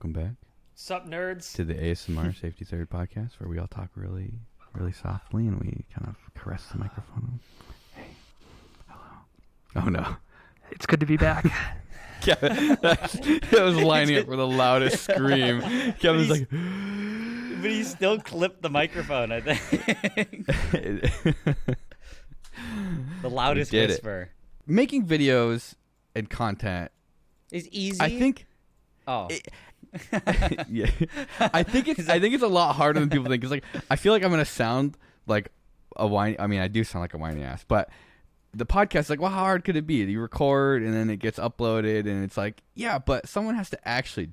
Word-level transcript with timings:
welcome 0.00 0.12
back 0.12 0.34
Sup, 0.76 1.08
nerds? 1.08 1.52
to 1.56 1.64
the 1.64 1.74
ASMR 1.74 2.32
Safety 2.40 2.64
Third 2.64 2.88
podcast, 2.88 3.30
where 3.40 3.48
we 3.48 3.58
all 3.58 3.66
talk 3.66 3.88
really, 3.96 4.32
really 4.74 4.92
softly 4.92 5.48
and 5.48 5.58
we 5.58 5.84
kind 5.92 6.06
of 6.06 6.14
caress 6.40 6.66
the 6.66 6.78
microphone. 6.78 7.40
Hey, 7.96 8.04
hello. 8.86 9.84
Oh 9.84 9.88
no, 9.88 10.14
It's 10.70 10.86
good 10.86 11.00
to 11.00 11.06
be 11.06 11.16
back. 11.16 11.44
Kevin, 12.20 12.78
that 12.82 13.50
was 13.60 13.74
lining 13.74 14.18
up 14.18 14.26
for 14.26 14.36
the 14.36 14.46
loudest 14.46 15.02
scream. 15.02 15.62
Kevin's 15.98 16.30
like, 16.30 16.48
But 16.48 17.70
he 17.72 17.82
still 17.82 18.20
clipped 18.20 18.62
the 18.62 18.70
microphone, 18.70 19.32
I 19.32 19.40
think. 19.40 20.46
the 23.22 23.28
loudest 23.28 23.72
did 23.72 23.84
it. 23.90 23.94
whisper. 23.94 24.30
making 24.64 25.08
videos 25.08 25.74
and 26.14 26.30
content. 26.30 26.92
Is 27.50 27.66
easy. 27.70 28.00
I 28.00 28.10
think 28.16 28.44
Oh. 29.08 29.26
yeah. 30.68 30.90
I 31.40 31.62
think 31.62 31.88
it's 31.88 32.08
I 32.08 32.20
think 32.20 32.34
it's 32.34 32.42
a 32.42 32.48
lot 32.48 32.74
harder 32.74 33.00
than 33.00 33.10
people 33.10 33.26
think. 33.28 33.42
Cause 33.42 33.50
like 33.50 33.64
I 33.90 33.96
feel 33.96 34.12
like 34.12 34.22
I'm 34.22 34.30
gonna 34.30 34.44
sound 34.44 34.96
like 35.26 35.50
a 35.96 36.06
whiny. 36.06 36.38
I 36.38 36.46
mean, 36.46 36.60
I 36.60 36.68
do 36.68 36.84
sound 36.84 37.02
like 37.02 37.14
a 37.14 37.18
whiny 37.18 37.42
ass, 37.42 37.64
but 37.66 37.90
the 38.54 38.66
podcast 38.66 39.10
like, 39.10 39.20
well, 39.20 39.30
how 39.30 39.40
hard 39.40 39.64
could 39.64 39.76
it 39.76 39.86
be? 39.86 39.96
You 39.96 40.20
record 40.20 40.82
and 40.82 40.94
then 40.94 41.10
it 41.10 41.18
gets 41.18 41.38
uploaded, 41.38 42.00
and 42.06 42.24
it's 42.24 42.36
like, 42.36 42.62
yeah, 42.74 42.98
but 42.98 43.28
someone 43.28 43.54
has 43.54 43.70
to 43.70 43.88
actually 43.88 44.30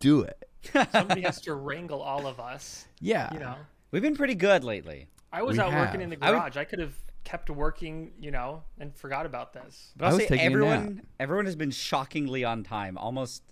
do 0.00 0.22
it. 0.22 0.44
Somebody 0.92 1.22
has 1.22 1.40
to 1.42 1.54
wrangle 1.54 2.02
all 2.02 2.26
of 2.26 2.40
us. 2.40 2.86
Yeah, 3.00 3.32
You 3.32 3.38
know, 3.40 3.54
We've 3.92 4.02
been 4.02 4.16
pretty 4.16 4.34
good 4.34 4.64
lately. 4.64 5.06
I 5.32 5.42
was 5.42 5.56
We 5.56 5.62
out 5.62 5.72
working 5.72 6.00
in 6.00 6.10
have. 6.10 6.20
the 6.20 6.26
I 6.26 6.30
would- 6.30 6.36
garage. 6.38 6.56
I, 6.56 6.64
could 6.64 6.80
have 6.80 6.94
kept 7.24 7.48
working, 7.48 8.10
you 8.20 8.30
know, 8.32 8.64
and 8.78 8.94
forgot 8.96 9.24
about 9.24 9.52
this. 9.52 9.92
But 9.96 10.06
I 10.06 10.08
I'll 10.10 10.16
was 10.16 10.26
say 10.26 10.38
everyone 10.38 11.02
everyone 11.20 11.44
has 11.46 11.54
been 11.56 11.70
shockingly 11.70 12.44
on 12.44 12.64
time, 12.64 12.98
almost 12.98 13.42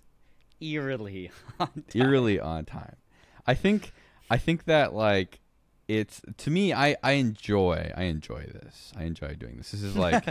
eerily 0.61 1.31
on 1.59 1.67
time. 1.67 1.83
eerily 1.95 2.39
on 2.39 2.65
time. 2.65 2.95
I 3.45 3.53
think 3.53 3.91
I 4.29 4.37
think 4.37 4.65
that 4.65 4.93
like 4.93 5.39
it's 5.87 6.21
to 6.37 6.49
me 6.51 6.73
I 6.73 6.97
I 7.01 7.13
enjoy 7.13 7.91
I 7.95 8.03
enjoy 8.03 8.43
this. 8.53 8.91
I 8.97 9.03
enjoy 9.03 9.35
doing 9.35 9.57
this. 9.57 9.71
This 9.71 9.83
is 9.83 9.95
like 10.07 10.25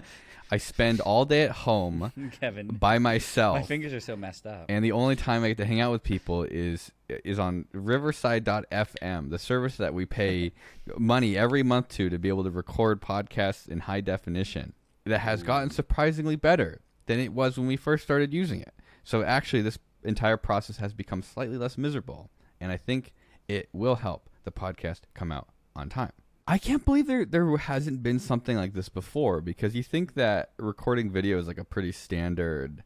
I 0.50 0.58
spend 0.58 1.00
all 1.00 1.24
day 1.24 1.42
at 1.44 1.50
home 1.50 2.12
Kevin. 2.40 2.68
by 2.68 2.98
myself. 2.98 3.56
My 3.56 3.62
fingers 3.62 3.92
are 3.94 4.00
so 4.00 4.16
messed 4.16 4.46
up. 4.46 4.66
and 4.68 4.84
the 4.84 4.92
only 4.92 5.16
time 5.16 5.42
I 5.44 5.48
get 5.48 5.56
to 5.58 5.64
hang 5.64 5.80
out 5.80 5.92
with 5.92 6.02
people 6.02 6.42
is 6.44 6.92
is 7.08 7.38
on 7.38 7.66
Riverside.fm, 7.72 9.30
the 9.30 9.38
service 9.38 9.76
that 9.76 9.94
we 9.94 10.04
pay 10.06 10.52
money 10.98 11.36
every 11.36 11.62
month 11.62 11.88
to 11.90 12.08
to 12.10 12.18
be 12.18 12.28
able 12.28 12.44
to 12.44 12.50
record 12.50 13.00
podcasts 13.00 13.68
in 13.68 13.80
high 13.80 14.00
definition. 14.00 14.72
That 15.04 15.20
has 15.20 15.44
gotten 15.44 15.70
surprisingly 15.70 16.34
better 16.34 16.80
than 17.06 17.20
it 17.20 17.32
was 17.32 17.56
when 17.56 17.68
we 17.68 17.76
first 17.76 18.02
started 18.02 18.34
using 18.34 18.60
it. 18.60 18.74
So 19.04 19.22
actually, 19.22 19.62
this 19.62 19.78
entire 20.06 20.36
process 20.36 20.78
has 20.78 20.92
become 20.94 21.22
slightly 21.22 21.56
less 21.56 21.76
miserable, 21.76 22.30
and 22.60 22.72
I 22.72 22.76
think 22.76 23.12
it 23.48 23.68
will 23.72 23.96
help 23.96 24.28
the 24.44 24.52
podcast 24.52 25.02
come 25.14 25.32
out 25.32 25.48
on 25.74 25.88
time. 25.88 26.12
I 26.48 26.58
can't 26.58 26.84
believe 26.84 27.06
there 27.06 27.24
there 27.24 27.56
hasn't 27.56 28.02
been 28.02 28.20
something 28.20 28.56
like 28.56 28.72
this 28.72 28.88
before 28.88 29.40
because 29.40 29.74
you 29.74 29.82
think 29.82 30.14
that 30.14 30.52
recording 30.58 31.10
video 31.10 31.38
is 31.38 31.48
like 31.48 31.58
a 31.58 31.64
pretty 31.64 31.90
standard 31.92 32.84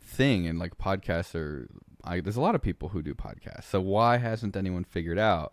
thing 0.00 0.46
and 0.46 0.58
like 0.58 0.78
podcasts 0.78 1.34
are 1.34 1.68
I, 2.04 2.20
there's 2.20 2.36
a 2.36 2.40
lot 2.40 2.54
of 2.54 2.62
people 2.62 2.90
who 2.90 3.02
do 3.02 3.12
podcasts 3.12 3.64
so 3.64 3.80
why 3.80 4.18
hasn't 4.18 4.56
anyone 4.56 4.84
figured 4.84 5.18
out 5.18 5.52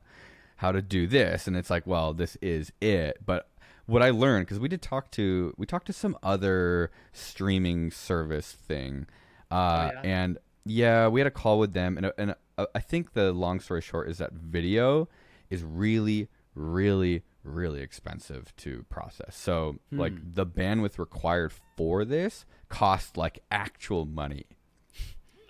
how 0.58 0.72
to 0.72 0.82
do 0.82 1.08
this 1.08 1.48
and 1.48 1.58
it's 1.58 1.72
like 1.72 1.88
well 1.88 2.14
this 2.14 2.38
is 2.40 2.72
it 2.80 3.18
but 3.26 3.50
what 3.88 4.04
i 4.04 4.12
learned 4.12 4.46
because 4.46 4.60
we 4.60 4.70
did 4.70 4.84
talk 4.84 5.10
to 5.12 5.56
we 5.58 5.66
talked 5.66 5.88
to 5.88 5.94
some 5.94 6.16
other 6.22 6.92
streaming 7.12 7.90
service 7.90 8.52
thing 8.52 9.08
uh, 9.50 9.90
yeah? 9.92 10.02
and 10.04 10.38
yeah 10.66 11.08
we 11.08 11.20
had 11.20 11.28
a 11.28 11.32
call 11.32 11.60
with 11.60 11.74
them 11.74 11.98
and, 11.98 12.12
and 12.18 12.36
uh, 12.58 12.66
i 12.74 12.80
think 12.80 13.14
the 13.14 13.32
long 13.32 13.60
story 13.60 13.82
short 13.82 14.10
is 14.10 14.18
that 14.18 14.34
video 14.34 15.08
is 15.50 15.64
really 15.64 16.30
really 16.56 17.24
really 17.44 17.82
expensive 17.82 18.56
to 18.58 18.86
process. 18.90 19.36
So 19.36 19.78
like 19.92 20.14
the 20.34 20.46
bandwidth 20.46 20.98
required 20.98 21.52
for 21.76 22.06
this 22.06 22.46
cost 22.70 23.18
like 23.18 23.44
actual 23.52 24.06
money. 24.06 24.46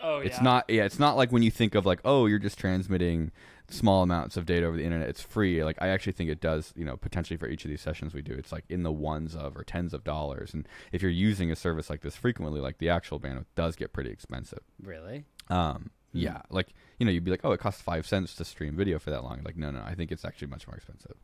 Oh, 0.02 0.20
yeah. 0.20 0.26
it's 0.26 0.42
not 0.42 0.70
yeah, 0.70 0.84
it's 0.84 1.00
not 1.00 1.16
like 1.16 1.32
when 1.32 1.44
you 1.44 1.52
think 1.52 1.76
of 1.76 1.86
like, 1.86 2.00
oh, 2.04 2.26
you're 2.26 2.40
just 2.40 2.58
transmitting 2.58 3.32
small 3.70 4.04
amounts 4.04 4.38
of 4.38 4.46
data 4.46 4.66
over 4.66 4.78
the 4.78 4.84
internet. 4.84 5.10
It's 5.10 5.22
free. 5.22 5.64
Like 5.64 5.78
I 5.82 5.88
actually 5.90 6.14
think 6.14 6.30
it 6.30 6.40
does, 6.42 6.74
you 6.76 6.86
know, 6.86 6.98
potentially 6.98 7.38
for 7.38 7.48
each 7.48 7.64
of 7.66 7.70
these 7.72 7.82
sessions 7.82 8.14
we 8.14 8.22
do, 8.22 8.34
it's 8.34 8.52
like 8.52 8.66
in 8.70 8.84
the 8.84 8.92
ones 8.92 9.36
of 9.36 9.58
or 9.58 9.64
tens 9.64 9.94
of 9.94 10.04
dollars. 10.04 10.54
And 10.54 10.68
if 10.92 11.02
you're 11.02 11.12
using 11.12 11.52
a 11.52 11.56
service 11.56 11.90
like 11.90 12.02
this 12.02 12.16
frequently, 12.16 12.60
like 12.60 12.78
the 12.78 12.90
actual 12.90 13.20
bandwidth 13.20 13.46
does 13.56 13.76
get 13.76 13.94
pretty 13.94 14.10
expensive. 14.12 14.62
Really? 14.82 15.26
Um 15.50 15.92
yeah, 16.16 16.42
like 16.52 16.74
you 17.00 17.06
know, 17.06 17.12
you'd 17.12 17.24
be 17.24 17.32
like, 17.32 17.42
oh, 17.44 17.52
it 17.54 17.60
costs 17.60 17.82
five 17.82 18.06
cents 18.06 18.36
to 18.36 18.46
stream 18.46 18.76
video 18.76 19.00
for 19.00 19.10
that 19.10 19.24
long. 19.24 19.42
Like, 19.44 19.58
no, 19.58 19.72
no, 19.72 19.82
I 19.84 19.96
think 19.96 20.12
it's 20.12 20.24
actually 20.24 20.48
much 20.50 20.68
more 20.68 20.76
expensive. 20.76 21.16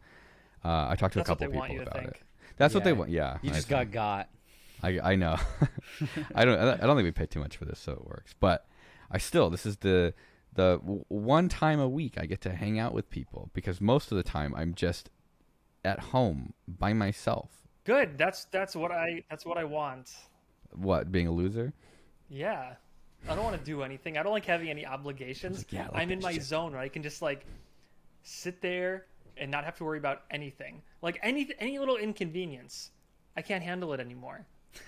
Uh, 0.65 0.87
I 0.89 0.95
talked 0.95 1.13
to 1.13 1.19
That's 1.19 1.29
a 1.29 1.35
couple 1.35 1.47
people 1.47 1.81
about 1.81 1.93
think. 1.93 2.07
it. 2.07 2.21
That's 2.57 2.73
what 2.73 2.83
they 2.83 2.91
want. 2.93 3.11
Yeah, 3.11 3.37
You 3.43 3.51
just 3.51 3.69
got 3.69 3.91
got. 3.91 4.29
I 4.81 4.99
I 4.99 5.15
know. 5.15 5.37
I 6.35 6.43
don't 6.43 6.57
I 6.59 6.85
don't 6.87 6.95
think 6.95 7.05
we 7.05 7.11
pay 7.11 7.27
too 7.27 7.39
much 7.39 7.55
for 7.55 7.65
this, 7.65 7.79
so 7.79 7.91
it 7.93 8.05
works. 8.05 8.33
But 8.39 8.65
I 9.11 9.19
still 9.19 9.49
this 9.49 9.65
is 9.65 9.77
the 9.77 10.13
the 10.53 10.77
w- 10.79 11.05
one 11.07 11.49
time 11.49 11.79
a 11.79 11.87
week 11.87 12.15
I 12.17 12.25
get 12.25 12.41
to 12.41 12.53
hang 12.53 12.79
out 12.79 12.93
with 12.93 13.09
people 13.09 13.49
because 13.53 13.79
most 13.79 14.11
of 14.11 14.17
the 14.17 14.23
time 14.23 14.53
I'm 14.55 14.73
just 14.73 15.09
at 15.85 15.99
home 15.99 16.53
by 16.67 16.93
myself. 16.93 17.49
Good. 17.85 18.17
That's 18.17 18.45
that's 18.45 18.75
what 18.75 18.91
I 18.91 19.23
that's 19.29 19.45
what 19.45 19.57
I 19.57 19.63
want. 19.63 20.11
What 20.71 21.11
being 21.11 21.27
a 21.27 21.31
loser? 21.31 21.73
Yeah. 22.29 22.73
I 23.27 23.35
don't 23.35 23.43
want 23.43 23.57
to 23.57 23.63
do 23.65 23.83
anything. 23.83 24.17
I 24.17 24.23
don't 24.23 24.31
like 24.31 24.45
having 24.45 24.69
any 24.69 24.85
obligations. 24.85 25.59
like, 25.59 25.67
yeah, 25.71 25.87
like 25.87 25.95
I'm 26.01 26.11
in 26.11 26.19
my 26.21 26.33
shit. 26.33 26.43
zone 26.43 26.71
where 26.71 26.81
I 26.81 26.87
can 26.89 27.03
just 27.03 27.21
like 27.21 27.45
sit 28.23 28.61
there 28.61 29.05
and 29.37 29.49
not 29.49 29.63
have 29.65 29.75
to 29.77 29.83
worry 29.83 29.97
about 29.97 30.23
anything. 30.31 30.81
Like 31.01 31.19
any 31.23 31.49
any 31.59 31.79
little 31.79 31.97
inconvenience, 31.97 32.91
I 33.35 33.41
can't 33.41 33.63
handle 33.63 33.93
it 33.93 33.99
anymore. 33.99 34.45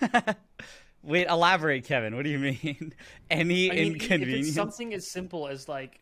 Wait, 1.02 1.26
elaborate, 1.28 1.84
Kevin. 1.84 2.14
What 2.14 2.24
do 2.24 2.30
you 2.30 2.38
mean? 2.38 2.94
Any 3.30 3.70
I 3.70 3.74
mean, 3.74 3.86
if 3.96 4.02
inconvenience? 4.02 4.46
it's 4.48 4.56
something 4.56 4.94
as 4.94 5.06
simple 5.10 5.48
as 5.48 5.68
like, 5.68 6.00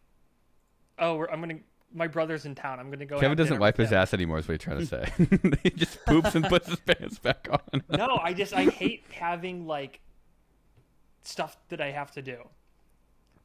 oh, 0.98 1.16
we're, 1.16 1.28
I'm 1.30 1.40
gonna 1.40 1.60
my 1.92 2.06
brother's 2.06 2.44
in 2.44 2.54
town. 2.54 2.78
I'm 2.78 2.90
gonna 2.90 3.06
go. 3.06 3.18
Kevin 3.18 3.36
doesn't 3.36 3.58
wipe 3.58 3.76
his 3.78 3.90
him. 3.90 3.98
ass 3.98 4.12
anymore. 4.14 4.38
Is 4.38 4.46
what 4.46 4.52
you're 4.52 4.76
trying 4.76 4.78
to 4.78 4.86
say. 5.56 5.58
he 5.62 5.70
just 5.70 6.04
poops 6.04 6.34
and 6.34 6.44
puts 6.44 6.68
his 6.68 6.78
pants 6.80 7.18
back 7.18 7.48
on. 7.50 7.82
No, 7.90 8.18
I 8.22 8.32
just 8.34 8.52
I 8.52 8.64
hate 8.64 9.04
having 9.12 9.66
like 9.66 10.00
stuff 11.22 11.56
that 11.68 11.80
I 11.80 11.90
have 11.90 12.10
to 12.12 12.22
do. 12.22 12.38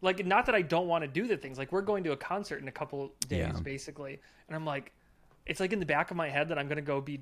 Like 0.02 0.26
not 0.26 0.46
that 0.48 0.56
I 0.56 0.62
don't 0.62 0.88
want 0.88 1.04
to 1.04 1.08
do 1.08 1.26
the 1.28 1.38
things. 1.38 1.58
Like 1.58 1.72
we're 1.72 1.82
going 1.82 2.04
to 2.04 2.12
a 2.12 2.18
concert 2.18 2.62
in 2.62 2.68
a 2.68 2.72
couple 2.72 3.14
days 3.28 3.40
Yeah. 3.54 3.60
basically. 3.62 4.20
And 4.48 4.56
I'm 4.56 4.66
like 4.66 4.92
it's 5.46 5.60
like 5.60 5.74
in 5.74 5.80
the 5.80 5.86
back 5.86 6.12
of 6.12 6.18
my 6.18 6.28
head 6.30 6.50
that 6.50 6.58
I'm 6.60 6.68
going 6.68 6.78
to 6.78 6.82
go 6.82 7.00
be 7.02 7.22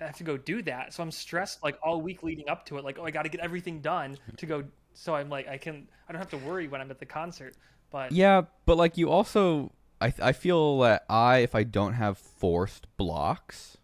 I 0.00 0.06
have 0.06 0.16
to 0.16 0.24
go 0.24 0.36
do 0.36 0.62
that. 0.62 0.92
So 0.92 1.02
I'm 1.02 1.10
stressed 1.10 1.62
like 1.62 1.78
all 1.82 2.00
week 2.00 2.22
leading 2.22 2.48
up 2.48 2.64
to 2.66 2.78
it 2.78 2.84
like 2.84 2.98
oh 2.98 3.04
I 3.04 3.10
got 3.10 3.22
to 3.22 3.28
get 3.28 3.40
everything 3.40 3.80
done 3.80 4.16
to 4.36 4.46
go 4.46 4.64
so 4.94 5.14
I'm 5.14 5.28
like 5.28 5.48
I 5.48 5.58
can 5.58 5.88
I 6.08 6.12
don't 6.12 6.20
have 6.20 6.30
to 6.30 6.38
worry 6.38 6.68
when 6.68 6.80
I'm 6.80 6.90
at 6.90 6.98
the 6.98 7.06
concert. 7.06 7.54
But 7.90 8.12
Yeah, 8.12 8.42
but 8.66 8.76
like 8.76 8.96
you 8.96 9.10
also, 9.10 9.72
I 10.00 10.12
I 10.22 10.32
feel 10.32 10.80
that 10.80 11.04
I 11.08 11.38
if 11.38 11.54
I 11.54 11.64
don't 11.64 11.94
have 11.94 12.18
forced 12.18 12.86
blocks, 12.96 13.76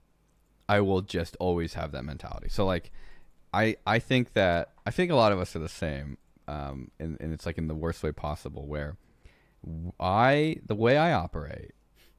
I 0.68 0.80
will 0.80 1.02
just 1.02 1.36
always 1.40 1.74
have 1.74 1.92
that 1.92 2.04
mentality. 2.04 2.48
So 2.48 2.64
like, 2.64 2.92
I 3.52 3.76
I 3.86 3.98
think 3.98 4.32
that 4.34 4.72
I 4.86 4.90
think 4.90 5.10
a 5.10 5.16
lot 5.16 5.32
of 5.32 5.38
us 5.38 5.54
are 5.56 5.60
the 5.60 5.68
same, 5.68 6.18
um, 6.48 6.90
and 6.98 7.16
and 7.20 7.32
it's 7.32 7.46
like 7.46 7.58
in 7.58 7.68
the 7.68 7.74
worst 7.74 8.02
way 8.02 8.12
possible 8.12 8.66
where 8.66 8.96
I, 9.98 10.58
the 10.64 10.76
way 10.76 10.96
I 10.96 11.12
operate 11.12 11.72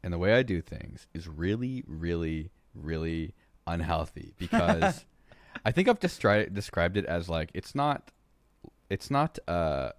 and 0.04 0.12
the 0.12 0.18
way 0.18 0.34
I 0.34 0.44
do 0.44 0.62
things 0.62 1.08
is 1.14 1.28
really 1.28 1.84
really 1.88 2.52
really 2.74 3.34
unhealthy 3.68 4.34
because 4.38 5.06
I 5.66 5.72
think 5.72 5.88
I've 5.88 6.00
destri- 6.00 6.54
described 6.54 6.98
it 6.98 7.06
as 7.06 7.30
like 7.30 7.52
it's 7.54 7.76
not 7.76 8.12
it's 8.90 9.12
not 9.12 9.38
uh 9.48 9.92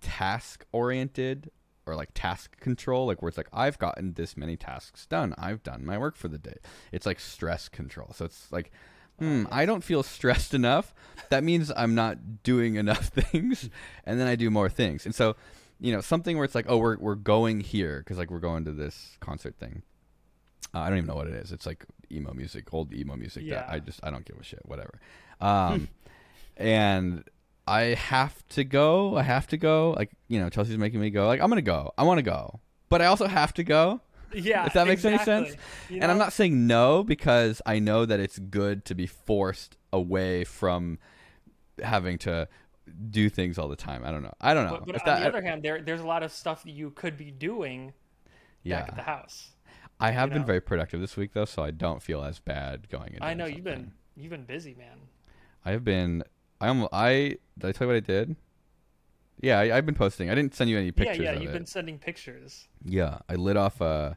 task 0.00 0.64
oriented 0.72 1.50
or 1.86 1.96
like 1.96 2.10
task 2.14 2.58
control 2.60 3.06
like 3.06 3.20
where 3.22 3.28
it's 3.28 3.36
like 3.38 3.48
I've 3.52 3.78
gotten 3.78 4.12
this 4.14 4.36
many 4.36 4.56
tasks 4.56 5.06
done. 5.06 5.34
I've 5.38 5.62
done 5.62 5.84
my 5.84 5.98
work 5.98 6.16
for 6.16 6.28
the 6.28 6.38
day. 6.38 6.56
It's 6.92 7.06
like 7.06 7.18
stress 7.20 7.68
control. 7.68 8.12
So 8.14 8.24
it's 8.26 8.52
like 8.52 8.70
hmm 9.18 9.44
I 9.50 9.66
don't 9.66 9.82
feel 9.82 10.02
stressed 10.02 10.54
enough. 10.54 10.94
That 11.30 11.42
means 11.42 11.72
I'm 11.76 11.94
not 11.94 12.42
doing 12.42 12.76
enough 12.76 13.06
things 13.08 13.68
and 14.04 14.20
then 14.20 14.28
I 14.28 14.36
do 14.36 14.50
more 14.50 14.68
things. 14.68 15.04
And 15.04 15.14
so 15.14 15.36
you 15.80 15.92
know 15.92 16.00
something 16.00 16.36
where 16.36 16.44
it's 16.44 16.54
like 16.54 16.66
oh 16.68 16.76
we're 16.76 16.98
we're 16.98 17.14
going 17.14 17.60
here 17.60 17.98
because 17.98 18.18
like 18.18 18.30
we're 18.30 18.38
going 18.38 18.64
to 18.66 18.72
this 18.72 19.16
concert 19.20 19.56
thing. 19.58 19.82
Uh, 20.74 20.80
I 20.80 20.88
don't 20.90 20.98
even 20.98 21.08
know 21.08 21.14
what 21.16 21.26
it 21.28 21.34
is. 21.34 21.50
It's 21.50 21.64
like 21.66 21.86
emo 22.10 22.32
music 22.32 22.72
old 22.72 22.92
emo 22.92 23.16
music 23.16 23.44
that 23.48 23.66
Yeah. 23.66 23.66
I 23.68 23.78
just 23.78 24.00
I 24.02 24.10
don't 24.10 24.24
give 24.24 24.36
a 24.38 24.42
shit 24.42 24.60
whatever 24.64 24.98
um 25.40 25.88
and 26.56 27.24
I 27.66 27.94
have 27.94 28.34
to 28.50 28.64
go. 28.64 29.14
I 29.18 29.22
have 29.22 29.46
to 29.48 29.58
go. 29.58 29.94
Like 29.96 30.10
you 30.26 30.40
know, 30.40 30.48
Chelsea's 30.48 30.78
making 30.78 31.00
me 31.00 31.10
go. 31.10 31.26
Like 31.26 31.42
I'm 31.42 31.50
gonna 31.50 31.60
go. 31.60 31.92
I 31.98 32.04
want 32.04 32.16
to 32.16 32.22
go, 32.22 32.60
but 32.88 33.02
I 33.02 33.06
also 33.06 33.26
have 33.26 33.52
to 33.54 33.62
go. 33.62 34.00
yeah, 34.32 34.64
if 34.64 34.72
that 34.72 34.86
makes 34.86 35.04
any 35.04 35.18
sense. 35.18 35.54
You 35.90 36.00
And 36.00 36.10
I'm 36.10 36.16
not 36.16 36.32
saying 36.32 36.66
no 36.66 37.04
because 37.04 37.60
I 37.66 37.78
know 37.78 38.06
that 38.06 38.20
it's 38.20 38.38
good 38.38 38.86
to 38.86 38.94
be 38.94 39.06
forced 39.06 39.76
away 39.92 40.44
from 40.44 40.98
having 41.82 42.16
to 42.20 42.48
do 43.10 43.28
things 43.28 43.58
all 43.58 43.68
the 43.68 43.76
time. 43.76 44.02
I 44.02 44.12
don't 44.12 44.22
know. 44.22 44.34
I 44.40 44.54
don't 44.54 44.64
know. 44.64 44.78
But, 44.78 44.86
but 44.86 44.94
on 44.96 45.02
that- 45.04 45.20
the 45.20 45.26
other 45.28 45.42
hand, 45.42 45.62
there 45.62 45.82
there's 45.82 46.00
a 46.00 46.06
lot 46.06 46.22
of 46.22 46.32
stuff 46.32 46.62
that 46.64 46.70
you 46.72 46.90
could 46.90 47.18
be 47.18 47.30
doing 47.30 47.92
yeah, 48.62 48.80
back 48.80 48.88
at 48.88 48.96
the 48.96 49.02
house. 49.02 49.50
I 50.00 50.10
have 50.12 50.28
you 50.28 50.34
been 50.34 50.42
know. 50.42 50.46
very 50.46 50.60
productive 50.60 51.00
this 51.00 51.16
week 51.16 51.32
though, 51.32 51.44
so 51.44 51.62
I 51.62 51.70
don't 51.70 52.02
feel 52.02 52.22
as 52.22 52.38
bad 52.38 52.88
going 52.88 53.14
into. 53.14 53.24
I 53.24 53.34
know 53.34 53.46
you've 53.46 53.64
been 53.64 53.92
you've 54.16 54.30
been 54.30 54.44
busy, 54.44 54.74
man. 54.74 54.98
I 55.64 55.72
have 55.72 55.84
been. 55.84 56.22
I 56.60 56.68
am. 56.68 56.86
I 56.92 57.36
did 57.58 57.68
I 57.68 57.72
tell 57.72 57.86
you 57.86 57.94
what 57.94 57.96
I 57.96 58.00
did? 58.00 58.36
Yeah, 59.40 59.58
I, 59.60 59.76
I've 59.76 59.86
been 59.86 59.94
posting. 59.94 60.30
I 60.30 60.34
didn't 60.34 60.54
send 60.54 60.68
you 60.68 60.78
any 60.78 60.90
pictures 60.90 61.18
yeah, 61.18 61.32
yeah, 61.32 61.40
you've 61.40 61.50
it. 61.50 61.54
been 61.54 61.66
sending 61.66 61.98
pictures. 61.98 62.66
Yeah, 62.84 63.18
I 63.28 63.34
lit 63.34 63.56
off 63.56 63.80
a 63.80 64.16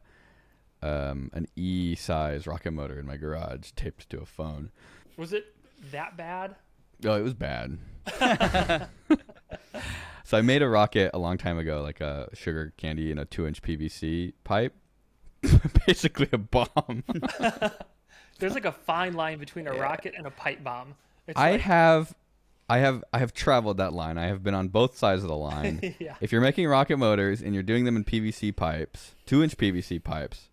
um, 0.82 1.30
an 1.32 1.46
E 1.56 1.94
size 1.94 2.46
rocket 2.46 2.72
motor 2.72 2.98
in 2.98 3.06
my 3.06 3.16
garage, 3.16 3.70
taped 3.76 4.08
to 4.10 4.20
a 4.20 4.26
phone. 4.26 4.70
Was 5.16 5.32
it 5.32 5.54
that 5.90 6.16
bad? 6.16 6.56
Oh, 7.04 7.14
it 7.14 7.22
was 7.22 7.34
bad. 7.34 7.78
so 10.24 10.38
I 10.38 10.42
made 10.42 10.62
a 10.62 10.68
rocket 10.68 11.10
a 11.14 11.18
long 11.18 11.38
time 11.38 11.58
ago, 11.58 11.82
like 11.82 12.00
a 12.00 12.28
sugar 12.34 12.72
candy 12.76 13.10
in 13.10 13.18
a 13.18 13.24
two 13.24 13.46
inch 13.46 13.62
PVC 13.62 14.32
pipe. 14.44 14.74
Basically 15.86 16.28
a 16.32 16.38
bomb. 16.38 17.04
There's 18.38 18.54
like 18.54 18.64
a 18.64 18.72
fine 18.72 19.14
line 19.14 19.38
between 19.38 19.66
a 19.66 19.72
rocket 19.72 20.14
and 20.16 20.26
a 20.26 20.30
pipe 20.30 20.62
bomb. 20.64 20.94
It's 21.26 21.38
I 21.38 21.52
like, 21.52 21.60
have 21.62 22.14
I 22.68 22.78
have 22.78 23.04
I 23.12 23.18
have 23.18 23.32
traveled 23.34 23.76
that 23.76 23.92
line. 23.92 24.18
I 24.18 24.26
have 24.26 24.42
been 24.42 24.54
on 24.54 24.68
both 24.68 24.96
sides 24.96 25.22
of 25.22 25.28
the 25.28 25.36
line. 25.36 25.94
yeah. 25.98 26.16
If 26.20 26.32
you're 26.32 26.40
making 26.40 26.66
rocket 26.68 26.96
motors 26.96 27.40
and 27.42 27.54
you're 27.54 27.62
doing 27.62 27.84
them 27.84 27.96
in 27.96 28.04
PVC 28.04 28.54
pipes, 28.54 29.14
two 29.26 29.42
inch 29.42 29.56
PVC 29.56 30.02
pipes, 30.02 30.48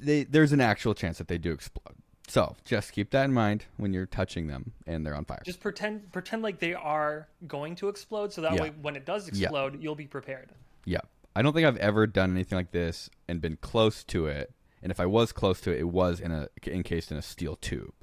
they, 0.00 0.24
there's 0.24 0.52
an 0.52 0.60
actual 0.60 0.94
chance 0.94 1.18
that 1.18 1.28
they 1.28 1.38
do 1.38 1.52
explode. 1.52 1.94
So 2.26 2.56
just 2.64 2.92
keep 2.92 3.10
that 3.12 3.24
in 3.24 3.32
mind 3.32 3.64
when 3.78 3.92
you're 3.94 4.04
touching 4.06 4.48
them 4.48 4.72
and 4.86 5.04
they're 5.06 5.14
on 5.14 5.24
fire. 5.24 5.40
Just 5.44 5.60
pretend 5.60 6.10
pretend 6.12 6.42
like 6.42 6.58
they 6.58 6.74
are 6.74 7.28
going 7.46 7.74
to 7.76 7.88
explode, 7.88 8.32
so 8.32 8.40
that 8.42 8.54
Yeah. 8.54 8.62
way 8.62 8.72
when 8.82 8.96
it 8.96 9.04
does 9.06 9.28
explode, 9.28 9.80
you'll 9.82 9.94
be 9.94 10.06
prepared. 10.06 10.50
yeah. 10.84 11.00
I 11.38 11.42
don't 11.42 11.52
think 11.52 11.68
I've 11.68 11.76
ever 11.76 12.08
done 12.08 12.32
anything 12.32 12.56
like 12.56 12.72
this 12.72 13.08
and 13.28 13.40
been 13.40 13.58
close 13.58 14.02
to 14.02 14.26
it. 14.26 14.52
And 14.82 14.90
if 14.90 14.98
I 14.98 15.06
was 15.06 15.30
close 15.30 15.60
to 15.60 15.70
it, 15.70 15.78
it 15.78 15.88
was 15.88 16.18
in 16.18 16.32
a 16.32 16.48
encased 16.66 17.12
in 17.12 17.16
a 17.16 17.22
steel 17.22 17.54
tube. 17.54 17.94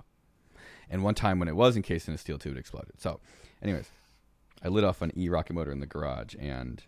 And 0.89 1.03
one 1.03 1.15
time 1.15 1.37
when 1.39 1.49
it 1.49 1.55
was 1.57 1.75
encased 1.75 2.07
in 2.07 2.13
a 2.13 2.17
steel 2.17 2.37
tube, 2.37 2.55
it 2.55 2.59
exploded. 2.59 2.93
So, 2.97 3.19
anyways, 3.61 3.89
I 4.63 4.69
lit 4.69 4.85
off 4.85 5.01
an 5.01 5.11
E 5.17 5.27
rocket 5.27 5.51
motor 5.51 5.73
in 5.73 5.81
the 5.81 5.85
garage, 5.85 6.33
and 6.39 6.81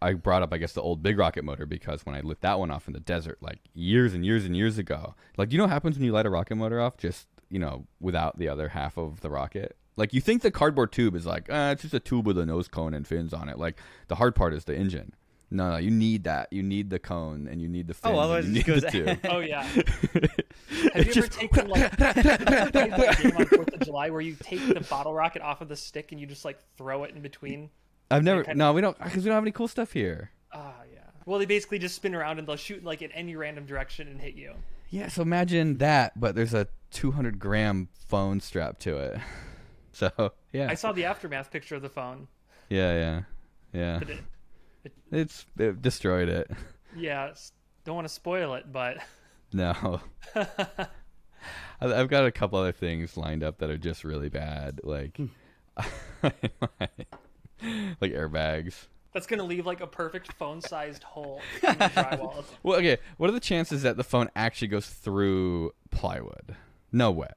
I 0.00 0.14
brought 0.14 0.42
up, 0.42 0.52
I 0.52 0.58
guess, 0.58 0.72
the 0.72 0.82
old 0.82 1.04
big 1.04 1.18
rocket 1.18 1.44
motor 1.44 1.66
because 1.66 2.04
when 2.04 2.16
I 2.16 2.20
lit 2.20 2.40
that 2.40 2.58
one 2.58 2.72
off 2.72 2.88
in 2.88 2.94
the 2.94 3.00
desert, 3.00 3.38
like 3.40 3.60
years 3.72 4.12
and 4.12 4.26
years 4.26 4.44
and 4.44 4.56
years 4.56 4.78
ago, 4.78 5.14
like 5.36 5.52
you 5.52 5.58
know 5.58 5.64
what 5.64 5.70
happens 5.70 5.98
when 5.98 6.04
you 6.04 6.10
light 6.10 6.26
a 6.26 6.30
rocket 6.30 6.56
motor 6.56 6.80
off, 6.80 6.96
just 6.96 7.28
you 7.48 7.60
know, 7.60 7.86
without 8.00 8.40
the 8.40 8.48
other 8.48 8.70
half 8.70 8.98
of 8.98 9.20
the 9.20 9.30
rocket. 9.30 9.76
Like 9.94 10.12
you 10.12 10.20
think 10.20 10.42
the 10.42 10.50
cardboard 10.50 10.90
tube 10.90 11.14
is 11.14 11.26
like, 11.26 11.48
uh, 11.48 11.70
it's 11.74 11.82
just 11.82 11.94
a 11.94 12.00
tube 12.00 12.26
with 12.26 12.38
a 12.38 12.46
nose 12.46 12.66
cone 12.66 12.92
and 12.92 13.06
fins 13.06 13.32
on 13.32 13.48
it. 13.48 13.56
Like 13.56 13.78
the 14.08 14.16
hard 14.16 14.34
part 14.34 14.52
is 14.52 14.64
the 14.64 14.74
engine. 14.74 15.12
No, 15.52 15.70
no, 15.72 15.76
you 15.76 15.90
need 15.90 16.24
that. 16.24 16.52
You 16.52 16.62
need 16.62 16.88
the 16.90 16.98
cone 16.98 17.46
and 17.46 17.60
you 17.60 17.68
need 17.68 17.86
the 17.86 17.94
fins. 17.94 18.14
Oh, 18.14 18.18
otherwise 18.18 18.48
it 18.48 18.64
goes- 18.66 18.84
Oh 19.24 19.40
yeah. 19.40 19.62
Have 20.94 21.06
you 21.06 21.12
ever 21.16 21.28
taken 21.28 21.68
like 21.68 21.96
that 21.98 23.18
game 23.22 23.36
on 23.36 23.46
Fourth 23.46 23.72
of 23.74 23.80
July 23.80 24.10
where 24.10 24.20
you 24.20 24.34
take 24.40 24.66
the 24.66 24.80
bottle 24.80 25.12
rocket 25.14 25.42
off 25.42 25.60
of 25.60 25.68
the 25.68 25.76
stick 25.76 26.10
and 26.12 26.20
you 26.20 26.26
just 26.26 26.44
like 26.44 26.58
throw 26.76 27.04
it 27.04 27.14
in 27.14 27.20
between? 27.22 27.70
I've 28.10 28.24
never. 28.24 28.44
No, 28.54 28.72
we 28.72 28.80
don't 28.80 28.98
because 28.98 29.18
we 29.24 29.28
don't 29.28 29.34
have 29.34 29.44
any 29.44 29.52
cool 29.52 29.68
stuff 29.68 29.92
here. 29.92 30.30
Ah, 30.52 30.74
yeah. 30.92 31.00
Well, 31.24 31.38
they 31.38 31.46
basically 31.46 31.78
just 31.78 31.94
spin 31.94 32.14
around 32.14 32.38
and 32.38 32.48
they'll 32.48 32.56
shoot 32.56 32.82
like 32.84 33.00
in 33.02 33.12
any 33.12 33.36
random 33.36 33.64
direction 33.66 34.08
and 34.08 34.20
hit 34.20 34.34
you. 34.34 34.54
Yeah, 34.90 35.08
so 35.08 35.22
imagine 35.22 35.78
that, 35.78 36.18
but 36.18 36.34
there's 36.34 36.52
a 36.52 36.66
200 36.90 37.38
gram 37.38 37.88
phone 38.08 38.40
strapped 38.40 38.80
to 38.82 38.96
it. 38.98 39.20
So 39.94 40.32
yeah, 40.52 40.68
I 40.70 40.74
saw 40.74 40.92
the 40.92 41.04
aftermath 41.04 41.50
picture 41.50 41.74
of 41.76 41.82
the 41.82 41.88
phone. 41.90 42.26
yeah, 42.70 42.94
yeah, 42.94 43.20
yeah. 43.74 43.98
But 43.98 44.08
it, 44.10 44.18
It's 45.10 45.46
it 45.58 45.80
destroyed 45.82 46.28
it. 46.28 46.50
yeah, 46.96 47.32
don't 47.84 47.94
want 47.94 48.06
to 48.08 48.12
spoil 48.12 48.54
it, 48.54 48.70
but 48.72 48.98
No, 49.52 50.00
I- 50.34 50.86
I've 51.80 52.08
got 52.08 52.24
a 52.26 52.32
couple 52.32 52.58
other 52.58 52.72
things 52.72 53.16
lined 53.16 53.42
up 53.44 53.58
that 53.58 53.68
are 53.70 53.76
just 53.78 54.04
really 54.04 54.28
bad, 54.28 54.80
like 54.84 55.16
hmm. 55.16 55.26
like 58.00 58.12
airbags. 58.12 58.74
that's 59.12 59.26
gonna 59.26 59.44
leave 59.44 59.66
like 59.66 59.80
a 59.80 59.86
perfect 59.86 60.32
phone-sized 60.34 61.02
hole 61.02 61.40
in 61.62 61.78
the 61.78 61.84
drywall. 61.86 62.44
Well, 62.62 62.78
okay. 62.78 62.98
What 63.18 63.28
are 63.30 63.32
the 63.32 63.40
chances 63.40 63.82
that 63.82 63.96
the 63.96 64.04
phone 64.04 64.30
actually 64.34 64.68
goes 64.68 64.86
through 64.86 65.72
plywood? 65.90 66.56
No 66.90 67.10
way. 67.10 67.28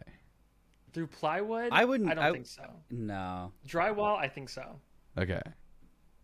Through 0.94 1.08
plywood? 1.08 1.70
I 1.72 1.86
wouldn't- 1.86 2.10
I 2.10 2.14
don't 2.14 2.24
I- 2.24 2.32
think 2.32 2.48
so. 2.48 2.64
No. 2.90 3.52
Drywall? 3.68 4.18
I 4.18 4.28
think 4.30 4.50
so. 4.50 4.80
Okay. 5.18 5.42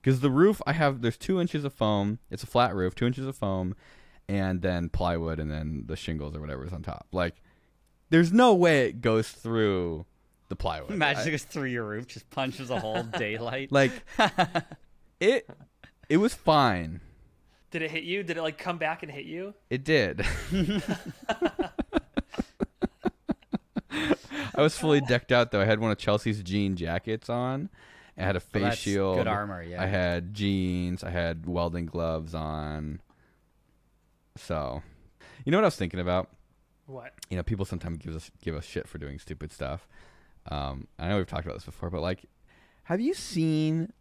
Because 0.01 0.21
the 0.21 0.31
roof, 0.31 0.61
I 0.65 0.73
have 0.73 1.01
there's 1.01 1.17
two 1.17 1.39
inches 1.39 1.63
of 1.63 1.73
foam. 1.73 2.19
It's 2.29 2.43
a 2.43 2.47
flat 2.47 2.73
roof, 2.73 2.95
two 2.95 3.05
inches 3.05 3.27
of 3.27 3.35
foam, 3.35 3.75
and 4.27 4.61
then 4.61 4.89
plywood, 4.89 5.39
and 5.39 5.51
then 5.51 5.83
the 5.85 5.95
shingles 5.95 6.35
or 6.35 6.41
whatever 6.41 6.65
is 6.65 6.73
on 6.73 6.81
top. 6.81 7.07
Like, 7.11 7.35
there's 8.09 8.33
no 8.33 8.53
way 8.53 8.87
it 8.87 9.01
goes 9.01 9.29
through 9.29 10.05
the 10.49 10.55
plywood. 10.55 10.91
Imagine 10.91 11.27
it 11.27 11.31
goes 11.31 11.43
through 11.43 11.69
your 11.69 11.85
roof, 11.85 12.07
just 12.07 12.29
punches 12.29 12.69
a 12.69 12.79
hole 12.79 13.03
daylight. 13.17 13.71
like 13.71 13.91
it. 15.19 15.47
It 16.09 16.17
was 16.17 16.33
fine. 16.33 16.99
Did 17.69 17.83
it 17.83 17.91
hit 17.91 18.03
you? 18.03 18.21
Did 18.23 18.37
it 18.37 18.41
like 18.41 18.57
come 18.57 18.77
back 18.77 19.01
and 19.01 19.11
hit 19.11 19.25
you? 19.25 19.53
It 19.69 19.85
did. 19.85 20.25
I 24.53 24.61
was 24.61 24.77
fully 24.77 24.99
decked 25.01 25.31
out 25.31 25.51
though. 25.51 25.61
I 25.61 25.65
had 25.65 25.79
one 25.79 25.91
of 25.91 25.97
Chelsea's 25.97 26.43
jean 26.43 26.75
jackets 26.75 27.29
on. 27.29 27.69
I 28.17 28.23
had 28.23 28.35
a 28.35 28.39
face 28.39 28.75
shield. 28.75 29.17
good 29.17 29.27
armor, 29.27 29.63
yeah. 29.63 29.81
I 29.81 29.85
had 29.87 30.33
jeans. 30.33 31.03
I 31.03 31.09
had 31.09 31.45
welding 31.45 31.85
gloves 31.85 32.33
on. 32.35 33.01
So, 34.37 34.81
you 35.45 35.51
know 35.51 35.57
what 35.57 35.63
I 35.65 35.67
was 35.67 35.75
thinking 35.75 35.99
about? 35.99 36.29
What? 36.85 37.13
You 37.29 37.37
know, 37.37 37.43
people 37.43 37.65
sometimes 37.65 37.97
give 37.99 38.15
us 38.15 38.29
give 38.41 38.55
us 38.55 38.65
shit 38.65 38.87
for 38.87 38.97
doing 38.97 39.17
stupid 39.19 39.51
stuff. 39.51 39.87
Um, 40.49 40.87
I 40.99 41.07
know 41.09 41.17
we've 41.17 41.27
talked 41.27 41.45
about 41.45 41.55
this 41.55 41.65
before, 41.65 41.89
but 41.89 42.01
like, 42.01 42.25
have 42.83 42.99
you 42.99 43.13
seen 43.13 43.91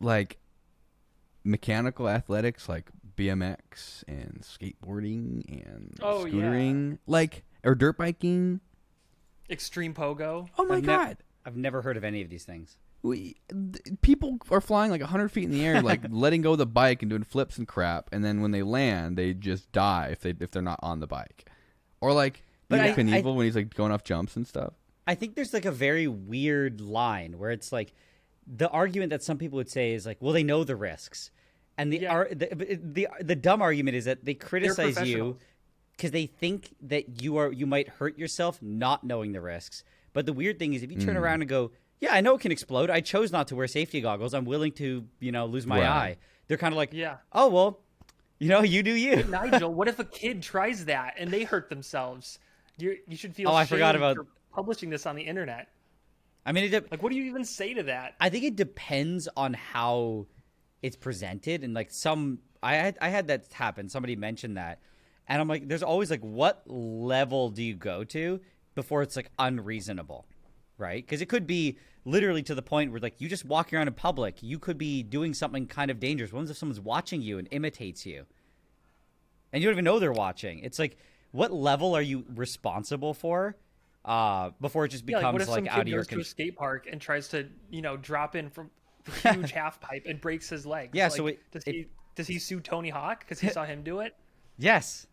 like 0.00 0.38
mechanical 1.44 2.08
athletics 2.08 2.68
like 2.68 2.90
BMX 3.16 4.02
and 4.08 4.42
skateboarding 4.42 5.64
and 5.66 5.96
Oh, 6.02 6.24
yeah. 6.26 6.32
scootering, 6.34 6.98
like 7.06 7.44
or 7.62 7.74
dirt 7.74 7.96
biking? 7.96 8.60
Extreme 9.48 9.94
pogo? 9.94 10.48
Oh 10.58 10.64
my 10.64 10.76
I've 10.76 10.86
god! 10.86 11.16
I've 11.46 11.56
never 11.56 11.82
heard 11.82 11.96
of 11.96 12.04
any 12.04 12.22
of 12.22 12.30
these 12.30 12.44
things. 12.44 12.76
we, 13.02 13.36
th- 13.50 14.00
people 14.00 14.38
are 14.50 14.60
flying 14.60 14.90
like 14.90 15.00
100 15.02 15.28
feet 15.30 15.44
in 15.44 15.50
the 15.50 15.64
air 15.64 15.82
like 15.82 16.00
letting 16.10 16.40
go 16.42 16.52
of 16.52 16.58
the 16.58 16.66
bike 16.66 17.02
and 17.02 17.10
doing 17.10 17.22
flips 17.22 17.58
and 17.58 17.68
crap 17.68 18.08
and 18.12 18.24
then 18.24 18.40
when 18.40 18.50
they 18.50 18.62
land 18.62 19.18
they 19.18 19.34
just 19.34 19.70
die 19.72 20.08
if 20.12 20.20
they 20.20 20.34
if 20.40 20.50
they're 20.50 20.62
not 20.62 20.80
on 20.82 21.00
the 21.00 21.06
bike 21.06 21.46
or 22.00 22.12
like 22.12 22.42
But 22.68 22.78
but 22.78 22.86
I- 22.86 22.92
Knievel 22.94 23.34
when 23.36 23.44
he's 23.44 23.56
like 23.56 23.74
going 23.74 23.92
off 23.92 24.04
jumps 24.04 24.36
and 24.36 24.46
stuff 24.46 24.72
I 25.06 25.14
think 25.14 25.34
there's 25.34 25.52
like 25.52 25.66
a 25.66 25.70
very 25.70 26.06
weird 26.08 26.80
line 26.80 27.38
where 27.38 27.50
it's 27.50 27.72
like 27.72 27.92
the 28.46 28.70
argument 28.70 29.10
that 29.10 29.22
some 29.22 29.36
people 29.36 29.56
would 29.56 29.70
say 29.70 29.92
is 29.92 30.06
like, 30.06 30.16
well, 30.20 30.32
they 30.32 30.42
know 30.42 30.64
the 30.64 30.76
risks, 30.76 31.30
and 31.76 31.92
the 31.92 31.98
Yeah. 32.00 32.12
ar- 32.12 32.28
the, 32.30 32.78
the 32.82 33.08
the 33.20 33.36
dumb 33.36 33.60
argument 33.60 33.96
is 33.96 34.06
that 34.06 34.24
they 34.24 34.32
criticize 34.34 34.98
you 35.06 35.36
because 35.96 36.10
they 36.10 36.24
think 36.26 36.74
that 36.82 37.20
you 37.22 37.36
are 37.36 37.52
you 37.52 37.66
might 37.66 37.88
hurt 37.88 38.18
yourself 38.18 38.62
not 38.62 39.04
knowing 39.04 39.32
the 39.32 39.40
risks. 39.42 39.84
But 40.14 40.24
the 40.24 40.32
weird 40.32 40.58
thing 40.58 40.72
is, 40.72 40.82
if 40.82 40.90
you 40.90 40.98
turn 40.98 41.16
hmm. 41.16 41.22
around 41.22 41.42
and 41.42 41.48
go, 41.48 41.72
"Yeah, 42.00 42.14
I 42.14 42.22
know 42.22 42.36
it 42.36 42.40
can 42.40 42.52
explode. 42.52 42.88
I 42.88 43.02
chose 43.02 43.30
not 43.30 43.48
to 43.48 43.56
wear 43.56 43.66
safety 43.66 44.00
goggles. 44.00 44.32
I'm 44.32 44.46
willing 44.46 44.72
to, 44.72 45.04
you 45.20 45.32
know, 45.32 45.44
lose 45.44 45.66
my 45.66 45.80
Right. 45.80 45.88
eye." 45.88 46.16
They're 46.48 46.56
kind 46.56 46.72
of 46.72 46.78
like, 46.78 46.94
Yeah. 46.94 47.18
"Oh 47.32 47.48
well, 47.48 47.80
you 48.38 48.48
know, 48.48 48.62
you 48.62 48.82
do 48.82 48.94
you." 48.94 49.22
Nigel, 49.28 49.74
what 49.74 49.88
if 49.88 49.98
a 49.98 50.04
kid 50.04 50.42
tries 50.42 50.86
that 50.86 51.16
and 51.18 51.30
they 51.30 51.44
hurt 51.44 51.68
themselves? 51.68 52.38
You 52.78 52.96
you 53.06 53.16
should 53.16 53.34
feel 53.34 53.50
Oh, 53.50 53.54
I 53.54 53.66
forgot 53.66 53.94
about- 53.94 54.16
for 54.16 54.26
publishing 54.50 54.88
this 54.88 55.04
on 55.04 55.16
the 55.16 55.22
internet. 55.22 55.68
I 56.46 56.52
mean, 56.52 56.64
it, 56.64 56.68
de- 56.70 56.88
Like, 56.90 57.02
what 57.02 57.10
do 57.10 57.16
you 57.16 57.24
even 57.24 57.44
say 57.44 57.74
to 57.74 57.84
that? 57.84 58.14
I 58.20 58.28
think 58.28 58.44
it 58.44 58.54
depends 58.56 59.28
on 59.36 59.54
how 59.54 60.26
it's 60.82 60.96
presented 60.96 61.64
and 61.64 61.72
like 61.72 61.90
some 61.90 62.40
I 62.62 62.74
had 62.74 62.98
I 63.00 63.08
had 63.08 63.28
that 63.28 63.52
happen. 63.52 63.88
Somebody 63.88 64.16
mentioned 64.16 64.58
that. 64.58 64.80
And 65.26 65.40
I'm 65.40 65.48
like 65.48 65.66
there's 65.66 65.82
always 65.82 66.10
like 66.10 66.20
what 66.20 66.62
level 66.66 67.50
do 67.50 67.62
you 67.62 67.74
go 67.74 68.04
to 68.04 68.40
before 68.74 69.02
it's 69.02 69.16
like 69.16 69.30
unreasonable? 69.38 70.26
Right? 70.76 71.06
Cuz 71.06 71.20
it 71.20 71.26
could 71.28 71.46
be 71.46 71.78
literally 72.04 72.42
to 72.42 72.54
the 72.54 72.62
point 72.62 72.90
where 72.90 73.00
like 73.00 73.20
you 73.20 73.28
just 73.28 73.44
walk 73.44 73.72
around 73.72 73.88
in 73.88 73.94
public, 73.94 74.42
you 74.42 74.58
could 74.58 74.76
be 74.78 75.02
doing 75.02 75.32
something 75.34 75.66
kind 75.66 75.90
of 75.90 76.00
dangerous. 76.00 76.32
What 76.32 76.48
if 76.50 76.56
someone's 76.56 76.80
watching 76.80 77.22
you 77.22 77.38
and 77.38 77.48
imitates 77.50 78.04
you? 78.04 78.26
And 79.52 79.62
you 79.62 79.68
don't 79.68 79.74
even 79.74 79.84
know 79.84 79.98
they're 79.98 80.12
watching. 80.12 80.58
It's 80.60 80.78
like 80.78 80.96
what 81.32 81.52
level 81.52 81.94
are 81.96 82.02
you 82.02 82.24
responsible 82.34 83.14
for? 83.14 83.56
Uh, 84.04 84.50
before 84.60 84.84
it 84.84 84.88
just 84.90 85.04
Yeah, 85.08 85.16
like, 85.16 85.24
what 85.32 85.32
becomes 85.38 85.42
if 85.44 85.48
like, 85.48 85.58
some 85.64 85.68
out 85.68 85.78
of 85.80 85.84
kid 85.86 85.90
your 85.90 85.98
goes 86.00 86.08
to 86.08 86.20
a 86.20 86.24
skate 86.24 86.56
park 86.56 86.86
and 86.90 87.00
tries 87.00 87.28
to, 87.28 87.48
you 87.70 87.80
know, 87.82 87.96
drop 87.96 88.36
in 88.36 88.50
from 88.50 88.70
the 89.22 89.32
huge 89.32 89.50
half 89.52 89.80
pipe 89.80 90.04
and 90.06 90.20
breaks 90.20 90.48
his 90.48 90.66
leg? 90.66 90.90
Yeah, 90.92 91.08
so 91.08 91.26
it- 91.28 91.38
does 91.52 91.64
it- 91.66 91.74
he 91.74 91.86
does 92.14 92.26
he 92.28 92.38
sue 92.38 92.60
Tony 92.60 92.90
Hawk 92.90 93.20
because 93.20 93.40
he 93.40 93.48
saw 93.56 93.64
him 93.64 93.82
do 93.82 94.00
it? 94.00 94.14
Yes. 94.58 95.06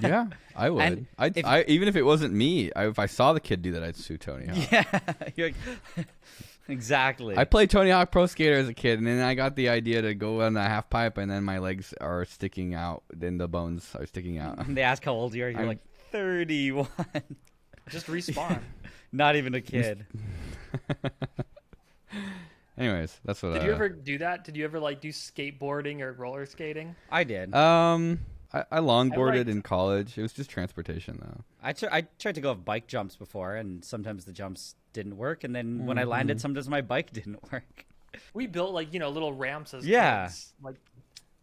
Yeah, 0.00 0.26
I 0.56 0.70
would. 0.70 0.82
And 0.82 1.06
I, 1.18 1.32
if- 1.34 1.44
I 1.44 1.64
even 1.68 1.88
if 1.88 1.96
it 1.96 2.02
wasn't 2.02 2.34
me, 2.34 2.70
I, 2.74 2.86
if 2.88 2.98
I 2.98 3.06
saw 3.06 3.32
the 3.32 3.40
kid 3.40 3.62
do 3.62 3.72
that, 3.72 3.82
I'd 3.82 3.96
sue 3.96 4.16
Tony 4.18 4.46
Hawk. 4.46 4.72
Yeah, 4.72 5.00
you're 5.36 5.48
like, 5.48 6.06
exactly. 6.68 7.36
I 7.36 7.44
played 7.44 7.70
Tony 7.70 7.90
Hawk 7.90 8.10
Pro 8.10 8.26
Skater 8.26 8.54
as 8.54 8.68
a 8.68 8.74
kid, 8.74 8.98
and 8.98 9.06
then 9.06 9.20
I 9.22 9.34
got 9.34 9.56
the 9.56 9.68
idea 9.68 10.02
to 10.02 10.14
go 10.14 10.42
on 10.42 10.54
the 10.54 10.62
half 10.62 10.88
pipe, 10.90 11.18
and 11.18 11.30
then 11.30 11.44
my 11.44 11.58
legs 11.58 11.94
are 12.00 12.24
sticking 12.24 12.74
out, 12.74 13.02
then 13.12 13.38
the 13.38 13.48
bones 13.48 13.90
are 13.98 14.06
sticking 14.06 14.38
out. 14.38 14.58
they 14.74 14.82
ask 14.82 15.04
how 15.04 15.12
old 15.12 15.34
you 15.34 15.44
are. 15.44 15.48
You're 15.48 15.58
I'm- 15.60 15.68
like 15.68 15.80
31. 16.12 16.86
Just 17.88 18.06
respawn. 18.06 18.60
Not 19.12 19.36
even 19.36 19.54
a 19.54 19.60
kid. 19.60 20.06
Anyways, 22.78 23.18
that's 23.24 23.42
what. 23.42 23.52
I 23.52 23.54
did 23.54 23.62
uh, 23.62 23.66
you 23.66 23.72
ever 23.72 23.88
do 23.88 24.18
that? 24.18 24.44
Did 24.44 24.56
you 24.56 24.64
ever 24.64 24.78
like 24.78 25.00
do 25.00 25.08
skateboarding 25.08 26.00
or 26.00 26.12
roller 26.12 26.44
skating? 26.44 26.94
I 27.10 27.24
did. 27.24 27.54
Um, 27.54 28.18
I, 28.70 28.78
I 28.78 28.80
longboarded 28.80 29.36
liked- 29.36 29.48
in 29.50 29.62
college. 29.62 30.16
It 30.18 30.22
was 30.22 30.32
just 30.32 30.50
transportation, 30.50 31.18
though. 31.20 31.44
I 31.62 31.72
tr- 31.72 31.86
I 31.92 32.02
tried 32.18 32.34
to 32.36 32.40
go 32.40 32.50
off 32.52 32.64
bike 32.64 32.86
jumps 32.86 33.16
before, 33.16 33.54
and 33.56 33.84
sometimes 33.84 34.24
the 34.24 34.32
jumps 34.32 34.74
didn't 34.92 35.16
work. 35.16 35.44
And 35.44 35.54
then 35.54 35.86
when 35.86 35.98
I 35.98 36.02
Mm-hmm. 36.02 36.10
landed, 36.10 36.40
sometimes 36.40 36.68
my 36.68 36.80
bike 36.80 37.12
didn't 37.12 37.40
work. 37.52 37.86
We 38.34 38.46
built 38.46 38.72
like 38.72 38.92
you 38.94 39.00
know 39.00 39.10
little 39.10 39.32
ramps 39.32 39.74
as 39.74 39.86
Yeah. 39.86 40.26
kids, 40.26 40.52
like, 40.62 40.76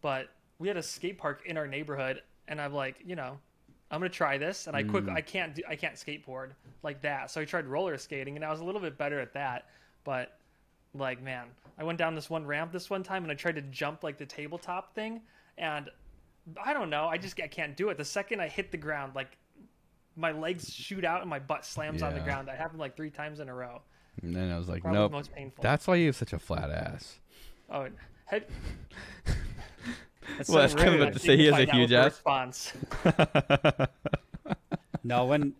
but 0.00 0.28
we 0.58 0.68
had 0.68 0.76
a 0.76 0.82
skate 0.82 1.18
park 1.18 1.42
in 1.46 1.56
our 1.56 1.66
neighborhood, 1.66 2.22
and 2.48 2.60
I'm 2.60 2.72
like, 2.72 2.96
you 3.04 3.14
know, 3.16 3.38
I'm 3.90 4.00
gonna 4.00 4.08
try 4.08 4.38
this, 4.38 4.66
and 4.66 4.76
I 4.76 4.82
quick, 4.82 5.04
Mm. 5.04 5.14
I 5.14 5.20
can't 5.20 5.54
do, 5.54 5.62
I 5.68 5.76
can't 5.76 5.94
skateboard 5.94 6.50
like 6.82 7.00
that, 7.02 7.30
so 7.30 7.40
I 7.40 7.44
tried 7.44 7.66
roller 7.66 7.96
skating, 7.98 8.34
and 8.36 8.44
I 8.44 8.50
was 8.50 8.60
a 8.60 8.64
little 8.64 8.80
bit 8.80 8.98
better 8.98 9.20
at 9.20 9.34
that, 9.34 9.66
but 10.04 10.38
like 10.94 11.22
man, 11.22 11.46
I 11.78 11.84
went 11.84 11.98
down 11.98 12.14
this 12.14 12.28
one 12.30 12.44
ramp 12.46 12.72
this 12.72 12.88
one 12.90 13.02
time, 13.04 13.22
and 13.22 13.30
I 13.30 13.34
tried 13.36 13.54
to 13.56 13.62
jump 13.62 14.02
like 14.02 14.18
the 14.18 14.26
tabletop 14.26 14.94
thing, 14.94 15.20
and 15.58 15.88
I 16.62 16.72
don't 16.72 16.90
know, 16.90 17.06
I 17.06 17.16
just 17.18 17.40
I 17.40 17.46
can't 17.48 17.76
do 17.76 17.88
it. 17.90 17.98
The 17.98 18.04
second 18.04 18.40
I 18.40 18.48
hit 18.48 18.70
the 18.70 18.76
ground, 18.76 19.14
like 19.14 19.36
my 20.16 20.32
legs 20.32 20.72
shoot 20.72 21.04
out 21.04 21.20
and 21.22 21.30
my 21.30 21.38
butt 21.38 21.64
slams 21.64 22.02
on 22.02 22.14
the 22.14 22.20
ground. 22.20 22.48
That 22.48 22.56
happened 22.58 22.80
like 22.80 22.96
three 22.96 23.10
times 23.10 23.40
in 23.40 23.48
a 23.48 23.54
row. 23.54 23.82
And 24.22 24.34
then 24.34 24.50
I 24.52 24.58
was 24.58 24.68
like, 24.68 24.82
Probably 24.82 25.00
nope. 25.00 25.12
most 25.12 25.32
painful. 25.32 25.62
That's 25.62 25.86
why 25.88 25.96
you 25.96 26.06
have 26.06 26.16
such 26.16 26.32
a 26.32 26.38
flat 26.38 26.70
ass. 26.70 27.18
Oh, 27.70 27.88
have, 28.26 28.44
That's 30.38 30.48
Well, 30.48 30.56
so 30.56 30.58
that's 30.58 30.74
kind 30.74 30.88
of 30.88 30.94
rude. 30.94 31.02
about 31.02 31.12
to 31.14 31.18
say 31.18 31.36
he 31.36 31.46
has 31.46 31.58
a 31.58 31.70
huge 31.72 31.92
ass. 31.92 32.12
Response. 32.12 32.72
No, 35.06 35.26
when 35.26 35.52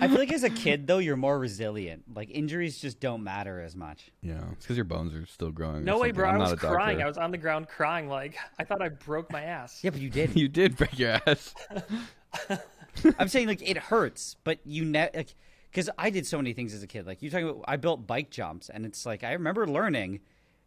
I 0.00 0.08
feel 0.08 0.18
like 0.18 0.32
as 0.32 0.42
a 0.42 0.50
kid 0.50 0.86
though, 0.86 0.98
you're 0.98 1.16
more 1.16 1.38
resilient. 1.38 2.02
Like 2.14 2.28
injuries 2.30 2.78
just 2.78 2.98
don't 3.00 3.22
matter 3.22 3.60
as 3.60 3.76
much. 3.76 4.10
Yeah, 4.22 4.40
it's 4.52 4.64
because 4.64 4.76
your 4.76 4.84
bones 4.84 5.14
are 5.14 5.24
still 5.26 5.50
growing. 5.52 5.84
No 5.84 5.98
way, 5.98 6.10
bro! 6.10 6.28
I'm 6.28 6.40
I 6.40 6.50
was 6.50 6.58
crying. 6.60 7.00
I 7.00 7.06
was 7.06 7.16
on 7.16 7.30
the 7.30 7.38
ground 7.38 7.68
crying. 7.68 8.08
Like 8.08 8.36
I 8.58 8.64
thought 8.64 8.82
I 8.82 8.88
broke 8.88 9.30
my 9.30 9.42
ass. 9.42 9.80
Yeah, 9.82 9.90
but 9.90 10.00
you 10.00 10.10
did. 10.10 10.34
You 10.36 10.48
did 10.48 10.76
break 10.76 10.98
your 10.98 11.20
ass. 11.26 11.54
I'm 13.18 13.28
saying 13.28 13.48
like 13.48 13.62
it 13.68 13.76
hurts, 13.76 14.36
but 14.44 14.58
you 14.64 14.84
ne- 14.84 15.10
like 15.14 15.34
because 15.70 15.90
I 15.98 16.10
did 16.10 16.26
so 16.26 16.36
many 16.38 16.52
things 16.52 16.74
as 16.74 16.82
a 16.82 16.86
kid. 16.86 17.06
Like 17.06 17.22
you 17.22 17.30
talking 17.30 17.48
about, 17.48 17.64
I 17.66 17.76
built 17.76 18.06
bike 18.06 18.30
jumps, 18.30 18.68
and 18.70 18.84
it's 18.86 19.04
like 19.06 19.24
I 19.24 19.32
remember 19.32 19.66
learning, 19.66 20.20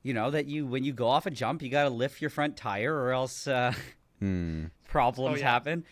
you 0.04 0.14
know, 0.14 0.32
that 0.32 0.46
you 0.48 0.66
when 0.68 0.84
you 0.84 0.94
go 0.94 1.08
off 1.08 1.26
a 1.26 1.32
jump, 1.32 1.62
you 1.62 1.70
got 1.70 1.84
to 1.84 1.90
lift 1.90 2.22
your 2.22 2.30
front 2.30 2.58
tire, 2.58 2.94
or 2.96 3.12
else 3.12 3.48
uh, 3.48 3.74
Hmm. 4.20 4.66
problems 4.88 5.36
Oh, 5.36 5.40
yeah. 5.40 5.52
happen. 5.52 5.84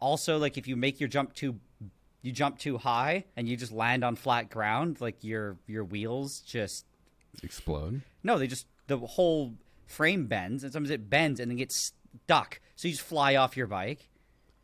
Also, 0.00 0.38
like 0.38 0.58
if 0.58 0.68
you 0.68 0.76
make 0.76 1.00
your 1.00 1.08
jump 1.08 1.34
too, 1.34 1.58
you 2.24 2.32
jump 2.32 2.58
too 2.58 2.78
high, 2.78 3.24
and 3.36 3.48
you 3.48 3.56
just 3.56 3.70
land 3.70 4.02
on 4.02 4.16
flat 4.16 4.50
ground, 4.50 5.00
like 5.00 5.22
your 5.22 5.56
your 5.68 5.84
wheels 5.84 6.40
just 6.40 6.86
Explode. 7.42 8.00
no, 8.24 8.38
they 8.38 8.46
just 8.48 8.66
the 8.88 8.98
whole 8.98 9.54
frame 9.86 10.26
bends, 10.26 10.64
and 10.64 10.72
sometimes 10.72 10.90
it 10.90 11.08
bends 11.08 11.38
and 11.38 11.50
then 11.50 11.58
gets 11.58 11.92
stuck, 12.24 12.60
so 12.76 12.88
you 12.88 12.94
just 12.94 13.06
fly 13.06 13.36
off 13.36 13.56
your 13.56 13.66
bike. 13.66 14.08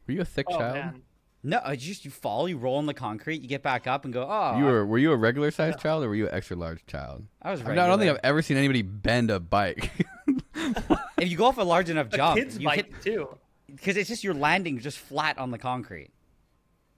Were 0.07 0.14
you 0.14 0.21
a 0.23 0.25
thick 0.25 0.47
Oh 0.50 0.59
child? 0.59 0.75
man, 0.75 1.02
No, 1.43 1.61
it's 1.67 1.85
just 1.85 2.05
you 2.05 2.11
fall, 2.11 2.49
you 2.49 2.57
roll 2.59 2.76
on 2.76 2.87
the 2.87 2.95
concrete, 2.95 3.43
you 3.43 3.49
get 3.49 3.62
back 3.62 3.87
up 3.87 4.05
and 4.05 4.12
go, 4.14 4.26
oh, 4.29 4.59
You 4.59 4.64
were 4.64 4.87
were 4.87 4.99
you 4.99 5.12
a 5.12 5.17
regular 5.17 5.50
sized 5.50 5.79
child 5.81 6.02
or 6.05 6.09
were 6.09 6.14
you 6.14 6.26
an 6.29 6.35
extra 6.35 6.57
large 6.57 6.85
child? 6.87 7.26
I 7.43 7.50
was 7.52 7.61
I, 7.62 7.73
I 7.73 7.75
don't 7.75 7.99
think. 7.99 8.11
I've 8.12 8.21
ever 8.25 8.43
seen 8.43 8.57
anybody 8.57 8.83
bend 8.83 9.31
a 9.31 9.38
bike. 9.40 9.90
If 11.19 11.31
you 11.31 11.37
go 11.37 11.47
off 11.47 11.59
a 11.59 11.62
large 11.62 11.90
enough 11.90 12.12
a 12.12 12.17
jump, 12.17 12.38
kid's 12.38 12.59
you 12.59 12.64
bike 12.67 13.02
too. 13.02 13.37
because 13.67 13.97
it's 13.97 14.09
just 14.09 14.25
you're 14.25 14.35
landing 14.35 14.79
just 14.79 14.99
flat 14.99 15.38
on 15.38 15.50
the 15.50 15.59
concrete. 15.59 16.11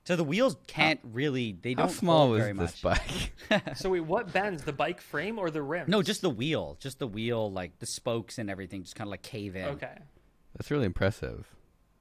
So 0.04 0.16
the 0.16 0.24
wheels 0.24 0.56
can't 0.66 0.98
really 1.04 1.56
they 1.62 1.74
don't 1.74 1.88
small 1.90 2.26
hold 2.26 2.30
was 2.32 2.40
very 2.40 2.52
this 2.54 2.82
much. 2.82 3.00
bike? 3.50 3.74
So 3.76 3.90
wait, 3.90 4.00
what 4.00 4.32
bends? 4.32 4.64
The 4.64 4.72
bike 4.72 5.00
frame 5.00 5.38
or 5.38 5.50
the 5.50 5.62
rim? 5.62 5.84
No, 5.88 6.02
just 6.02 6.22
the 6.22 6.30
wheel, 6.30 6.76
just 6.80 6.98
the 6.98 7.06
wheel, 7.06 7.50
like 7.52 7.78
the 7.78 7.86
spokes 7.86 8.38
and 8.38 8.50
everything, 8.50 8.82
just 8.82 8.96
kind 8.96 9.06
of 9.06 9.10
like 9.12 9.22
cave 9.22 9.54
in. 9.56 9.64
okay. 9.66 9.98
That's 10.56 10.70
really 10.70 10.86
impressive. 10.86 11.46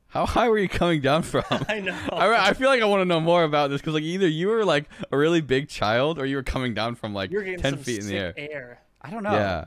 How 0.08 0.26
high 0.26 0.50
were 0.50 0.58
you 0.60 0.68
coming 0.68 1.00
down 1.00 1.24
from? 1.24 1.44
I 1.70 1.80
know. 1.80 1.98
I, 2.12 2.50
I 2.50 2.54
feel 2.54 2.68
like 2.70 2.82
I 2.82 2.86
want 2.86 3.02
to 3.02 3.06
know 3.06 3.22
more 3.22 3.44
about 3.44 3.70
this 3.70 3.80
because 3.80 3.94
like 3.94 4.04
either 4.04 4.28
you 4.28 4.48
were 4.50 4.66
like 4.66 4.90
a 5.12 5.18
really 5.18 5.40
big 5.42 5.70
child 5.70 6.20
or 6.20 6.26
you 6.26 6.36
were 6.36 6.44
coming 6.44 6.74
down 6.74 6.96
from 6.96 7.14
like 7.14 7.32
ten 7.32 7.78
feet 7.78 8.02
in 8.02 8.08
the 8.08 8.16
air. 8.18 8.34
air. 8.36 8.82
I 9.02 9.10
don't 9.10 9.24
know. 9.24 9.32
Yeah, 9.32 9.66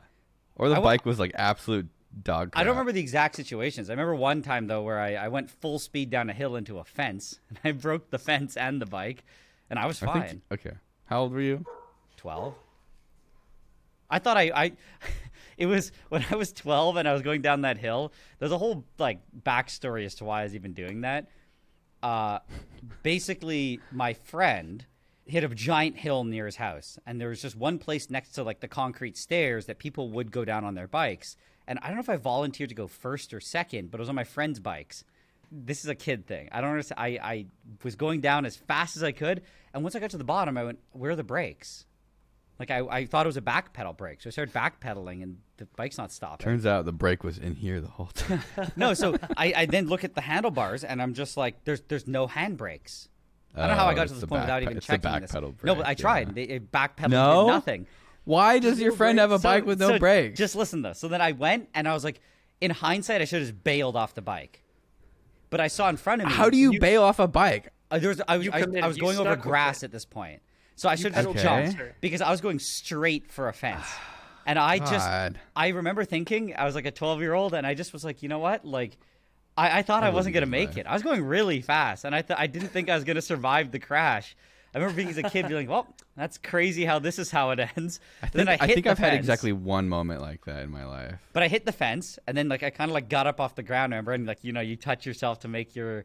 or 0.57 0.69
the 0.69 0.75
I 0.75 0.79
wa- 0.81 0.85
bike 0.85 1.07
was 1.07 1.19
like 1.19 1.33
absolute 1.35 1.89
dog. 2.23 2.53
I 2.55 2.65
don't 2.65 2.73
remember 2.73 2.93
the 2.93 3.01
exact 3.01 3.37
situations. 3.37 3.91
I 3.91 3.93
remember 3.93 4.15
one 4.15 4.43
time 4.43 4.67
though 4.67 4.83
where 4.83 5.01
I, 5.01 5.15
I 5.15 5.29
went 5.29 5.51
full 5.51 5.79
speed 5.79 6.11
down 6.11 6.31
a 6.31 6.33
hill 6.33 6.57
into 6.57 6.79
a 6.79 6.85
fence 6.85 7.41
and 7.49 7.59
I 7.65 7.73
broke 7.73 8.11
the 8.11 8.19
fence 8.19 8.57
and 8.57 8.81
the 8.81 8.87
bike, 8.87 9.25
and 9.71 9.79
I 9.79 9.87
was 9.87 10.03
I 10.03 10.07
fine. 10.07 10.29
think, 10.29 10.43
okay, 10.53 10.73
how 11.07 11.23
old 11.23 11.33
were 11.33 11.41
you? 11.41 11.65
12 12.17 12.55
i 14.09 14.19
thought 14.19 14.37
i 14.39 14.51
i 14.55 14.73
it 15.59 15.67
was 15.67 15.93
when 16.09 16.25
i 16.31 16.37
was 16.37 16.53
12 16.55 16.97
and 16.97 17.07
i 17.07 17.13
was 17.13 17.21
going 17.21 17.43
down 17.43 17.61
that 17.63 17.77
hill 17.77 18.13
there's 18.39 18.53
a 18.53 18.57
whole 18.57 18.83
like 18.99 19.21
backstory 19.45 20.07
as 20.07 20.15
to 20.15 20.25
why 20.25 20.41
i 20.41 20.45
was 20.45 20.55
even 20.55 20.73
doing 20.73 21.03
that 21.03 21.27
uh 22.03 22.39
basically 23.03 23.79
my 23.93 24.15
friend 24.15 24.87
hit 25.27 25.45
a 25.45 25.49
giant 25.49 25.97
hill 25.97 26.25
near 26.25 26.47
his 26.47 26.57
house 26.57 26.99
and 27.07 27.21
there 27.21 27.29
was 27.29 27.43
just 27.43 27.57
one 27.57 27.79
place 27.79 28.09
next 28.09 28.31
to 28.31 28.43
like 28.43 28.61
the 28.61 28.69
concrete 28.69 29.17
stairs 29.19 29.67
that 29.67 29.79
people 29.79 30.11
would 30.11 30.31
go 30.31 30.45
down 30.45 30.65
on 30.65 30.75
their 30.75 30.89
bikes 30.89 31.37
and 31.67 31.79
i 31.83 31.87
don't 31.89 31.97
know 31.97 32.01
if 32.01 32.09
i 32.09 32.17
volunteered 32.17 32.69
to 32.69 32.75
go 32.75 32.87
first 32.87 33.33
or 33.35 33.41
second 33.41 33.91
but 33.91 33.99
it 33.99 34.03
was 34.03 34.09
on 34.09 34.15
my 34.15 34.25
friend's 34.25 34.61
bikes 34.61 35.05
this 35.57 35.85
is 35.85 35.91
a 35.91 35.95
kid 35.95 36.27
thing. 36.27 36.49
I 36.51 36.61
don't 36.61 36.71
understand. 36.71 36.99
I, 36.99 37.07
I 37.23 37.47
was 37.85 37.95
going 37.95 38.21
down 38.21 38.45
as 38.45 38.57
fast 38.57 38.97
as 38.97 39.05
I 39.05 39.13
could, 39.13 39.43
and 39.73 39.85
once 39.85 39.95
I 39.95 40.01
got 40.01 40.11
to 40.11 40.17
the 40.19 40.25
bottom, 40.25 40.57
I 40.59 40.65
went, 40.65 40.81
"Where 40.91 41.13
are 41.13 41.17
the 41.17 41.23
brakes?" 41.23 41.85
Like 42.59 42.73
I, 42.73 42.79
I 42.81 43.05
thought 43.07 43.25
it 43.25 43.29
was 43.29 43.37
a 43.37 43.43
back 43.43 43.73
pedal 43.73 43.93
brake, 43.93 44.21
so 44.23 44.29
I 44.29 44.31
started 44.31 44.53
backpedaling, 44.53 45.23
and 45.23 45.39
the 45.59 45.67
bike's 45.77 45.97
not 45.97 46.11
stopping. 46.11 46.43
Turns 46.43 46.67
out 46.67 46.87
the 46.87 46.93
brake 46.93 47.23
was 47.23 47.39
in 47.39 47.55
here 47.55 47.81
the 47.81 47.87
whole 47.89 48.07
time. 48.07 48.41
no, 48.77 48.95
so 48.95 49.17
I, 49.37 49.53
I 49.57 49.67
then 49.67 49.87
look 49.87 50.03
at 50.03 50.15
the 50.17 50.23
handlebars, 50.23 50.83
and 50.83 51.01
I'm 51.01 51.15
just 51.15 51.37
like, 51.37 51.63
"There's 51.65 51.83
there's 51.83 52.09
no 52.09 52.27
handbrakes." 52.27 53.07
I 53.55 53.61
don't 53.61 53.69
know 53.69 53.75
how 53.77 53.87
I 53.87 53.93
Oh, 53.93 53.95
got 53.95 54.09
to 54.09 54.15
this 54.15 54.21
the 54.23 54.27
point 54.27 54.43
without 54.43 54.55
back 54.57 54.63
even 54.63 54.77
it's 54.79 54.87
the 54.87 54.93
checking 54.95 55.11
back 55.13 55.23
this. 55.23 55.31
pedal 55.31 55.55
no, 55.63 55.77
but 55.77 55.87
I 55.87 55.95
tried. 55.95 56.37
yeah. 56.37 56.45
It 56.45 56.73
backpedaling 56.73 57.11
No? 57.11 57.45
did 57.45 57.53
nothing. 57.53 57.87
Why 58.25 58.59
does 58.59 58.81
your 58.81 58.93
friend 58.93 59.19
have 59.19 59.31
a 59.31 59.35
brakes. 59.35 59.43
bike 59.43 59.63
So- 59.63 59.67
with 59.67 59.81
no 59.81 59.89
so 59.89 59.99
brakes? 59.99 60.39
Just 60.39 60.57
listen 60.57 60.83
though. 60.83 60.93
So 60.95 61.09
then 61.09 61.21
I 61.21 61.33
went, 61.33 61.69
and 61.75 61.87
I 61.87 61.93
was 61.95 62.05
like, 62.05 62.21
in 62.61 62.71
hindsight, 62.71 63.21
I 63.21 63.25
should 63.25 63.41
have 63.41 63.49
just 63.51 63.65
bailed 63.65 63.97
off 63.97 64.15
the 64.15 64.23
bike. 64.23 64.63
But 65.51 65.61
I 65.61 65.69
saw 65.69 65.89
in 65.89 65.97
front 65.97 66.23
of 66.23 66.29
me. 66.29 66.35
How 66.35 66.49
do 66.51 66.57
you, 66.57 66.81
bail 66.81 67.03
off 67.03 67.19
a 67.19 67.29
bike? 67.29 67.69
Uh, 67.91 67.99
there 67.99 68.09
was, 68.09 68.21
I 68.27 68.39
was, 68.39 68.49
I. 68.49 68.65
I 68.83 68.87
was 68.89 68.97
going 68.97 69.19
over 69.19 69.37
grass 69.37 69.83
at 69.85 69.93
this 69.93 70.05
point, 70.05 70.41
so 70.75 70.89
I 70.89 70.95
should 70.97 71.13
have 71.15 71.27
just 71.27 71.37
Okay. 71.47 71.71
jumped 71.73 72.01
because 72.01 72.21
I 72.23 72.31
was 72.31 72.41
going 72.41 72.59
straight 72.59 73.31
for 73.31 73.49
a 73.49 73.53
fence, 73.53 73.85
and 74.47 74.59
I 74.59 74.79
just 74.79 75.07
God. 75.07 75.39
I 75.55 75.69
remember 75.69 76.05
thinking 76.05 76.55
I 76.57 76.65
was 76.65 76.75
like 76.75 76.87
a 76.87 76.91
twelve 76.91 77.21
year 77.21 77.35
old, 77.35 77.55
and 77.55 77.67
I 77.67 77.75
just 77.75 77.93
was 77.93 78.05
like, 78.05 78.23
you 78.23 78.29
know 78.29 78.39
what, 78.41 78.65
like. 78.65 78.97
I, 79.57 79.79
I 79.79 79.83
thought 79.83 80.03
I, 80.03 80.09
I 80.09 80.11
wasn't 80.11 80.35
gonna 80.35 80.47
make 80.47 80.73
that. 80.73 80.81
it. 80.81 80.87
I 80.89 80.95
was 80.95 81.05
going 81.05 81.25
really 81.25 81.61
fast, 81.61 82.05
and 82.05 82.13
I 82.13 82.23
th- 82.23 82.37
I 82.37 82.49
didn't 82.49 82.71
think 82.71 82.91
I 82.91 82.97
was 82.97 83.05
gonna 83.05 83.23
survive 83.23 83.71
the 83.71 83.79
crash. 83.79 84.35
I 84.75 84.79
remember 84.79 84.97
being 84.97 85.09
as 85.09 85.19
a 85.19 85.23
kid, 85.23 85.47
being 85.47 85.55
like, 85.55 85.69
"Well, 85.69 85.87
that's 86.17 86.37
crazy 86.37 86.85
how 86.85 86.99
this 86.99 87.21
is 87.21 87.31
how 87.31 87.51
it 87.51 87.61
ends." 87.77 88.01
I 88.23 88.27
think, 88.27 88.33
then 88.33 88.49
I, 88.49 88.59
I 88.61 88.67
hit 88.67 88.75
think 88.75 88.85
the 88.85 88.91
I've 88.91 88.99
had 88.99 89.15
exactly 89.15 89.53
one 89.53 89.89
moment 89.89 90.21
like 90.21 90.45
that 90.47 90.63
in 90.65 90.71
my 90.71 90.85
life. 90.85 91.15
But 91.33 91.45
I 91.45 91.49
hit 91.49 91.65
the 91.65 91.73
fence, 91.73 92.19
and 92.27 92.37
then 92.37 92.49
like 92.49 92.63
I 92.65 92.71
kind 92.71 92.91
of 92.91 92.95
like 92.95 93.09
got 93.09 93.27
up 93.29 93.41
off 93.41 93.55
the 93.55 93.63
ground. 93.63 93.93
Remember, 93.93 94.13
and 94.13 94.27
like 94.27 94.43
you 94.43 94.53
know, 94.53 94.61
you 94.61 94.75
touch 94.77 95.07
yourself 95.07 95.41
to 95.41 95.49
make 95.49 95.77
your 95.77 96.05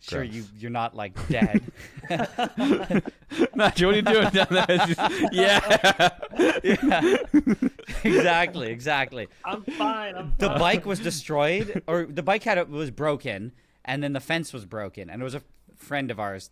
sure 0.00 0.22
Gross. 0.22 0.34
you 0.34 0.44
you're 0.56 0.70
not 0.70 0.94
like 0.96 1.12
dead. 1.28 1.62
Nigel, 3.54 3.90
what 3.90 3.94
are 3.94 3.96
you 3.96 4.02
doing 4.02 4.28
down 4.32 4.46
there? 4.50 4.66
Just- 4.86 5.32
yeah. 5.32 6.10
yeah, 6.64 7.16
exactly, 8.04 8.70
exactly. 8.70 9.28
I'm 9.44 9.62
fine. 9.64 10.14
I'm 10.14 10.34
The 10.38 10.50
bike 10.50 10.86
was 10.86 10.98
destroyed, 11.00 11.82
or 11.86 12.06
the 12.06 12.22
bike 12.22 12.44
had 12.44 12.58
it 12.58 12.68
was 12.68 12.90
broken, 12.90 13.52
and 13.84 14.02
then 14.02 14.12
the 14.12 14.20
fence 14.20 14.52
was 14.52 14.64
broken, 14.64 15.10
and 15.10 15.20
it 15.20 15.24
was 15.24 15.34
a 15.34 15.42
friend 15.76 16.10
of 16.10 16.18
ours 16.18 16.50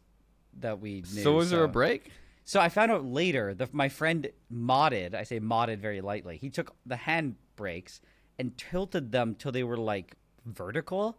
that 0.61 0.81
we 0.81 1.03
knew. 1.13 1.23
So 1.23 1.33
was 1.33 1.51
there 1.51 1.65
a 1.65 1.69
break? 1.69 2.11
So 2.45 2.61
I 2.61 2.69
found 2.69 2.93
out 2.93 3.05
later 3.05 3.55
that 3.55 3.75
my 3.75 3.89
friend 3.89 4.29
modded. 4.53 5.15
I 5.15 5.25
say 5.25 5.41
modded 5.41 5.79
very 5.79 6.01
lightly. 6.01 6.37
He 6.37 6.49
took 6.51 6.75
the 6.87 6.97
hand 6.97 7.35
brakes 7.57 8.01
and 8.39 8.57
tilted 8.57 9.13
them 9.13 9.35
till 9.35 9.53
they 9.53 9.65
were 9.65 9.77
like 9.77 10.15
vertical, 10.45 11.19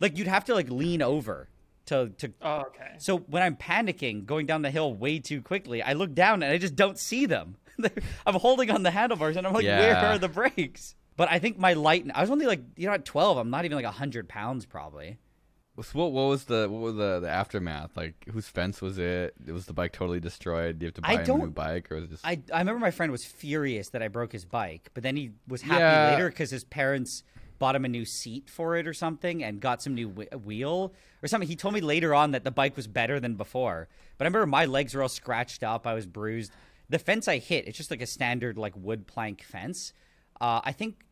like 0.00 0.16
you'd 0.16 0.28
have 0.28 0.44
to 0.44 0.54
like 0.54 0.68
lean 0.70 1.02
over 1.02 1.48
to 1.86 2.10
to. 2.18 2.32
Oh, 2.40 2.60
okay. 2.68 2.94
So 2.98 3.18
when 3.18 3.42
I'm 3.42 3.56
panicking, 3.56 4.24
going 4.26 4.46
down 4.46 4.62
the 4.62 4.70
hill 4.70 4.94
way 4.94 5.18
too 5.18 5.42
quickly, 5.42 5.82
I 5.82 5.94
look 5.94 6.14
down 6.14 6.42
and 6.42 6.52
I 6.52 6.58
just 6.58 6.76
don't 6.76 6.98
see 6.98 7.26
them. 7.26 7.56
I'm 8.26 8.34
holding 8.34 8.70
on 8.70 8.82
the 8.82 8.90
handlebars 8.90 9.36
and 9.36 9.46
I'm 9.46 9.52
like, 9.52 9.64
where 9.64 9.96
are 9.96 10.18
the 10.18 10.28
brakes? 10.28 10.94
But 11.16 11.30
I 11.30 11.38
think 11.38 11.58
my 11.58 11.74
light. 11.74 12.06
I 12.14 12.20
was 12.20 12.30
only 12.30 12.46
like, 12.46 12.60
you 12.76 12.86
know, 12.86 12.92
at 12.92 13.04
12, 13.04 13.36
I'm 13.36 13.50
not 13.50 13.64
even 13.64 13.76
like 13.76 13.84
100 13.84 14.28
pounds 14.28 14.64
probably. 14.64 15.18
So 15.82 15.98
what, 15.98 16.12
what 16.12 16.28
was 16.28 16.44
the 16.44 16.68
what 16.70 16.80
was 16.80 16.94
the, 16.96 17.20
the 17.20 17.28
aftermath? 17.28 17.96
Like 17.96 18.14
whose 18.30 18.48
fence 18.48 18.80
was 18.80 18.98
it? 18.98 19.34
It 19.46 19.52
was 19.52 19.66
the 19.66 19.72
bike 19.72 19.92
totally 19.92 20.20
destroyed. 20.20 20.78
Do 20.78 20.84
you 20.84 20.88
have 20.88 20.94
to 20.94 21.00
buy 21.02 21.08
I 21.08 21.22
a 21.22 21.26
new 21.26 21.50
bike 21.50 21.90
or 21.90 21.96
was 21.96 22.04
it 22.04 22.10
just 22.10 22.26
I, 22.26 22.40
I 22.52 22.58
remember 22.58 22.80
my 22.80 22.90
friend 22.90 23.10
was 23.12 23.24
furious 23.24 23.90
that 23.90 24.02
I 24.02 24.08
broke 24.08 24.32
his 24.32 24.44
bike, 24.44 24.90
but 24.94 25.02
then 25.02 25.16
he 25.16 25.32
was 25.48 25.62
happy 25.62 25.80
Yeah. 25.80 26.10
later 26.12 26.28
because 26.28 26.50
his 26.50 26.64
parents 26.64 27.24
bought 27.58 27.76
him 27.76 27.84
a 27.84 27.88
new 27.88 28.04
seat 28.04 28.50
for 28.50 28.76
it 28.76 28.86
or 28.88 28.94
something 28.94 29.44
and 29.44 29.60
got 29.60 29.82
some 29.82 29.94
new 29.94 30.08
wh- 30.10 30.44
wheel 30.46 30.92
or 31.22 31.28
something. 31.28 31.48
He 31.48 31.54
told 31.56 31.74
me 31.74 31.80
later 31.80 32.12
on 32.14 32.32
that 32.32 32.42
the 32.44 32.50
bike 32.50 32.76
was 32.76 32.86
better 32.88 33.20
than 33.20 33.34
before. 33.36 33.88
But 34.18 34.24
I 34.24 34.28
remember 34.28 34.46
my 34.46 34.64
legs 34.64 34.94
were 34.94 35.02
all 35.02 35.08
scratched 35.08 35.62
up. 35.62 35.86
I 35.86 35.94
was 35.94 36.06
bruised. 36.06 36.52
The 36.88 36.98
fence 36.98 37.28
I 37.28 37.38
hit, 37.38 37.68
it's 37.68 37.76
just 37.78 37.90
like 37.90 38.02
a 38.02 38.06
standard 38.06 38.58
like 38.58 38.74
wood 38.76 39.06
plank 39.06 39.42
fence. 39.42 39.92
Uh, 40.40 40.60
I 40.64 40.72
think 40.72 41.04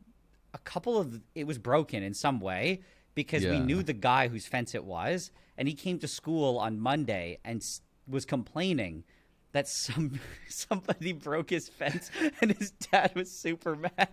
a 0.53 0.57
couple 0.57 0.97
of 0.97 1.21
it 1.35 1.47
was 1.47 1.57
broken 1.57 2.03
in 2.03 2.13
some 2.13 2.39
way 2.41 2.81
because 3.15 3.43
we 3.51 3.59
knew 3.59 3.83
the 3.83 3.93
guy 3.93 4.27
whose 4.27 4.45
fence 4.47 4.73
it 4.75 4.83
was, 4.83 5.31
and 5.57 5.67
he 5.67 5.73
came 5.73 5.99
to 5.99 6.07
school 6.07 6.57
on 6.57 6.79
Monday 6.79 7.37
and 7.43 7.61
s- 7.61 7.81
was 8.07 8.25
complaining 8.25 9.03
that 9.51 9.67
some 9.67 10.19
somebody 10.49 11.11
broke 11.11 11.49
his 11.49 11.67
fence, 11.69 12.09
and 12.41 12.51
his 12.53 12.71
dad 12.71 13.11
was 13.15 13.29
super 13.31 13.75
mad. 13.75 14.07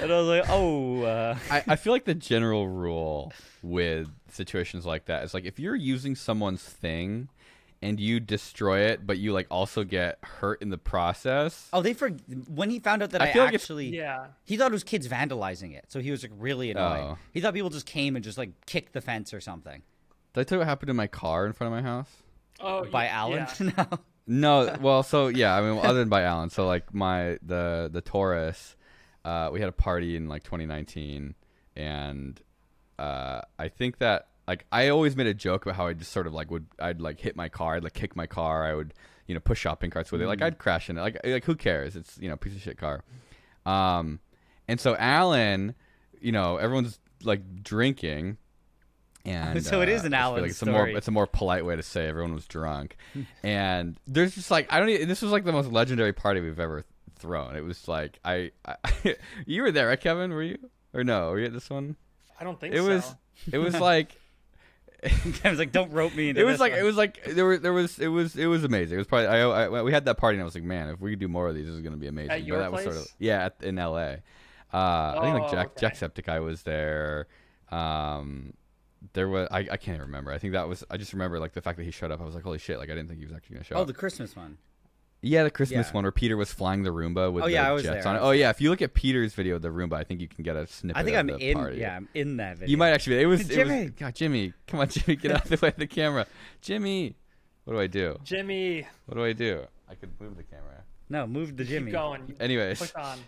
and 0.00 0.12
I 0.12 0.18
was 0.18 0.26
like, 0.26 0.44
"Oh, 0.48 1.02
uh, 1.02 1.38
I, 1.50 1.62
I 1.68 1.76
feel 1.76 1.92
like 1.92 2.04
the 2.04 2.14
general 2.14 2.68
rule 2.68 3.32
with 3.62 4.08
situations 4.30 4.84
like 4.86 5.04
that 5.06 5.22
is 5.24 5.34
like 5.34 5.44
if 5.44 5.58
you're 5.58 5.76
using 5.76 6.16
someone's 6.16 6.62
thing 6.62 7.28
and 7.82 7.98
you 8.00 8.20
destroy 8.20 8.80
it, 8.80 9.06
but 9.06 9.18
you 9.18 9.32
like 9.32 9.46
also 9.50 9.82
get 9.84 10.18
hurt 10.22 10.62
in 10.62 10.70
the 10.70 10.78
process. 10.78 11.68
oh." 11.72 11.82
They 11.82 11.92
for 11.94 12.10
when 12.48 12.70
he 12.70 12.78
found 12.78 13.02
out 13.02 13.10
that 13.10 13.20
I 13.22 13.26
I, 13.30 13.32
feel 13.32 13.44
like 13.44 13.54
actually, 13.54 13.94
Yeah. 13.94 14.26
he 14.44 14.56
thought 14.56 14.70
it 14.70 14.72
was 14.72 14.84
kids 14.84 15.08
vandalizing 15.08 15.74
it, 15.76 15.86
so 15.88 16.00
he 16.00 16.10
was 16.10 16.22
like 16.22 16.32
really 16.38 16.70
annoyed. 16.70 17.00
Oh. 17.02 17.18
He 17.32 17.40
thought 17.40 17.54
people 17.54 17.70
just 17.70 17.86
came 17.86 18.16
and 18.16 18.24
just 18.24 18.38
like 18.38 18.50
kicked 18.66 18.92
the 18.92 19.00
fence 19.00 19.34
or 19.34 19.40
something. 19.40 19.82
Did 20.32 20.40
I 20.40 20.44
tell 20.44 20.56
you 20.56 20.60
what 20.60 20.68
happened 20.68 20.86
to 20.88 20.94
my 20.94 21.08
car 21.08 21.44
in 21.46 21.52
front 21.52 21.74
of 21.74 21.82
my 21.84 21.88
house? 21.88 22.08
Oh, 22.60 22.84
By 22.86 23.04
y- 23.04 23.10
Allen, 23.10 23.46
yeah. 23.60 23.66
no. 23.88 23.98
No, 24.24 24.76
well, 24.80 25.02
so 25.02 25.26
yeah, 25.28 25.54
I 25.56 25.60
mean, 25.60 25.78
other 25.84 25.98
than 25.98 26.08
by 26.08 26.22
Allen, 26.22 26.48
so 26.50 26.66
like 26.66 26.94
my 26.94 27.38
the 27.42 27.90
the 27.92 28.00
Taurus, 28.00 28.76
uh, 29.24 29.50
we 29.52 29.58
had 29.58 29.68
a 29.68 29.72
party 29.72 30.14
in 30.16 30.28
like 30.28 30.44
2019, 30.44 31.34
and 31.74 32.40
uh, 33.00 33.40
I 33.58 33.68
think 33.68 33.98
that 33.98 34.28
like 34.46 34.64
I 34.72 34.88
always 34.88 35.16
made 35.16 35.26
a 35.26 35.34
joke 35.34 35.64
about 35.64 35.76
how 35.76 35.86
I 35.86 35.92
just 35.92 36.12
sort 36.12 36.26
of 36.26 36.32
like 36.34 36.50
would 36.50 36.66
I'd 36.78 37.00
like 37.00 37.20
hit 37.20 37.36
my 37.36 37.48
car, 37.48 37.76
I'd 37.76 37.84
like 37.84 37.94
kick 37.94 38.16
my 38.16 38.26
car, 38.26 38.64
I 38.64 38.74
would 38.74 38.94
you 39.26 39.34
know 39.34 39.40
push 39.40 39.60
shopping 39.60 39.90
carts 39.90 40.10
with 40.12 40.20
it, 40.22 40.26
like 40.26 40.42
I'd 40.42 40.58
crash 40.58 40.90
in 40.90 40.98
it, 40.98 41.00
like 41.00 41.18
like 41.24 41.44
who 41.44 41.54
cares? 41.54 41.96
It's 41.96 42.18
you 42.18 42.28
know 42.28 42.36
piece 42.36 42.54
of 42.54 42.60
shit 42.62 42.78
car, 42.78 43.02
um, 43.66 44.20
and 44.68 44.80
so 44.80 44.96
Allen, 44.96 45.74
you 46.20 46.32
know, 46.32 46.56
everyone's 46.56 46.98
like 47.22 47.62
drinking. 47.62 48.38
And 49.24 49.62
So 49.64 49.80
it 49.82 49.88
is 49.88 50.02
uh, 50.02 50.06
an 50.06 50.14
I 50.14 50.18
Allen 50.18 50.42
like 50.42 50.50
it's 50.50 50.62
a 50.62 50.66
more 50.66 50.80
story. 50.80 50.94
it's 50.96 51.08
a 51.08 51.12
more 51.12 51.26
polite 51.28 51.64
way 51.64 51.76
to 51.76 51.82
say 51.82 52.08
everyone 52.08 52.34
was 52.34 52.46
drunk, 52.46 52.96
and 53.44 53.96
there's 54.06 54.34
just 54.34 54.50
like 54.50 54.72
I 54.72 54.80
don't. 54.80 54.88
Even, 54.88 55.08
this 55.08 55.22
was 55.22 55.30
like 55.30 55.44
the 55.44 55.52
most 55.52 55.70
legendary 55.70 56.12
party 56.12 56.40
we've 56.40 56.58
ever 56.58 56.84
thrown. 57.20 57.54
It 57.54 57.62
was 57.62 57.86
like 57.86 58.18
I, 58.24 58.50
I 58.66 58.74
you 59.46 59.62
were 59.62 59.70
there, 59.70 59.86
right, 59.86 60.00
Kevin? 60.00 60.32
Were 60.32 60.42
you 60.42 60.58
or 60.92 61.04
no? 61.04 61.30
Were 61.30 61.38
you 61.38 61.46
at 61.46 61.52
this 61.52 61.70
one? 61.70 61.94
I 62.40 62.44
don't 62.44 62.58
think 62.58 62.74
It 62.74 62.78
so. 62.78 62.88
was 62.88 63.14
it 63.52 63.58
was 63.58 63.78
like 63.78 64.16
I 65.44 65.50
was 65.50 65.58
like, 65.58 65.72
"Don't 65.72 65.90
rope 65.90 66.14
me 66.14 66.28
into 66.28 66.40
it 66.40 66.44
was 66.44 66.54
this 66.54 66.60
like 66.60 66.72
one." 66.72 66.80
it 66.80 66.84
was 66.84 66.96
like 66.96 67.24
there 67.24 67.44
was 67.44 67.60
there 67.60 67.72
was 67.72 67.98
it 67.98 68.08
was 68.08 68.36
it 68.36 68.46
was 68.46 68.62
amazing. 68.62 68.94
It 68.94 68.98
was 68.98 69.06
probably 69.08 69.26
I, 69.26 69.40
I 69.40 69.82
we 69.82 69.92
had 69.92 70.04
that 70.04 70.16
party 70.16 70.36
and 70.36 70.42
I 70.42 70.44
was 70.44 70.54
like, 70.54 70.64
man, 70.64 70.88
if 70.88 71.00
we 71.00 71.10
could 71.10 71.18
do 71.18 71.28
more 71.28 71.48
of 71.48 71.54
these, 71.54 71.66
this 71.66 71.74
is 71.74 71.80
gonna 71.80 71.96
be 71.96 72.06
amazing. 72.06 72.30
At 72.30 72.44
your 72.44 72.58
but 72.58 72.62
that 72.62 72.72
was 72.72 72.82
sort 72.82 72.94
place? 72.94 73.06
of 73.06 73.14
yeah 73.18 73.46
at, 73.46 73.56
in 73.62 73.78
L.A. 73.78 74.22
Uh, 74.72 74.76
I 75.18 75.20
think 75.22 75.34
like 75.40 75.42
Oh, 75.48 75.50
Jack 75.52 75.66
okay. 75.76 75.86
Jacksepticeye 75.86 76.42
was 76.42 76.62
there. 76.62 77.26
Um, 77.70 78.54
there 79.12 79.28
was 79.28 79.48
I, 79.50 79.58
I 79.58 79.76
can't 79.76 79.88
even 79.96 80.02
remember. 80.02 80.30
I 80.30 80.38
think 80.38 80.52
that 80.52 80.68
was 80.68 80.84
I 80.88 80.96
just 80.96 81.12
remember 81.12 81.40
like 81.40 81.52
the 81.52 81.62
fact 81.62 81.78
that 81.78 81.84
he 81.84 81.90
showed 81.90 82.10
up. 82.12 82.20
I 82.20 82.24
was 82.24 82.34
like, 82.34 82.44
holy 82.44 82.58
shit! 82.58 82.78
Like 82.78 82.88
I 82.88 82.94
didn't 82.94 83.08
think 83.08 83.18
he 83.18 83.26
was 83.26 83.34
actually 83.34 83.54
gonna 83.54 83.64
show 83.64 83.74
up. 83.74 83.78
oh, 83.80 83.82
up. 83.82 83.86
the 83.88 83.94
Christmas 83.94 84.36
one. 84.36 84.58
Yeah, 85.24 85.44
the 85.44 85.50
Christmas 85.52 85.86
Yeah. 85.88 85.92
one 85.92 86.02
where 86.04 86.10
Peter 86.12 86.36
was 86.36 86.52
flying 86.52 86.82
the 86.82 86.90
Roomba 86.90 87.32
with 87.32 87.44
Oh, 87.44 87.46
the 87.46 87.52
yeah, 87.52 87.68
I 87.68 87.72
was 87.72 87.84
jets 87.84 88.02
there. 88.04 88.12
on 88.12 88.16
it. 88.16 88.20
Oh 88.20 88.32
yeah, 88.32 88.50
if 88.50 88.60
you 88.60 88.70
look 88.70 88.82
at 88.82 88.92
Peter's 88.92 89.34
video 89.34 89.54
of 89.56 89.62
the 89.62 89.68
Roomba, 89.68 89.94
I 89.94 90.02
think 90.04 90.20
you 90.20 90.26
can 90.26 90.42
get 90.42 90.56
a 90.56 90.66
snippet. 90.66 91.00
I 91.00 91.04
think 91.04 91.14
of 91.14 91.20
I'm 91.20 91.26
the 91.28 91.38
in. 91.50 91.56
Party. 91.56 91.78
Yeah, 91.78 91.96
I'm 91.96 92.08
in 92.14 92.36
that 92.38 92.58
video. 92.58 92.70
You 92.70 92.76
might 92.76 92.90
actually. 92.90 93.22
It 93.22 93.26
was. 93.26 93.42
It 93.48 93.54
Jimmy. 93.54 93.82
was 93.84 93.90
God, 93.92 94.14
Jimmy, 94.16 94.52
come 94.66 94.80
on, 94.80 94.88
Jimmy, 94.90 95.16
get 95.16 95.30
out 95.30 95.44
of 95.44 95.48
the 95.50 95.58
way 95.64 95.68
of 95.68 95.76
the 95.76 95.86
camera. 95.86 96.26
Jimmy, 96.60 97.14
what 97.64 97.74
do 97.74 97.80
I 97.80 97.86
do? 97.86 98.18
Jimmy, 98.24 98.84
What 99.06 99.14
do 99.16 99.24
I 99.24 99.32
do? 99.32 99.62
I 99.88 99.94
could 99.94 100.10
move 100.20 100.36
the 100.36 100.42
camera. 100.42 100.82
No, 101.08 101.26
move 101.26 101.56
the 101.56 101.64
Jimmy. 101.64 101.86
keep 101.86 101.92
going. 101.92 102.34
Anyways, 102.40 102.78
Push 102.80 102.94
on. 102.96 103.18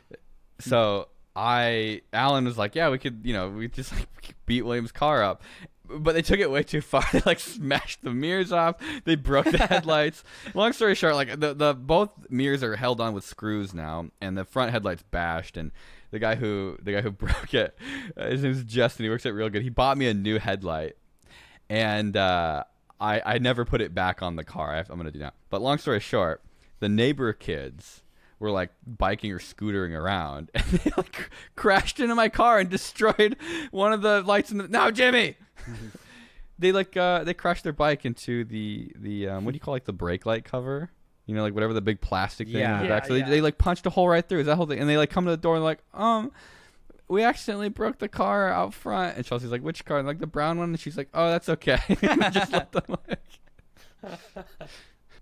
so 0.58 1.08
I 1.36 2.00
Allen 2.12 2.44
was 2.44 2.56
like, 2.58 2.74
yeah, 2.74 2.90
we 2.90 2.98
could, 2.98 3.20
you 3.24 3.32
know, 3.34 3.50
we 3.50 3.68
just 3.68 3.92
like 3.92 4.34
beat 4.46 4.62
William's 4.62 4.92
car 4.92 5.22
up. 5.22 5.42
But 5.96 6.14
they 6.14 6.22
took 6.22 6.40
it 6.40 6.50
way 6.50 6.62
too 6.62 6.80
far. 6.80 7.04
They 7.12 7.20
like 7.24 7.40
smashed 7.40 8.02
the 8.02 8.10
mirrors 8.10 8.52
off. 8.52 8.76
They 9.04 9.14
broke 9.14 9.46
the 9.46 9.58
headlights. 9.68 10.24
Long 10.54 10.72
story 10.72 10.94
short, 10.94 11.14
like 11.14 11.40
the 11.40 11.54
the 11.54 11.74
both 11.74 12.10
mirrors 12.30 12.62
are 12.62 12.76
held 12.76 13.00
on 13.00 13.14
with 13.14 13.24
screws 13.24 13.74
now, 13.74 14.10
and 14.20 14.36
the 14.36 14.44
front 14.44 14.70
headlights 14.70 15.02
bashed. 15.02 15.56
And 15.56 15.72
the 16.10 16.18
guy 16.18 16.36
who 16.36 16.78
the 16.82 16.92
guy 16.92 17.00
who 17.00 17.10
broke 17.26 17.52
it, 17.54 17.76
uh, 18.16 18.28
his 18.30 18.42
name's 18.42 18.64
Justin. 18.64 19.04
He 19.04 19.10
works 19.10 19.26
at 19.26 19.34
Real 19.34 19.50
Good. 19.50 19.62
He 19.62 19.70
bought 19.70 19.98
me 19.98 20.06
a 20.06 20.14
new 20.14 20.38
headlight, 20.38 20.96
and 21.68 22.16
uh, 22.16 22.64
I 23.00 23.20
I 23.24 23.38
never 23.38 23.64
put 23.64 23.80
it 23.80 23.94
back 23.94 24.22
on 24.22 24.36
the 24.36 24.44
car. 24.44 24.74
I, 24.74 24.78
I'm 24.78 24.96
gonna 24.96 25.10
do 25.10 25.18
now. 25.18 25.32
But 25.50 25.60
long 25.60 25.78
story 25.78 26.00
short, 26.00 26.42
the 26.78 26.88
neighbor 26.88 27.32
kids 27.32 28.03
were 28.38 28.50
like 28.50 28.70
biking 28.86 29.32
or 29.32 29.38
scootering 29.38 29.98
around, 29.98 30.50
and 30.54 30.64
they 30.64 30.90
like 30.96 31.30
crashed 31.56 32.00
into 32.00 32.14
my 32.14 32.28
car 32.28 32.58
and 32.58 32.68
destroyed 32.70 33.36
one 33.70 33.92
of 33.92 34.02
the 34.02 34.22
lights 34.22 34.50
in 34.50 34.58
the. 34.58 34.68
Now, 34.68 34.90
Jimmy. 34.90 35.36
they 36.58 36.70
like 36.72 36.96
uh 36.96 37.24
they 37.24 37.34
crashed 37.34 37.64
their 37.64 37.72
bike 37.72 38.04
into 38.04 38.44
the 38.44 38.92
the 38.96 39.28
um 39.28 39.44
what 39.44 39.50
do 39.52 39.56
you 39.56 39.60
call 39.60 39.72
like 39.74 39.84
the 39.86 39.92
brake 39.92 40.24
light 40.24 40.44
cover 40.44 40.88
you 41.26 41.34
know 41.34 41.42
like 41.42 41.52
whatever 41.52 41.72
the 41.72 41.80
big 41.80 42.00
plastic 42.00 42.46
thing 42.46 42.56
in 42.56 42.60
Yeah. 42.60 42.82
the 42.82 42.88
back 42.88 43.02
Yeah, 43.04 43.08
so 43.08 43.14
they, 43.14 43.20
yeah. 43.20 43.28
they 43.28 43.40
like 43.40 43.58
punched 43.58 43.84
a 43.86 43.90
hole 43.90 44.08
right 44.08 44.26
through 44.28 44.38
is 44.40 44.46
that 44.46 44.54
whole 44.54 44.66
thing 44.66 44.78
and 44.78 44.88
they 44.88 44.96
like 44.96 45.10
come 45.10 45.24
to 45.24 45.32
the 45.32 45.36
door 45.36 45.56
and 45.56 45.64
like 45.64 45.80
um 45.94 46.30
we 47.08 47.24
accidentally 47.24 47.70
broke 47.70 47.98
the 47.98 48.08
car 48.08 48.50
out 48.52 48.72
front 48.72 49.16
and 49.16 49.26
chelsea's 49.26 49.50
like 49.50 49.62
which 49.62 49.84
car 49.84 49.98
and 49.98 50.06
like 50.06 50.20
the 50.20 50.28
brown 50.28 50.58
one 50.58 50.68
and 50.68 50.78
she's 50.78 50.96
like 50.96 51.08
oh 51.12 51.28
that's 51.28 51.48
okay 51.48 51.78
just 52.30 52.52
let 52.52 52.70
them 52.70 52.84
like 53.08 54.18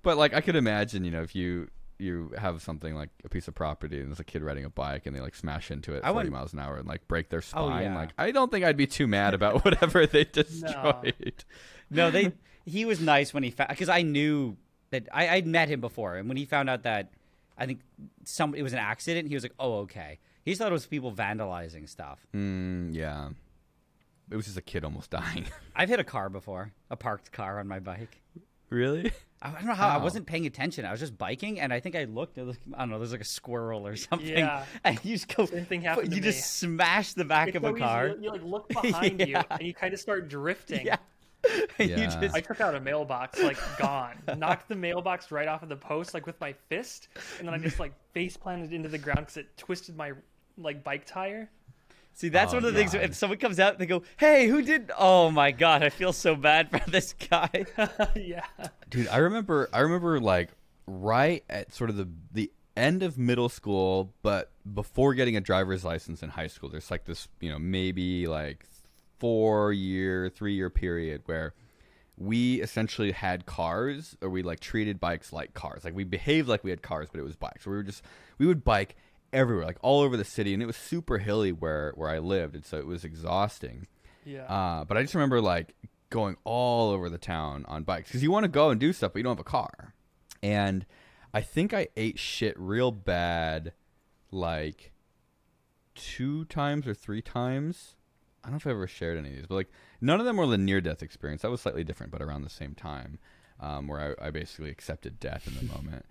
but 0.03 0.17
like 0.19 0.35
i 0.35 0.41
could 0.43 0.57
imagine 0.57 1.03
you 1.05 1.11
know 1.11 1.23
if 1.23 1.35
you 1.35 1.69
you 1.99 2.33
have 2.39 2.61
something 2.63 2.95
like 2.95 3.11
a 3.25 3.29
piece 3.29 3.47
of 3.49 3.55
property 3.55 4.01
and 4.01 4.09
there's 4.09 4.19
a 4.21 4.25
kid 4.25 4.43
riding 4.43 4.65
a 4.65 4.71
bike 4.71 5.07
and 5.07 5.15
they 5.15 5.21
like 5.21 5.35
smash 5.35 5.71
into 5.71 5.93
it 5.95 5.99
I 6.03 6.09
40 6.09 6.15
wouldn't- 6.17 6.33
miles 6.33 6.53
an 6.53 6.59
hour 6.59 6.77
and 6.79 6.87
like 6.89 7.07
break 7.07 7.29
their 7.29 7.39
Oh, 7.41 7.43
spine 7.69 7.83
yeah. 7.85 7.95
like 7.97 8.11
i 8.19 8.31
don't 8.33 8.51
think 8.51 8.65
i'd 8.65 8.77
be 8.77 8.87
too 8.87 9.07
mad 9.07 9.35
about 9.35 9.65
whatever 9.65 10.07
they 10.07 10.25
destroyed 10.25 11.45
No, 11.91 12.11
they. 12.11 12.33
he 12.67 12.85
was 12.85 13.01
nice 13.01 13.33
when 13.35 13.43
he 13.43 13.51
found 13.51 13.69
because 13.71 13.89
I 13.89 14.03
knew 14.03 14.57
that 14.91 15.09
I 15.13 15.29
I'd 15.29 15.47
met 15.47 15.69
him 15.69 15.81
before, 15.81 16.17
and 16.17 16.29
when 16.29 16.37
he 16.37 16.45
found 16.45 16.69
out 16.71 16.83
that 16.85 17.11
I 17.59 17.67
think 17.67 17.81
some 18.25 18.55
it 18.55 18.63
was 18.63 18.73
an 18.73 18.79
accident, 18.79 19.29
he 19.29 19.35
was 19.35 19.43
like, 19.45 19.53
"Oh, 19.59 19.81
okay." 19.81 20.19
He 20.45 20.55
thought 20.55 20.69
it 20.69 20.73
was 20.73 20.87
people 20.87 21.13
vandalizing 21.13 21.89
stuff. 21.89 22.19
Mm, 22.35 22.95
yeah. 22.95 23.29
It 24.31 24.37
was 24.37 24.47
just 24.47 24.57
a 24.57 24.63
kid 24.63 24.85
almost 24.85 25.11
dying. 25.11 25.47
I've 25.77 25.89
hit 25.89 26.01
a 26.01 26.05
car 26.05 26.29
before, 26.31 26.73
a 26.91 26.97
parked 26.97 27.31
car 27.33 27.59
on 27.61 27.69
my 27.69 27.79
bike. 27.81 28.21
Really? 28.73 29.13
I 29.41 29.49
I 29.49 29.53
don't 29.55 29.67
know 29.67 29.75
how 29.75 29.89
I 29.89 29.97
wasn't 29.97 30.27
paying 30.27 30.47
attention. 30.47 30.85
I 30.85 30.91
was 30.93 31.01
just 31.01 31.19
biking, 31.19 31.59
and 31.61 31.73
I 31.73 31.81
think 31.81 31.97
I 31.97 32.05
looked. 32.05 32.39
it 32.39 32.47
was- 32.47 32.57
I 32.75 32.79
don't 32.81 32.91
know. 32.91 32.99
There's 32.99 33.13
like 33.13 33.21
a 33.21 33.25
squirrel 33.25 33.87
or 33.87 33.97
something. 34.09 34.29
Yeah. 34.29 34.65
And 34.85 34.99
you 35.05 35.15
just 35.17 35.35
go. 35.35 35.47
Same 35.47 35.65
thing 35.67 35.83
happened 35.83 36.11
to 36.11 36.17
You 36.17 36.23
me. 36.23 36.29
just 36.31 36.57
smash 36.59 37.13
the 37.15 37.25
back 37.25 37.49
It's 37.49 37.57
of 37.57 37.65
a 37.65 37.69
so 37.69 37.73
easy. 37.77 37.81
car. 37.83 38.07
You, 38.09 38.17
you, 38.23 38.31
like 38.31 38.45
look 38.45 38.69
behind 38.83 39.21
you 39.21 39.37
and 39.51 39.63
you 39.63 39.75
kind 39.75 39.93
of 39.95 40.01
start 40.01 40.29
drifting. 40.29 40.87
Yeah. 40.87 40.97
Yeah. 41.77 41.87
You 41.99 42.07
just 42.21 42.37
I 42.37 42.41
took 42.41 42.61
out 42.61 42.77
a 42.77 42.81
mailbox, 42.81 43.43
like 43.43 43.59
gone. 43.77 44.15
Knocked 44.39 44.69
the 44.69 44.77
mailbox 44.77 45.33
right 45.33 45.49
off 45.49 45.65
of 45.65 45.69
the 45.69 45.75
post, 45.77 46.15
like 46.15 46.25
with 46.25 46.41
my 46.41 46.53
fist, 46.69 47.09
and 47.41 47.49
then 47.49 47.53
I 47.55 47.59
just 47.59 47.81
like 47.81 47.93
face 48.13 48.37
planted 48.37 48.73
into 48.73 48.89
the 48.89 48.99
ground 48.99 49.19
because 49.23 49.39
it 49.39 49.57
twisted 49.57 49.97
my 49.97 50.13
like 50.57 50.85
bike 50.85 51.05
tire. 51.05 51.51
See, 52.15 52.29
that's 52.29 52.53
Oh, 52.53 52.57
one 52.57 52.65
of 52.65 52.73
the 52.73 52.79
things. 52.79 52.93
God. 52.93 53.03
If 53.03 53.15
someone 53.15 53.39
comes 53.39 53.59
out, 53.59 53.79
they 53.79 53.87
go, 53.87 54.03
"Hey, 54.19 54.47
who 54.47 54.63
did?" 54.63 54.91
Oh 54.99 55.31
my 55.31 55.51
god, 55.51 55.83
I 55.83 55.89
feel 55.89 56.13
so 56.13 56.35
bad 56.37 56.71
for 56.71 56.81
this 56.91 57.15
guy. 57.15 57.65
yeah. 58.17 58.45
Dude, 58.91 59.09
I 59.09 59.19
remember 59.19 59.69
I 59.73 59.81
remember 59.81 60.21
like 60.21 60.51
right 60.87 61.43
at 61.49 61.73
sort 61.73 61.91
of 61.91 61.97
the 61.97 62.09
the 62.33 62.53
end 62.77 63.03
of 63.03 63.19
middle 63.19 63.49
school, 63.49 64.13
but 64.23 64.51
before 64.75 65.15
getting 65.15 65.37
a 65.37 65.41
driver's 65.41 65.85
license 65.85 66.23
in 66.23 66.31
high 66.31 66.47
school, 66.47 66.69
there's 66.69 66.91
like 66.91 67.05
this, 67.05 67.29
you 67.41 67.51
know, 67.51 67.59
maybe 67.59 68.27
like 68.27 68.65
4 69.19 69.73
year, 69.73 70.29
3 70.31 70.55
year 70.55 70.71
period 70.71 71.23
where 71.27 71.55
we 72.19 72.61
essentially 72.63 73.13
had 73.13 73.47
cars 73.47 74.17
or 74.21 74.29
we 74.31 74.43
like 74.43 74.61
treated 74.61 75.01
bikes 75.01 75.33
like 75.33 75.55
cars. 75.55 75.85
Like 75.85 75.95
we 75.95 76.05
behaved 76.05 76.49
like 76.49 76.63
we 76.65 76.71
had 76.71 76.83
cars, 76.83 77.09
but 77.11 77.19
it 77.21 77.25
was 77.25 77.37
bikes. 77.37 77.67
we 77.67 77.73
were 77.73 77.83
just 77.83 78.03
we 78.39 78.47
would 78.47 78.65
bike 78.65 78.97
everywhere, 79.33 79.65
like 79.65 79.79
all 79.83 80.01
over 80.01 80.17
the 80.17 80.25
city, 80.25 80.55
and 80.55 80.63
it 80.63 80.67
was 80.67 80.77
super 80.77 81.19
hilly 81.19 81.53
where 81.53 81.93
where 81.95 82.09
I 82.09 82.19
lived, 82.19 82.55
and 82.55 82.65
so 82.65 82.79
it 82.79 82.87
was 82.87 83.05
exhausting. 83.05 83.87
Yeah. 84.25 84.45
Uh, 84.45 84.85
but 84.85 84.97
I 84.97 85.03
just 85.03 85.15
remember 85.15 85.41
like 85.41 85.75
going 86.11 86.37
all 86.45 86.91
over 86.91 87.09
the 87.09 87.19
town 87.19 87.65
on 87.69 87.85
bikes 87.85 88.09
because 88.09 88.23
you 88.23 88.31
want 88.31 88.45
to 88.45 88.49
go 88.49 88.71
and 88.71 88.79
do 88.79 88.93
stuff, 88.93 89.13
but 89.13 89.19
you 89.19 89.25
don't 89.25 89.37
have 89.37 89.41
a 89.41 89.45
car. 89.45 89.95
And 90.43 90.85
I 91.33 91.41
think 91.41 91.73
I 91.73 91.89
ate 91.97 92.19
shit 92.19 92.59
real 92.59 92.91
bad, 92.91 93.73
like 94.31 94.93
two 95.95 96.45
times 96.47 96.87
or 96.87 96.95
three 96.95 97.23
times 97.23 97.97
I 98.43 98.49
don't 98.49 98.55
know 98.55 98.57
if 98.57 98.67
I 98.67 98.71
ever 98.71 98.87
shared 98.87 99.19
any 99.19 99.31
of 99.31 99.37
these, 99.37 99.47
but 99.47 99.55
like 99.55 99.73
none 100.01 100.19
of 100.19 100.27
them 100.27 100.37
were 100.37 100.47
the 100.47 100.59
near 100.59 100.81
death 100.81 101.03
experience. 101.03 101.43
That 101.43 101.51
was 101.51 101.61
slightly 101.61 101.85
different, 101.85 102.11
but 102.11 102.23
around 102.23 102.43
the 102.43 102.51
same 102.51 102.75
time, 102.75 103.19
um, 103.61 103.87
where 103.87 104.17
I, 104.21 104.27
I 104.27 104.31
basically 104.31 104.71
accepted 104.71 105.21
death 105.21 105.47
in 105.47 105.55
the 105.55 105.73
moment. 105.75 106.05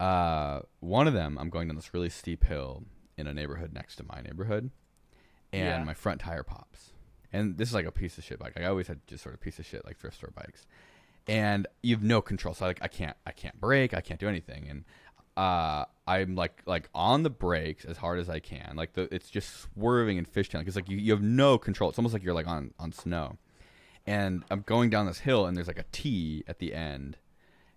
Uh, 0.00 0.60
one 0.80 1.06
of 1.06 1.14
them, 1.14 1.38
I'm 1.38 1.50
going 1.50 1.68
down 1.68 1.76
this 1.76 1.92
really 1.94 2.08
steep 2.08 2.44
hill 2.44 2.84
in 3.18 3.26
a 3.26 3.34
neighborhood 3.34 3.72
next 3.74 3.96
to 3.96 4.04
my 4.04 4.20
neighborhood, 4.22 4.70
and 5.52 5.62
Yeah. 5.62 5.84
my 5.84 5.94
front 5.94 6.20
tire 6.22 6.42
pops. 6.42 6.92
And 7.32 7.58
this 7.58 7.68
is 7.68 7.74
like 7.74 7.86
a 7.86 7.92
piece 7.92 8.16
of 8.18 8.24
shit 8.24 8.38
bike. 8.38 8.58
I 8.58 8.64
always 8.64 8.88
had 8.88 9.06
just 9.06 9.22
sort 9.22 9.34
of 9.34 9.40
piece 9.40 9.58
of 9.58 9.66
shit 9.66 9.84
like 9.84 9.98
thrift 9.98 10.16
store 10.16 10.32
bikes, 10.34 10.66
and 11.28 11.66
you 11.82 11.94
have 11.94 12.02
no 12.02 12.20
control. 12.22 12.54
So 12.54 12.64
like 12.64 12.78
I 12.82 12.88
can't, 12.88 13.16
I 13.26 13.32
can't 13.32 13.60
brake, 13.60 13.94
I 13.94 14.00
can't 14.00 14.18
do 14.18 14.28
anything, 14.28 14.66
and 14.68 14.84
uh, 15.36 15.84
I'm 16.08 16.34
like 16.34 16.62
like 16.66 16.88
on 16.94 17.22
the 17.22 17.30
brakes 17.30 17.84
as 17.84 17.98
hard 17.98 18.18
as 18.18 18.28
I 18.28 18.40
can. 18.40 18.74
Like 18.74 18.94
the 18.94 19.02
it's 19.14 19.30
just 19.30 19.60
swerving 19.74 20.18
and 20.18 20.30
fishtailing 20.30 20.60
because 20.60 20.76
like 20.76 20.88
you, 20.88 20.96
you 20.96 21.12
have 21.12 21.22
no 21.22 21.56
control. 21.58 21.90
It's 21.90 21.98
almost 21.98 22.14
like 22.14 22.22
you're 22.24 22.34
like 22.34 22.48
on 22.48 22.72
on 22.80 22.90
snow, 22.90 23.36
and 24.06 24.44
I'm 24.50 24.62
going 24.62 24.90
down 24.90 25.06
this 25.06 25.20
hill 25.20 25.46
and 25.46 25.56
there's 25.56 25.68
like 25.68 25.78
a 25.78 25.84
T 25.92 26.42
at 26.48 26.58
the 26.58 26.74
end, 26.74 27.16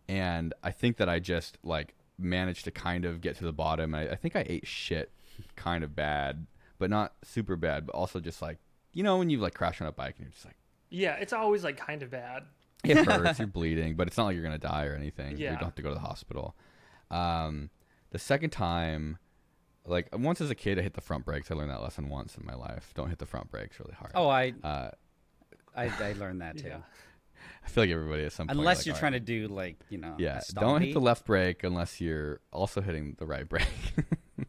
and 0.07 0.53
I 0.63 0.71
think 0.71 0.97
that 0.97 1.09
I 1.09 1.19
just 1.19 1.57
like 1.63 1.93
managed 2.17 2.65
to 2.65 2.71
kind 2.71 3.05
of 3.05 3.21
get 3.21 3.37
to 3.37 3.43
the 3.43 3.53
bottom. 3.53 3.93
I, 3.95 4.11
I 4.11 4.15
think 4.15 4.35
I 4.35 4.45
ate 4.47 4.67
shit 4.67 5.11
kind 5.55 5.83
of 5.83 5.95
bad, 5.95 6.45
but 6.79 6.89
not 6.89 7.13
super 7.23 7.55
bad, 7.55 7.85
but 7.85 7.95
also 7.95 8.19
just 8.19 8.41
like 8.41 8.57
you 8.93 9.03
know 9.03 9.17
when 9.17 9.29
you 9.29 9.39
like 9.39 9.53
crash 9.55 9.81
on 9.81 9.87
a 9.87 9.91
bike 9.91 10.15
and 10.17 10.25
you're 10.25 10.31
just 10.31 10.45
like 10.45 10.57
Yeah, 10.89 11.15
it's 11.15 11.33
always 11.33 11.63
like 11.63 11.77
kind 11.77 12.03
of 12.03 12.11
bad. 12.11 12.43
it 12.83 12.97
hurts, 13.05 13.39
you're 13.39 13.47
bleeding, 13.47 13.95
but 13.95 14.07
it's 14.07 14.17
not 14.17 14.25
like 14.25 14.35
you're 14.35 14.43
gonna 14.43 14.57
die 14.57 14.85
or 14.85 14.95
anything. 14.95 15.37
Yeah. 15.37 15.51
You 15.51 15.57
don't 15.57 15.65
have 15.65 15.75
to 15.75 15.81
go 15.81 15.89
to 15.89 15.95
the 15.95 16.01
hospital. 16.01 16.55
Um, 17.09 17.69
the 18.11 18.19
second 18.19 18.51
time, 18.51 19.17
like 19.85 20.07
once 20.15 20.39
as 20.41 20.49
a 20.51 20.55
kid, 20.55 20.77
I 20.79 20.81
hit 20.83 20.93
the 20.93 21.01
front 21.01 21.25
brakes. 21.25 21.49
I 21.51 21.55
learned 21.55 21.71
that 21.71 21.81
lesson 21.81 22.09
once 22.09 22.37
in 22.37 22.45
my 22.45 22.53
life. 22.55 22.91
Don't 22.95 23.09
hit 23.09 23.19
the 23.19 23.25
front 23.25 23.49
brakes 23.49 23.79
really 23.79 23.93
hard. 23.95 24.11
Oh, 24.15 24.27
I 24.29 24.53
Uh, 24.63 24.91
I, 25.75 25.85
I 25.99 26.13
learned 26.19 26.41
that 26.41 26.57
too. 26.59 26.67
Yeah. 26.67 26.77
I 27.65 27.69
feel 27.69 27.83
like 27.83 27.91
everybody 27.91 28.23
at 28.23 28.33
some 28.33 28.47
point. 28.47 28.59
Unless 28.59 28.79
like, 28.79 28.85
you're 28.87 28.95
all 28.95 28.99
trying 28.99 29.13
to 29.13 29.19
do 29.19 29.47
like 29.47 29.77
you 29.89 29.97
know. 29.97 30.15
Yeah, 30.17 30.41
a 30.47 30.53
don't 30.53 30.81
hit 30.81 30.93
the 30.93 31.01
left 31.01 31.25
brake 31.25 31.63
unless 31.63 32.01
you're 32.01 32.39
also 32.51 32.81
hitting 32.81 33.15
the 33.17 33.25
right 33.25 33.47
brake. 33.47 33.67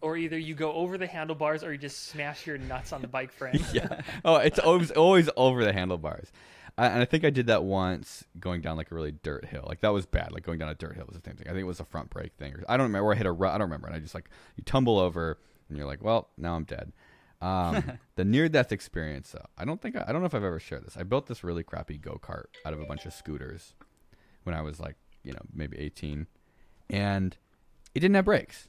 Or 0.00 0.16
either 0.16 0.36
you 0.36 0.54
go 0.54 0.72
over 0.72 0.98
the 0.98 1.06
handlebars 1.06 1.64
or 1.64 1.72
you 1.72 1.78
just 1.78 2.08
smash 2.08 2.46
your 2.46 2.58
nuts 2.58 2.92
on 2.92 3.00
the 3.00 3.08
bike 3.08 3.32
frame. 3.38 3.64
yeah. 3.72 4.00
Oh, 4.24 4.36
it's 4.36 4.58
always 4.58 4.90
always 4.90 5.30
over 5.36 5.64
the 5.64 5.72
handlebars. 5.72 6.30
I, 6.76 6.88
and 6.88 7.00
I 7.00 7.04
think 7.04 7.24
I 7.24 7.30
did 7.30 7.46
that 7.46 7.64
once 7.64 8.24
going 8.38 8.60
down 8.60 8.76
like 8.76 8.90
a 8.90 8.94
really 8.94 9.12
dirt 9.12 9.44
hill. 9.44 9.64
Like 9.66 9.80
that 9.80 9.92
was 9.92 10.06
bad. 10.06 10.32
Like 10.32 10.42
going 10.42 10.58
down 10.58 10.68
a 10.68 10.74
dirt 10.74 10.96
hill 10.96 11.04
was 11.06 11.16
the 11.16 11.22
same 11.28 11.36
thing. 11.36 11.46
I 11.46 11.50
think 11.50 11.60
it 11.60 11.66
was 11.66 11.80
a 11.80 11.84
front 11.84 12.10
brake 12.10 12.32
thing. 12.34 12.52
Or, 12.52 12.64
I 12.68 12.76
don't 12.76 12.86
remember. 12.86 13.06
Or 13.06 13.14
I 13.14 13.16
hit 13.16 13.26
a 13.26 13.32
rut. 13.32 13.54
I 13.54 13.58
don't 13.58 13.68
remember. 13.68 13.86
And 13.86 13.96
I 13.96 14.00
just 14.00 14.14
like 14.14 14.28
you 14.56 14.64
tumble 14.64 14.98
over 14.98 15.38
and 15.68 15.78
you're 15.78 15.86
like, 15.86 16.02
well, 16.02 16.28
now 16.36 16.54
I'm 16.54 16.64
dead. 16.64 16.92
Um, 17.44 17.98
the 18.16 18.24
near 18.24 18.48
death 18.48 18.72
experience. 18.72 19.30
Though, 19.32 19.44
I 19.58 19.64
don't 19.64 19.80
think 19.80 19.96
I, 19.96 20.04
I 20.08 20.12
don't 20.12 20.22
know 20.22 20.26
if 20.26 20.34
I've 20.34 20.44
ever 20.44 20.58
shared 20.60 20.84
this. 20.86 20.96
I 20.96 21.02
built 21.02 21.26
this 21.26 21.44
really 21.44 21.62
crappy 21.62 21.98
go 21.98 22.18
kart 22.22 22.44
out 22.64 22.72
of 22.72 22.80
a 22.80 22.84
bunch 22.86 23.04
of 23.06 23.12
scooters 23.12 23.74
when 24.44 24.54
I 24.54 24.62
was 24.62 24.80
like 24.80 24.96
you 25.22 25.32
know 25.32 25.40
maybe 25.52 25.78
18, 25.78 26.26
and 26.90 27.36
it 27.94 28.00
didn't 28.00 28.14
have 28.14 28.24
brakes 28.24 28.68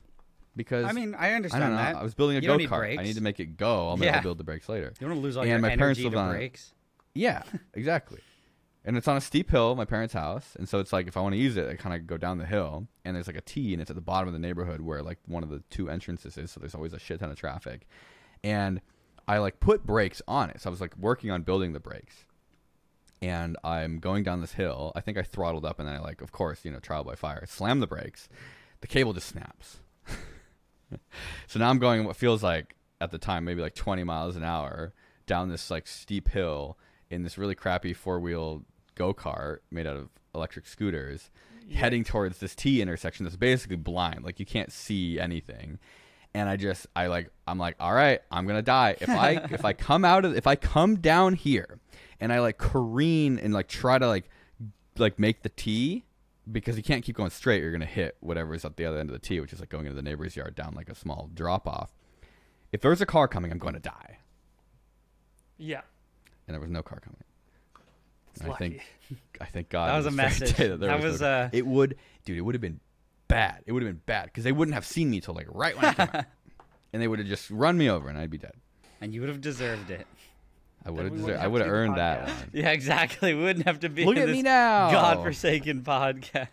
because 0.56 0.86
I 0.86 0.92
mean, 0.92 1.16
I 1.16 1.30
I 1.30 1.34
understand 1.34 1.64
don't 1.64 1.72
know. 1.72 1.78
that. 1.78 1.96
I 1.96 2.04
was 2.04 2.14
building 2.16 2.38
a 2.38 2.42
go 2.42 2.58
kart. 2.58 3.00
I 3.00 3.04
need 3.04 3.16
to 3.16 3.22
make 3.22 3.40
it 3.40 3.58
go. 3.58 3.90
I'll 3.90 3.98
maybe 3.98 4.08
Yeah. 4.08 4.22
build 4.22 4.38
the 4.38 4.44
brakes 4.44 4.70
later. 4.70 4.94
You 5.00 5.08
want 5.08 5.18
to 5.20 5.24
lose 5.24 5.38
all 5.38 5.44
And 5.44 5.50
your 5.50 5.60
my 5.60 5.70
parents 5.76 6.00
energy 6.00 6.04
live 6.04 6.14
to 6.14 6.20
on- 6.20 6.30
brakes. 6.32 6.74
Yeah, 7.14 7.44
exactly. 7.74 8.20
And 8.88 8.96
it's 8.98 9.08
on 9.08 9.18
a 9.18 9.22
steep 9.22 9.50
hill, 9.50 9.76
my 9.76 9.86
parents' 9.86 10.14
house, 10.14 10.56
and 10.60 10.70
so 10.70 10.78
it's 10.80 10.94
like 10.94 11.08
if 11.08 11.18
I 11.18 11.22
want 11.22 11.34
to 11.34 11.40
use 11.40 11.58
it, 11.58 11.68
I 11.68 11.74
kind 11.76 11.96
of 11.96 12.06
go 12.06 12.18
down 12.18 12.38
the 12.38 12.46
hill, 12.46 12.88
and 13.04 13.16
there's 13.16 13.26
like 13.26 13.36
a 13.36 13.42
T, 13.42 13.74
and 13.74 13.82
it's 13.82 13.90
at 13.90 13.96
the 13.96 14.02
bottom 14.02 14.28
of 14.28 14.34
the 14.34 14.40
neighborhood 14.40 14.82
where 14.82 15.02
like 15.02 15.18
one 15.26 15.42
of 15.44 15.50
the 15.50 15.64
two 15.72 15.90
entrances 15.90 16.38
is, 16.38 16.52
so 16.52 16.60
there's 16.60 16.76
always 16.76 16.94
a 16.94 17.00
shit 17.00 17.20
ton 17.20 17.32
of 17.32 17.36
traffic, 17.38 17.88
and 18.46 18.80
I 19.28 19.40
like 19.40 19.60
put 19.60 19.86
brakes 19.86 20.22
on 20.28 20.52
it, 20.52 20.62
so 20.62 20.70
I 20.70 20.72
was 20.72 20.80
like 20.80 20.96
working 20.98 21.32
on 21.32 21.42
building 21.42 21.74
the 21.74 21.80
brakes, 21.80 22.26
and 23.22 23.58
I'm 23.64 23.98
going 23.98 24.24
down 24.24 24.40
this 24.40 24.54
hill. 24.54 24.92
I 24.96 25.02
think 25.02 25.18
I 25.18 25.24
throttled 25.24 25.66
up, 25.66 25.80
and 25.80 25.88
then 25.90 25.96
I 25.96 26.00
like, 26.00 26.22
of 26.22 26.32
course, 26.32 26.64
you 26.64 26.72
know, 26.72 26.80
trial 26.80 27.04
by 27.04 27.16
fire, 27.16 27.44
slam 27.48 27.80
the 27.80 27.88
brakes, 27.88 28.30
the 28.82 28.88
cable 28.88 29.14
just 29.14 29.28
snaps. 29.28 29.80
so 31.48 31.60
now 31.60 31.70
I'm 31.70 31.80
going 31.80 32.06
what 32.06 32.16
feels 32.16 32.44
like 32.44 32.76
at 33.02 33.12
the 33.12 33.18
time 33.18 33.44
maybe 33.44 33.62
like 33.62 33.76
20 33.76 34.04
miles 34.04 34.36
an 34.36 34.44
hour 34.44 34.94
down 35.26 35.50
this 35.50 35.70
like 35.72 35.88
steep 35.88 36.30
hill 36.30 36.78
in 37.10 37.24
this 37.24 37.38
really 37.38 37.56
crappy 37.56 37.94
four 37.94 38.20
wheel 38.20 38.64
go 38.94 39.14
kart 39.14 39.58
made 39.72 39.88
out 39.88 39.98
of 39.98 40.10
electric 40.36 40.68
scooters, 40.68 41.32
heading 41.74 42.04
towards 42.04 42.38
this 42.38 42.54
T 42.54 42.80
intersection 42.80 43.24
that's 43.24 43.36
basically 43.36 43.78
blind. 43.78 44.24
Like 44.24 44.40
you 44.40 44.46
can't 44.46 44.72
see 44.72 45.20
anything. 45.20 45.80
And 46.36 46.50
I 46.50 46.58
just 46.58 46.86
I 46.94 47.08
like 47.08 47.30
I'm 47.48 47.58
like, 47.58 47.78
all 47.80 47.94
right, 47.94 48.20
I'm 48.30 48.46
gonna 48.46 48.62
die. 48.62 48.98
If 49.00 49.10
I 49.10 49.32
if 49.52 49.64
I 49.64 49.72
come 49.72 50.04
out 50.04 50.26
of 50.26 50.36
if 50.36 50.48
I 50.48 50.58
come 50.58 50.98
down 50.98 51.34
here 51.34 51.80
and 52.20 52.34
I 52.34 52.40
like 52.40 52.58
careen 52.58 53.40
and 53.40 53.54
like 53.54 53.70
try 53.70 53.98
to 53.98 54.06
like 54.06 54.30
like 54.98 55.18
make 55.18 55.44
the 55.44 55.50
T 55.50 56.04
because 56.52 56.76
you 56.76 56.84
can't 56.84 57.06
keep 57.06 57.16
going 57.16 57.30
straight, 57.30 57.62
you're 57.62 57.72
gonna 57.72 57.86
hit 57.86 58.18
whatever's 58.20 58.66
at 58.66 58.76
the 58.76 58.84
other 58.84 58.98
end 58.98 59.10
of 59.10 59.14
the 59.14 59.26
T, 59.26 59.40
which 59.40 59.54
is 59.54 59.62
like 59.62 59.70
going 59.70 59.86
into 59.86 59.96
the 59.96 60.02
neighbor's 60.02 60.36
yard 60.36 60.56
down 60.56 60.74
like 60.74 60.90
a 60.90 60.96
small 60.96 61.30
drop 61.34 61.70
off. 61.70 61.94
If 62.74 62.82
there's 62.82 63.00
a 63.00 63.06
car 63.06 63.30
coming, 63.30 63.54
I'm 63.54 63.58
going 63.58 63.76
to 63.76 63.80
die. 63.80 64.18
Yeah. 65.58 65.82
And 66.46 66.54
there 66.54 66.60
was 66.60 66.70
no 66.70 66.84
car 66.84 67.00
coming. 67.00 67.24
I 68.44 68.58
think 68.58 68.82
I 69.40 69.46
think 69.46 69.70
God 69.70 69.90
That 69.90 69.96
was 69.96 70.06
a 70.06 70.12
message. 70.24 70.54
That 70.58 70.82
no 70.82 70.98
was, 70.98 71.22
uh, 71.22 71.50
it 71.54 71.66
would 71.66 71.96
dude, 72.26 72.38
it 72.38 72.42
would 72.42 72.54
have 72.54 72.62
been 72.62 72.82
bad. 73.28 73.64
It 73.66 73.72
would 73.72 73.84
have 73.84 73.92
been 73.92 74.02
bad 74.06 74.26
because 74.26 74.44
they 74.44 74.52
wouldn't 74.52 74.76
have 74.76 74.86
seen 74.86 75.10
me 75.10 75.22
till 75.22 75.34
like 75.34 75.48
right 75.50 75.76
when 75.76 75.86
I 75.86 75.94
came 75.94 76.10
out. 76.14 76.26
And 76.94 77.02
they 77.02 77.10
would 77.10 77.20
have 77.20 77.28
just 77.28 77.50
run 77.50 77.78
me 77.78 77.90
over 77.90 78.08
and 78.08 78.18
I'd 78.18 78.30
be 78.30 78.38
dead. 78.38 78.54
and 79.02 79.14
you 79.14 79.20
would 79.20 79.28
have 79.30 79.42
deserved 79.42 79.92
it. 79.92 80.08
I 80.86 80.92
would 80.92 81.04
have 81.04 81.18
deserved, 81.18 81.42
I 81.42 81.48
would 81.48 81.62
have 81.62 81.70
earned 81.70 81.98
that 81.98 82.28
one. 82.28 82.36
Yeah, 82.54 82.70
exactly. 82.70 83.34
We 83.34 83.44
wouldn't 83.44 83.66
have 83.66 83.82
to 83.82 83.90
be 83.90 84.06
Look 84.06 84.16
at 84.16 84.28
this 84.28 84.36
me 84.38 84.42
now. 84.44 84.92
godforsaken 84.92 85.82
podcast. 85.82 86.48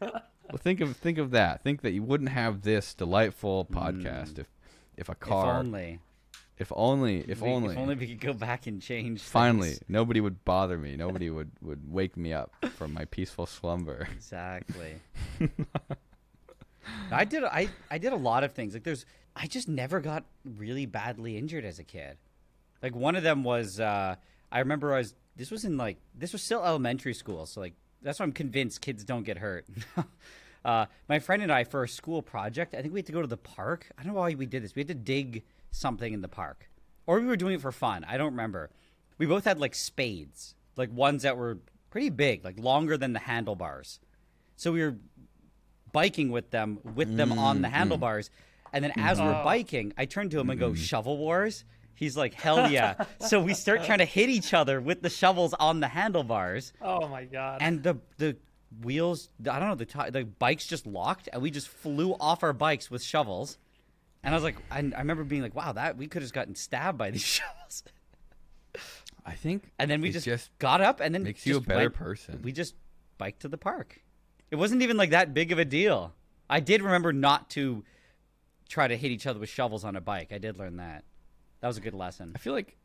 Well, 0.50 0.56
think 0.58 0.80
of 0.80 0.96
think 0.96 1.18
of 1.18 1.32
that. 1.32 1.62
Think 1.62 1.82
that 1.82 1.90
you 1.90 2.02
wouldn't 2.02 2.30
have 2.30 2.62
this 2.62 2.94
delightful 2.94 3.66
podcast 3.66 4.34
mm. 4.34 4.38
if 4.38 4.46
if 4.96 5.08
a 5.08 5.12
if 5.12 5.20
car 5.20 5.58
only. 5.58 5.98
if 6.58 6.72
only 6.74 7.18
if 7.28 7.42
we, 7.42 7.50
only 7.50 7.72
If 7.74 7.78
only 7.78 7.94
we 7.96 8.06
could 8.06 8.20
go 8.20 8.32
back 8.32 8.66
and 8.66 8.80
change. 8.80 9.20
finally 9.20 9.70
things. 9.72 9.80
nobody 9.88 10.20
would 10.22 10.44
bother 10.46 10.78
me. 10.78 10.96
Nobody 10.96 11.28
would 11.28 11.50
would 11.60 11.92
wake 11.92 12.16
me 12.16 12.32
up 12.32 12.54
from 12.76 12.94
my 12.94 13.04
peaceful 13.04 13.44
slumber. 13.46 14.08
Exactly. 14.12 14.94
I 17.10 17.24
did. 17.24 17.44
I 17.44 17.68
I 17.90 17.98
did 17.98 18.12
a 18.12 18.16
lot 18.16 18.44
of 18.44 18.52
things. 18.52 18.74
Like 18.74 18.84
there's. 18.84 19.06
I 19.34 19.46
just 19.46 19.68
never 19.68 20.00
got 20.00 20.24
really 20.44 20.86
badly 20.86 21.36
injured 21.36 21.64
as 21.64 21.78
a 21.78 21.84
kid. 21.84 22.16
Like 22.82 22.94
one 22.94 23.16
of 23.16 23.22
them 23.22 23.44
was. 23.44 23.80
uh 23.80 24.16
I 24.50 24.58
remember 24.60 24.94
I 24.94 24.98
was. 24.98 25.14
This 25.36 25.50
was 25.50 25.64
in 25.64 25.76
like. 25.76 25.98
This 26.14 26.32
was 26.32 26.42
still 26.42 26.64
elementary 26.64 27.14
school. 27.14 27.46
So 27.46 27.60
like 27.60 27.74
that's 28.02 28.18
why 28.20 28.24
I'm 28.24 28.32
convinced 28.32 28.80
kids 28.80 29.04
don't 29.04 29.24
get 29.24 29.38
hurt. 29.38 29.66
uh, 30.64 30.86
my 31.08 31.18
friend 31.18 31.42
and 31.42 31.52
I 31.52 31.64
for 31.64 31.82
a 31.82 31.88
school 31.88 32.22
project. 32.22 32.74
I 32.74 32.82
think 32.82 32.92
we 32.92 32.98
had 32.98 33.06
to 33.06 33.12
go 33.12 33.20
to 33.20 33.26
the 33.26 33.36
park. 33.36 33.90
I 33.98 34.02
don't 34.02 34.14
know 34.14 34.20
why 34.20 34.34
we 34.34 34.46
did 34.46 34.62
this. 34.62 34.74
We 34.74 34.80
had 34.80 34.88
to 34.88 34.94
dig 34.94 35.44
something 35.70 36.12
in 36.12 36.20
the 36.20 36.28
park, 36.28 36.70
or 37.06 37.20
we 37.20 37.26
were 37.26 37.36
doing 37.36 37.54
it 37.54 37.60
for 37.60 37.72
fun. 37.72 38.04
I 38.08 38.16
don't 38.16 38.30
remember. 38.30 38.70
We 39.18 39.26
both 39.26 39.44
had 39.44 39.58
like 39.58 39.74
spades, 39.74 40.54
like 40.76 40.92
ones 40.92 41.22
that 41.22 41.36
were 41.36 41.58
pretty 41.90 42.10
big, 42.10 42.44
like 42.44 42.58
longer 42.58 42.96
than 42.96 43.12
the 43.12 43.20
handlebars. 43.20 44.00
So 44.56 44.72
we 44.72 44.82
were 44.82 44.96
biking 45.92 46.30
with 46.30 46.50
them, 46.50 46.78
with 46.94 47.16
them 47.16 47.32
on 47.38 47.62
the 47.62 47.68
mm-hmm. 47.68 47.74
handlebars. 47.76 48.30
And 48.72 48.84
then 48.84 48.92
as 48.96 49.20
we're 49.20 49.40
Oh. 49.40 49.44
biking, 49.44 49.92
I 49.96 50.04
turn 50.04 50.28
to 50.30 50.40
him 50.40 50.50
and 50.50 50.60
go, 50.60 50.70
mm-hmm. 50.70 50.82
Shovel 50.82 51.16
Wars? 51.18 51.64
He's 51.94 52.16
like, 52.16 52.34
Hell 52.34 52.70
yeah. 52.70 53.04
so 53.20 53.40
we 53.40 53.54
start 53.54 53.84
trying 53.84 53.98
to 53.98 54.04
hit 54.04 54.28
each 54.28 54.54
other 54.54 54.80
with 54.80 55.02
the 55.02 55.10
shovels 55.10 55.54
on 55.54 55.80
the 55.80 55.88
handlebars. 55.88 56.72
Oh 56.80 57.08
my 57.08 57.24
god. 57.24 57.58
And 57.60 57.82
the, 57.82 57.98
the 58.18 58.36
wheels, 58.82 59.30
I 59.40 59.58
don't 59.58 59.68
know, 59.68 59.74
the, 59.74 59.86
ti 59.86 60.10
the 60.10 60.24
bikes 60.24 60.66
just 60.66 60.86
locked 60.86 61.28
and 61.32 61.42
we 61.42 61.50
just 61.50 61.68
flew 61.68 62.12
off 62.20 62.42
our 62.42 62.52
bikes 62.52 62.90
with 62.90 63.02
shovels. 63.02 63.58
And 64.22 64.34
I 64.34 64.36
was 64.36 64.44
like, 64.44 64.56
I, 64.70 64.78
I 64.78 64.98
remember 64.98 65.24
being 65.24 65.42
like, 65.42 65.54
wow, 65.54 65.72
that 65.72 65.96
we 65.96 66.06
could 66.06 66.22
have 66.22 66.32
gotten 66.32 66.54
stabbed 66.54 66.98
by 66.98 67.10
these 67.10 67.22
shovels. 67.24 67.82
I 69.24 69.32
think 69.34 69.70
And 69.78 69.90
then 69.90 70.00
we 70.00 70.10
just, 70.10 70.24
just 70.24 70.56
got 70.58 70.80
up 70.80 71.00
and 71.00 71.14
then 71.14 71.22
makes 71.22 71.46
you 71.46 71.56
a 71.56 71.60
better 71.60 71.80
went- 71.80 71.94
person. 71.94 72.40
We 72.42 72.52
just 72.52 72.74
biked 73.18 73.40
to 73.40 73.48
the 73.48 73.58
park. 73.58 74.00
It 74.50 74.56
wasn't 74.56 74.82
even 74.82 74.96
like 74.96 75.10
that 75.10 75.34
big 75.34 75.52
of 75.52 75.58
a 75.58 75.64
deal. 75.64 76.14
I 76.48 76.60
did 76.60 76.82
remember 76.82 77.12
not 77.12 77.50
to 77.50 77.84
try 78.68 78.88
to 78.88 78.96
hit 78.96 79.10
each 79.10 79.26
other 79.26 79.38
with 79.38 79.48
shovels 79.48 79.84
on 79.84 79.96
a 79.96 80.00
bike. 80.00 80.32
I 80.32 80.38
did 80.38 80.58
learn 80.58 80.76
that. 80.76 81.04
That 81.60 81.68
was 81.68 81.76
a 81.76 81.80
good 81.80 81.94
lesson. 81.94 82.32
I 82.34 82.38
feel 82.38 82.52
like 82.52 82.76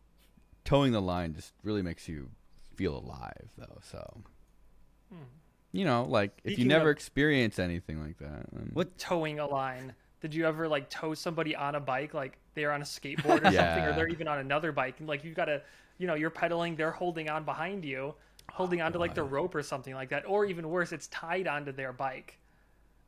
towing 0.66 0.92
the 0.92 1.02
line 1.02 1.34
just 1.34 1.54
really 1.64 1.82
makes 1.82 2.08
you 2.08 2.30
feel 2.76 2.98
alive, 2.98 3.52
though. 3.58 3.80
So, 3.84 4.22
hmm. 5.12 5.24
you 5.72 5.86
know, 5.86 6.04
like 6.04 6.40
if 6.44 6.58
you 6.58 6.66
never 6.66 6.90
of- 6.90 6.96
experience 6.96 7.60
anything 7.60 8.02
like 8.02 8.18
that, 8.18 8.48
then 8.52 8.72
What? 8.74 8.98
towing 8.98 9.40
a 9.40 9.46
line. 9.46 9.94
Did 10.22 10.34
you 10.34 10.46
ever 10.46 10.68
like 10.70 10.90
tow 10.90 11.14
somebody 11.14 11.56
on 11.56 11.76
a 11.76 11.82
bike, 11.82 12.14
like 12.14 12.38
they're 12.56 12.72
on 12.72 12.82
a 12.82 12.86
skateboard 12.86 13.42
or 13.42 13.52
something, 13.52 13.84
or 13.84 13.94
they're 13.94 14.08
even 14.08 14.28
on 14.28 14.40
another 14.40 14.72
bike? 14.72 14.96
And 15.00 15.08
like 15.08 15.24
you've 15.24 15.36
gotta, 15.36 15.62
you 15.98 16.08
know, 16.08 16.16
you're 16.16 16.30
pedaling, 16.30 16.76
they're 16.78 16.92
holding 16.92 17.30
on 17.30 17.44
behind 17.44 17.84
you, 17.84 18.16
holding 18.54 18.82
onto 18.84 19.00
like 19.00 19.16
the 19.16 19.24
rope 19.24 19.56
or 19.56 19.64
something 19.64 19.96
like 19.96 20.10
that, 20.10 20.24
or 20.28 20.46
even 20.46 20.70
worse, 20.70 20.92
it's 20.92 21.08
tied 21.08 21.48
onto 21.48 21.72
their 21.72 21.92
bike, 21.92 22.38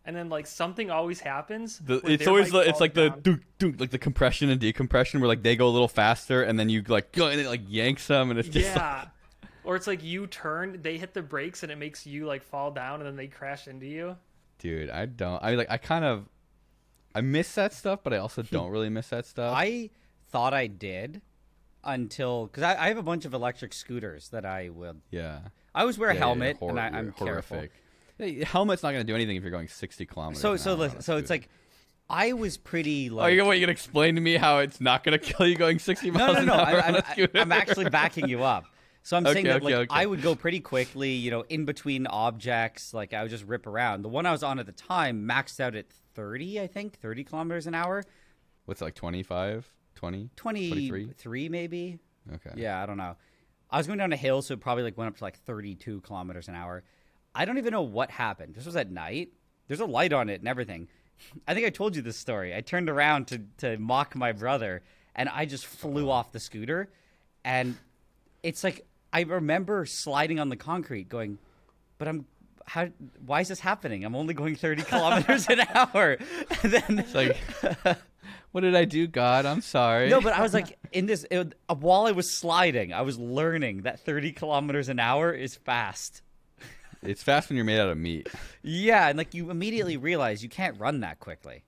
and 0.03 0.15
then 0.15 0.27
like 0.27 0.47
something 0.47 0.89
always 0.89 1.19
happens. 1.19 1.77
The, 1.79 1.97
it's 2.05 2.27
always 2.27 2.51
the, 2.51 2.60
it's 2.60 2.71
falls 2.71 2.81
like 2.81 2.93
the 2.95 3.10
down. 3.10 3.21
dunk, 3.21 3.41
dunk, 3.60 3.79
like 3.79 3.91
the 3.91 3.99
compression 3.99 4.49
and 4.49 4.60
decompression 4.60 5.21
where 5.21 5.27
like 5.27 5.43
they 5.43 5.55
go 5.55 5.67
a 5.67 5.69
little 5.69 5.88
faster 5.88 6.41
and 6.41 6.60
then 6.60 6.69
you 6.69 6.84
like 6.88 7.12
go 7.12 7.27
and 7.27 7.39
it 7.39 7.47
like 7.47 7.62
yanks 7.67 8.08
them 8.08 8.31
and 8.31 8.39
it's 8.39 8.49
just 8.49 8.69
like, 8.69 8.75
yeah. 8.75 9.05
Or 9.63 9.75
it's 9.75 9.88
like 9.88 10.03
you 10.03 10.27
turn, 10.27 10.79
they 10.81 10.97
hit 10.97 11.13
the 11.13 11.21
brakes, 11.21 11.63
and 11.63 11.71
it 11.71 11.77
makes 11.77 12.05
you 12.05 12.25
like 12.25 12.43
fall 12.43 12.71
down, 12.71 13.01
and 13.01 13.05
then 13.05 13.15
they 13.15 13.27
crash 13.27 13.67
into 13.67 13.86
you. 13.86 14.17
dude, 14.58 14.89
I 14.89 15.05
don't. 15.05 15.41
I 15.43 15.53
like 15.55 15.69
I 15.69 15.77
kind 15.77 16.05
of 16.05 16.25
I 17.13 17.21
miss 17.21 17.53
that 17.53 17.71
stuff, 17.71 17.99
but 18.03 18.13
I 18.13 18.17
also 18.17 18.41
don't 18.51 18.71
really 18.71 18.89
miss 18.89 19.10
that 19.10 19.27
stuff. 19.27 19.53
I 19.55 19.91
thought 20.29 20.55
I 20.55 20.67
did 20.67 21.21
until 21.86 22.48
because 22.48 22.63
I, 22.63 22.86
I 22.86 22.88
have 22.89 22.98
a 22.98 23.04
bunch 23.04 23.26
of 23.26 23.34
electric 23.34 23.74
scooters 23.74 24.30
that 24.30 24.45
I 24.45 24.69
will. 24.69 24.95
yeah. 25.12 25.39
I 25.74 25.82
always 25.82 25.98
wear 25.98 26.10
a 26.10 26.13
Yeah, 26.13 26.19
yeah, 26.19 26.26
helmet 26.26 26.58
hor- 26.58 26.69
and 26.69 26.80
I, 26.80 26.88
I'm 26.88 27.12
careful. 27.12 27.63
Hey, 28.17 28.43
helmet's 28.45 28.82
not 28.82 28.91
going 28.93 29.06
to 29.06 29.12
do 29.12 29.13
anything 29.13 29.36
if 29.36 29.43
you're 29.43 29.52
going 29.52 29.67
60 29.67 30.06
kilometers. 30.06 30.41
So 30.41 30.56
so 30.56 30.74
listen, 30.76 31.02
so 31.02 31.17
it's 31.17 31.30
like 31.30 31.50
I 32.10 32.32
was 32.34 32.58
pretty 32.58 33.10
Oh, 33.12 33.15
like. 33.15 33.34
you 33.34 33.43
what? 33.45 33.58
You 33.58 33.65
gonna 33.65 33.74
explain 33.74 34.15
to 34.15 34.21
me 34.21 34.36
how 34.38 34.60
it's 34.60 34.80
not 34.80 35.04
gonna 35.04 35.19
kill 35.19 35.45
you 35.48 35.56
going 35.56 35.80
60 35.80 36.12
no, 36.12 36.17
miles 36.19 36.38
no, 36.38 36.43
no. 36.45 36.54
hour 36.54 36.82
I, 36.82 36.88
on 36.88 36.95
a 36.95 36.98
I'm, 37.06 37.12
scooter? 37.12 37.39
I'm 37.39 37.52
actually 37.52 37.89
backing 37.89 38.30
you 38.30 38.43
up. 38.43 38.63
So 39.04 39.17
I'm 39.17 39.26
saying 39.26 39.38
Okay, 39.39 39.48
that 39.50 39.63
like 39.63 39.74
okay, 39.74 39.82
okay. 39.84 39.88
I 40.02 40.06
would 40.06 40.21
go 40.21 40.34
pretty 40.34 40.62
quickly, 40.62 41.12
you 41.12 41.30
know, 41.30 41.43
in 41.50 41.65
between 41.65 42.08
objects. 42.08 42.93
Like 42.93 43.13
I 43.13 43.21
would 43.21 43.30
just 43.32 43.43
rip 43.43 43.67
around. 43.67 44.02
The 44.04 44.10
one 44.10 44.26
I 44.26 44.32
was 44.32 44.43
on 44.43 44.60
at 44.60 44.65
the 44.65 44.71
time 44.71 45.28
maxed 45.28 45.60
out 45.60 45.76
at 45.76 45.88
30, 46.13 46.62
I 46.62 46.67
think, 46.67 46.98
30 47.00 47.26
kilometers 47.26 47.67
an 47.67 47.76
hour, 47.76 48.04
What's 48.63 48.82
it, 48.82 48.86
like 48.86 48.95
25, 48.95 49.67
20, 49.95 50.29
23 50.36 51.49
maybe. 51.49 51.99
Okay. 52.34 52.51
Yeah, 52.55 52.81
I 52.81 52.86
don't 52.86 52.97
know. 52.97 53.15
I 53.69 53.77
was 53.77 53.88
going 53.88 53.99
down 53.99 54.13
a 54.13 54.17
hill, 54.17 54.41
so 54.41 54.53
it 54.53 54.60
probably 54.60 54.84
like 54.84 54.97
went 54.97 55.10
up 55.10 55.17
to 55.17 55.23
like 55.23 55.38
32 55.39 56.01
kilometers 56.01 56.47
an 56.47 56.55
hour. 56.55 56.84
I 57.34 57.45
don't 57.45 57.58
even 57.58 57.71
know 57.71 57.81
what 57.81 58.12
happened. 58.12 58.55
This 58.55 58.65
was 58.65 58.75
at 58.75 58.91
night. 58.91 59.29
There's 59.67 59.79
a 59.79 59.86
light 59.86 60.13
on 60.13 60.29
it 60.29 60.39
and 60.39 60.47
everything. 60.47 60.88
I 61.47 61.53
think 61.53 61.65
I 61.65 61.69
told 61.69 61.95
you 61.95 62.01
this 62.01 62.17
story. 62.17 62.55
I 62.55 62.62
turned 62.62 62.89
around 62.89 63.27
to 63.27 63.41
to 63.58 63.77
mock 63.77 64.15
my 64.15 64.31
brother, 64.31 64.84
and 65.15 65.29
I 65.29 65.45
just 65.45 65.65
flew 65.65 66.10
uh-huh. 66.10 66.19
off 66.19 66.31
the 66.31 66.39
scooter, 66.39 66.89
and 67.43 67.75
it's 68.43 68.63
like 68.63 68.86
I 69.12 69.21
remember 69.21 69.86
sliding 69.86 70.39
on 70.39 70.49
the 70.49 70.58
concrete, 70.58 71.10
going, 71.10 71.38
"But 71.97 72.08
I'm." 72.08 72.25
How? 72.67 72.88
Why 73.23 73.41
is 73.41 73.47
this 73.47 73.60
happening? 73.60 74.03
I'm 74.03 74.15
only 74.15 74.34
going 74.34 74.55
30 74.55 74.81
kilometers 74.91 75.47
an 75.49 75.62
hour, 75.73 76.17
and 76.63 76.71
then 76.71 76.99
It's 76.99 77.13
like, 77.13 77.38
what 78.56 78.62
did 78.62 78.74
I 78.74 78.86
do, 78.86 79.06
God? 79.06 79.46
I'm 79.46 79.60
sorry. 79.60 80.10
no, 80.10 80.22
but 80.22 80.32
I 80.32 80.41
was 80.41 80.54
like 80.54 80.80
in 80.94 81.08
this 81.08 81.26
it, 81.30 81.56
uh, 81.68 81.76
while 81.76 82.06
I 82.06 82.12
was 82.12 82.32
sliding, 82.32 82.94
I 82.94 83.02
was 83.02 83.20
learning 83.20 83.82
that 83.82 84.00
30 84.00 84.32
kilometers 84.32 84.88
an 84.88 84.98
hour 84.98 85.34
is 85.34 85.58
fast. 85.58 86.22
it's 87.04 87.22
fast 87.22 87.50
when 87.50 87.58
you're 87.58 87.65
made 87.65 87.82
out 87.82 87.89
of 87.89 87.98
meat. 87.98 88.30
Yeah, 88.63 89.10
and 89.10 89.18
like 89.18 89.34
you 89.34 89.52
immediately 89.52 89.98
realize 89.98 90.41
you 90.41 90.48
can't 90.48 90.80
run 90.80 91.02
that 91.02 91.20
quickly 91.20 91.65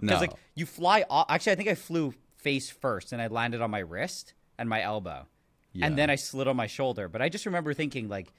No. 0.00 0.08
because 0.08 0.20
like 0.22 0.32
you 0.56 0.66
fly. 0.66 1.04
Off, 1.08 1.26
actually, 1.28 1.52
I 1.52 1.54
think 1.54 1.68
I 1.68 1.76
flew 1.76 2.12
face 2.34 2.70
first, 2.70 3.12
and 3.12 3.22
I 3.22 3.28
landed 3.28 3.62
on 3.62 3.70
my 3.70 3.78
wrist 3.78 4.34
and 4.58 4.68
my 4.68 4.82
elbow, 4.82 5.28
Yeah. 5.74 5.86
and 5.86 5.96
then 5.96 6.10
I 6.10 6.16
slid 6.16 6.48
on 6.48 6.56
my 6.56 6.66
shoulder. 6.66 7.08
But 7.08 7.22
I 7.22 7.28
just 7.28 7.46
remember 7.46 7.72
thinking 7.72 8.08
like. 8.08 8.32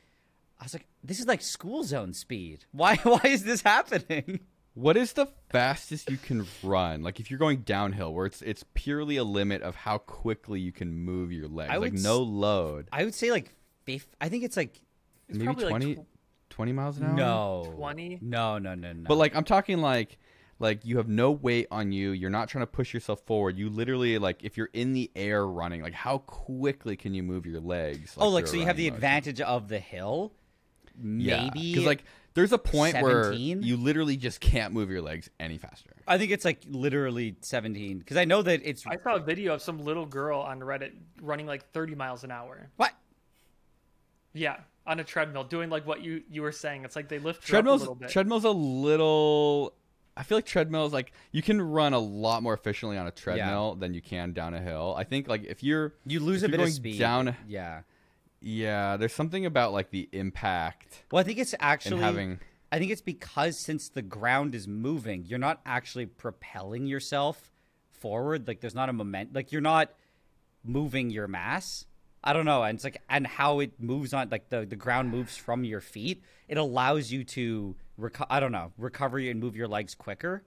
I 0.59 0.63
was 0.63 0.73
like, 0.73 0.87
"This 1.03 1.19
is 1.19 1.27
like 1.27 1.41
school 1.41 1.83
zone 1.83 2.13
speed. 2.13 2.65
Why? 2.73 2.95
Why 3.03 3.21
is 3.23 3.43
this 3.45 3.61
happening?" 3.61 4.41
What 4.77 4.95
is 4.95 5.13
the 5.13 5.27
fastest 5.49 6.07
you 6.11 6.17
can 6.17 6.45
run? 6.61 7.01
Like 7.01 7.19
if 7.19 7.31
you're 7.31 7.39
going 7.39 7.61
downhill, 7.61 8.13
where 8.13 8.27
it's 8.27 8.43
it's 8.43 8.63
purely 8.75 9.17
a 9.17 9.23
limit 9.23 9.63
of 9.63 9.75
how 9.75 9.97
quickly 9.97 10.59
you 10.59 10.71
can 10.71 10.93
move 10.93 11.31
your 11.31 11.47
legs, 11.47 11.71
I 11.73 11.77
like 11.77 11.93
would 11.93 12.03
no 12.03 12.19
load. 12.19 12.87
I 12.91 13.03
would 13.03 13.15
say 13.15 13.31
like, 13.31 13.55
I 14.21 14.29
think 14.29 14.43
it's 14.43 14.55
like 14.55 14.79
It's 15.29 15.39
Maybe 15.39 15.45
probably 15.45 15.63
like 15.65 15.71
20, 15.71 15.95
tw- 15.95 15.99
20 16.51 16.71
miles 16.73 16.97
an 16.99 17.05
hour. 17.05 17.13
no, 17.15 17.73
20? 17.75 18.19
No, 18.21 18.59
no, 18.59 18.75
no, 18.75 18.93
no. 18.93 19.07
But 19.07 19.15
like 19.15 19.35
I'm 19.35 19.43
talking 19.45 19.79
like 19.79 20.19
like 20.59 20.85
you 20.85 20.97
have 20.97 21.07
no 21.07 21.31
weight 21.31 21.67
on 21.71 21.91
you. 21.91 22.11
You're 22.11 22.29
not 22.29 22.47
trying 22.47 22.61
to 22.61 22.71
push 22.71 22.93
yourself 22.93 23.21
forward. 23.25 23.57
You 23.57 23.71
literally 23.71 24.19
like 24.19 24.43
if 24.43 24.57
you're 24.57 24.69
in 24.73 24.93
the 24.93 25.09
air 25.15 25.47
running, 25.47 25.81
like 25.81 25.93
how 25.93 26.19
quickly 26.19 26.95
can 26.95 27.15
you 27.15 27.23
move 27.23 27.47
your 27.47 27.61
legs? 27.61 28.13
oh, 28.19 28.29
like 28.29 28.45
so 28.45 28.55
you 28.57 28.65
have 28.65 28.77
the 28.77 28.91
motion? 28.91 28.95
advantage 28.95 29.41
of 29.41 29.69
the 29.69 29.79
hill. 29.79 30.33
Maybe 30.99 31.73
because 31.73 31.85
like 31.85 32.03
there's 32.37 32.53
a 32.53 32.57
point 32.57 32.93
17? 32.93 33.03
where 33.57 33.65
you 33.67 33.75
literally 33.77 34.15
just 34.15 34.39
can't 34.39 34.71
move 34.73 34.89
your 34.91 35.01
legs 35.01 35.29
any 35.39 35.57
faster. 35.57 35.89
I 36.07 36.17
think 36.17 36.31
it's 36.31 36.45
like 36.45 36.61
literally 36.69 37.35
17 37.41 37.97
because 37.99 38.15
I 38.15 38.25
know 38.25 38.41
that 38.43 38.61
it's 38.63 38.85
I 38.87 38.95
saw 38.97 39.15
a 39.15 39.19
video 39.19 39.53
of 39.55 39.61
some 39.61 39.79
little 39.83 40.05
girl 40.05 40.39
on 40.39 40.59
Reddit 40.59 40.91
running 41.21 41.47
like 41.47 41.71
30 41.71 41.95
miles 41.95 42.23
an 42.23 42.31
hour. 42.31 42.69
what 42.77 42.93
Yeah, 44.33 44.57
on 44.85 44.99
a 44.99 45.03
treadmill, 45.03 45.43
doing 45.43 45.69
like 45.69 45.85
what 45.87 46.01
you 46.03 46.21
you 46.29 46.41
were 46.43 46.51
saying. 46.51 46.85
It's 46.85 46.95
like 46.95 47.09
they 47.09 47.19
lift 47.19 47.39
her 47.39 47.43
up 47.43 47.47
a 47.47 47.51
Treadmills 47.63 47.79
little 47.81 47.95
bit. 47.95 48.09
treadmills 48.09 48.43
a 48.45 48.51
little. 48.51 49.73
I 50.15 50.23
feel 50.23 50.37
like 50.37 50.45
treadmills 50.45 50.93
like 50.93 51.11
you 51.31 51.41
can 51.41 51.61
run 51.61 51.93
a 51.93 51.99
lot 51.99 52.41
more 52.43 52.53
efficiently 52.53 52.97
on 52.97 53.05
a 53.07 53.11
treadmill 53.11 53.75
than 53.75 53.93
you 53.93 54.01
can 54.01 54.33
down 54.33 54.53
a 54.53 54.61
hill. 54.61 54.95
I 54.97 55.03
think 55.03 55.27
like 55.27 55.43
if 55.43 55.63
you're 55.63 55.93
you 56.05 56.19
lose 56.19 56.43
if 56.43 56.49
a 56.49 56.51
you're 56.51 56.57
bit 56.57 56.63
of 56.63 56.65
going 56.67 56.73
speed 56.73 56.99
down- 56.99 57.35
Yeah. 57.47 57.81
Yeah, 58.41 58.97
there's 58.97 59.13
something 59.13 59.45
about 59.45 59.73
like 59.73 59.89
the 59.89 60.09
impact 60.11 61.03
Well, 61.11 61.19
I 61.19 61.23
think 61.23 61.39
it's 61.39 61.55
actually 61.59 62.01
having 62.01 62.39
I 62.71 62.79
think 62.79 62.91
it's 62.91 63.01
because 63.01 63.57
since 63.57 63.89
the 63.89 64.01
ground 64.01 64.53
is 64.53 64.67
moving, 64.67 65.23
you're 65.25 65.39
not 65.39 65.61
actually 65.65 66.05
propelling 66.05 66.85
yourself 66.85 67.51
forward. 67.91 68.47
Like 68.47 68.59
there's 68.59 68.75
not 68.75 68.89
a 68.89 68.93
moment. 68.93 69.33
Like 69.33 69.51
you're 69.51 69.61
not 69.61 69.91
moving 70.63 71.09
your 71.09 71.27
mass. 71.27 71.85
I 72.23 72.33
don't 72.33 72.45
know, 72.45 72.63
and 72.63 72.75
it's 72.75 72.83
like 72.83 73.01
and 73.09 73.25
how 73.25 73.59
it 73.59 73.79
moves 73.79 74.13
on. 74.13 74.29
Like 74.29 74.49
the 74.49 74.65
the 74.65 74.75
ground 74.75 75.11
moves 75.11 75.37
from 75.37 75.63
your 75.63 75.79
feet. 75.79 76.23
It 76.47 76.57
allows 76.57 77.11
you 77.11 77.23
to 77.23 77.75
reco- 77.99 78.27
I 78.29 78.39
don't 78.39 78.51
know 78.51 78.73
recover 78.77 79.17
and 79.17 79.39
move 79.39 79.55
your 79.55 79.67
legs 79.67 79.95
quicker. 79.95 80.43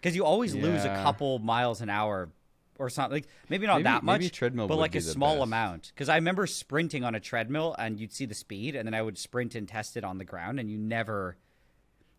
Because 0.00 0.16
you 0.16 0.24
always 0.24 0.54
lose 0.54 0.82
a 0.86 0.94
couple 1.02 1.38
miles 1.40 1.82
an 1.82 1.90
hour 1.90 2.30
or 2.80 2.88
something. 2.90 3.12
Like 3.18 3.28
maybe 3.48 3.66
not 3.66 3.74
Maybe- 3.76 3.84
that 3.84 4.02
much, 4.02 4.20
maybe 4.20 4.30
treadmill 4.30 4.66
but 4.66 4.78
like 4.78 4.94
a 4.96 5.00
small 5.00 5.36
best. 5.36 5.42
amount. 5.44 5.92
Because 5.94 6.08
I 6.08 6.16
remember 6.16 6.46
sprinting 6.46 7.04
on 7.04 7.14
a 7.14 7.20
treadmill, 7.20 7.76
and 7.78 8.00
you'd 8.00 8.12
see 8.12 8.26
the 8.26 8.34
speed, 8.34 8.74
and 8.74 8.86
then 8.86 8.94
I 8.94 9.02
would 9.02 9.18
sprint 9.18 9.54
and 9.54 9.68
test 9.68 9.96
it 9.96 10.02
on 10.04 10.18
the 10.18 10.24
ground, 10.24 10.58
and 10.58 10.70
you 10.70 10.78
never. 10.78 11.36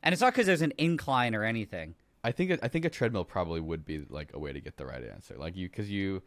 And 0.04 0.14
it's 0.14 0.22
not 0.22 0.34
because 0.34 0.46
there's 0.48 0.62
an 0.62 0.74
incline 0.78 1.36
or 1.36 1.44
anything. 1.44 1.96
I 2.24 2.32
think 2.32 2.60
I 2.64 2.68
think 2.68 2.86
a 2.86 2.90
treadmill 2.90 3.26
probably 3.26 3.60
would 3.60 3.84
be 3.84 4.06
like 4.10 4.30
a 4.34 4.40
way 4.40 4.54
to 4.54 4.60
get 4.62 4.78
the 4.78 4.86
right 4.86 5.04
answer. 5.04 5.36
Like 5.38 5.56
you 5.58 5.68
because 5.68 5.90
you 5.92 6.22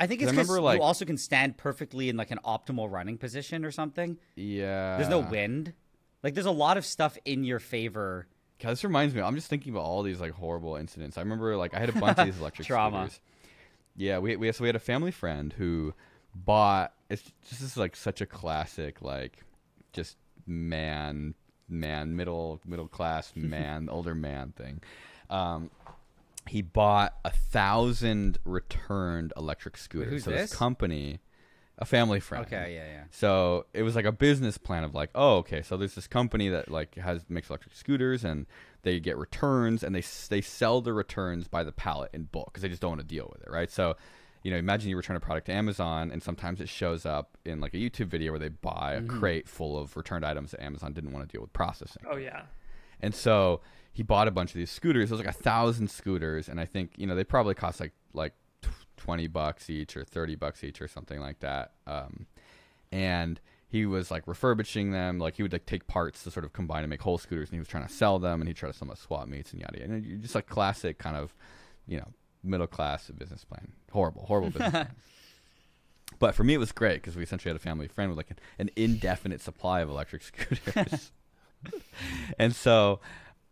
I 0.00 0.06
think 0.06 0.22
it's 0.22 0.30
because 0.30 0.48
like- 0.50 0.78
you 0.78 0.82
also 0.82 1.04
can 1.04 1.18
stand 1.18 1.56
perfectly 1.58 2.08
in 2.08 2.16
like 2.16 2.30
an 2.30 2.40
optimal 2.44 2.90
running 2.90 3.18
position 3.18 3.64
or 3.64 3.70
something. 3.70 4.18
yeah. 4.34 4.96
There's 4.96 5.10
no 5.10 5.20
wind. 5.20 5.74
Like 6.22 6.34
there's 6.34 6.46
a 6.46 6.50
lot 6.50 6.76
of 6.78 6.84
stuff 6.86 7.16
in 7.24 7.44
your 7.44 7.58
favor. 7.58 8.26
God, 8.58 8.70
this 8.70 8.82
reminds 8.84 9.14
me. 9.14 9.20
I'm 9.20 9.34
just 9.34 9.48
thinking 9.48 9.72
about 9.74 9.84
all 9.84 10.02
these 10.02 10.18
like 10.20 10.32
horrible 10.32 10.76
incidents. 10.76 11.18
I 11.18 11.20
remember 11.20 11.56
like 11.58 11.74
I 11.74 11.78
had 11.78 11.90
a 11.90 11.92
bunch 11.92 12.18
of 12.18 12.24
these 12.26 12.38
electric 12.40 12.66
Trauma. 12.66 13.10
scooters. 13.10 13.20
Yeah, 13.96 14.18
we 14.18 14.36
we 14.36 14.50
so 14.52 14.62
we 14.62 14.68
had 14.68 14.76
a 14.76 14.80
family 14.80 15.10
friend 15.10 15.52
who 15.52 15.94
bought. 16.34 16.92
It's 17.08 17.22
just 17.22 17.34
this 17.50 17.62
is 17.62 17.76
like 17.76 17.96
such 17.96 18.20
a 18.20 18.26
classic 18.26 19.00
like 19.00 19.44
just 19.92 20.16
man 20.46 21.34
man 21.68 22.14
middle 22.16 22.60
middle 22.66 22.88
class 22.88 23.32
man 23.36 23.88
older 23.88 24.14
man 24.14 24.52
thing. 24.56 24.80
Um, 25.30 25.70
he 26.46 26.62
bought 26.62 27.16
a 27.24 27.30
thousand 27.30 28.38
returned 28.44 29.32
electric 29.36 29.76
scooters. 29.76 30.12
who's 30.12 30.24
so 30.24 30.30
this? 30.30 30.54
company, 30.54 31.18
a 31.78 31.84
family 31.84 32.20
friend. 32.20 32.46
Okay, 32.46 32.74
yeah, 32.74 32.86
yeah. 32.86 33.04
So 33.10 33.66
it 33.72 33.82
was 33.82 33.96
like 33.96 34.04
a 34.04 34.12
business 34.12 34.56
plan 34.56 34.84
of 34.84 34.94
like, 34.94 35.10
oh, 35.14 35.38
okay, 35.38 35.62
so 35.62 35.76
there's 35.76 35.94
this 35.94 36.06
company 36.06 36.48
that 36.50 36.70
like 36.70 36.94
has 36.96 37.24
makes 37.28 37.50
electric 37.50 37.74
scooters 37.74 38.24
and 38.24 38.46
they 38.86 39.00
get 39.00 39.18
returns 39.18 39.82
and 39.82 39.92
they 39.92 40.02
they 40.28 40.40
sell 40.40 40.80
the 40.80 40.92
returns 40.92 41.48
by 41.48 41.64
the 41.64 41.72
pallet 41.72 42.08
in 42.14 42.22
bulk 42.22 42.52
because 42.52 42.62
they 42.62 42.68
just 42.68 42.80
don't 42.80 42.92
want 42.92 43.00
to 43.00 43.06
deal 43.06 43.28
with 43.32 43.42
it, 43.42 43.50
right? 43.50 43.68
So, 43.68 43.96
you 44.44 44.52
know, 44.52 44.56
imagine 44.56 44.88
you 44.88 44.96
return 44.96 45.16
a 45.16 45.20
product 45.20 45.46
to 45.46 45.52
Amazon 45.52 46.12
and 46.12 46.22
sometimes 46.22 46.60
it 46.60 46.68
shows 46.68 47.04
up 47.04 47.36
in 47.44 47.60
like 47.60 47.74
a 47.74 47.78
YouTube 47.78 48.06
video 48.06 48.30
where 48.30 48.38
they 48.38 48.48
buy 48.48 48.94
a 48.94 49.02
crate 49.02 49.48
full 49.48 49.76
of 49.76 49.96
returned 49.96 50.24
items 50.24 50.52
that 50.52 50.62
Amazon 50.62 50.92
didn't 50.92 51.12
want 51.12 51.28
to 51.28 51.32
deal 51.32 51.40
with 51.40 51.52
processing. 51.52 52.04
Oh 52.08 52.16
yeah. 52.16 52.42
And 53.00 53.12
so 53.12 53.60
he 53.92 54.04
bought 54.04 54.28
a 54.28 54.30
bunch 54.30 54.50
of 54.50 54.56
these 54.56 54.70
scooters. 54.70 55.10
It 55.10 55.14
was 55.14 55.20
like 55.20 55.34
a 55.34 55.42
thousand 55.42 55.90
scooters, 55.90 56.48
and 56.48 56.60
I 56.60 56.64
think 56.64 56.92
you 56.96 57.08
know 57.08 57.16
they 57.16 57.24
probably 57.24 57.54
cost 57.54 57.80
like 57.80 57.92
like 58.14 58.34
twenty 58.96 59.26
bucks 59.26 59.68
each 59.68 59.96
or 59.96 60.04
thirty 60.04 60.36
bucks 60.36 60.62
each 60.62 60.80
or 60.80 60.86
something 60.86 61.18
like 61.18 61.40
that. 61.40 61.72
Um, 61.88 62.26
and 62.92 63.40
he 63.68 63.86
was 63.86 64.10
like 64.10 64.26
refurbishing 64.26 64.92
them. 64.92 65.18
Like 65.18 65.36
he 65.36 65.42
would 65.42 65.52
like 65.52 65.66
take 65.66 65.86
parts 65.86 66.22
to 66.24 66.30
sort 66.30 66.44
of 66.44 66.52
combine 66.52 66.82
and 66.82 66.90
make 66.90 67.02
whole 67.02 67.18
scooters, 67.18 67.48
and 67.48 67.54
he 67.54 67.58
was 67.58 67.68
trying 67.68 67.86
to 67.86 67.92
sell 67.92 68.18
them, 68.18 68.40
and 68.40 68.48
he 68.48 68.54
tried 68.54 68.72
to 68.72 68.78
sell 68.78 68.86
them 68.86 68.92
at 68.92 68.98
swap 68.98 69.28
meets 69.28 69.52
and 69.52 69.60
yada 69.60 69.78
yada. 69.78 69.92
And 69.92 70.22
just 70.22 70.34
like 70.34 70.46
classic 70.46 70.98
kind 70.98 71.16
of, 71.16 71.34
you 71.86 71.98
know, 71.98 72.08
middle 72.42 72.66
class 72.66 73.10
business 73.10 73.44
plan. 73.44 73.72
Horrible, 73.92 74.24
horrible 74.26 74.50
business 74.50 74.70
plan. 74.70 74.90
But 76.18 76.34
for 76.34 76.44
me, 76.44 76.54
it 76.54 76.58
was 76.58 76.72
great 76.72 77.02
because 77.02 77.16
we 77.16 77.22
essentially 77.22 77.50
had 77.50 77.56
a 77.56 77.62
family 77.62 77.88
friend 77.88 78.10
with 78.10 78.16
like 78.16 78.30
an, 78.30 78.38
an 78.58 78.70
indefinite 78.76 79.40
supply 79.40 79.80
of 79.80 79.90
electric 79.90 80.22
scooters. 80.22 81.12
and 82.38 82.54
so 82.54 83.00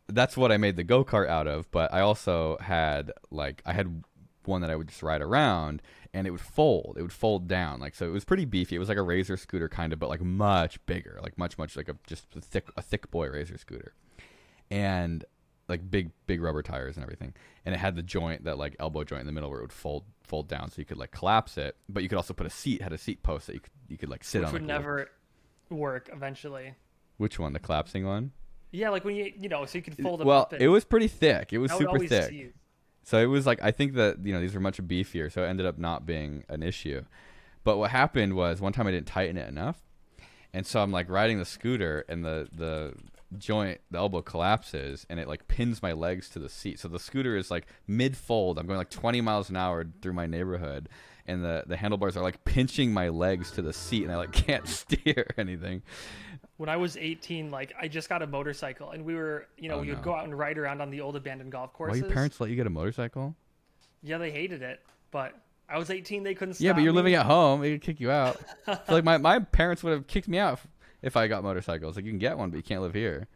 that's 0.08 0.36
what 0.36 0.52
I 0.52 0.56
made 0.56 0.76
the 0.76 0.84
go 0.84 1.04
kart 1.04 1.28
out 1.28 1.46
of. 1.46 1.70
But 1.70 1.92
I 1.92 2.00
also 2.00 2.56
had 2.60 3.12
like 3.30 3.62
I 3.66 3.72
had 3.72 4.04
one 4.44 4.60
that 4.60 4.70
I 4.70 4.76
would 4.76 4.88
just 4.88 5.02
ride 5.02 5.20
around, 5.20 5.82
and 6.14 6.26
it 6.26 6.30
would 6.30 6.40
fold. 6.40 6.96
It 6.96 7.02
would 7.02 7.12
fold 7.12 7.48
down, 7.48 7.80
like 7.80 7.94
so. 7.94 8.06
It 8.06 8.12
was 8.12 8.24
pretty 8.24 8.44
beefy. 8.44 8.76
It 8.76 8.78
was 8.78 8.88
like 8.88 8.96
a 8.98 9.02
razor 9.02 9.36
scooter 9.36 9.68
kind 9.68 9.92
of, 9.92 9.98
but 9.98 10.08
like 10.08 10.22
much 10.22 10.84
bigger, 10.86 11.18
like 11.22 11.36
much 11.36 11.58
much 11.58 11.76
like 11.76 11.88
a 11.88 11.96
just 12.06 12.24
a 12.36 12.40
thick 12.40 12.68
a 12.76 12.82
thick 12.82 13.10
boy 13.10 13.28
razor 13.28 13.58
scooter. 13.58 13.92
and 14.70 15.24
like 15.68 15.90
big 15.90 16.10
big 16.26 16.40
rubber 16.40 16.62
tires 16.62 16.96
and 16.96 17.02
everything. 17.02 17.34
And 17.66 17.74
it 17.74 17.78
had 17.78 17.96
the 17.96 18.02
joint 18.02 18.44
that 18.44 18.56
like 18.58 18.76
elbow 18.78 19.02
joint 19.04 19.20
in 19.20 19.26
the 19.26 19.32
middle 19.32 19.50
where 19.50 19.58
it 19.58 19.62
would 19.62 19.72
fold 19.72 20.04
fold 20.22 20.48
down, 20.48 20.70
so 20.70 20.76
you 20.78 20.84
could 20.84 20.98
like 20.98 21.10
collapse 21.10 21.58
it. 21.58 21.76
But 21.88 22.02
you 22.02 22.08
could 22.08 22.16
also 22.16 22.32
put 22.32 22.46
a 22.46 22.50
seat 22.50 22.80
had 22.80 22.92
a 22.92 22.98
seat 22.98 23.22
post 23.22 23.48
that 23.48 23.54
you 23.54 23.60
could 23.60 23.72
you 23.88 23.98
could 23.98 24.08
like 24.08 24.24
sit 24.24 24.40
which 24.40 24.48
on. 24.48 24.52
would 24.52 24.62
like, 24.62 24.68
little- 24.68 24.82
never 24.82 25.10
work 25.70 26.10
eventually. 26.12 26.74
Which 27.16 27.38
one? 27.38 27.52
The 27.52 27.60
collapsing 27.60 28.06
one? 28.06 28.32
Yeah, 28.70 28.90
like 28.90 29.04
when 29.04 29.16
you 29.16 29.32
you 29.36 29.48
know, 29.48 29.64
so 29.66 29.78
you 29.78 29.82
could 29.82 29.96
fold 29.96 30.20
them 30.20 30.28
well, 30.28 30.42
up. 30.42 30.52
And 30.52 30.62
it 30.62 30.68
was 30.68 30.84
pretty 30.84 31.08
thick. 31.08 31.52
It 31.52 31.58
was 31.58 31.72
would 31.72 31.78
super 31.78 31.98
thick. 32.06 32.54
So 33.04 33.18
it 33.18 33.26
was 33.26 33.46
like 33.46 33.62
I 33.62 33.70
think 33.70 33.94
that 33.94 34.24
you 34.24 34.32
know 34.32 34.40
these 34.40 34.54
were 34.54 34.60
much 34.60 34.78
beefier, 34.78 35.30
so 35.30 35.44
it 35.44 35.48
ended 35.48 35.66
up 35.66 35.78
not 35.78 36.06
being 36.06 36.44
an 36.48 36.62
issue. 36.62 37.04
But 37.62 37.78
what 37.78 37.90
happened 37.90 38.34
was 38.34 38.60
one 38.60 38.72
time 38.72 38.86
I 38.86 38.90
didn't 38.90 39.06
tighten 39.06 39.36
it 39.36 39.48
enough, 39.48 39.78
and 40.52 40.66
so 40.66 40.82
I'm 40.82 40.90
like 40.90 41.08
riding 41.08 41.38
the 41.38 41.44
scooter, 41.44 42.04
and 42.08 42.24
the 42.24 42.48
the 42.52 42.94
joint, 43.38 43.80
the 43.90 43.98
elbow 43.98 44.22
collapses, 44.22 45.06
and 45.10 45.20
it 45.20 45.28
like 45.28 45.48
pins 45.48 45.82
my 45.82 45.92
legs 45.92 46.28
to 46.30 46.38
the 46.38 46.48
seat. 46.48 46.80
So 46.80 46.88
the 46.88 46.98
scooter 46.98 47.36
is 47.36 47.50
like 47.50 47.66
mid 47.86 48.16
fold. 48.16 48.58
I'm 48.58 48.66
going 48.66 48.78
like 48.78 48.90
20 48.90 49.20
miles 49.20 49.50
an 49.50 49.56
hour 49.56 49.84
through 50.00 50.12
my 50.14 50.26
neighborhood, 50.26 50.88
and 51.26 51.44
the 51.44 51.64
the 51.66 51.76
handlebars 51.76 52.16
are 52.16 52.22
like 52.22 52.44
pinching 52.44 52.92
my 52.92 53.08
legs 53.08 53.50
to 53.52 53.62
the 53.62 53.72
seat, 53.72 54.04
and 54.04 54.12
I 54.12 54.16
like 54.16 54.32
can't 54.46 54.66
steer 54.80 55.26
anything. 55.36 55.82
When 56.56 56.68
I 56.68 56.76
was 56.76 56.96
18, 56.96 57.50
like 57.50 57.72
I 57.80 57.88
just 57.88 58.08
got 58.08 58.22
a 58.22 58.26
motorcycle, 58.26 58.90
and 58.90 59.04
we 59.04 59.14
were, 59.14 59.46
you 59.58 59.68
know, 59.68 59.76
Oh, 59.76 59.80
we 59.80 59.88
would 59.88 59.98
no. 59.98 60.04
go 60.04 60.14
out 60.14 60.24
and 60.24 60.38
ride 60.38 60.58
around 60.58 60.80
on 60.80 60.90
the 60.90 61.00
old 61.00 61.16
abandoned 61.16 61.50
golf 61.52 61.70
Why 61.72 61.76
courses. 61.78 62.00
your 62.02 62.10
parents 62.10 62.40
let 62.40 62.50
you 62.50 62.56
get 62.56 62.66
a 62.66 62.70
motorcycle? 62.70 63.34
Yeah, 64.02 64.18
they 64.18 64.30
hated 64.30 64.62
it, 64.62 64.80
but 65.10 65.34
I 65.68 65.78
was 65.78 65.90
18. 65.90 66.22
They 66.22 66.34
couldn't. 66.34 66.60
Yeah, 66.60 66.72
but 66.74 66.82
you're 66.82 66.92
me. 66.92 66.96
living 66.96 67.14
at 67.14 67.26
home. 67.26 67.60
They 67.62 67.72
could 67.72 67.82
kick 67.82 68.00
you 68.00 68.10
out. 68.10 68.40
I 68.66 68.74
feel 68.76 68.94
like 68.96 69.04
my, 69.04 69.16
my 69.18 69.38
parents 69.40 69.82
would 69.82 69.92
have 69.92 70.06
kicked 70.06 70.28
me 70.28 70.38
out 70.38 70.54
if, 70.54 70.66
if 71.02 71.16
I 71.16 71.26
got 71.26 71.42
motorcycles. 71.42 71.96
Like 71.96 72.04
you 72.04 72.10
can 72.12 72.18
get 72.18 72.36
one, 72.38 72.50
but 72.50 72.56
you 72.58 72.62
can't 72.62 72.82
live 72.82 72.94
here. 72.94 73.26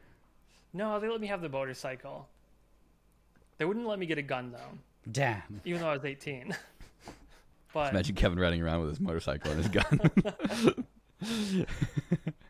No, 0.74 1.00
they 1.00 1.08
let 1.08 1.20
me 1.20 1.26
have 1.28 1.40
the 1.40 1.48
motorcycle. 1.48 2.28
They 3.56 3.64
wouldn't 3.64 3.86
let 3.86 3.98
me 3.98 4.06
get 4.06 4.18
a 4.18 4.22
gun 4.22 4.52
though, 4.52 4.78
Damn. 5.10 5.42
even 5.64 5.80
though 5.80 5.88
I 5.88 5.94
was 5.94 6.04
18. 6.04 6.54
but 7.72 7.90
Imagine 7.92 8.14
Kevin 8.14 8.38
riding 8.38 8.62
around 8.62 8.80
with 8.80 8.90
his 8.90 9.00
motorcycle 9.00 9.50
and 9.50 9.64
his 9.64 9.68
gun. 9.68 10.84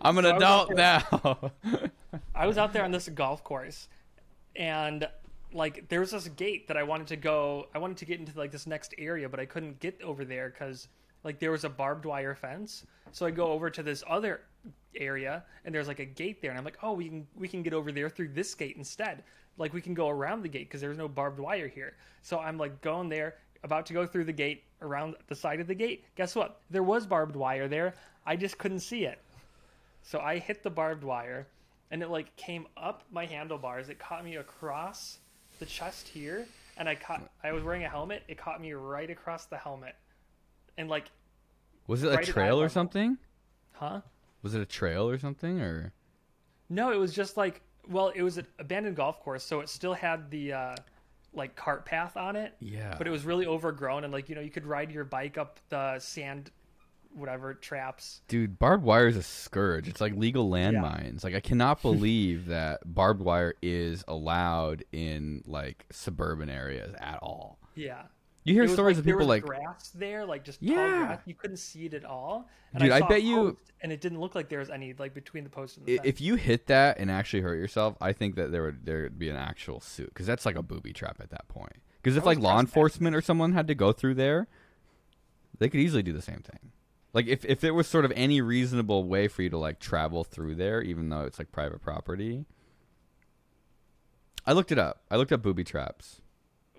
I'm 0.00 0.18
an 0.18 0.24
So 0.24 0.36
adult 0.36 0.74
now. 0.74 1.52
I 2.34 2.46
was 2.46 2.58
out 2.58 2.72
there 2.72 2.84
on 2.84 2.90
this 2.90 3.08
golf 3.08 3.42
course, 3.44 3.88
and 4.56 5.08
like 5.52 5.88
there 5.88 6.00
was 6.00 6.10
this 6.10 6.28
gate 6.28 6.68
that 6.68 6.76
I 6.76 6.82
wanted 6.82 7.06
to 7.08 7.16
go. 7.16 7.68
I 7.74 7.78
wanted 7.78 7.96
to 7.98 8.04
get 8.04 8.20
into 8.20 8.36
like 8.38 8.52
this 8.52 8.66
next 8.66 8.94
area, 8.98 9.28
but 9.28 9.40
I 9.40 9.46
couldn't 9.46 9.80
get 9.80 10.00
over 10.02 10.24
there 10.24 10.50
because 10.50 10.88
like 11.22 11.38
there 11.38 11.50
was 11.50 11.64
a 11.64 11.68
barbed 11.68 12.04
wire 12.04 12.34
fence. 12.34 12.84
So 13.12 13.26
I 13.26 13.30
go 13.30 13.46
over 13.46 13.70
to 13.70 13.82
this 13.82 14.02
other 14.08 14.42
area, 14.96 15.44
and 15.64 15.74
there's 15.74 15.88
like 15.88 16.00
a 16.00 16.04
gate 16.04 16.42
there, 16.42 16.50
and 16.50 16.58
I'm 16.58 16.64
like, 16.64 16.78
oh, 16.82 16.92
we 16.92 17.08
can 17.08 17.26
we 17.34 17.48
can 17.48 17.62
get 17.62 17.74
over 17.74 17.92
there 17.92 18.08
through 18.08 18.28
this 18.28 18.54
gate 18.54 18.76
instead. 18.76 19.22
Like 19.56 19.72
we 19.72 19.80
can 19.80 19.94
go 19.94 20.08
around 20.08 20.42
the 20.42 20.48
gate 20.48 20.68
because 20.68 20.80
there's 20.80 20.98
no 20.98 21.08
barbed 21.08 21.38
wire 21.38 21.68
here. 21.68 21.94
So 22.22 22.38
I'm 22.38 22.58
like 22.58 22.80
going 22.80 23.08
there, 23.08 23.36
about 23.62 23.86
to 23.86 23.92
go 23.92 24.06
through 24.06 24.24
the 24.24 24.32
gate 24.32 24.64
around 24.82 25.14
the 25.28 25.34
side 25.34 25.60
of 25.60 25.66
the 25.66 25.74
gate. 25.74 26.04
Guess 26.16 26.34
what? 26.34 26.60
There 26.70 26.82
was 26.82 27.06
barbed 27.06 27.36
wire 27.36 27.68
there. 27.68 27.94
I 28.26 28.36
just 28.36 28.58
couldn't 28.58 28.80
see 28.80 29.04
it. 29.04 29.20
So 30.04 30.20
I 30.20 30.38
hit 30.38 30.62
the 30.62 30.70
barbed 30.70 31.02
wire 31.02 31.48
and 31.90 32.02
it 32.02 32.10
like 32.10 32.36
came 32.36 32.66
up 32.76 33.02
my 33.10 33.24
handlebars. 33.26 33.88
It 33.88 33.98
caught 33.98 34.22
me 34.24 34.36
across 34.36 35.18
the 35.58 35.66
chest 35.66 36.06
here 36.08 36.46
and 36.76 36.88
I 36.88 36.94
caught 36.94 37.22
I 37.42 37.52
was 37.52 37.62
wearing 37.64 37.84
a 37.84 37.88
helmet. 37.88 38.22
It 38.28 38.36
caught 38.38 38.60
me 38.60 38.72
right 38.74 39.10
across 39.10 39.46
the 39.46 39.56
helmet. 39.56 39.96
And 40.76 40.88
like, 40.88 41.06
Was 41.86 42.02
it 42.04 42.08
a 42.08 42.16
Right 42.16 42.28
eye 42.28 42.30
trail 42.30 42.60
or 42.60 42.68
something? 42.68 43.16
huh? 43.72 44.02
Was 44.42 44.54
it 44.54 44.60
a 44.60 44.66
trail 44.66 45.08
or 45.08 45.18
something? 45.18 45.60
Or 45.60 45.92
No, 46.68 46.92
it 46.92 46.96
was 46.98 47.12
just 47.14 47.36
like 47.36 47.62
well, 47.88 48.08
it 48.14 48.22
was 48.22 48.38
an 48.38 48.46
abandoned 48.58 48.96
golf 48.96 49.20
course, 49.22 49.44
so 49.44 49.60
it 49.60 49.68
still 49.68 49.92
had 49.94 50.30
the 50.30 50.52
uh 50.52 50.76
like 51.32 51.56
cart 51.56 51.84
path 51.84 52.16
on 52.16 52.36
it. 52.36 52.54
yeah, 52.60 52.94
But 52.96 53.06
it 53.08 53.10
was 53.10 53.24
really 53.24 53.44
overgrown 53.46 54.04
and 54.04 54.12
like, 54.12 54.28
you 54.28 54.34
know, 54.36 54.40
you 54.40 54.50
could 54.50 54.66
ride 54.66 54.92
your 54.92 55.04
bike 55.04 55.36
up 55.38 55.58
the 55.70 55.98
sand 55.98 56.50
whatever 57.14 57.54
traps. 57.54 58.20
dude, 58.28 58.58
barbed 58.58 58.84
wire 58.84 59.06
is 59.08 59.16
a 59.16 59.22
scourge. 59.22 59.88
It's 59.88 60.00
like 60.00 60.14
legal 60.16 60.50
landmines. 60.50 61.22
Like 61.24 61.34
I 61.34 61.40
cannot 61.40 61.80
believe 61.82 62.46
that 62.46 62.80
barbed 62.84 63.20
wire 63.22 63.54
is 63.62 64.04
allowed 64.08 64.84
in 64.92 65.42
like 65.46 65.86
suburban 65.90 66.50
areas 66.50 66.94
at 67.00 67.18
all. 67.22 67.58
Yeah. 67.74 68.02
You 68.46 68.52
hear 68.52 68.68
stories 68.68 68.98
like, 68.98 69.02
of 69.02 69.06
people 69.06 69.26
like 69.26 69.42
grass 69.44 69.88
there, 69.94 70.26
like 70.26 70.44
just 70.44 70.62
Yeah. 70.62 70.74
grass. 71.06 71.20
You 71.24 71.34
couldn't 71.34 71.56
see 71.56 71.86
it 71.86 71.94
at 71.94 72.04
all. 72.04 72.48
And 72.74 72.82
Dude, 72.82 72.92
I 72.92 72.98
a 72.98 73.06
bet 73.06 73.22
you- 73.22 73.56
and 73.80 73.90
it 73.92 74.00
didn't 74.00 74.20
look 74.20 74.34
like 74.34 74.48
there 74.50 74.58
was 74.58 74.68
any 74.70 74.92
like 74.98 75.14
between 75.14 75.44
the 75.44 75.50
post 75.50 75.76
and 75.78 75.86
the 75.86 75.94
I- 75.94 75.96
fence. 75.98 76.08
if 76.08 76.20
you 76.20 76.34
hit 76.34 76.66
that 76.66 76.98
and 76.98 77.10
actually 77.10 77.40
hurt 77.42 77.54
yourself, 77.56 77.96
I 78.00 78.12
think 78.12 78.34
that 78.36 78.50
there 78.52 78.62
would 78.64 78.84
there 78.84 79.02
would 79.04 79.18
be 79.18 79.28
an 79.30 79.36
actual 79.36 79.80
suit 79.80 80.08
because 80.08 80.26
that's 80.26 80.44
like 80.44 80.56
a 80.56 80.62
booby 80.62 80.92
trap 80.92 81.18
at 81.20 81.30
that 81.30 81.48
point. 81.48 81.76
Because 82.02 82.16
if 82.18 82.26
like 82.26 82.38
law 82.38 82.60
enforcement 82.60 83.16
or 83.16 83.22
someone 83.22 83.52
had 83.52 83.66
to 83.68 83.74
go 83.74 83.92
through 83.92 84.14
there, 84.16 84.46
they 85.58 85.70
could 85.70 85.80
easily 85.80 86.02
do 86.02 86.12
the 86.12 86.20
same 86.20 86.40
thing. 86.40 86.70
Like 87.14 87.26
if 87.28 87.44
if 87.44 87.60
there 87.60 87.72
was 87.72 87.86
sort 87.86 88.04
of 88.04 88.12
any 88.16 88.40
reasonable 88.42 89.04
way 89.04 89.28
for 89.28 89.42
you 89.42 89.48
to 89.50 89.56
like 89.58 89.78
travel 89.78 90.24
through 90.24 90.56
there, 90.56 90.82
even 90.82 91.08
though 91.08 91.22
it's 91.22 91.38
like 91.38 91.50
private 91.52 91.80
property. 91.80 92.44
I 94.46 94.52
looked 94.52 94.72
it 94.72 94.78
up. 94.78 95.00
I 95.10 95.16
looked 95.16 95.32
up 95.32 95.40
booby 95.42 95.64
traps. 95.64 96.20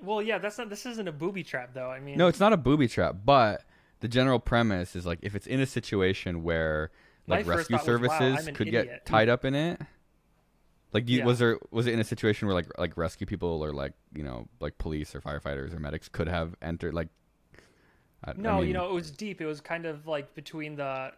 well, 0.01 0.21
yeah, 0.21 0.37
that's 0.37 0.57
not. 0.57 0.69
This 0.69 0.85
isn't 0.85 1.07
a 1.07 1.11
booby 1.11 1.43
trap, 1.43 1.71
though. 1.73 1.89
I 1.89 1.99
mean, 1.99 2.17
No, 2.17 2.27
it's 2.27 2.39
not 2.39 2.53
a 2.53 2.57
booby 2.57 2.87
trap, 2.87 3.15
but 3.25 3.63
the 4.01 4.07
general 4.07 4.39
premise 4.39 4.95
is 4.95 5.05
like 5.05 5.19
if 5.23 5.33
it's 5.35 5.47
in 5.47 5.59
a 5.61 5.65
situation 5.65 6.43
where 6.43 6.91
like 7.27 7.47
rescue 7.47 7.77
thought 7.77 7.87
was, 7.99 8.09
wow, 8.09 8.19
services 8.19 8.49
could 8.55 8.67
idiot. 8.67 8.87
get 8.87 9.05
tied 9.05 9.29
up 9.29 9.45
in 9.45 9.55
it. 9.55 9.81
Like, 10.93 11.09
you, 11.09 11.19
Yeah. 11.19 11.25
was 11.25 11.39
there 11.39 11.57
was 11.71 11.87
it 11.87 11.93
in 11.93 11.99
a 11.99 12.03
situation 12.03 12.47
where 12.47 12.53
like 12.55 12.67
like 12.77 12.95
rescue 12.97 13.25
people 13.25 13.63
or 13.63 13.73
like 13.73 13.93
you 14.13 14.23
know 14.23 14.47
like 14.59 14.77
police 14.77 15.15
or 15.15 15.21
firefighters 15.21 15.73
or 15.73 15.79
medics 15.79 16.07
could 16.09 16.27
have 16.27 16.55
entered 16.61 16.93
like? 16.93 17.07
I, 18.25 18.31
I 18.31 18.33
no, 18.35 18.57
mean, 18.59 18.67
you 18.67 18.73
know, 18.73 18.89
it 18.89 18.93
was 18.93 19.11
deep. 19.11 19.41
It 19.41 19.45
was 19.45 19.61
kind 19.61 19.85
of 19.85 20.07
like 20.07 20.33
between 20.35 20.75
the, 20.75 21.11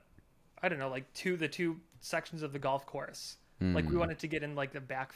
I 0.62 0.70
don't 0.70 0.80
know, 0.80 0.90
like 0.90 1.12
two 1.14 1.38
the 1.38 1.48
two 1.48 1.80
sections 2.00 2.44
of 2.44 2.54
the 2.54 2.60
golf 2.60 2.86
course. 2.86 3.38
Like 3.74 3.90
we 3.90 3.96
Hmm. 3.96 4.00
wanted 4.00 4.20
to 4.20 4.28
get 4.28 4.44
in 4.44 4.56
like 4.56 4.72
the 4.74 4.82
back, 4.82 5.16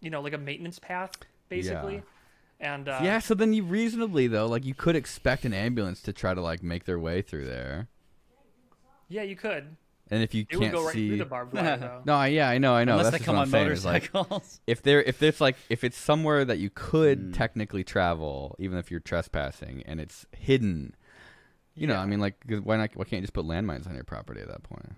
you 0.00 0.10
know, 0.10 0.20
like 0.20 0.32
a 0.32 0.38
maintenance 0.38 0.78
path, 0.78 1.12
basically. 1.48 1.94
Yeah. 1.94 2.00
And 2.60 2.88
uh, 2.88 3.00
yeah. 3.04 3.18
So 3.20 3.34
then 3.34 3.52
you 3.52 3.62
reasonably 3.64 4.26
though 4.26 4.46
like 4.46 4.64
you 4.64 4.74
could 4.74 4.96
expect 4.96 5.44
an 5.44 5.54
ambulance 5.54 6.02
to 6.02 6.12
try 6.12 6.34
to 6.34 6.40
like 6.40 6.62
make 6.62 6.84
their 6.84 6.98
way 6.98 7.22
through 7.22 7.46
there, 7.46 7.88
yeah, 9.08 9.22
you 9.22 9.36
could. 9.36 9.76
And 10.10 10.22
if 10.22 10.34
you 10.34 10.42
It 10.48 10.58
can't 10.58 10.72
go 10.72 10.84
right 10.84 10.92
see, 10.94 11.08
through 11.08 11.18
the 11.18 11.24
barbed 11.24 11.52
wire, 11.54 11.76
though. 11.76 12.02
no, 12.06 12.22
yeah, 12.24 12.48
I 12.48 12.58
know, 12.58 12.74
I 12.74 12.84
know. 12.84 12.92
Unless 12.98 13.10
That's 13.12 13.18
they 13.22 13.24
come 13.26 13.36
what 13.36 13.42
on 13.42 13.46
I'm 13.48 13.50
saying, 13.52 13.68
is, 13.70 13.84
like, 13.84 14.12
motorcycles. 14.14 14.60
if 14.66 14.82
there 14.82 15.02
if 15.02 15.18
there's 15.18 15.40
like 15.40 15.56
if 15.68 15.84
it's 15.84 15.98
somewhere 15.98 16.44
that 16.44 16.58
you 16.58 16.70
could 16.70 17.18
Hmm. 17.18 17.32
technically 17.32 17.84
travel 17.84 18.56
even 18.58 18.78
if 18.78 18.90
you're 18.90 19.00
trespassing 19.00 19.82
and 19.86 20.00
it's 20.00 20.26
hidden 20.36 20.94
you 21.74 21.86
know 21.86 21.94
Yeah. 21.94 22.00
i 22.02 22.06
mean 22.06 22.18
like 22.20 22.36
why 22.64 22.76
not 22.76 22.90
why 22.94 23.04
can't 23.04 23.20
you 23.20 23.20
just 23.22 23.32
put 23.32 23.44
landmines 23.44 23.86
on 23.88 23.94
your 23.94 24.02
property 24.04 24.40
at 24.40 24.48
that 24.48 24.62
point 24.64 24.92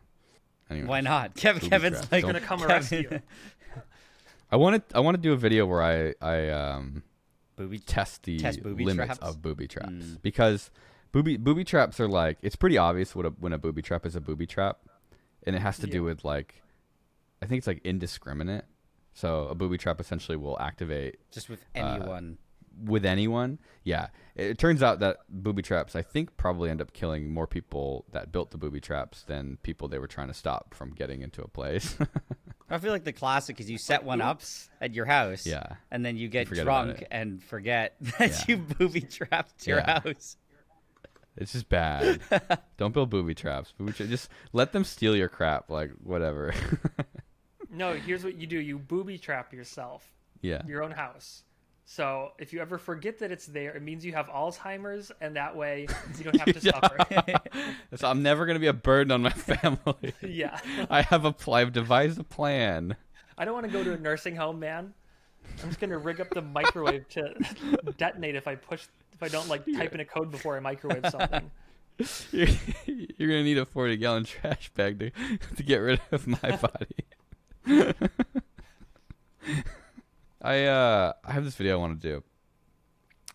anyway 0.71 0.87
Why 0.87 1.01
not? 1.03 1.35
Kevin, 1.35 1.61
Booby 1.61 1.71
Kevin's 1.71 1.97
traps. 1.99 2.13
like 2.13 2.23
Don't- 2.23 2.33
Gonna 2.33 2.47
come 2.47 2.59
Kevin- 2.61 2.73
arrest 2.77 2.93
you. 2.93 3.21
i 4.51 4.57
want 4.57 4.89
to 4.89 4.97
i 4.97 5.01
want 5.01 5.15
to 5.17 5.21
do 5.21 5.33
a 5.33 5.37
video 5.37 5.67
where 5.67 5.83
i 5.83 6.15
i 6.23 6.49
um 6.49 7.03
Booby 7.57 7.79
test 7.79 8.23
the 8.23 8.39
Test 8.39 8.63
booby 8.63 8.85
limits 8.87 9.19
traps? 9.19 9.21
of 9.21 9.43
booby 9.43 9.69
traps 9.69 9.91
Mm. 9.93 10.23
because 10.23 10.71
booby 11.13 11.37
booby 11.37 11.65
traps 11.65 12.01
are 12.01 12.09
like 12.09 12.39
it's 12.41 12.57
pretty 12.57 12.79
obvious 12.79 13.15
what 13.15 13.27
a, 13.27 13.31
when 13.31 13.53
a 13.53 13.59
booby 13.59 13.83
trap 13.83 14.07
is 14.07 14.17
a 14.17 14.21
booby 14.21 14.47
trap 14.47 14.79
and 15.45 15.57
it 15.57 15.61
has 15.61 15.79
to 15.79 15.87
do 15.87 16.03
with 16.03 16.25
like 16.25 16.63
i 17.43 17.47
think 17.47 17.59
it's 17.59 17.67
like 17.67 17.81
indiscriminate 17.85 18.65
so 19.13 19.47
a 19.49 19.55
booby 19.55 19.77
trap 19.79 20.01
essentially 20.01 20.37
will 20.37 20.59
activate 20.61 21.17
just 21.33 21.49
with 21.49 21.65
Uh, 21.75 21.79
anyone. 21.81 22.39
with 22.85 23.05
anyone. 23.05 23.59
Yeah, 23.83 24.07
it, 24.37 24.51
it 24.53 24.59
turns 24.59 24.83
out 24.83 25.01
that 25.01 25.19
booby 25.29 25.61
traps, 25.63 25.97
I 25.97 26.03
think, 26.03 26.37
probably 26.37 26.71
end 26.71 26.81
up 26.81 26.93
killing 26.93 27.29
more 27.35 27.47
people 27.49 28.05
that 28.13 28.31
built 28.31 28.53
the 28.53 28.57
booby 28.59 28.81
traps 28.81 29.25
than 29.25 29.59
people 29.65 29.89
they 29.89 29.99
were 29.99 30.07
trying 30.07 30.29
to 30.29 30.35
stop 30.35 30.73
from 30.75 30.93
getting 30.95 31.21
into 31.23 31.43
a 31.43 31.49
place. 31.49 31.97
I 32.71 32.79
feel 32.79 32.93
like 32.93 33.03
the 33.05 33.13
classic 33.13 33.59
is 33.61 33.69
you 33.69 33.77
set 33.77 34.05
one 34.05 34.21
up 34.21 34.41
at 34.81 34.95
your 34.95 35.05
house. 35.07 35.45
yeah, 35.45 35.75
And 35.91 36.07
then 36.07 36.17
you 36.17 36.29
get 36.29 36.47
about 36.51 36.63
drunk 36.65 37.05
and 37.11 37.43
forget 37.43 37.97
that 38.19 38.31
Yeah. 38.31 38.45
you 38.47 38.57
booby 38.59 39.01
trapped 39.01 39.67
your 39.67 39.79
Yeah. 39.79 40.01
house. 40.01 40.37
It's 41.37 41.53
just 41.53 41.69
bad. 41.69 42.21
Don't 42.77 42.93
build 42.95 43.11
booby 43.11 43.35
traps. 43.35 43.73
Booby 43.77 43.93
tra- 43.93 44.07
just 44.07 44.29
let 44.53 44.73
them 44.73 44.85
steal 44.85 45.15
your 45.17 45.29
crap. 45.29 45.71
Like 45.71 45.91
whatever. 46.03 46.55
No, 47.73 47.93
here's 47.95 48.25
what 48.25 48.35
you 48.35 48.49
do: 48.49 48.59
you 48.59 48.81
booby 48.81 49.17
trap 49.17 49.53
yourself. 49.53 50.05
yeah. 50.43 50.61
your 50.67 50.83
own 50.83 50.91
house. 50.91 51.45
So 51.85 52.33
if 52.39 52.53
you 52.53 52.61
ever 52.61 52.79
forget 52.79 53.21
that 53.21 53.31
it's 53.31 53.47
there, 53.47 53.77
it 53.77 53.83
means 53.83 54.05
you 54.05 54.13
have 54.13 54.27
Alzheimer's, 54.27 55.13
and 55.21 55.37
that 55.37 55.55
way 55.57 55.87
you 56.19 56.25
don't 56.25 56.37
have 56.37 56.53
to 56.53 56.61
suffer. 56.73 56.97
So 57.95 58.09
I'm 58.09 58.25
never 58.25 58.45
gonna 58.47 58.59
be 58.59 58.67
a 58.67 58.73
burden 58.73 59.13
on 59.13 59.23
my 59.23 59.31
family. 59.31 60.15
yeah, 60.21 60.59
I 60.91 61.03
have 61.03 61.25
a 61.25 61.33
pl- 61.33 61.55
I've 61.55 61.73
devised 61.73 62.19
a 62.19 62.25
plan. 62.25 62.97
I 63.39 63.45
don't 63.45 63.55
want 63.55 63.67
to 63.67 63.73
go 63.73 63.85
to 63.85 63.93
a 63.93 63.99
nursing 63.99 64.35
home, 64.35 64.59
man. 64.59 64.93
I'm 65.63 65.69
just 65.69 65.79
gonna 65.79 65.99
rig 65.99 66.21
up 66.21 66.31
the 66.31 66.43
microwave 66.43 67.09
to 67.11 67.35
detonate 67.99 68.35
if 68.35 68.49
I 68.49 68.57
push 68.57 68.85
if 69.21 69.23
I 69.23 69.29
don't 69.29 69.49
like 69.49 69.65
type 69.77 69.95
in 69.95 70.01
a 70.01 70.05
code 70.05 70.31
before 70.31 70.57
I 70.57 70.61
microwave 70.61 71.07
something. 71.11 71.51
You're, 72.33 72.49
you're 72.87 73.29
gonna 73.29 73.43
need 73.43 73.59
a 73.59 73.67
40 73.67 73.97
gallon 73.99 74.25
trash 74.25 74.71
bag 74.75 74.99
to 75.01 75.11
to 75.57 75.63
get 75.63 75.77
rid 75.77 76.01
of 76.11 76.27
my 76.27 76.57
body. 76.57 77.95
I 80.43 80.65
uh 80.65 81.13
I 81.25 81.33
have 81.33 81.45
this 81.45 81.55
video 81.55 81.75
I 81.75 81.81
want 81.81 82.01
to 82.01 82.09
do. 82.09 82.25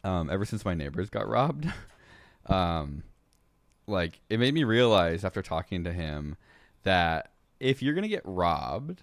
Um, 0.04 0.30
ever 0.30 0.46
since 0.46 0.64
my 0.66 0.76
neighbors 0.76 1.10
got 1.10 1.28
robbed, 1.28 1.68
um, 2.46 3.04
like 3.88 4.20
it 4.30 4.40
made 4.40 4.54
me 4.54 4.64
realize 4.64 5.24
after 5.24 5.42
talking 5.42 5.84
to 5.84 5.92
him 5.92 6.36
that 6.84 7.32
if 7.60 7.82
you're 7.82 7.96
gonna 7.96 8.08
get 8.08 8.22
robbed, 8.24 9.02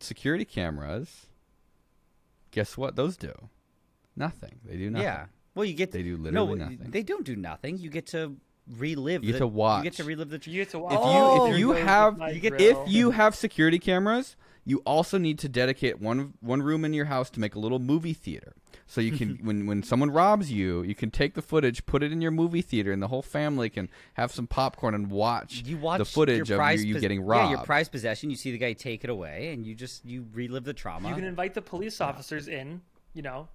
security 0.00 0.44
cameras, 0.44 1.26
guess 2.50 2.76
what 2.76 2.96
those 2.96 3.16
do? 3.16 3.32
Nothing. 4.16 4.58
They 4.64 4.76
do 4.76 4.90
nothing. 4.90 5.04
Yeah. 5.04 5.26
Well, 5.58 5.64
you 5.64 5.74
get 5.74 5.90
to, 5.90 5.98
They 5.98 6.04
do 6.04 6.16
no, 6.16 6.44
literally 6.44 6.76
nothing. 6.76 6.90
They 6.92 7.02
don't 7.02 7.26
do 7.26 7.34
nothing. 7.34 7.78
You 7.78 7.90
get 7.90 8.06
to 8.08 8.36
relive. 8.76 9.24
You 9.24 9.32
get 9.32 9.40
the, 9.40 9.46
to 9.46 9.46
watch. 9.48 9.84
You 9.84 9.90
get 9.90 9.96
to 9.96 10.04
relive 10.04 10.30
the. 10.30 10.40
You 10.48 10.62
get 10.62 10.70
to 10.70 10.78
watch. 10.78 10.92
If 10.92 11.00
oh, 11.02 11.10
you 11.10 11.18
Oh, 11.18 11.52
if 11.52 11.58
you 11.58 11.70
have 11.72 12.22
you 12.32 12.40
get- 12.40 12.60
if 12.60 12.78
you 12.86 13.10
have 13.10 13.34
security 13.34 13.80
cameras, 13.80 14.36
you 14.64 14.82
also 14.86 15.18
need 15.18 15.36
to 15.40 15.48
dedicate 15.48 16.00
one 16.00 16.34
one 16.38 16.62
room 16.62 16.84
in 16.84 16.94
your 16.94 17.06
house 17.06 17.28
to 17.30 17.40
make 17.40 17.56
a 17.56 17.58
little 17.58 17.80
movie 17.80 18.12
theater. 18.12 18.52
So 18.86 19.00
you 19.00 19.10
can 19.10 19.38
when 19.42 19.66
when 19.66 19.82
someone 19.82 20.12
robs 20.12 20.52
you, 20.52 20.84
you 20.84 20.94
can 20.94 21.10
take 21.10 21.34
the 21.34 21.42
footage, 21.42 21.84
put 21.86 22.04
it 22.04 22.12
in 22.12 22.20
your 22.20 22.30
movie 22.30 22.62
theater, 22.62 22.92
and 22.92 23.02
the 23.02 23.08
whole 23.08 23.22
family 23.22 23.68
can 23.70 23.88
have 24.14 24.30
some 24.30 24.46
popcorn 24.46 24.94
and 24.94 25.10
watch, 25.10 25.64
You 25.66 25.78
watch 25.78 25.98
the 25.98 26.04
footage 26.04 26.50
your 26.50 26.62
of 26.62 26.80
you, 26.80 26.86
you 26.86 26.94
pos- 26.94 27.00
getting 27.00 27.22
robbed. 27.22 27.50
Yeah, 27.50 27.56
your 27.56 27.64
prized 27.64 27.90
possession. 27.90 28.30
You 28.30 28.36
see 28.36 28.52
the 28.52 28.58
guy 28.58 28.74
take 28.74 29.02
it 29.02 29.10
away, 29.10 29.52
and 29.52 29.66
you 29.66 29.74
just 29.74 30.04
you 30.04 30.24
relive 30.32 30.62
the 30.62 30.72
trauma. 30.72 31.08
You 31.08 31.16
can 31.16 31.24
invite 31.24 31.54
the 31.54 31.62
police 31.62 32.00
officers 32.00 32.46
in, 32.46 32.80
you 33.12 33.22
know, 33.22 33.48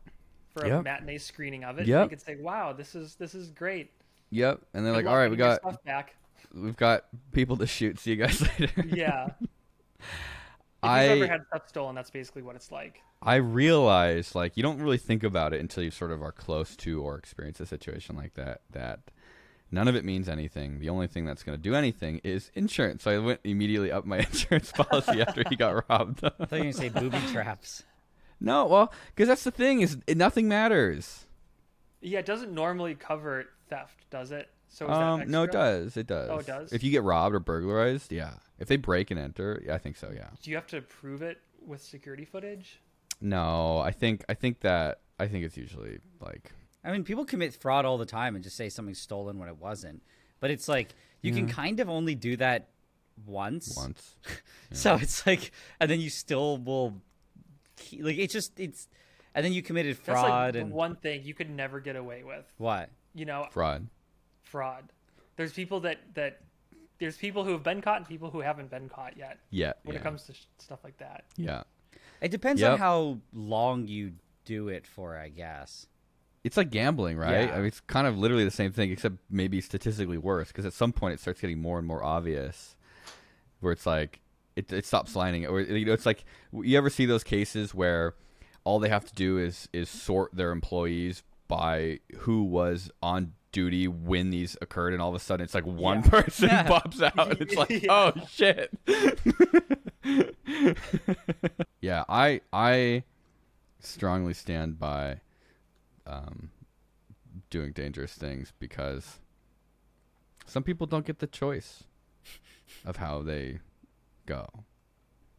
for 0.54 0.64
a 0.64 0.68
Yep. 0.70 0.84
matinee 0.84 1.18
screening 1.18 1.64
of 1.64 1.80
it. 1.80 1.88
Yep. 1.88 2.04
You 2.04 2.10
could 2.10 2.22
say, 2.22 2.36
"Wow, 2.36 2.74
this 2.74 2.96
is 2.96 3.16
this 3.16 3.34
is 3.36 3.50
great." 3.50 3.92
Yep, 4.32 4.62
and 4.74 4.86
they're 4.86 4.94
Good 4.94 5.06
like, 5.06 5.12
"All 5.12 5.18
right, 5.18 5.30
we 5.30 5.38
got 5.38 5.60
stuff 5.62 5.84
back. 5.84 6.16
We've 6.54 6.78
got 6.78 7.06
people 7.32 7.58
to 7.58 7.68
shoot. 7.68 8.00
See 8.00 8.12
you 8.12 8.16
guys 8.18 8.42
later." 8.60 8.84
Yeah. 8.88 9.30
If 10.84 10.90
I 10.90 11.04
you've 11.14 11.22
ever 11.24 11.32
had 11.32 11.46
stuff 11.48 11.70
stolen, 11.70 11.96
that's 11.96 12.10
basically 12.10 12.42
what 12.42 12.58
it's 12.58 12.70
like. 12.70 13.02
I 13.22 13.36
realize 13.36 14.36
like 14.36 14.58
you 14.58 14.64
don't 14.64 14.82
really 14.82 14.98
think 14.98 15.24
about 15.24 15.54
it 15.54 15.62
until 15.62 15.82
you 15.82 15.92
sort 15.92 16.12
of 16.12 16.22
are 16.22 16.34
close 16.34 16.76
to 16.76 17.02
or 17.02 17.18
experience 17.18 17.62
a 17.62 17.66
situation 17.66 18.18
like 18.18 18.34
that. 18.34 18.64
That 18.72 19.00
none 19.72 19.88
of 19.88 19.96
it 19.96 20.04
means 20.04 20.28
anything. 20.28 20.80
The 20.80 20.90
only 20.90 21.08
thing 21.08 21.24
that's 21.24 21.42
going 21.42 21.58
to 21.58 21.62
do 21.62 21.74
anything 21.74 22.20
is 22.26 22.52
insurance. 22.54 23.04
So 23.04 23.12
I 23.12 23.18
went 23.20 23.40
immediately 23.46 23.94
up 23.94 24.04
my 24.06 24.18
insurance 24.30 24.74
policy 24.74 25.22
after 25.22 25.44
he 25.48 25.56
got 25.56 25.88
robbed. 25.90 26.22
I 26.26 26.30
thought 26.30 26.52
you 26.52 26.58
were 26.58 26.60
gonna 26.64 26.74
say 26.74 26.90
booby 26.90 27.20
traps. 27.32 27.84
No, 28.44 28.68
well, 28.68 28.94
because 29.16 29.28
that's 29.28 29.44
the 29.44 29.52
thing 29.52 29.82
is 29.82 29.98
nothing 30.08 30.48
matters. 30.48 31.26
Yeah, 32.02 32.20
it 32.20 32.26
doesn't 32.28 32.54
normally 32.54 32.94
cover 32.94 33.46
theft, 33.70 34.08
does 34.12 34.32
it? 34.32 34.50
So 34.68 34.86
is 34.86 34.92
Um, 34.98 35.20
that 35.22 35.30
no, 35.30 35.44
it 35.44 35.52
does. 35.52 35.98
It 35.98 36.06
does. 36.08 36.30
Oh, 36.30 36.38
it 36.40 36.46
does? 36.46 36.74
If 36.74 36.84
you 36.84 36.92
get 36.92 37.04
robbed 37.04 37.34
or 37.34 37.40
burglarized, 37.40 38.12
yeah. 38.12 38.34
If 38.60 38.68
they 38.68 38.78
break 38.78 39.10
and 39.10 39.20
enter, 39.20 39.62
yeah, 39.66 39.74
I 39.74 39.78
think 39.78 39.98
so. 39.98 40.12
Yeah. 40.14 40.28
Do 40.42 40.50
you 40.52 40.56
have 40.58 40.68
to 40.68 40.82
prove 40.82 41.22
it 41.22 41.40
with 41.66 41.82
security 41.82 42.26
footage? 42.26 42.82
No, 43.22 43.80
I 43.80 43.92
think 43.92 44.24
I 44.28 44.34
think 44.34 44.60
that 44.60 45.00
I 45.20 45.28
think 45.28 45.46
it's 45.46 45.58
usually 45.58 46.00
like 46.20 46.52
I 46.84 46.92
mean, 46.92 47.04
people 47.04 47.24
commit 47.24 47.54
fraud 47.54 47.86
all 47.86 47.98
the 47.98 48.06
time 48.06 48.36
and 48.36 48.44
just 48.44 48.58
say 48.58 48.68
something's 48.68 49.00
stolen 49.00 49.40
when 49.40 49.48
it 49.48 49.58
wasn't. 49.58 50.04
But 50.42 50.52
it's 50.52 50.68
like 50.68 50.94
you 51.22 51.32
can 51.32 51.48
kind 51.48 51.80
of 51.80 51.90
only 51.90 52.16
do 52.16 52.36
that 52.38 52.68
once. 53.26 53.76
once. 53.78 54.16
So 54.74 54.96
it's 54.96 55.26
like, 55.28 55.52
and 55.80 55.90
then 55.90 56.00
you 56.00 56.10
still 56.10 56.58
will, 56.58 56.96
like 58.00 58.18
it's 58.18 58.34
just 58.34 58.60
it's, 58.60 58.88
and 59.36 59.46
then 59.46 59.54
you 59.54 59.62
committed 59.62 59.98
That's 59.98 60.08
like 60.08 60.18
fraud 60.18 60.56
and 60.56 60.72
one 60.72 60.96
thing 60.96 61.24
you 61.24 61.34
could 61.34 61.50
never 61.50 61.80
get 61.80 61.96
away 61.96 62.24
with. 62.24 62.46
what? 62.58 62.90
You 63.16 63.26
know, 63.26 63.48
Fraud. 63.52 63.88
fraud. 64.42 64.86
There's 65.36 65.54
people 65.54 65.82
that 65.82 66.00
that 66.16 66.42
there's 67.00 67.18
people 67.18 67.44
who 67.44 67.52
have 67.52 67.64
been 67.64 67.82
caught 67.82 67.98
and 67.98 68.08
people 68.08 68.30
who 68.30 68.40
haven't 68.40 68.70
been 68.70 68.90
caught 68.90 69.18
yet. 69.18 69.40
Yeah. 69.50 69.74
When 69.84 69.94
yeah. 69.94 70.02
it 70.02 70.04
comes 70.04 70.24
to 70.24 70.34
sh- 70.34 70.46
stuff 70.58 70.80
like 70.84 70.98
that, 70.98 71.26
yeah. 71.36 71.64
It 72.22 72.32
depends 72.32 72.64
on 72.64 72.80
how 72.80 73.20
long 73.34 73.88
you 73.88 74.14
do 74.46 74.70
it 74.70 74.88
for, 74.88 75.18
I 75.18 75.28
guess. 75.28 75.88
It's 76.44 76.58
like 76.58 76.72
gambling, 76.72 77.18
right? 77.18 77.48
Yeah. 77.48 77.54
I 77.54 77.58
mean, 77.58 77.66
it's 77.66 77.82
kind 77.82 78.08
of 78.08 78.18
literally 78.18 78.46
the 78.46 78.52
same 78.52 78.72
thing, 78.72 78.92
except 78.92 79.16
maybe 79.30 79.62
statistically 79.62 80.18
worse. 80.18 80.48
Because 80.48 80.66
at 80.66 80.74
some 80.74 80.94
point, 80.94 81.16
it 81.16 81.20
starts 81.20 81.42
getting 81.42 81.60
more 81.60 81.78
and 81.78 81.88
more 81.88 82.04
obvious, 82.04 82.76
where 83.60 83.74
it's 83.74 83.86
like 83.86 84.22
it, 84.56 84.72
it 84.72 84.86
stops 84.86 85.16
lining. 85.16 85.46
Or 85.48 85.62
you 85.62 85.86
know, 85.86 85.94
it's 85.94 86.06
like 86.06 86.26
you 86.52 86.78
ever 86.78 86.90
see 86.90 87.06
those 87.06 87.24
cases 87.24 87.74
where 87.74 88.16
all 88.64 88.80
they 88.80 88.90
have 88.90 89.06
to 89.06 89.14
do 89.14 89.38
is 89.38 89.68
is 89.74 89.90
sort 89.90 90.34
their 90.36 90.52
employees 90.52 91.24
by 91.48 92.00
who 92.20 92.44
was 92.44 92.90
on 93.02 93.34
duty 93.52 93.88
when 93.88 94.30
these 94.32 94.58
occurred, 94.62 94.94
and 94.94 95.02
all 95.02 95.10
of 95.10 95.16
a 95.16 95.20
sudden, 95.20 95.44
it's 95.44 95.54
like 95.54 95.66
one 95.66 95.98
Yeah. 96.04 96.10
person 96.10 96.50
pops 96.66 97.02
out. 97.02 97.38
It's 97.42 97.56
like, 97.56 97.70
Yeah. 97.84 97.92
oh 97.92 98.14
shit. 98.28 98.72
yeah, 101.82 102.04
I 102.10 102.42
I 102.52 103.04
strongly 103.80 104.34
stand 104.34 104.80
by 104.80 105.20
um, 106.08 106.50
doing 107.50 107.72
dangerous 107.74 108.14
things 108.14 108.54
because 108.60 109.20
some 110.46 110.64
people 110.64 110.88
don't 110.88 111.06
get 111.06 111.20
the 111.20 111.28
choice 111.28 111.84
of 112.86 112.98
how 112.98 113.22
they 113.22 113.60
go. 114.26 114.48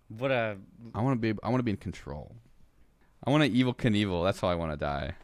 What 0.08 0.30
a 0.30 0.56
I 0.94 1.00
want 1.02 1.20
to 1.20 1.34
be 1.34 1.38
I 1.42 1.48
want 1.48 1.60
to 1.60 1.64
be 1.64 1.70
in 1.70 1.76
control. 1.76 2.34
I 3.26 3.30
want 3.30 3.42
to 3.42 3.50
Evel 3.50 3.74
Knievel. 3.76 4.24
That's 4.24 4.40
how 4.40 4.48
I 4.48 4.54
want 4.54 4.72
to 4.72 4.76
die. 4.76 5.14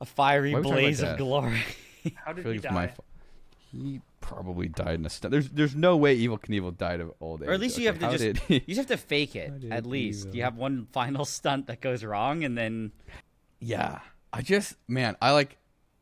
a 0.00 0.04
fiery 0.04 0.52
Why 0.52 0.58
are 0.58 0.62
we 0.62 0.64
talking 0.68 0.72
about 0.72 0.82
blaze 0.82 1.02
of 1.02 1.18
glory. 1.18 1.62
how 2.24 2.32
did 2.32 2.44
he 2.44 2.50
like 2.52 2.64
it's 2.64 2.72
my 2.72 2.86
die? 2.86 2.94
he 3.72 4.00
probably 4.20 4.68
died 4.68 4.96
in 4.96 5.06
a 5.06 5.10
stunt. 5.10 5.30
There's 5.32 5.48
there's 5.50 5.76
no 5.76 5.96
way 5.96 6.18
Evel 6.18 6.40
Knievel 6.40 6.76
died 6.76 7.00
of 7.00 7.12
old 7.20 7.42
age. 7.42 7.48
or 7.48 7.52
at 7.52 7.60
least 7.60 7.78
you 7.78 7.88
Okay, 7.90 8.00
have 8.04 8.12
to 8.12 8.18
just 8.18 8.46
he- 8.46 8.54
you 8.66 8.74
just 8.74 8.88
have 8.88 9.00
to 9.00 9.06
fake 9.06 9.36
it 9.36 9.52
at 9.70 9.86
least. 9.86 10.30
he, 10.32 10.38
You 10.38 10.44
have 10.44 10.56
one 10.56 10.86
final 10.92 11.24
stunt 11.24 11.68
that 11.68 11.80
goes 11.80 12.02
wrong, 12.04 12.42
and 12.44 12.56
then 12.58 12.92
Yeah. 13.60 14.00
I 14.32 14.42
just 14.42 14.74
man, 14.88 15.16
I 15.22 15.30
like 15.30 15.56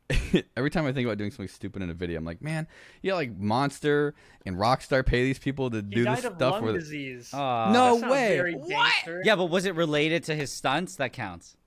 every 0.57 0.69
time 0.69 0.85
I 0.85 0.91
think 0.93 1.05
about 1.05 1.17
doing 1.17 1.31
something 1.31 1.47
stupid 1.47 1.81
in 1.81 1.89
a 1.89 1.93
video, 1.93 2.17
I'm 2.17 2.25
like, 2.25 2.41
man, 2.41 2.67
yeah, 3.01 3.15
like 3.15 3.35
Monster 3.37 4.13
and 4.45 4.55
Rockstar 4.57 5.05
pay 5.05 5.23
these 5.23 5.39
people 5.39 5.69
to 5.71 5.77
He 5.77 5.81
do 5.83 6.03
died 6.03 6.17
this 6.19 6.25
of 6.25 6.35
stuff 6.35 6.51
lung 6.53 6.63
where 6.63 6.73
disease. 6.73 7.33
uh, 7.33 7.71
No 7.73 7.95
way. 8.09 8.53
What? 8.53 8.93
Yeah, 9.23 9.35
but 9.35 9.45
was 9.45 9.65
it 9.65 9.73
related 9.75 10.23
to 10.25 10.35
his 10.35 10.51
stunts? 10.51 10.95
That 10.97 11.11
counts. 11.13 11.57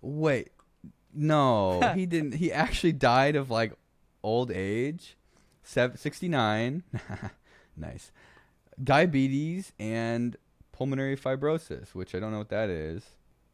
Wait. 0.00 0.50
No, 1.14 1.80
he 1.94 2.06
didn't. 2.06 2.34
He 2.34 2.50
actually 2.52 2.92
died 2.92 3.36
of 3.36 3.50
like 3.50 3.72
old 4.22 4.50
age. 4.50 5.16
69. 5.64 6.82
nice. 7.76 8.10
Diabetes 8.82 9.72
and 9.78 10.36
pulmonary 10.72 11.16
fibrosis, 11.16 11.94
which 11.94 12.14
I 12.14 12.20
don't 12.20 12.32
know 12.32 12.38
what 12.38 12.48
that 12.48 12.70
is. 12.70 13.04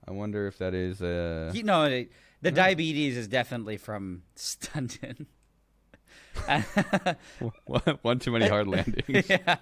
I 0.07 0.13
wonder 0.13 0.47
if 0.47 0.59
that 0.59 0.73
is 0.75 1.03
uh 1.03 1.51
You 1.55 1.65
know, 1.65 1.85
it- 1.85 2.11
the 2.43 2.51
diabetes 2.51 3.17
is 3.17 3.29
definitely 3.29 3.77
from 3.77 4.23
stunting. 4.35 5.27
one 8.03 8.19
too 8.19 8.31
many 8.31 8.49
hard 8.49 8.69
landings. 8.69 9.29
yeah, 9.29 9.57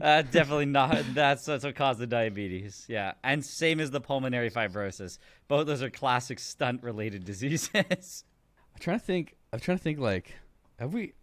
uh, 0.00 0.22
definitely 0.22 0.66
not. 0.66 1.04
That's 1.14 1.44
that's 1.44 1.64
what 1.64 1.74
caused 1.74 2.00
the 2.00 2.06
diabetes. 2.06 2.84
Yeah, 2.88 3.12
and 3.22 3.44
same 3.44 3.80
as 3.80 3.90
the 3.90 4.00
pulmonary 4.00 4.50
fibrosis. 4.50 5.18
Both 5.48 5.66
those 5.66 5.82
are 5.82 5.90
classic 5.90 6.38
stunt-related 6.38 7.24
diseases. 7.24 7.70
I'm 8.74 8.80
trying 8.80 8.98
to 8.98 9.04
think. 9.04 9.36
I'm 9.52 9.60
trying 9.60 9.78
to 9.78 9.82
think. 9.84 9.98
Like, 9.98 10.34
have 10.78 10.92
we? 10.92 11.14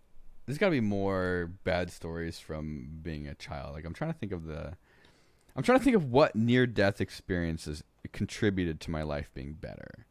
There's 0.46 0.58
got 0.58 0.68
to 0.68 0.72
be 0.72 0.82
more 0.82 1.52
bad 1.64 1.92
stories 1.92 2.40
from 2.40 3.00
being 3.02 3.28
a 3.28 3.36
child. 3.36 3.74
Like, 3.76 3.86
I'm 3.86 3.94
trying 3.94 4.12
to 4.12 4.18
think 4.18 4.32
of 4.32 4.46
the. 4.46 4.74
I'm 5.56 5.64
trying 5.64 5.78
to 5.78 5.84
think 5.84 5.96
of 5.96 6.06
what 6.12 6.36
near-death 6.36 7.00
experiences 7.00 7.84
contributed 8.12 8.80
to 8.82 8.92
my 8.92 9.04
life 9.04 9.30
being 9.36 9.54
better. 9.54 10.08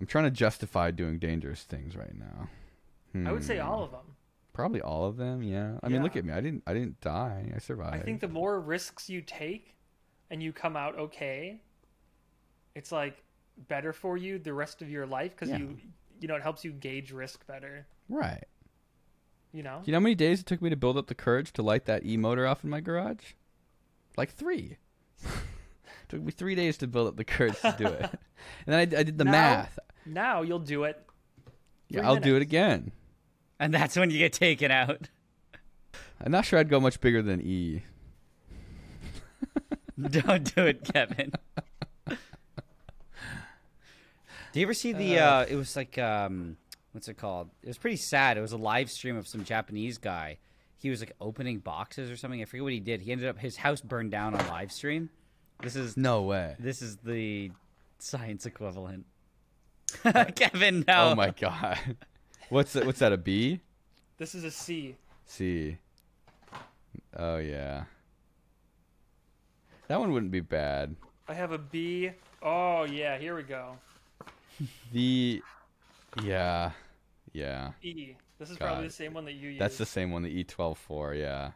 I'm 0.00 0.06
trying 0.06 0.24
to 0.24 0.30
justify 0.30 0.90
doing 0.90 1.18
dangerous 1.18 1.62
things 1.62 1.96
right 1.96 2.14
now. 2.14 2.48
I 3.28 3.32
would 3.32 3.44
say 3.44 3.56
Hmm. 3.58 3.66
all 3.68 3.82
of 3.82 3.90
them. 3.92 4.16
Probably 4.52 4.80
all 4.82 5.06
of 5.06 5.16
them. 5.16 5.42
Yeah. 5.42 5.78
I 5.82 5.88
mean, 5.88 6.02
look 6.02 6.16
at 6.16 6.24
me. 6.24 6.32
I 6.32 6.40
didn't. 6.40 6.62
I 6.66 6.74
didn't 6.74 7.00
die. 7.00 7.50
I 7.54 7.58
survived. 7.58 7.94
I 7.96 8.00
think 8.00 8.20
the 8.20 8.28
more 8.28 8.60
risks 8.60 9.08
you 9.08 9.20
take 9.22 9.74
and 10.30 10.42
you 10.42 10.52
come 10.52 10.76
out 10.76 10.98
okay, 10.98 11.60
it's 12.74 12.92
like 12.92 13.22
better 13.68 13.92
for 13.94 14.16
you 14.18 14.38
the 14.38 14.52
rest 14.52 14.82
of 14.82 14.90
your 14.90 15.06
life 15.06 15.32
because 15.34 15.48
Yeah. 15.50 15.58
you 15.58 15.78
you 16.20 16.28
know 16.28 16.34
it 16.36 16.42
helps 16.42 16.64
you 16.64 16.72
gauge 16.72 17.10
risk 17.12 17.46
better. 17.46 17.86
right. 18.08 18.44
You 19.52 19.62
know. 19.62 19.80
You 19.86 19.92
know 19.92 19.96
how 19.98 20.02
many 20.02 20.14
days 20.14 20.40
it 20.40 20.46
took 20.46 20.60
me 20.60 20.68
to 20.68 20.76
build 20.76 20.98
up 20.98 21.06
the 21.06 21.14
courage 21.14 21.52
to 21.54 21.62
light 21.62 21.86
that 21.86 22.04
e 22.04 22.18
motor 22.18 22.46
off 22.46 22.62
in 22.64 22.68
my 22.68 22.80
garage? 22.80 23.32
Like 24.18 24.30
three. 24.30 24.76
took 26.08 26.20
me 26.22 26.30
three 26.32 26.54
days 26.54 26.76
to 26.78 26.86
build 26.86 27.08
up 27.08 27.16
the 27.16 27.24
courage 27.24 27.58
to 27.62 27.74
do 27.78 27.86
it. 27.86 28.02
and 28.66 28.66
then 28.66 28.78
I, 28.78 28.82
I 28.82 29.02
did 29.02 29.16
the 29.18 29.24
Now- 29.24 29.30
math. 29.32 29.78
Now 30.06 30.42
you'll 30.42 30.58
do 30.60 30.84
it. 30.84 31.02
Yeah, 31.88 32.06
I'll 32.08 32.16
do 32.16 32.36
it 32.36 32.42
again. 32.42 32.92
and 33.60 33.72
that's 33.74 33.96
when 33.96 34.10
you 34.10 34.18
get 34.18 34.32
taken 34.32 34.70
out. 34.70 35.08
I'm 36.24 36.32
not 36.32 36.44
sure 36.44 36.58
I'd 36.58 36.68
go 36.68 36.80
much 36.80 37.00
bigger 37.00 37.22
than 37.22 37.40
E. 37.42 37.82
Don't 40.10 40.54
do 40.54 40.66
it, 40.66 40.84
Kevin. 40.92 41.32
Do 42.08 42.16
you 44.60 44.66
ever 44.66 44.74
see 44.74 44.92
the? 44.92 45.18
Uh, 45.18 45.46
it 45.48 45.56
was 45.56 45.76
like 45.76 45.98
um, 45.98 46.56
what's 46.92 47.08
it 47.08 47.14
called? 47.18 47.50
It 47.62 47.68
was 47.68 47.78
pretty 47.78 47.96
sad. 47.96 48.38
It 48.38 48.40
was 48.40 48.52
a 48.52 48.56
live 48.56 48.90
stream 48.90 49.16
of 49.16 49.26
some 49.28 49.44
Japanese 49.44 49.98
guy. 49.98 50.38
He 50.78 50.90
was 50.90 51.00
like 51.00 51.12
opening 51.20 51.58
boxes 51.58 52.10
or 52.10 52.16
something. 52.16 52.40
I 52.40 52.44
forget 52.46 52.62
what 52.62 52.72
he 52.72 52.80
did. 52.80 53.02
He 53.02 53.12
ended 53.12 53.28
up 53.28 53.38
his 53.38 53.56
house 53.56 53.80
burned 53.80 54.10
down 54.10 54.34
on 54.34 54.46
live 54.48 54.72
stream, 54.72 55.10
This 55.62 55.76
is 55.76 55.96
No 55.96 56.22
way. 56.22 56.56
this 56.58 56.80
is 56.82 56.96
the 56.96 57.50
science 57.98 58.46
equivalent. 58.46 59.04
Kevin, 60.34 60.84
no. 60.86 61.10
Oh 61.10 61.14
my 61.14 61.30
god. 61.30 61.78
What's 62.48 62.74
that, 62.74 62.86
what's 62.86 63.00
that? 63.00 63.12
A 63.12 63.16
B? 63.16 63.60
This 64.18 64.34
is 64.34 64.44
a 64.44 64.50
C. 64.52 64.94
C. 65.24 65.78
Oh 67.16 67.38
yeah. 67.38 67.84
That 69.88 69.98
one 69.98 70.12
wouldn't 70.12 70.30
be 70.30 70.40
bad. 70.40 70.94
I 71.28 71.34
have 71.34 71.50
a 71.50 71.58
B. 71.58 72.12
Oh 72.42 72.84
yeah, 72.84 73.18
here 73.18 73.34
we 73.34 73.42
go. 73.42 73.78
The 74.92 75.42
yeah. 76.22 76.70
Yeah. 77.32 77.72
E. 77.82 78.14
This 78.38 78.50
is 78.50 78.58
probably 78.58 78.86
the 78.86 78.92
same 78.92 79.12
one 79.12 79.24
that 79.24 79.32
you 79.32 79.50
use. 79.50 79.58
That's 79.58 79.76
the 79.78 79.86
same 79.86 80.12
one, 80.12 80.22
the 80.22 80.44
E12 80.44 80.76
4, 80.76 81.14
yeah. 81.14 81.50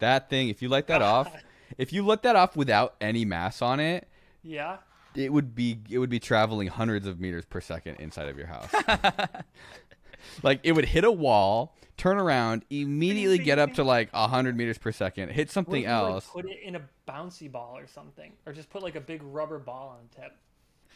That 0.00 0.28
thing, 0.28 0.48
if 0.48 0.60
you 0.62 0.68
light 0.68 0.86
that 0.88 1.02
off, 1.02 1.32
if 1.78 1.92
you 1.92 2.04
lit 2.04 2.22
that 2.22 2.36
off 2.36 2.56
without 2.56 2.94
any 3.00 3.24
mass 3.24 3.62
on 3.62 3.80
it, 3.80 4.08
Yeah. 4.42 4.76
It 5.16 5.32
would 5.32 5.54
be 5.54 5.78
it 5.90 5.98
would 5.98 6.10
be 6.10 6.18
traveling 6.20 6.68
hundreds 6.68 7.06
of 7.06 7.20
meters 7.20 7.44
per 7.44 7.60
second 7.60 7.96
inside 7.96 8.28
of 8.28 8.36
your 8.36 8.46
house. 8.46 8.70
like 10.42 10.60
it 10.62 10.72
would 10.72 10.86
hit 10.86 11.04
a 11.04 11.12
wall, 11.12 11.74
turn 11.96 12.18
around, 12.18 12.64
immediately 12.70 13.38
get 13.38 13.58
up 13.58 13.74
to 13.74 13.84
like 13.84 14.10
hundred 14.12 14.56
meters 14.56 14.78
per 14.78 14.92
second, 14.92 15.30
hit 15.30 15.50
something 15.50 15.82
if 15.82 15.88
you, 15.88 15.94
like, 15.94 16.12
else. 16.14 16.28
put 16.32 16.46
it 16.46 16.58
in 16.62 16.76
a 16.76 16.80
bouncy 17.08 17.50
ball 17.50 17.76
or 17.76 17.86
something, 17.86 18.32
or 18.46 18.52
just 18.52 18.70
put 18.70 18.82
like 18.82 18.96
a 18.96 19.00
big 19.00 19.22
rubber 19.22 19.58
ball 19.58 19.96
on 19.98 20.08
the 20.08 20.22
tip. 20.22 20.32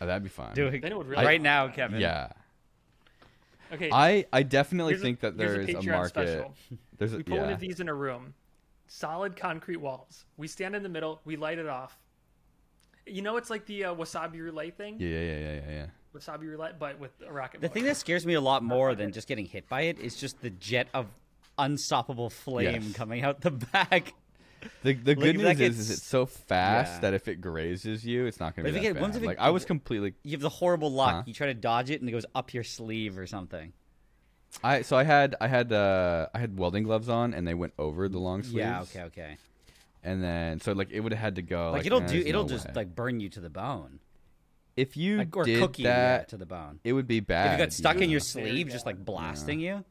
Oh, 0.00 0.06
that'd 0.06 0.22
be 0.22 0.28
fun. 0.28 0.54
Do 0.54 0.68
it 0.68 0.80
Then 0.80 0.92
it 0.92 0.98
would 0.98 1.08
really 1.08 1.24
right 1.24 1.40
now, 1.40 1.68
Kevin. 1.68 2.00
Yeah, 2.00 2.28
Okay. 3.72 3.90
I 3.92 4.24
I 4.32 4.42
definitely 4.42 4.92
here's 4.94 5.02
a- 5.02 5.04
think 5.04 5.20
that 5.20 5.36
there 5.36 5.60
is 5.60 5.68
a, 5.68 5.72
Patreon 5.74 5.86
market. 5.86 6.10
special. 6.10 6.54
There's 6.98 7.12
a, 7.12 7.18
We 7.18 7.22
put 7.22 7.38
one 7.38 7.50
of 7.50 7.60
these 7.60 7.78
in 7.78 7.88
a 7.88 7.94
room, 7.94 8.34
solid 8.88 9.36
concrete 9.36 9.76
walls. 9.76 10.24
We 10.36 10.48
stand 10.48 10.74
in 10.74 10.82
the 10.82 10.88
middle. 10.88 11.20
We 11.24 11.36
light 11.36 11.58
it 11.58 11.68
off. 11.68 11.96
You 13.10 13.22
know, 13.22 13.36
it's 13.36 13.50
like 13.50 13.66
the 13.66 13.84
uh, 13.86 13.94
wasabi 13.94 14.40
roulette 14.40 14.76
thing. 14.76 14.96
yeah, 15.00 15.08
yeah, 15.08 15.38
yeah, 15.38 15.52
yeah, 15.54 15.60
yeah. 15.70 15.86
Wasabi 16.14 16.42
roulette, 16.48 16.78
but 16.78 16.98
with 16.98 17.10
a 17.26 17.32
rocket. 17.32 17.60
The 17.60 17.66
motor. 17.68 17.74
thing 17.74 17.84
that 17.84 17.96
scares 17.96 18.24
me 18.26 18.34
a 18.34 18.40
lot 18.40 18.62
more 18.62 18.94
than 18.94 19.12
just 19.12 19.28
getting 19.28 19.46
hit 19.46 19.68
by 19.68 19.82
it 19.82 19.98
is 19.98 20.16
just 20.16 20.40
the 20.40 20.50
jet 20.50 20.88
of 20.94 21.06
unstoppable 21.58 22.30
flame 22.30 22.82
Yes. 22.82 22.92
coming 22.94 23.24
out 23.24 23.40
the 23.40 23.50
back. 23.72 24.14
The 24.82 24.92
the 24.94 25.14
Like, 25.14 25.18
good 25.20 25.36
news 25.36 25.46
is, 25.52 25.58
gets- 25.58 25.78
is 25.78 25.90
it's 25.90 26.02
so 26.02 26.26
fast 26.26 26.94
Yeah. 26.94 27.00
that 27.00 27.14
if 27.14 27.28
it 27.28 27.40
grazes 27.40 28.04
you, 28.04 28.26
it's 28.26 28.40
not 28.40 28.56
going 28.56 28.66
to 28.66 28.72
be 28.72 28.78
that 28.78 28.94
get- 28.94 29.00
once 29.00 29.14
bad. 29.16 29.22
it- 29.22 29.26
Like 29.26 29.38
I 29.38 29.50
was 29.50 29.64
completely 29.64 30.14
You 30.24 30.32
have 30.32 30.40
the 30.40 30.48
horrible 30.48 30.90
luck. 30.90 31.14
Huh? 31.14 31.22
You 31.26 31.34
try 31.34 31.46
to 31.48 31.54
dodge 31.54 31.90
it 31.90 32.00
and 32.00 32.08
it 32.08 32.12
goes 32.12 32.26
up 32.34 32.52
your 32.54 32.64
sleeve 32.64 33.18
or 33.18 33.26
something. 33.26 33.72
I 34.64 34.82
so 34.82 34.96
I 34.96 35.04
had 35.04 35.36
I 35.40 35.46
had 35.46 35.72
uh 35.72 36.28
I 36.34 36.38
had 36.38 36.58
welding 36.58 36.82
gloves 36.84 37.08
on 37.08 37.34
and 37.34 37.46
they 37.46 37.54
went 37.54 37.74
over 37.78 38.08
the 38.08 38.18
long 38.18 38.42
sleeves. 38.42 38.56
Yeah, 38.56 38.80
okay, 38.82 39.02
okay. 39.02 39.36
And 40.02 40.22
then 40.22 40.60
so 40.60 40.72
like 40.72 40.90
it 40.90 41.00
would 41.00 41.12
have 41.12 41.20
had 41.20 41.34
to 41.36 41.42
go 41.42 41.66
Like, 41.72 41.78
like, 41.80 41.86
it'll 41.86 42.00
do 42.00 42.22
it'll 42.24 42.44
no 42.44 42.48
just 42.48 42.66
way. 42.68 42.72
like 42.76 42.94
burn 42.94 43.20
you 43.20 43.28
to 43.30 43.40
the 43.40 43.50
bone. 43.50 44.00
if 44.76 44.96
you 44.96 45.18
Like 45.18 45.36
or 45.36 45.44
did 45.44 45.58
cook 45.58 45.78
you 45.78 45.86
yeah, 45.86 46.22
to 46.24 46.36
the 46.36 46.46
bone. 46.46 46.78
it 46.84 46.92
would 46.92 47.08
be 47.08 47.20
bad. 47.20 47.46
If 47.54 47.58
you 47.58 47.64
got 47.66 47.72
stuck 47.72 47.96
in 47.96 48.08
your 48.10 48.20
sleeve 48.20 48.68
just 48.68 48.86
like 48.86 49.04
blasting 49.04 49.60
you. 49.60 49.84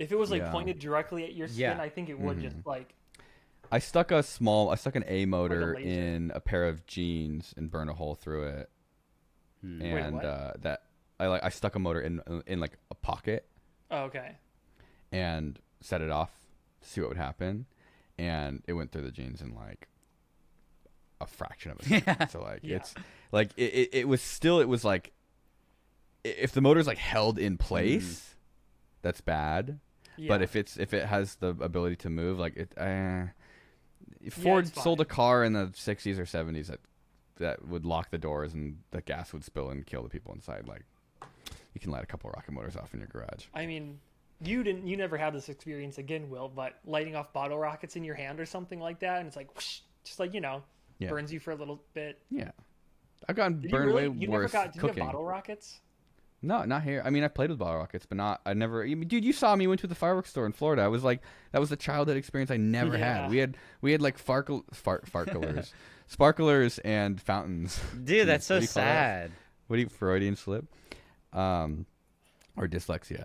if 0.00 0.10
it 0.10 0.16
was 0.16 0.30
like 0.30 0.42
Yeah. 0.42 0.50
pointed 0.50 0.80
directly 0.80 1.24
at 1.24 1.34
your 1.34 1.46
skin, 1.46 1.60
Yeah. 1.60 1.80
I 1.80 1.88
think 1.88 2.08
it 2.08 2.18
would 2.18 2.38
Mhm. 2.38 2.42
just 2.42 2.56
like. 2.66 2.94
I 3.70 3.78
stuck 3.78 4.10
a 4.10 4.22
small 4.24 4.70
I 4.70 4.74
stuck 4.74 4.96
an 4.96 5.04
A 5.06 5.24
motor 5.24 5.74
laser. 5.76 5.88
in 5.88 6.32
a 6.34 6.40
pair 6.40 6.64
of 6.66 6.84
jeans 6.86 7.54
and 7.56 7.70
burned 7.70 7.90
a 7.90 7.94
hole 7.94 8.14
through 8.16 8.48
it. 8.48 8.70
Hmm. 9.60 9.80
Wait, 9.80 9.92
And 10.00 10.16
what? 10.16 10.24
uh 10.24 10.52
that 10.60 10.82
I 11.20 11.28
like 11.28 11.44
I 11.44 11.48
stuck 11.48 11.76
a 11.76 11.78
motor 11.78 12.00
in 12.00 12.20
in 12.46 12.58
like 12.60 12.76
a 12.90 12.94
pocket 12.96 13.48
Oh, 13.90 14.04
okay. 14.06 14.36
and 15.12 15.60
set 15.80 16.00
it 16.02 16.10
off 16.10 16.32
to 16.80 16.88
see 16.88 17.00
what 17.00 17.08
would 17.10 17.16
happen 17.16 17.66
and 18.18 18.62
it 18.66 18.72
went 18.74 18.92
through 18.92 19.02
the 19.02 19.10
jeans 19.10 19.40
in 19.40 19.54
like 19.54 19.88
a 21.20 21.26
fraction 21.26 21.70
of 21.72 21.80
a 21.80 21.84
second. 21.88 22.28
so 22.30 22.40
like 22.42 22.60
Yeah. 22.62 22.76
it's 22.76 22.94
like 23.32 23.50
it, 23.56 23.62
it, 23.74 23.88
it 23.92 24.08
was 24.08 24.20
still 24.22 24.60
it 24.60 24.68
was 24.68 24.84
like 24.84 25.12
if 26.24 26.52
the 26.52 26.60
motor's 26.60 26.86
like 26.86 26.98
held 26.98 27.38
in 27.38 27.56
place 27.58 28.34
that's 29.02 29.20
bad. 29.20 29.78
Yeah. 30.16 30.28
but 30.28 30.42
if 30.42 30.54
it's 30.56 30.76
if 30.76 30.94
it 30.94 31.06
has 31.06 31.34
the 31.36 31.48
ability 31.48 31.96
to 31.96 32.10
move 32.10 32.38
like 32.38 32.56
it 32.56 32.72
uh, 32.78 33.24
ford 34.30 34.68
sold 34.74 35.00
a 35.00 35.04
car 35.04 35.42
in 35.44 35.52
the 35.54 35.66
60s 35.66 36.18
or 36.18 36.24
70s 36.24 36.68
that 36.68 36.80
that 37.38 37.66
would 37.66 37.84
lock 37.84 38.10
the 38.10 38.18
doors 38.18 38.54
and 38.54 38.78
the 38.92 39.00
gas 39.02 39.32
would 39.32 39.42
spill 39.44 39.68
and 39.70 39.84
kill 39.86 40.04
the 40.04 40.08
people 40.08 40.32
inside. 40.32 40.68
Like 40.68 40.84
you 41.74 41.80
can 41.80 41.90
light 41.90 42.04
a 42.04 42.06
couple 42.06 42.30
rocket 42.30 42.52
motors 42.52 42.76
off 42.76 42.94
in 42.94 43.00
your 43.00 43.08
garage. 43.08 43.46
I 43.52 43.66
mean, 43.66 43.98
you 44.46 44.62
didn't. 44.62 44.86
You 44.86 44.96
never 44.96 45.16
had 45.16 45.34
this 45.34 45.48
experience 45.48 45.98
again, 45.98 46.28
Will. 46.30 46.48
But 46.48 46.78
lighting 46.84 47.16
off 47.16 47.32
bottle 47.32 47.58
rockets 47.58 47.96
in 47.96 48.04
your 48.04 48.14
hand 48.14 48.40
or 48.40 48.46
something 48.46 48.80
like 48.80 49.00
that, 49.00 49.18
and 49.18 49.26
it's 49.26 49.36
like, 49.36 49.54
whoosh, 49.54 49.80
just 50.04 50.18
like 50.20 50.34
you 50.34 50.40
know, 50.40 50.62
Yeah. 50.98 51.08
burns 51.10 51.32
you 51.32 51.40
for 51.40 51.50
a 51.52 51.56
little 51.56 51.82
bit. 51.94 52.20
yeah 52.30 52.50
i've 53.28 53.36
gotten 53.36 53.60
Did 53.62 53.70
burned 53.70 53.88
you 53.90 53.94
really? 53.96 54.08
way 54.08 54.16
you 54.18 54.30
worse 54.30 54.52
never 54.52 54.64
got? 54.66 54.72
Did 54.74 54.82
you 54.82 54.88
have 54.88 54.96
bottle 54.98 55.24
rockets? 55.24 55.80
No, 56.42 56.62
not 56.66 56.82
here. 56.82 57.00
I 57.02 57.08
mean, 57.08 57.24
I 57.24 57.28
played 57.28 57.48
with 57.48 57.58
bottle 57.58 57.78
rockets, 57.78 58.04
but 58.04 58.18
not. 58.18 58.42
I 58.44 58.52
never. 58.52 58.82
I 58.84 58.88
mean, 58.88 59.08
dude, 59.08 59.24
you 59.24 59.32
saw 59.32 59.56
me. 59.56 59.66
Went 59.66 59.80
to 59.80 59.86
the 59.86 59.94
fireworks 59.94 60.28
store 60.28 60.44
in 60.44 60.52
Florida. 60.52 60.82
I 60.82 60.88
was 60.88 61.02
like, 61.02 61.22
that 61.52 61.58
was 61.58 61.72
a 61.72 61.76
childhood 61.76 62.18
experience 62.18 62.50
I 62.50 62.58
never 62.58 62.98
Yeah. 62.98 63.22
had. 63.22 63.30
We 63.30 63.38
had 63.38 63.56
we 63.80 63.92
had 63.92 64.02
like 64.02 64.22
farkle, 64.22 64.62
fart, 64.74 65.06
farklers, 65.10 65.72
sparklers, 66.06 66.78
and 66.80 67.18
fountains. 67.18 67.80
Dude, 68.04 68.28
that's 68.28 68.44
so 68.44 68.56
What 68.56 68.60
do 68.60 68.66
that? 68.66 68.70
sad. 68.72 69.30
What 69.68 69.76
do 69.76 69.82
you 69.82 69.88
Freudian 69.88 70.36
slip? 70.36 70.66
Um, 71.32 71.86
or 72.58 72.68
dyslexia. 72.68 73.24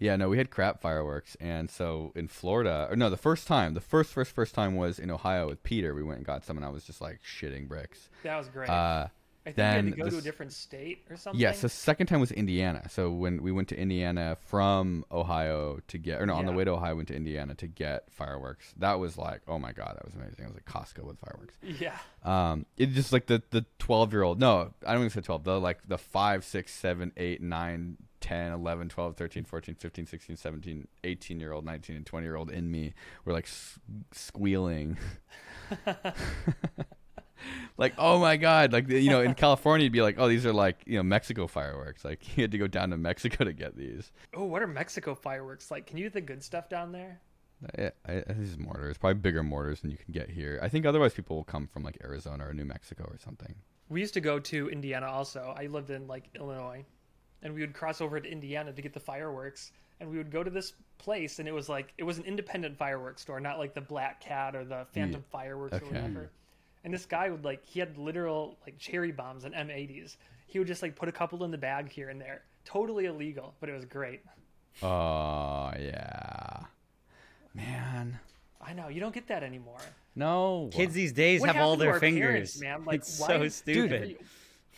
Yeah, 0.00 0.16
no, 0.16 0.30
we 0.30 0.38
had 0.38 0.50
crap 0.50 0.80
fireworks, 0.80 1.36
and 1.40 1.70
so 1.70 2.10
in 2.16 2.26
Florida, 2.26 2.88
or 2.90 2.96
no, 2.96 3.10
the 3.10 3.18
first 3.18 3.46
time, 3.46 3.74
the 3.74 3.82
first 3.82 4.14
first 4.14 4.32
first 4.32 4.54
time 4.54 4.74
was 4.74 4.98
in 4.98 5.10
Ohio 5.10 5.46
with 5.46 5.62
Peter. 5.62 5.94
We 5.94 6.02
went 6.02 6.16
and 6.16 6.26
got 6.26 6.42
some, 6.42 6.56
and 6.56 6.64
I 6.64 6.70
was 6.70 6.84
just 6.84 7.02
like 7.02 7.20
shitting 7.22 7.68
bricks. 7.68 8.08
That 8.22 8.38
was 8.38 8.48
great. 8.48 8.70
Uh, 8.70 9.08
I 9.46 9.52
think 9.52 9.56
then 9.56 9.86
you 9.86 9.90
had 9.92 9.96
to 9.96 10.02
go 10.02 10.10
to 10.10 10.18
a 10.18 10.20
different 10.20 10.52
state 10.52 11.06
or 11.08 11.16
something. 11.16 11.40
Yes, 11.40 11.62
the 11.62 11.70
second 11.70 12.08
time 12.08 12.20
was 12.20 12.30
Indiana. 12.30 12.86
So 12.90 13.10
when 13.10 13.42
we 13.42 13.52
went 13.52 13.68
to 13.68 13.78
Indiana 13.78 14.36
from 14.46 15.04
Ohio 15.10 15.80
to 15.88 15.98
get, 15.98 16.20
or 16.20 16.26
no, 16.26 16.34
on 16.34 16.44
the 16.44 16.52
way 16.52 16.64
to 16.64 16.72
Ohio, 16.72 16.94
went 16.96 17.08
to 17.08 17.16
Indiana 17.16 17.54
to 17.54 17.66
get 17.66 18.04
fireworks. 18.10 18.74
That 18.76 18.98
was 18.98 19.16
like, 19.16 19.40
oh 19.48 19.58
my 19.58 19.72
god, 19.72 19.96
that 19.96 20.04
was 20.04 20.14
amazing. 20.14 20.44
It 20.44 20.48
was 20.48 20.54
like 20.56 20.66
Costco 20.66 21.04
with 21.04 21.18
fireworks. 21.18 21.56
Yeah. 21.62 21.96
Um, 22.22 22.66
it 22.76 22.90
just 22.90 23.12
like 23.14 23.26
the 23.26 23.42
the 23.50 23.64
twelve 23.78 24.12
year 24.12 24.22
old. 24.22 24.38
No, 24.38 24.74
I 24.86 24.92
don't 24.92 25.00
even 25.02 25.10
say 25.10 25.22
twelve. 25.22 25.44
The 25.44 25.58
like 25.58 25.88
the 25.88 25.98
five, 25.98 26.44
six, 26.44 26.74
seven, 26.74 27.12
eight, 27.16 27.40
nine, 27.40 27.96
10, 28.20 28.52
11, 28.52 28.90
12, 28.90 29.16
13, 29.16 29.44
14, 29.44 29.74
15, 29.76 30.06
16, 30.06 30.36
17, 30.36 30.88
18 31.04 31.40
year 31.40 31.52
old, 31.52 31.64
19 31.64 31.96
and 31.96 32.04
20 32.04 32.26
year 32.26 32.36
old 32.36 32.50
in 32.50 32.70
me 32.70 32.92
were 33.24 33.32
like 33.32 33.46
s- 33.46 33.78
squealing. 34.12 34.98
like, 37.76 37.94
oh 37.98 38.18
my 38.18 38.36
God. 38.36 38.72
Like, 38.72 38.88
you 38.88 39.10
know, 39.10 39.20
in 39.20 39.34
California, 39.34 39.84
you'd 39.84 39.92
be 39.92 40.02
like, 40.02 40.16
oh, 40.18 40.28
these 40.28 40.46
are 40.46 40.52
like, 40.52 40.78
you 40.86 40.96
know, 40.96 41.02
Mexico 41.02 41.46
fireworks. 41.46 42.04
Like, 42.04 42.20
you 42.36 42.44
had 42.44 42.52
to 42.52 42.58
go 42.58 42.66
down 42.66 42.90
to 42.90 42.96
Mexico 42.96 43.44
to 43.44 43.52
get 43.52 43.76
these. 43.76 44.12
Oh, 44.34 44.44
what 44.44 44.62
are 44.62 44.66
Mexico 44.66 45.14
fireworks 45.14 45.70
like? 45.70 45.86
Can 45.86 45.96
you 45.96 46.04
get 46.04 46.12
the 46.12 46.20
good 46.20 46.42
stuff 46.42 46.68
down 46.68 46.92
there? 46.92 47.20
I, 47.78 47.90
I, 48.06 48.20
think 48.20 48.58
mortars, 48.58 48.96
probably 48.96 49.20
bigger 49.20 49.42
mortars 49.42 49.80
than 49.80 49.90
you 49.90 49.98
can 49.98 50.12
get 50.12 50.30
here. 50.30 50.58
I 50.62 50.68
think 50.68 50.86
otherwise 50.86 51.12
people 51.12 51.36
will 51.36 51.44
come 51.44 51.66
from 51.66 51.82
like 51.82 51.98
Arizona 52.02 52.48
or 52.48 52.54
New 52.54 52.64
Mexico 52.64 53.04
or 53.04 53.18
something. 53.18 53.54
We 53.88 54.00
used 54.00 54.14
to 54.14 54.20
go 54.20 54.38
to 54.38 54.70
Indiana 54.70 55.06
also. 55.06 55.54
I 55.56 55.66
lived 55.66 55.90
in 55.90 56.06
like 56.06 56.24
Illinois, 56.34 56.84
and 57.42 57.52
we 57.52 57.60
would 57.60 57.74
cross 57.74 58.00
over 58.00 58.18
to 58.18 58.30
Indiana 58.30 58.72
to 58.72 58.82
get 58.82 58.94
the 58.94 59.00
fireworks. 59.00 59.72
And 60.00 60.08
we 60.08 60.16
would 60.16 60.30
go 60.30 60.42
to 60.42 60.48
this 60.48 60.72
place, 60.96 61.40
and 61.40 61.46
it 61.46 61.52
was 61.52 61.68
like 61.68 61.92
it 61.98 62.04
was 62.04 62.16
an 62.16 62.24
independent 62.24 62.78
fireworks 62.78 63.20
store, 63.20 63.40
not 63.40 63.58
like 63.58 63.74
the 63.74 63.82
Black 63.82 64.20
Cat 64.20 64.56
or 64.56 64.64
the 64.64 64.86
Phantom 64.94 65.22
Fireworks 65.30 65.74
okay. 65.74 65.84
or 65.84 65.88
whatever. 65.88 66.30
And 66.84 66.92
this 66.94 67.04
guy 67.06 67.28
would 67.30 67.44
like 67.44 67.64
he 67.64 67.78
had 67.80 67.96
literal 67.98 68.56
like 68.66 68.78
cherry 68.78 69.12
bombs 69.12 69.44
and 69.44 69.54
M80s. 69.54 70.16
He 70.46 70.58
would 70.58 70.68
just 70.68 70.82
like 70.82 70.96
put 70.96 71.08
a 71.08 71.12
couple 71.12 71.44
in 71.44 71.50
the 71.50 71.58
bag 71.58 71.90
here 71.90 72.08
and 72.08 72.20
there. 72.20 72.42
Totally 72.64 73.06
illegal, 73.06 73.54
but 73.60 73.68
it 73.68 73.72
was 73.72 73.84
great. 73.84 74.20
Oh 74.82 75.72
yeah, 75.78 76.64
man. 77.54 78.18
I 78.62 78.72
know 78.74 78.88
you 78.88 79.00
don't 79.00 79.14
get 79.14 79.26
that 79.28 79.42
anymore. 79.42 79.78
No 80.14 80.68
Kids 80.72 80.92
these 80.94 81.12
days 81.12 81.40
What 81.40 81.54
have 81.54 81.62
all 81.64 81.76
their 81.76 81.98
fingers. 81.98 82.20
parents, 82.20 82.60
man? 82.60 82.84
Like, 82.84 83.00
it's 83.00 83.18
why- 83.20 83.26
so 83.28 83.38
Dude, 83.38 83.52
stupid. 83.52 84.16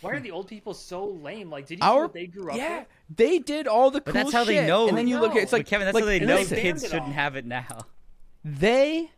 Why 0.01 0.11
are 0.13 0.21
the 0.21 0.31
old 0.33 0.49
people 0.49 0.75
so 0.75 1.07
lame? 1.07 1.49
Like, 1.51 1.67
did 1.67 1.79
you 1.79 1.83
see 1.85 1.89
Our 1.89 2.03
what 2.03 2.13
they 2.13 2.27
grew 2.27 2.51
up 2.51 2.57
yeah, 2.57 2.81
with? 2.81 2.89
they 3.17 3.39
did 3.39 3.67
all 3.69 3.91
the 3.91 4.01
But 4.01 4.13
cool 4.15 4.23
that's 4.25 4.33
how 4.33 4.45
they 4.45 4.67
know. 4.67 4.89
And 4.89 4.97
then 4.99 5.07
you 5.07 5.21
look 5.21 5.37
at 5.37 5.43
it's 5.43 5.53
like 5.53 5.65
but 5.67 5.71
Kevin, 5.71 5.85
that's 5.87 5.95
like, 5.95 6.03
how 6.05 6.09
they 6.09 6.19
know 6.21 6.43
they 6.45 6.61
kids 6.61 6.83
shouldn't 6.83 7.03
all. 7.03 7.13
have 7.13 7.37
it 7.37 7.45
now. 7.47 7.87
they 8.45 9.11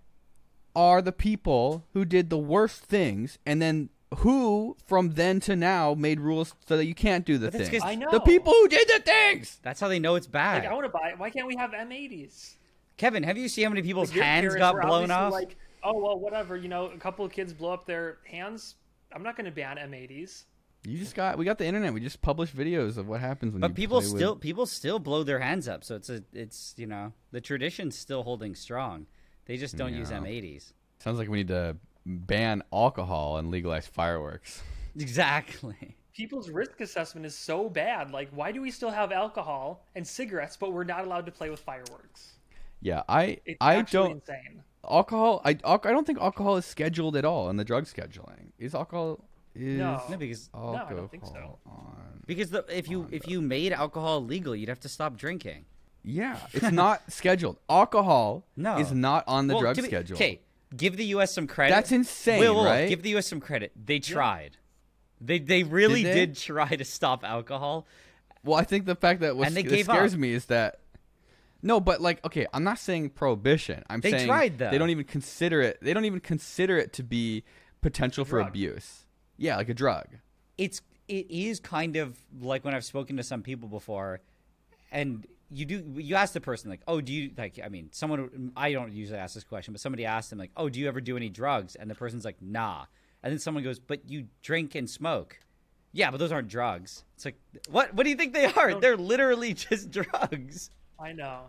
are 0.76 1.00
the 1.02 1.12
people 1.12 1.84
who 1.92 2.04
did 2.04 2.30
the 2.30 2.38
worst 2.38 2.82
things, 2.84 3.38
and 3.46 3.60
then 3.62 3.90
who 4.18 4.76
from 4.86 5.14
then 5.14 5.40
to 5.40 5.56
now 5.56 5.94
made 5.94 6.20
rules 6.20 6.54
so 6.66 6.76
that 6.76 6.84
you 6.86 6.94
can't 6.94 7.24
do 7.26 7.36
the 7.38 7.46
But 7.48 7.52
that's 7.58 7.68
things. 7.70 7.82
'cause- 7.82 7.90
I 7.90 7.94
know. 7.96 8.10
The 8.10 8.20
people 8.20 8.52
who 8.52 8.68
did 8.68 8.86
the 8.88 9.00
things. 9.04 9.58
That's 9.62 9.80
how 9.80 9.88
they 9.88 9.98
know 9.98 10.14
it's 10.14 10.26
bad. 10.28 10.62
Like, 10.62 10.70
I 10.70 10.74
want 10.74 10.84
to 10.86 10.88
buy. 10.90 11.10
It. 11.10 11.18
Why 11.18 11.30
can't 11.30 11.46
we 11.48 11.56
have 11.56 11.72
M80s? 11.74 12.56
Kevin, 12.96 13.24
have 13.24 13.36
you 13.36 13.48
seen 13.48 13.64
how 13.64 13.70
many 13.70 13.82
people's 13.82 14.10
Like, 14.10 14.16
your 14.16 14.24
hands 14.24 14.42
parents 14.42 14.58
got 14.60 14.74
were 14.74 14.82
blown 14.82 15.10
obviously 15.10 15.14
off? 15.14 15.32
Like, 15.32 15.56
oh 15.82 15.98
well, 16.00 16.18
whatever. 16.18 16.56
You 16.56 16.68
know, 16.68 16.86
a 16.86 16.96
couple 16.98 17.24
of 17.24 17.32
kids 17.32 17.52
blow 17.52 17.72
up 17.72 17.86
their 17.86 18.18
hands. 18.30 18.76
I'm 19.12 19.22
not 19.24 19.36
going 19.36 19.46
to 19.46 19.50
ban 19.50 19.78
M80s. 19.78 20.44
You 20.86 20.98
just 20.98 21.14
got 21.16 21.38
we 21.38 21.44
got 21.44 21.58
the 21.58 21.64
internet. 21.66 21.92
We 21.94 22.00
just 22.00 22.20
publish 22.20 22.52
videos 22.52 22.96
of 22.98 23.08
what 23.08 23.20
happens 23.20 23.52
when 23.54 23.62
you 23.62 23.68
but 23.68 23.74
people 23.74 24.00
play 24.00 24.10
with- 24.12 24.16
still 24.20 24.36
people 24.36 24.66
still 24.66 24.98
blow 24.98 25.22
their 25.24 25.38
hands 25.40 25.66
up, 25.66 25.82
so 25.82 25.96
it's 25.96 26.10
a 26.10 26.22
it's 26.32 26.74
you 26.76 26.86
know 26.86 27.14
the 27.32 27.40
tradition's 27.40 27.98
still 27.98 28.22
holding 28.22 28.54
strong. 28.54 29.06
They 29.46 29.56
just 29.56 29.76
don't 29.76 29.94
use 29.94 30.10
M80s. 30.10 30.72
Sounds 31.00 31.18
like 31.18 31.28
we 31.28 31.38
need 31.38 31.48
to 31.48 31.76
ban 32.06 32.62
alcohol 32.72 33.36
and 33.38 33.50
legalize 33.50 33.86
fireworks. 33.86 34.62
Exactly. 34.96 35.96
People's 36.14 36.50
risk 36.50 36.80
assessment 36.80 37.26
is 37.26 37.34
so 37.36 37.68
bad. 37.68 38.12
Like, 38.12 38.28
why 38.30 38.52
do 38.52 38.62
we 38.62 38.70
still 38.70 38.90
have 38.90 39.10
alcohol 39.10 39.84
and 39.96 40.06
cigarettes, 40.06 40.56
but 40.56 40.72
we're 40.72 40.84
not 40.84 41.04
allowed 41.04 41.26
to 41.26 41.32
play 41.32 41.50
with 41.50 41.58
fireworks? 41.58 42.34
Yeah, 42.80 43.02
I 43.08 43.38
It's 43.44 43.56
I 43.60 43.82
don't 43.82 44.12
insane. 44.12 44.62
alcohol. 44.88 45.40
I 45.44 45.58
I 45.64 45.76
don't 45.90 46.06
think 46.06 46.20
alcohol 46.20 46.56
is 46.58 46.64
scheduled 46.64 47.16
at 47.16 47.24
all 47.24 47.50
in 47.50 47.56
the 47.56 47.64
drug 47.64 47.86
scheduling. 47.86 48.52
Is 48.58 48.72
alcohol 48.74 49.24
is 49.54 49.78
No. 49.78 50.00
No, 50.08 50.16
because 50.16 50.48
alcohol 50.54 50.86
I 50.88 50.94
don't 50.94 51.10
think 51.10 51.26
so. 51.26 51.58
on? 51.66 52.22
because 52.26 52.50
the, 52.50 52.64
if 52.68 52.88
you 52.88 53.08
if 53.10 53.26
you 53.26 53.40
made 53.40 53.72
alcohol 53.72 54.24
legal, 54.24 54.54
you'd 54.54 54.68
have 54.68 54.80
to 54.80 54.88
stop 54.88 55.16
drinking. 55.16 55.64
Yeah, 56.04 56.38
it's 56.52 56.70
not 56.70 57.10
scheduled. 57.10 57.56
Alcohol 57.68 58.44
No. 58.56 58.78
is 58.78 58.92
not 58.92 59.24
on 59.26 59.46
the 59.46 59.54
Well, 59.54 59.62
drug 59.62 59.76
be- 59.76 59.82
schedule. 59.82 60.16
Okay, 60.16 60.40
give 60.76 60.96
the 60.96 61.06
U.S. 61.06 61.32
some 61.32 61.46
credit. 61.46 61.74
That's 61.74 61.92
insane, 61.92 62.40
Wait, 62.40 62.50
wait, 62.50 62.56
wait, 62.58 62.64
right? 62.66 62.88
Give 62.88 63.02
the 63.02 63.10
U.S. 63.10 63.26
some 63.26 63.40
credit. 63.40 63.72
They 63.74 63.98
tried. 64.00 64.58
They 65.20 65.38
they 65.38 65.62
really 65.62 66.02
Did 66.02 66.14
they? 66.16 66.26
did 66.26 66.36
try 66.36 66.68
to 66.76 66.84
stop 66.84 67.24
alcohol. 67.24 67.86
Well, 68.44 68.58
I 68.58 68.64
think 68.64 68.84
the 68.84 68.94
fact 68.94 69.20
that 69.20 69.36
what 69.36 69.46
And 69.46 69.56
they 69.56 69.62
that 69.62 69.70
gave 69.70 69.86
scares 69.86 70.12
up. 70.14 70.20
me 70.20 70.32
is 70.32 70.44
that 70.46 70.80
no, 71.62 71.80
but 71.80 72.02
like 72.02 72.22
okay, 72.26 72.46
I'm 72.52 72.64
not 72.64 72.78
saying 72.78 73.10
prohibition. 73.10 73.82
I'm 73.88 74.00
They 74.02 74.10
saying 74.10 74.26
tried, 74.26 74.58
though. 74.58 74.70
they 74.70 74.76
don't 74.76 74.90
even 74.90 75.04
consider 75.04 75.62
it. 75.62 75.78
They 75.80 75.94
don't 75.94 76.04
even 76.04 76.20
consider 76.20 76.76
it 76.76 76.92
to 76.94 77.02
be 77.02 77.44
potential 77.80 78.26
for 78.26 78.40
abuse. 78.40 79.06
Yeah, 79.38 79.56
like 79.56 79.70
a 79.70 79.74
drug. 79.74 80.06
it's 80.58 80.82
it 81.08 81.30
is 81.30 81.60
kind 81.60 81.96
of 81.96 82.18
like 82.40 82.64
when 82.64 82.74
I've 82.74 82.84
spoken 82.84 83.16
to 83.16 83.22
some 83.22 83.42
people 83.42 83.68
before, 83.68 84.20
and 84.92 85.26
you 85.54 85.64
do 85.64 85.84
you 85.96 86.16
ask 86.16 86.32
the 86.32 86.40
person 86.40 86.70
like, 86.70 86.82
oh, 86.88 87.00
do 87.00 87.12
you 87.12 87.30
like? 87.36 87.60
I 87.64 87.68
mean, 87.68 87.88
someone 87.92 88.52
I 88.56 88.72
don't 88.72 88.92
usually 88.92 89.18
ask 89.18 89.34
this 89.34 89.44
question, 89.44 89.72
but 89.72 89.80
somebody 89.80 90.04
asked 90.04 90.30
them 90.30 90.38
like, 90.38 90.50
oh, 90.56 90.68
do 90.68 90.80
you 90.80 90.88
ever 90.88 91.00
do 91.00 91.16
any 91.16 91.28
drugs? 91.28 91.76
And 91.76 91.90
the 91.90 91.94
person's 91.94 92.24
like, 92.24 92.40
nah. 92.40 92.86
And 93.22 93.32
then 93.32 93.38
someone 93.38 93.64
goes, 93.64 93.78
but 93.78 94.08
you 94.08 94.26
drink 94.42 94.74
and 94.74 94.88
smoke. 94.88 95.38
Yeah, 95.92 96.10
but 96.10 96.18
those 96.18 96.32
aren't 96.32 96.48
drugs. 96.48 97.04
It's 97.14 97.24
like, 97.24 97.36
what? 97.70 97.94
What 97.94 98.04
do 98.04 98.10
you 98.10 98.16
think 98.16 98.34
they 98.34 98.46
are? 98.46 98.72
No. 98.72 98.80
They're 98.80 98.96
literally 98.96 99.54
just 99.54 99.90
drugs. 99.90 100.70
I 100.98 101.12
know. 101.12 101.42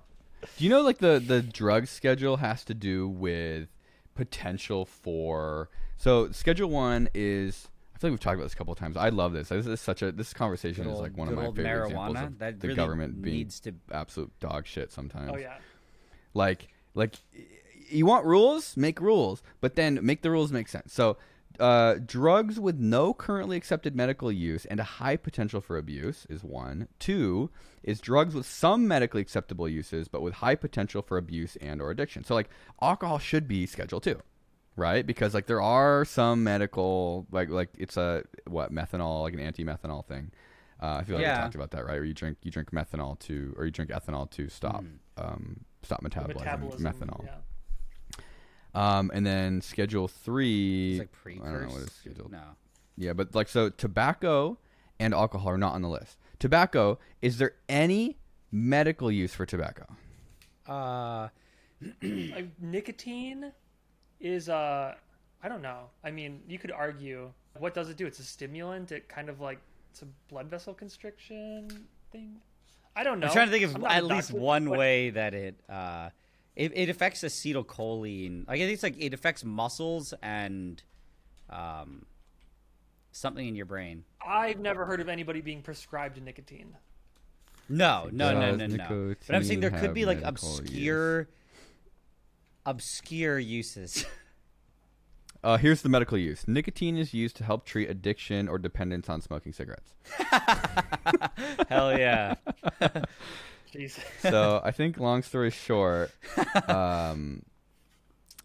Do 0.57 0.63
you 0.63 0.69
know 0.69 0.81
like 0.81 0.99
the 0.99 1.21
the 1.25 1.41
drug 1.41 1.87
schedule 1.87 2.37
has 2.37 2.63
to 2.65 2.73
do 2.73 3.07
with 3.07 3.69
potential 4.13 4.85
for 4.85 5.69
so 5.97 6.31
schedule 6.31 6.69
one 6.69 7.09
is 7.13 7.67
I 7.95 7.97
feel 7.97 8.09
like 8.09 8.13
we've 8.13 8.19
talked 8.19 8.35
about 8.35 8.43
this 8.43 8.53
a 8.53 8.57
couple 8.57 8.73
of 8.73 8.79
times. 8.79 8.97
I 8.97 9.09
love 9.09 9.31
this. 9.31 9.49
This 9.49 9.65
is 9.67 9.79
such 9.79 10.01
a 10.01 10.11
this 10.11 10.33
conversation 10.33 10.83
Good 10.83 10.93
is 10.93 10.99
like 10.99 11.17
one 11.17 11.29
of 11.29 11.35
my 11.35 11.45
old 11.45 11.55
favorite 11.55 11.85
examples 11.85 12.17
of 12.19 12.39
That 12.39 12.59
the 12.59 12.67
really 12.67 12.75
government 12.75 13.21
being 13.21 13.37
needs 13.37 13.59
to- 13.61 13.75
absolute 13.91 14.37
dog 14.41 14.67
shit 14.67 14.91
sometimes. 14.91 15.31
Oh 15.33 15.37
yeah. 15.37 15.57
Like 16.33 16.67
like 16.93 17.15
you 17.89 18.05
want 18.05 18.25
rules, 18.25 18.75
make 18.75 18.99
rules, 18.99 19.41
but 19.61 19.75
then 19.75 19.99
make 20.01 20.23
the 20.23 20.31
rules 20.31 20.51
make 20.51 20.67
sense. 20.67 20.93
So 20.93 21.17
uh, 21.57 21.95
drugs 22.05 22.59
with 22.59 22.77
no 22.77 23.13
currently 23.13 23.55
accepted 23.55 23.95
medical 23.95 24.29
use 24.29 24.65
and 24.65 24.79
a 24.81 24.83
high 24.83 25.15
potential 25.15 25.61
for 25.61 25.77
abuse 25.77 26.27
is 26.29 26.43
one. 26.43 26.89
Two 26.99 27.49
is 27.81 28.01
drugs 28.01 28.35
with 28.35 28.45
some 28.45 28.87
medically 28.89 29.21
acceptable 29.21 29.69
uses 29.69 30.09
but 30.09 30.21
with 30.21 30.33
high 30.35 30.55
potential 30.55 31.01
for 31.01 31.17
abuse 31.17 31.55
and 31.61 31.81
or 31.81 31.91
addiction. 31.91 32.25
So 32.25 32.35
like 32.35 32.49
alcohol 32.81 33.19
should 33.19 33.47
be 33.47 33.65
schedule 33.65 34.01
two, 34.01 34.21
right? 34.75 35.05
Because 35.05 35.33
like 35.33 35.45
there 35.47 35.61
are 35.61 36.05
some 36.05 36.43
medical 36.43 37.25
like 37.31 37.49
like 37.49 37.69
it's 37.77 37.97
a 37.97 38.23
what 38.47 38.73
methanol 38.73 39.21
like 39.23 39.33
an 39.33 39.39
anti-methanol 39.39 40.05
thing. 40.05 40.31
Uh, 40.81 40.97
I 40.99 41.03
feel 41.03 41.15
like 41.15 41.23
Yeah. 41.23 41.37
we 41.37 41.41
talked 41.43 41.55
about 41.55 41.71
that, 41.71 41.85
right? 41.85 41.93
Where 41.95 42.03
you 42.03 42.13
drink 42.13 42.37
you 42.43 42.51
drink 42.51 42.71
methanol 42.71 43.17
to 43.19 43.53
or 43.57 43.65
you 43.65 43.71
drink 43.71 43.91
ethanol 43.91 44.29
to 44.31 44.49
stop 44.49 44.83
um, 45.17 45.61
stop 45.83 46.03
metabolizing 46.03 46.35
metabolism. 46.39 46.81
methanol. 46.83 47.25
Yeah. 47.25 47.35
Um, 48.73 49.09
and 49.13 49.25
then 49.25 49.61
schedule 49.61 50.07
three. 50.07 50.99
It's 50.99 51.09
like 51.25 51.41
I 51.47 51.51
don't 51.51 51.61
know 51.67 51.73
what 51.73 51.83
is 51.83 51.91
scheduled. 51.93 52.31
No. 52.31 52.41
Yeah, 52.97 53.13
but 53.13 53.33
like 53.33 53.47
so, 53.47 53.69
tobacco 53.69 54.57
and 54.99 55.13
alcohol 55.13 55.51
are 55.53 55.57
not 55.57 55.73
on 55.73 55.81
the 55.81 55.89
list. 55.89 56.17
Tobacco. 56.39 56.99
Is 57.21 57.37
there 57.37 57.53
any 57.69 58.17
medical 58.51 59.09
use 59.11 59.33
for 59.33 59.45
tobacco? 59.45 59.85
Uh, 60.67 61.29
Like, 62.01 62.49
nicotine 62.59 63.51
is 64.19 64.49
uh 64.49 64.95
I 65.43 65.47
don't 65.47 65.61
know. 65.61 65.89
I 66.03 66.11
mean, 66.11 66.41
you 66.47 66.57
could 66.57 66.71
argue 66.71 67.31
what 67.57 67.73
does 67.73 67.89
it 67.89 67.97
do? 67.97 68.05
It's 68.05 68.19
a 68.19 68.23
stimulant. 68.23 68.91
It 68.91 69.07
kind 69.07 69.29
of 69.29 69.39
like 69.39 69.59
it's 69.91 70.01
a 70.01 70.07
blood 70.29 70.47
vessel 70.49 70.73
constriction 70.73 71.69
thing. 72.11 72.35
I 72.95 73.03
don't 73.03 73.19
know. 73.19 73.27
I'm 73.27 73.33
trying 73.33 73.47
to 73.47 73.51
think 73.51 73.75
of 73.75 73.83
at 73.83 74.05
least 74.05 74.29
doctor, 74.29 74.41
one 74.41 74.65
but 74.65 74.77
way 74.77 75.09
that 75.11 75.33
it 75.33 75.55
uh, 75.69 76.09
it, 76.55 76.71
it 76.75 76.89
affects 76.89 77.21
acetylcholine. 77.21 78.47
Like 78.47 78.57
I 78.57 78.63
think 78.63 78.73
it's 78.73 78.83
like 78.83 78.95
it 78.97 79.13
affects 79.13 79.43
muscles 79.43 80.13
and 80.21 80.81
um, 81.49 82.05
something 83.11 83.47
in 83.47 83.55
your 83.55 83.65
brain. 83.65 84.03
I've 84.25 84.59
never 84.59 84.85
heard 84.85 85.01
of 85.01 85.09
anybody 85.09 85.41
being 85.41 85.61
prescribed 85.61 86.21
nicotine. 86.21 86.75
No, 87.67 88.09
no, 88.11 88.33
no, 88.33 88.57
Does 88.57 88.73
no, 88.73 88.89
no. 88.89 89.15
But 89.25 89.35
I'm 89.35 89.43
saying 89.43 89.59
there 89.59 89.71
could 89.71 89.93
be 89.93 90.05
like 90.05 90.21
medical 90.21 90.57
obscure, 90.57 91.27
obscure 92.65 93.39
uses. 93.39 94.05
Uh, 95.43 95.57
here's 95.57 95.83
the 95.83 95.89
medical 95.89 96.17
use. 96.17 96.47
Nicotine 96.47 96.97
is 96.97 97.13
used 97.13 97.35
to 97.35 97.43
help 97.43 97.65
treat 97.65 97.87
addiction 97.87 98.47
or 98.47 98.57
dependence 98.57 99.09
on 99.09 99.21
smoking 99.21 99.53
cigarettes. 99.53 99.93
Hell 101.69 101.95
yeah! 101.95 102.33
Jeez. 103.71 103.99
So 104.21 104.59
I 104.63 104.71
think, 104.71 104.97
long 104.97 105.21
story 105.21 105.51
short, 105.51 106.09
um, 106.67 107.43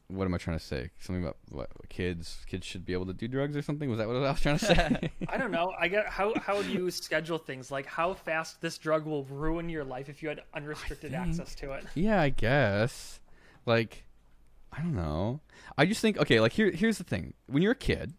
what 0.09 0.27
am 0.27 0.35
I 0.35 0.37
trying 0.37 0.59
to 0.59 0.65
say? 0.65 0.91
Something 0.99 1.23
about 1.23 1.39
what 1.49 1.71
kids 1.89 2.45
kids 2.47 2.67
should 2.67 2.85
be 2.85 2.93
able 2.93 3.07
to 3.07 3.15
do 3.15 3.29
drugs 3.29 3.57
or 3.57 3.63
something? 3.63 3.89
Was 3.89 3.99
that 3.99 4.07
what 4.07 4.17
I 4.17 4.31
was 4.31 4.41
trying 4.43 4.59
to 4.59 4.65
say? 4.67 5.11
I 5.27 5.39
don't 5.39 5.53
know. 5.53 5.73
I 5.81 5.89
get 5.89 6.07
how 6.07 6.35
how 6.39 6.61
do 6.61 6.69
you 6.71 6.91
schedule 6.91 7.39
things? 7.39 7.71
Like 7.71 7.87
how 7.87 8.13
fast 8.13 8.61
this 8.61 8.77
drug 8.77 9.07
will 9.07 9.25
ruin 9.25 9.71
your 9.71 9.85
life 9.85 10.11
if 10.11 10.23
you 10.23 10.29
had 10.29 10.43
unrestricted 10.53 11.13
think- 11.13 11.29
access 11.29 11.55
to 11.55 11.73
it. 11.73 11.87
Yeah, 11.95 12.21
I 12.21 12.29
guess. 12.29 13.21
Like, 13.65 14.05
I 14.73 14.81
don't 14.81 14.95
know. 14.95 15.41
I 15.77 15.87
just 15.87 16.01
think 16.01 16.19
okay. 16.19 16.41
Like 16.41 16.53
here, 16.53 16.71
here's 16.71 16.99
the 16.99 17.05
thing. 17.05 17.35
When 17.47 17.63
you're 17.63 17.73
a 17.73 17.77
kid, 17.77 18.15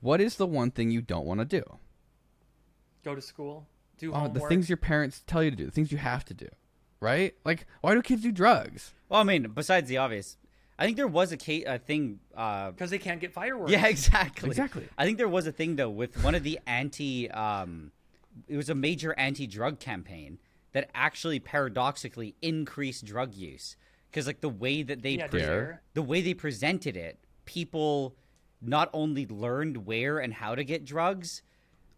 what 0.00 0.20
is 0.20 0.36
the 0.36 0.46
one 0.46 0.70
thing 0.70 0.90
you 0.90 1.02
don't 1.02 1.26
want 1.26 1.40
to 1.40 1.44
do? 1.44 1.62
Go 3.04 3.14
to 3.14 3.20
school, 3.20 3.66
do 3.98 4.10
Oh, 4.12 4.14
homework. 4.20 4.34
the 4.34 4.48
things 4.48 4.68
your 4.70 4.76
parents 4.76 5.22
tell 5.26 5.42
you 5.42 5.50
to 5.50 5.56
do, 5.56 5.64
the 5.66 5.72
things 5.72 5.90
you 5.90 5.98
have 5.98 6.24
to 6.26 6.34
do, 6.34 6.48
right? 7.00 7.34
Like, 7.44 7.66
why 7.80 7.94
do 7.94 8.02
kids 8.02 8.22
do 8.22 8.30
drugs? 8.30 8.92
Well, 9.08 9.20
I 9.20 9.24
mean, 9.24 9.50
besides 9.54 9.88
the 9.88 9.98
obvious, 9.98 10.36
I 10.78 10.84
think 10.84 10.96
there 10.96 11.08
was 11.08 11.32
a 11.32 11.36
ca- 11.36 11.64
a 11.66 11.78
thing. 11.78 12.20
Uh, 12.34 12.70
because 12.70 12.90
they 12.90 12.98
can't 12.98 13.20
get 13.20 13.32
fireworks. 13.32 13.72
yeah, 13.72 13.86
exactly. 13.88 14.50
Exactly. 14.50 14.88
I 14.96 15.04
think 15.04 15.18
there 15.18 15.28
was 15.28 15.46
a 15.48 15.52
thing 15.52 15.76
though 15.76 15.90
with 15.90 16.22
one 16.22 16.34
of 16.36 16.44
the 16.44 16.60
anti. 16.66 17.28
Um, 17.30 17.90
it 18.48 18.56
was 18.56 18.70
a 18.70 18.74
major 18.74 19.12
anti-drug 19.18 19.78
campaign 19.78 20.38
that 20.72 20.88
actually 20.94 21.38
paradoxically 21.38 22.34
increased 22.40 23.04
drug 23.04 23.34
use 23.34 23.76
because 24.12 24.26
like 24.26 24.40
the 24.40 24.48
way 24.48 24.82
that 24.82 25.02
they 25.02 25.12
Yeah, 25.12 25.26
pre- 25.28 25.76
the 25.94 26.02
way 26.02 26.20
they 26.20 26.34
presented 26.34 26.96
it, 26.96 27.18
people 27.46 28.14
not 28.60 28.90
only 28.92 29.26
learned 29.26 29.86
where 29.86 30.18
and 30.18 30.32
how 30.34 30.54
to 30.54 30.62
get 30.64 30.84
drugs. 30.84 31.42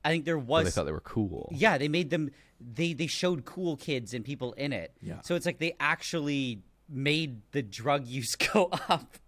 I 0.05 0.11
think 0.11 0.25
there 0.25 0.39
Well, 0.39 0.63
was 0.63 0.67
they 0.67 0.71
thought 0.71 0.85
they 0.87 0.93
were 0.93 1.01
cool. 1.01 1.51
yeah, 1.53 1.77
they 1.79 1.89
made 1.89 2.11
them 2.11 2.31
they 2.61 2.93
they 2.93 3.07
showed 3.09 3.45
cool 3.45 3.77
kids 3.77 4.15
and 4.15 4.25
people 4.25 4.53
in 4.55 4.73
it. 4.73 4.93
Yeah. 5.03 5.21
So 5.23 5.35
it's 5.35 5.45
like 5.47 5.59
they 5.59 5.75
actually 5.81 6.63
made 6.89 7.41
the 7.53 7.63
drug 7.63 8.07
use 8.19 8.37
go 8.37 8.69
up. 8.89 9.19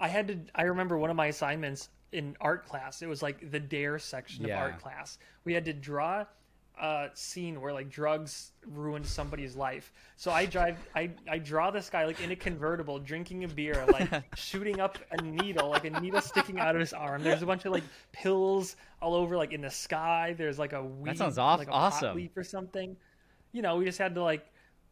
I 0.00 0.08
had 0.08 0.28
to. 0.28 0.38
I 0.54 0.62
remember 0.62 0.96
one 0.98 1.10
of 1.10 1.16
my 1.16 1.26
assignments 1.26 1.88
in 2.12 2.36
art 2.40 2.66
class. 2.66 3.02
It 3.02 3.06
was 3.06 3.22
like 3.22 3.50
the 3.50 3.60
dare 3.60 3.98
section 3.98 4.46
Yeah. 4.46 4.54
of 4.64 4.72
art 4.72 4.80
class. 4.80 5.18
We 5.44 5.52
had 5.52 5.64
to 5.66 5.72
draw 5.72 6.24
a 6.80 7.08
scene 7.14 7.60
where 7.60 7.72
like 7.72 7.88
drugs 7.88 8.50
ruined 8.66 9.06
somebody's 9.06 9.54
life. 9.54 9.92
So 10.16 10.30
I 10.30 10.46
drive. 10.46 10.76
I 10.94 11.10
I 11.28 11.38
draw 11.38 11.70
this 11.70 11.88
guy 11.90 12.04
like 12.04 12.20
in 12.20 12.30
a 12.32 12.36
convertible, 12.36 12.98
drinking 12.98 13.44
a 13.44 13.48
beer, 13.48 13.84
like 13.92 14.10
shooting 14.36 14.80
up 14.80 14.98
a 15.12 15.22
needle, 15.22 15.68
like 15.70 15.84
a 15.84 15.90
needle 16.00 16.20
sticking 16.20 16.58
out 16.58 16.74
of 16.74 16.80
his 16.80 16.92
arm. 16.92 17.22
There's 17.22 17.42
a 17.42 17.46
bunch 17.46 17.64
of 17.64 17.72
like 17.72 17.84
pills 18.12 18.76
all 19.00 19.14
over, 19.14 19.36
like 19.36 19.52
in 19.52 19.60
the 19.60 19.70
sky. 19.70 20.34
There's 20.36 20.58
like 20.58 20.72
a 20.72 20.82
weed, 20.82 21.10
that 21.10 21.18
sounds 21.18 21.38
aw- 21.38 21.54
like 21.54 21.68
a 21.68 21.70
pot 21.70 21.92
awesome. 21.94 22.16
leaf 22.16 22.36
or 22.36 22.42
something. 22.44 22.96
You 23.52 23.62
know, 23.62 23.76
we 23.76 23.84
just 23.84 23.98
had 23.98 24.14
to 24.16 24.22
like 24.22 24.44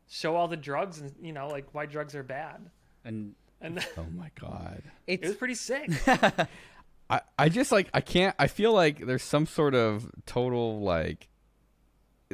show 0.09 0.37
all 0.37 0.47
the 0.47 0.57
drugs 0.57 1.01
and 1.01 1.13
you 1.21 1.33
know 1.33 1.49
like 1.49 1.67
why 1.73 1.87
drugs 1.87 2.15
are 2.15 2.23
bad. 2.23 2.71
And 3.05 3.35
And 3.61 3.79
Oh 3.97 4.07
my 4.17 4.31
god. 4.41 4.83
it 5.07 5.23
was 5.23 5.35
pretty 5.35 5.55
sick. 5.55 5.91
I, 7.11 7.21
I 7.39 7.49
just 7.49 7.73
like 7.73 7.89
I 7.93 8.01
can't 8.01 8.35
I 8.39 8.47
feel 8.47 8.73
like 8.73 9.05
there's 9.07 9.23
some 9.23 9.47
sort 9.47 9.75
of 9.75 10.11
total 10.27 10.81
like 10.81 11.23
it's 11.23 11.32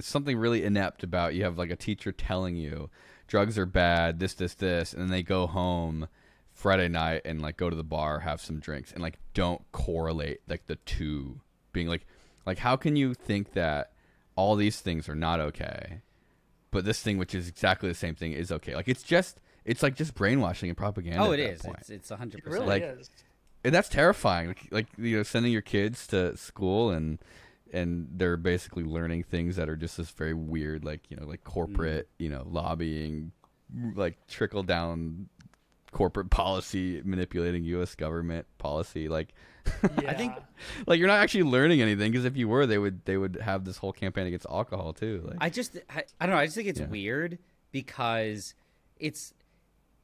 something 0.00 0.36
really 0.36 0.64
inept 0.64 1.02
about 1.02 1.34
you 1.34 1.44
have 1.44 1.58
like 1.58 1.70
a 1.70 1.76
teacher 1.76 2.12
telling 2.12 2.56
you 2.56 2.90
drugs 3.26 3.58
are 3.58 3.66
bad 3.66 4.18
this 4.20 4.34
this 4.34 4.54
this 4.54 4.92
and 4.92 5.02
then 5.02 5.10
they 5.10 5.22
go 5.22 5.46
home 5.46 6.08
Friday 6.52 6.88
night 6.88 7.22
and 7.24 7.40
like 7.40 7.56
go 7.56 7.70
to 7.70 7.76
the 7.76 7.84
bar 7.84 8.20
have 8.20 8.40
some 8.40 8.58
drinks 8.58 8.92
and 8.92 9.02
like 9.02 9.18
don't 9.34 9.62
correlate 9.72 10.40
like 10.48 10.66
the 10.66 10.76
two 10.76 11.40
being 11.72 11.86
like 11.88 12.06
like 12.46 12.58
how 12.58 12.76
can 12.76 12.96
you 12.96 13.14
think 13.14 13.52
that 13.52 13.92
all 14.36 14.56
these 14.56 14.80
things 14.80 15.08
are 15.08 15.14
not 15.14 15.40
okay 15.40 16.00
but 16.70 16.84
this 16.84 17.00
thing 17.02 17.18
which 17.18 17.34
is 17.34 17.48
exactly 17.48 17.88
the 17.88 17.94
same 17.94 18.14
thing 18.14 18.32
is 18.32 18.50
okay 18.50 18.74
like 18.74 18.88
it's 18.88 19.02
just 19.02 19.38
it's 19.64 19.82
like 19.82 19.94
just 19.94 20.14
brainwashing 20.14 20.70
and 20.70 20.78
propaganda 20.78 21.20
oh, 21.20 21.32
at 21.32 21.36
that 21.36 21.50
is. 21.50 21.60
point. 21.62 21.76
It's 21.80 21.90
it's 21.90 22.08
hundred 22.08 22.38
It 22.38 22.46
really 22.46 22.66
percent. 22.66 22.68
Like- 22.68 23.00
is. 23.00 23.10
and 23.64 23.74
that's 23.74 23.88
terrifying. 23.90 24.48
Like, 24.48 24.68
like 24.70 24.86
you 24.96 25.18
know, 25.18 25.22
sending 25.22 25.52
your 25.52 25.60
kids 25.62 26.06
to 26.06 26.36
school 26.38 26.90
and 26.90 27.18
and 27.72 28.08
they're 28.12 28.36
basically 28.36 28.84
learning 28.84 29.22
things 29.24 29.56
that 29.56 29.68
are 29.68 29.76
just 29.76 29.96
this 29.96 30.10
very 30.10 30.34
weird, 30.34 30.84
like 30.84 31.10
you 31.10 31.16
know, 31.16 31.26
like 31.26 31.44
corporate, 31.44 32.06
mm. 32.06 32.24
you 32.24 32.30
know, 32.30 32.46
lobbying, 32.50 33.32
like 33.94 34.16
trickle 34.26 34.62
down 34.62 35.28
corporate 35.92 36.30
policy 36.30 37.00
manipulating 37.04 37.64
U.S. 37.64 37.94
government 37.94 38.46
policy. 38.58 39.08
Like, 39.08 39.34
Yeah. 39.82 39.88
I 40.10 40.14
think- 40.14 40.34
like 40.86 40.98
you're 40.98 41.08
not 41.08 41.20
actually 41.20 41.44
learning 41.44 41.80
anything 41.82 42.10
because 42.12 42.24
if 42.24 42.36
you 42.36 42.48
were, 42.48 42.66
they 42.66 42.78
would 42.78 43.04
they 43.04 43.16
would 43.16 43.36
have 43.36 43.64
this 43.64 43.76
whole 43.78 43.92
campaign 43.92 44.26
against 44.26 44.46
alcohol 44.50 44.92
too. 44.92 45.22
Like, 45.26 45.36
I 45.40 45.50
just 45.50 45.76
I, 45.90 46.04
I 46.20 46.26
don't 46.26 46.34
know. 46.34 46.40
I 46.40 46.46
just 46.46 46.56
think 46.56 46.68
it's 46.68 46.80
Yeah. 46.80 46.86
weird 46.86 47.38
because 47.70 48.54
it's 48.98 49.34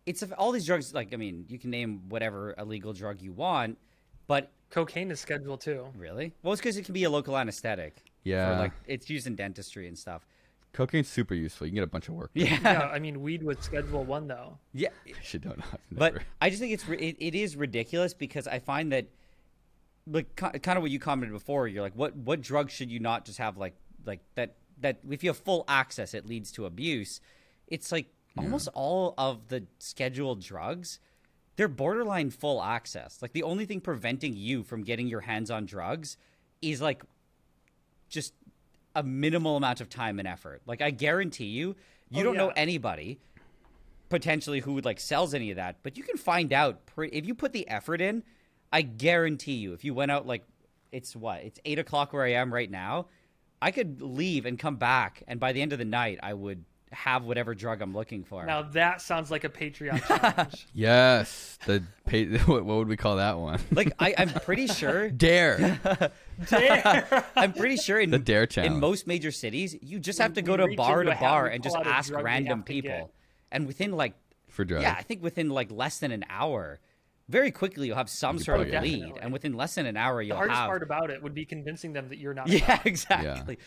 it's 0.06 0.22
all 0.36 0.52
these 0.52 0.66
drugs. 0.66 0.92
Like 0.94 1.12
I 1.12 1.16
mean, 1.16 1.46
you 1.48 1.58
can 1.58 1.70
name 1.70 2.02
whatever 2.08 2.54
illegal 2.58 2.92
drug 2.92 3.20
you 3.20 3.32
want, 3.32 3.78
but 4.26 4.50
cocaine 4.70 5.10
is 5.10 5.20
scheduled 5.20 5.60
too. 5.60 5.86
really, 5.96 6.32
well, 6.42 6.52
it's 6.52 6.60
because 6.60 6.76
it 6.76 6.84
can 6.84 6.94
be 6.94 7.04
a 7.04 7.10
local 7.10 7.36
anesthetic. 7.36 8.02
yeah, 8.22 8.54
for 8.56 8.58
like 8.62 8.72
it's 8.86 9.08
used 9.10 9.26
in 9.26 9.36
dentistry 9.36 9.86
and 9.88 9.96
stuff. 9.98 10.26
cocaine's 10.72 11.08
super 11.08 11.34
useful. 11.34 11.66
You 11.66 11.70
can 11.70 11.76
get 11.76 11.84
a 11.84 11.88
bunch 11.88 12.08
of 12.08 12.14
work. 12.14 12.30
done. 12.34 12.46
Yeah, 12.46 12.58
Yeah, 12.62 12.80
I 12.92 12.98
mean, 12.98 13.22
weed 13.22 13.42
was 13.42 13.58
Schedule 13.60 14.04
One 14.04 14.26
though. 14.28 14.58
yeah. 14.72 14.88
I 15.06 15.22
should 15.22 15.42
don't 15.42 15.58
know. 15.58 15.64
But 15.92 16.18
I 16.40 16.48
just 16.50 16.60
think 16.60 16.72
it's 16.72 16.88
it, 16.88 17.16
it 17.18 17.34
is 17.34 17.56
ridiculous 17.56 18.14
because 18.14 18.46
I 18.48 18.58
find 18.58 18.90
that 18.92 19.06
like 20.06 20.34
kind 20.36 20.76
of 20.76 20.82
what 20.82 20.90
you 20.90 20.98
commented 20.98 21.32
before. 21.32 21.66
You're 21.68 21.82
like, 21.82 21.94
what 21.94 22.14
what 22.16 22.40
drugs 22.42 22.72
should 22.72 22.90
you 22.90 23.00
not 23.00 23.24
just 23.24 23.38
have 23.38 23.56
like 23.56 23.74
like 24.04 24.20
that 24.34 24.56
that 24.80 24.98
if 25.08 25.22
you 25.22 25.30
have 25.30 25.38
full 25.38 25.64
access, 25.68 26.12
it 26.14 26.26
leads 26.26 26.50
to 26.52 26.66
abuse. 26.66 27.20
It's 27.68 27.90
like 27.92 28.08
almost 28.36 28.68
all 28.74 29.14
of 29.16 29.48
the 29.48 29.64
scheduled 29.78 30.42
drugs. 30.42 30.98
They're 31.56 31.68
borderline 31.68 32.30
full 32.30 32.62
access. 32.62 33.22
Like 33.22 33.32
the 33.32 33.42
only 33.42 33.64
thing 33.66 33.80
preventing 33.80 34.34
you 34.34 34.62
from 34.62 34.82
getting 34.82 35.06
your 35.06 35.20
hands 35.20 35.50
on 35.50 35.66
drugs 35.66 36.16
is 36.60 36.80
like 36.80 37.04
just 38.08 38.34
a 38.94 39.02
minimal 39.02 39.56
amount 39.56 39.80
of 39.80 39.88
time 39.88 40.18
and 40.18 40.26
effort. 40.26 40.62
Like 40.66 40.82
I 40.82 40.90
guarantee 40.90 41.46
you, 41.46 41.76
you 42.10 42.20
Oh, 42.20 42.24
don't 42.24 42.36
know 42.36 42.52
anybody 42.56 43.18
potentially 44.08 44.60
who 44.60 44.74
would 44.74 44.84
like 44.84 45.00
sells 45.00 45.34
any 45.34 45.50
of 45.50 45.56
that, 45.56 45.76
but 45.82 45.96
you 45.96 46.02
can 46.02 46.16
find 46.16 46.52
out 46.52 46.86
pre- 46.86 47.08
if 47.08 47.26
you 47.26 47.34
put 47.34 47.52
the 47.52 47.68
effort 47.68 48.00
in. 48.00 48.22
I 48.72 48.82
guarantee 48.82 49.54
you, 49.54 49.72
if 49.72 49.84
you 49.84 49.94
went 49.94 50.10
out 50.10 50.26
like 50.26 50.44
it's 50.90 51.14
what 51.14 51.42
it's 51.42 51.60
eight 51.64 51.78
o'clock 51.78 52.12
where 52.12 52.24
I 52.24 52.32
am 52.32 52.52
right 52.52 52.70
now, 52.70 53.06
I 53.62 53.70
could 53.70 54.02
leave 54.02 54.46
and 54.46 54.58
come 54.58 54.76
back, 54.76 55.22
and 55.28 55.38
by 55.38 55.52
the 55.52 55.62
end 55.62 55.72
of 55.72 55.78
the 55.78 55.84
night, 55.84 56.18
I 56.22 56.34
would 56.34 56.64
have 56.94 57.24
whatever 57.24 57.54
drug 57.54 57.82
I'm 57.82 57.92
looking 57.94 58.24
for. 58.24 58.44
Now 58.46 58.62
that 58.62 59.02
sounds 59.02 59.30
like 59.30 59.44
a 59.44 59.48
Patreon 59.48 60.02
challenge. 60.06 60.66
yes, 60.72 61.58
the 61.66 61.82
pay, 62.06 62.26
what, 62.38 62.64
what 62.64 62.76
would 62.78 62.88
we 62.88 62.96
call 62.96 63.16
that 63.16 63.38
one? 63.38 63.60
like 63.70 63.92
I, 63.98 64.14
I'm 64.16 64.28
pretty 64.46 64.66
sure 64.66 65.10
Dare. 65.10 65.78
Dare. 66.48 67.24
I'm 67.36 67.52
pretty 67.52 67.76
sure 67.76 67.98
in 68.00 68.10
The 68.10 68.18
dare 68.18 68.46
challenge 68.46 68.74
in 68.74 68.80
most 68.80 69.06
major 69.06 69.30
cities, 69.30 69.76
you 69.82 69.98
just 69.98 70.18
have 70.18 70.34
to 70.34 70.42
go 70.42 70.56
to 70.56 70.64
reach 70.66 70.76
bar 70.76 71.02
to 71.02 71.14
bar 71.14 71.46
and 71.46 71.62
just 71.62 71.76
ask 71.76 72.12
random 72.14 72.62
people. 72.62 73.10
And 73.52 73.66
within 73.66 73.92
like 73.92 74.14
for 74.48 74.64
drugs. 74.64 74.82
yeah, 74.82 74.94
I 74.98 75.02
think 75.02 75.22
within 75.22 75.50
like 75.50 75.70
less 75.70 75.98
than 75.98 76.10
an 76.12 76.24
hour, 76.30 76.80
very 77.28 77.50
quickly 77.50 77.86
you'll 77.88 77.96
have 77.96 78.10
some 78.10 78.36
could 78.36 78.44
sort 78.46 78.60
of 78.60 78.66
lead, 78.68 78.72
Definitely. 79.00 79.20
and 79.20 79.32
within 79.32 79.54
less 79.54 79.74
than 79.76 79.86
an 79.86 79.96
hour 79.96 80.20
you'll 80.22 80.36
have. 80.36 80.44
the 80.48 80.52
hardest 80.54 80.60
have. 80.60 80.68
part 80.68 80.82
about 80.82 81.10
it 81.10 81.22
would 81.22 81.34
be 81.34 81.44
convincing 81.44 81.92
them 81.92 82.08
that 82.08 82.18
you're 82.18 82.34
not. 82.34 82.48
yeah, 82.48 82.76
cop. 82.76 82.86
exactly. 82.86 83.58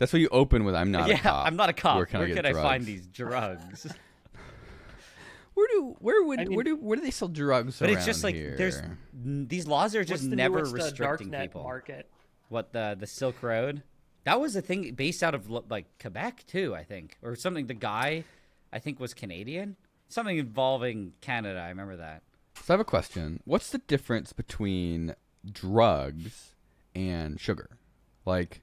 That's 0.00 0.14
what 0.14 0.20
you 0.20 0.28
open 0.32 0.64
with. 0.64 0.74
I'm 0.74 0.90
not 0.90 1.08
yeah, 1.08 1.16
a 1.16 1.18
cop. 1.18 1.46
I'm 1.46 1.56
not 1.56 1.68
a 1.68 1.74
cop. 1.74 1.96
Where 1.96 2.06
can 2.06 2.22
I, 2.22 2.26
get 2.28 2.42
drugs? 2.42 2.58
find 2.58 2.86
these 2.86 3.06
drugs? 3.06 3.86
Where 5.54 5.68
do 5.72 5.96
where 5.98 6.22
would 6.22 6.40
I 6.40 6.44
mean- 6.44 6.54
where 6.54 6.64
do 6.64 6.76
where 6.76 6.96
do 6.96 7.02
they 7.02 7.10
sell 7.10 7.28
drugs? 7.28 7.78
but 7.80 7.90
it's 7.90 8.06
just 8.06 8.24
like 8.24 8.34
here? 8.34 8.54
there's 8.56 8.80
these 9.12 9.66
laws 9.66 9.94
are 9.94 10.02
just 10.02 10.22
What's 10.22 10.30
the 10.30 10.36
never 10.36 10.60
newest, 10.60 10.72
uh, 10.72 10.76
restricting 10.76 11.28
darknet 11.28 11.42
people. 11.42 11.64
market? 11.64 12.08
What 12.48 12.72
the 12.72 12.96
the 12.98 13.06
Silk 13.06 13.42
Road? 13.42 13.82
That 14.24 14.40
was 14.40 14.56
a 14.56 14.62
thing 14.62 14.94
based 14.94 15.22
out 15.22 15.34
of 15.34 15.50
like 15.50 15.86
Quebec 16.00 16.44
too, 16.46 16.74
I 16.74 16.84
think, 16.84 17.18
or 17.20 17.36
something. 17.36 17.66
The 17.66 17.74
guy, 17.74 18.24
I 18.72 18.78
think, 18.78 19.00
was 19.00 19.12
Canadian. 19.12 19.76
Something 20.08 20.38
involving 20.38 21.12
Canada. 21.20 21.60
I 21.60 21.68
remember 21.68 21.96
that. 21.96 22.22
So 22.62 22.72
I 22.72 22.74
have 22.74 22.80
a 22.80 22.84
question. 22.84 23.40
What's 23.44 23.68
the 23.70 23.78
difference 23.78 24.32
between 24.32 25.14
drugs 25.50 26.54
and 26.94 27.38
sugar? 27.38 27.76
Like 28.24 28.62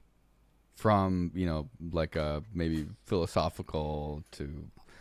from, 0.78 1.32
you 1.34 1.44
know, 1.44 1.68
like 1.90 2.14
a 2.14 2.40
maybe 2.54 2.86
philosophical 3.04 4.22
to, 4.30 4.48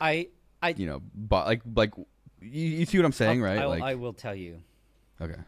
I 0.02 0.30
I 0.62 0.70
you 0.70 0.88
know, 0.88 1.04
but 1.14 1.46
like 1.46 1.62
like 1.76 1.94
you, 2.42 2.66
you 2.80 2.86
see 2.88 2.98
what 2.98 3.06
I'm 3.06 3.12
saying, 3.12 3.44
right? 3.44 3.60
I'll- 3.60 3.70
like 3.70 3.84
I 3.84 3.94
will 3.94 4.14
tell 4.14 4.34
you 4.34 4.64
okay. 5.22 5.40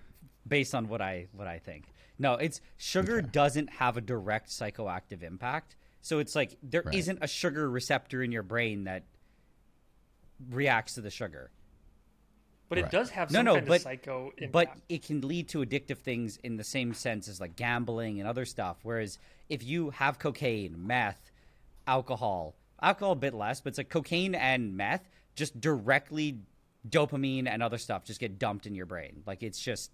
based 0.48 0.76
on 0.76 0.88
what 0.88 1.02
I 1.02 1.26
what 1.32 1.48
I 1.48 1.58
think. 1.58 1.86
No, 2.20 2.36
it's 2.36 2.62
sugar 2.78 3.22
doesn't 3.24 3.70
have 3.72 3.98
a 3.98 4.02
direct 4.02 4.50
psychoactive 4.50 5.24
impact. 5.24 5.76
So 6.02 6.20
it's 6.20 6.36
like 6.36 6.58
there 6.62 6.84
Right. 6.86 7.08
not 7.08 7.18
a 7.22 7.28
sugar 7.28 7.68
receptor 7.70 8.22
in 8.22 8.32
your 8.32 8.44
brain 8.44 8.84
that 8.84 9.04
reacts 10.52 10.94
to 10.94 11.02
the 11.02 11.10
sugar. 11.10 11.50
But 12.70 12.78
Right. 12.78 12.86
it 12.86 12.92
does 12.92 13.10
have 13.10 13.32
No, 13.32 13.42
no, 13.42 13.56
kind 13.56 13.68
but- 13.68 13.76
of 13.78 13.82
psycho 13.82 14.32
impact. 14.38 14.52
But 14.52 14.78
it 14.88 15.04
can 15.04 15.22
lead 15.22 15.50
to 15.50 15.60
addictive 15.66 15.98
things 15.98 16.38
in 16.38 16.56
the 16.58 16.64
same 16.64 16.94
sense 16.94 17.28
as 17.28 17.42
like 17.42 17.56
gambling 17.56 18.20
and 18.20 18.30
other 18.30 18.46
stuff. 18.46 18.78
Whereas 18.84 19.18
if 19.50 19.64
you 19.64 19.90
have 19.90 20.20
cocaine, 20.20 20.86
meth, 20.88 21.32
alcohol, 21.88 22.56
alcohol 22.82 23.14
a 23.14 23.16
bit 23.16 23.34
less, 23.34 23.60
but 23.62 23.70
it's 23.70 23.78
like 23.80 23.90
cocaine 23.90 24.36
and 24.36 24.78
meth 24.78 25.10
just 25.36 25.60
directly 25.60 26.38
dopamine 26.88 27.48
and 27.48 27.62
other 27.64 27.78
stuff 27.78 28.06
just 28.06 28.20
get 28.20 28.38
dumped 28.40 28.66
in 28.68 28.76
your 28.76 28.86
brain. 28.86 29.24
Like 29.26 29.42
it's 29.44 29.60
just 29.60 29.92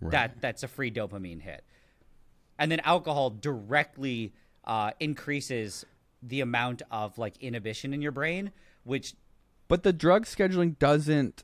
Right. 0.00 0.12
that 0.12 0.40
that's 0.40 0.62
a 0.62 0.68
free 0.68 0.90
dopamine 0.90 1.40
hit. 1.40 1.64
And 2.58 2.70
then 2.70 2.80
alcohol 2.80 3.30
directly 3.30 4.32
uh, 4.64 4.90
increases 5.00 5.86
the 6.22 6.40
amount 6.42 6.82
of 6.90 7.16
like 7.16 7.36
inhibition 7.38 7.94
in 7.94 8.02
your 8.02 8.12
brain, 8.12 8.52
which 8.84 9.14
But 9.66 9.82
the 9.82 9.92
drug 9.92 10.26
scheduling 10.26 10.78
doesn't 10.78 11.42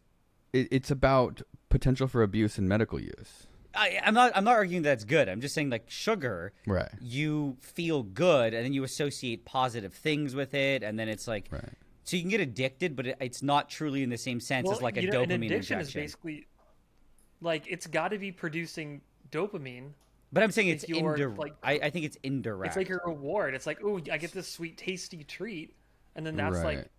it, 0.55 0.69
it's 0.71 0.91
about 0.91 1.43
potential 1.69 2.07
for 2.09 2.23
abuse 2.23 2.57
and 2.59 2.69
medical 2.69 2.99
use. 3.01 3.47
I, 3.75 4.01
I'm 4.05 4.15
not. 4.15 4.31
I'm 4.37 4.45
not 4.45 4.53
arguing 4.55 4.83
that's 4.83 5.05
good. 5.05 5.29
I'm 5.29 5.41
just 5.41 5.55
saying 5.55 5.69
like 5.71 5.91
sugar. 5.91 6.53
Right. 6.67 6.89
You 7.01 7.57
feel 7.61 8.05
good, 8.05 8.55
and 8.55 8.65
then 8.65 8.73
you 8.73 8.85
associate 8.85 9.45
positive 9.45 9.93
things 9.93 10.35
with 10.35 10.55
it, 10.55 10.83
and 10.85 10.97
then 10.99 11.09
it's 11.09 11.27
like, 11.27 11.49
Right. 11.51 11.69
so 12.05 12.17
you 12.17 12.23
can 12.23 12.31
get 12.31 12.41
addicted, 12.41 12.95
but 12.95 13.09
it, 13.09 13.17
it's 13.21 13.43
not 13.43 13.69
truly 13.69 14.05
in 14.05 14.11
the 14.11 14.17
same 14.17 14.39
sense 14.39 14.67
well, 14.67 14.77
as 14.77 14.83
like 14.83 14.97
a 14.97 15.03
you 15.03 15.11
know, 15.11 15.25
dopamine 15.25 15.35
an 15.35 15.43
addiction 15.43 15.81
is 15.81 15.89
injection. 15.89 16.01
basically 16.03 16.47
like 17.41 17.65
it's 17.67 17.89
got 17.89 18.09
to 18.09 18.19
be 18.19 18.31
producing 18.31 19.01
dopamine. 19.33 19.91
but 20.33 20.43
I'm 20.45 20.53
saying 20.53 20.69
it's, 20.69 20.85
it's 20.85 20.97
indirect. 20.97 21.37
like- 21.39 21.55
I, 21.63 21.73
I 21.87 21.91
think 21.91 22.05
it's 22.07 22.17
indirect. 22.23 22.69
It's 22.69 22.77
like 22.77 22.91
a 22.91 23.01
reward. 23.05 23.55
It's 23.55 23.67
like, 23.67 23.81
oh, 23.85 23.99
I 24.11 24.19
get 24.19 24.31
this 24.33 24.47
sweet, 24.49 24.77
tasty 24.79 25.25
treat, 25.25 25.75
and 26.15 26.25
then 26.25 26.37
that's 26.37 26.59
Right. 26.59 26.79
like 26.79 26.91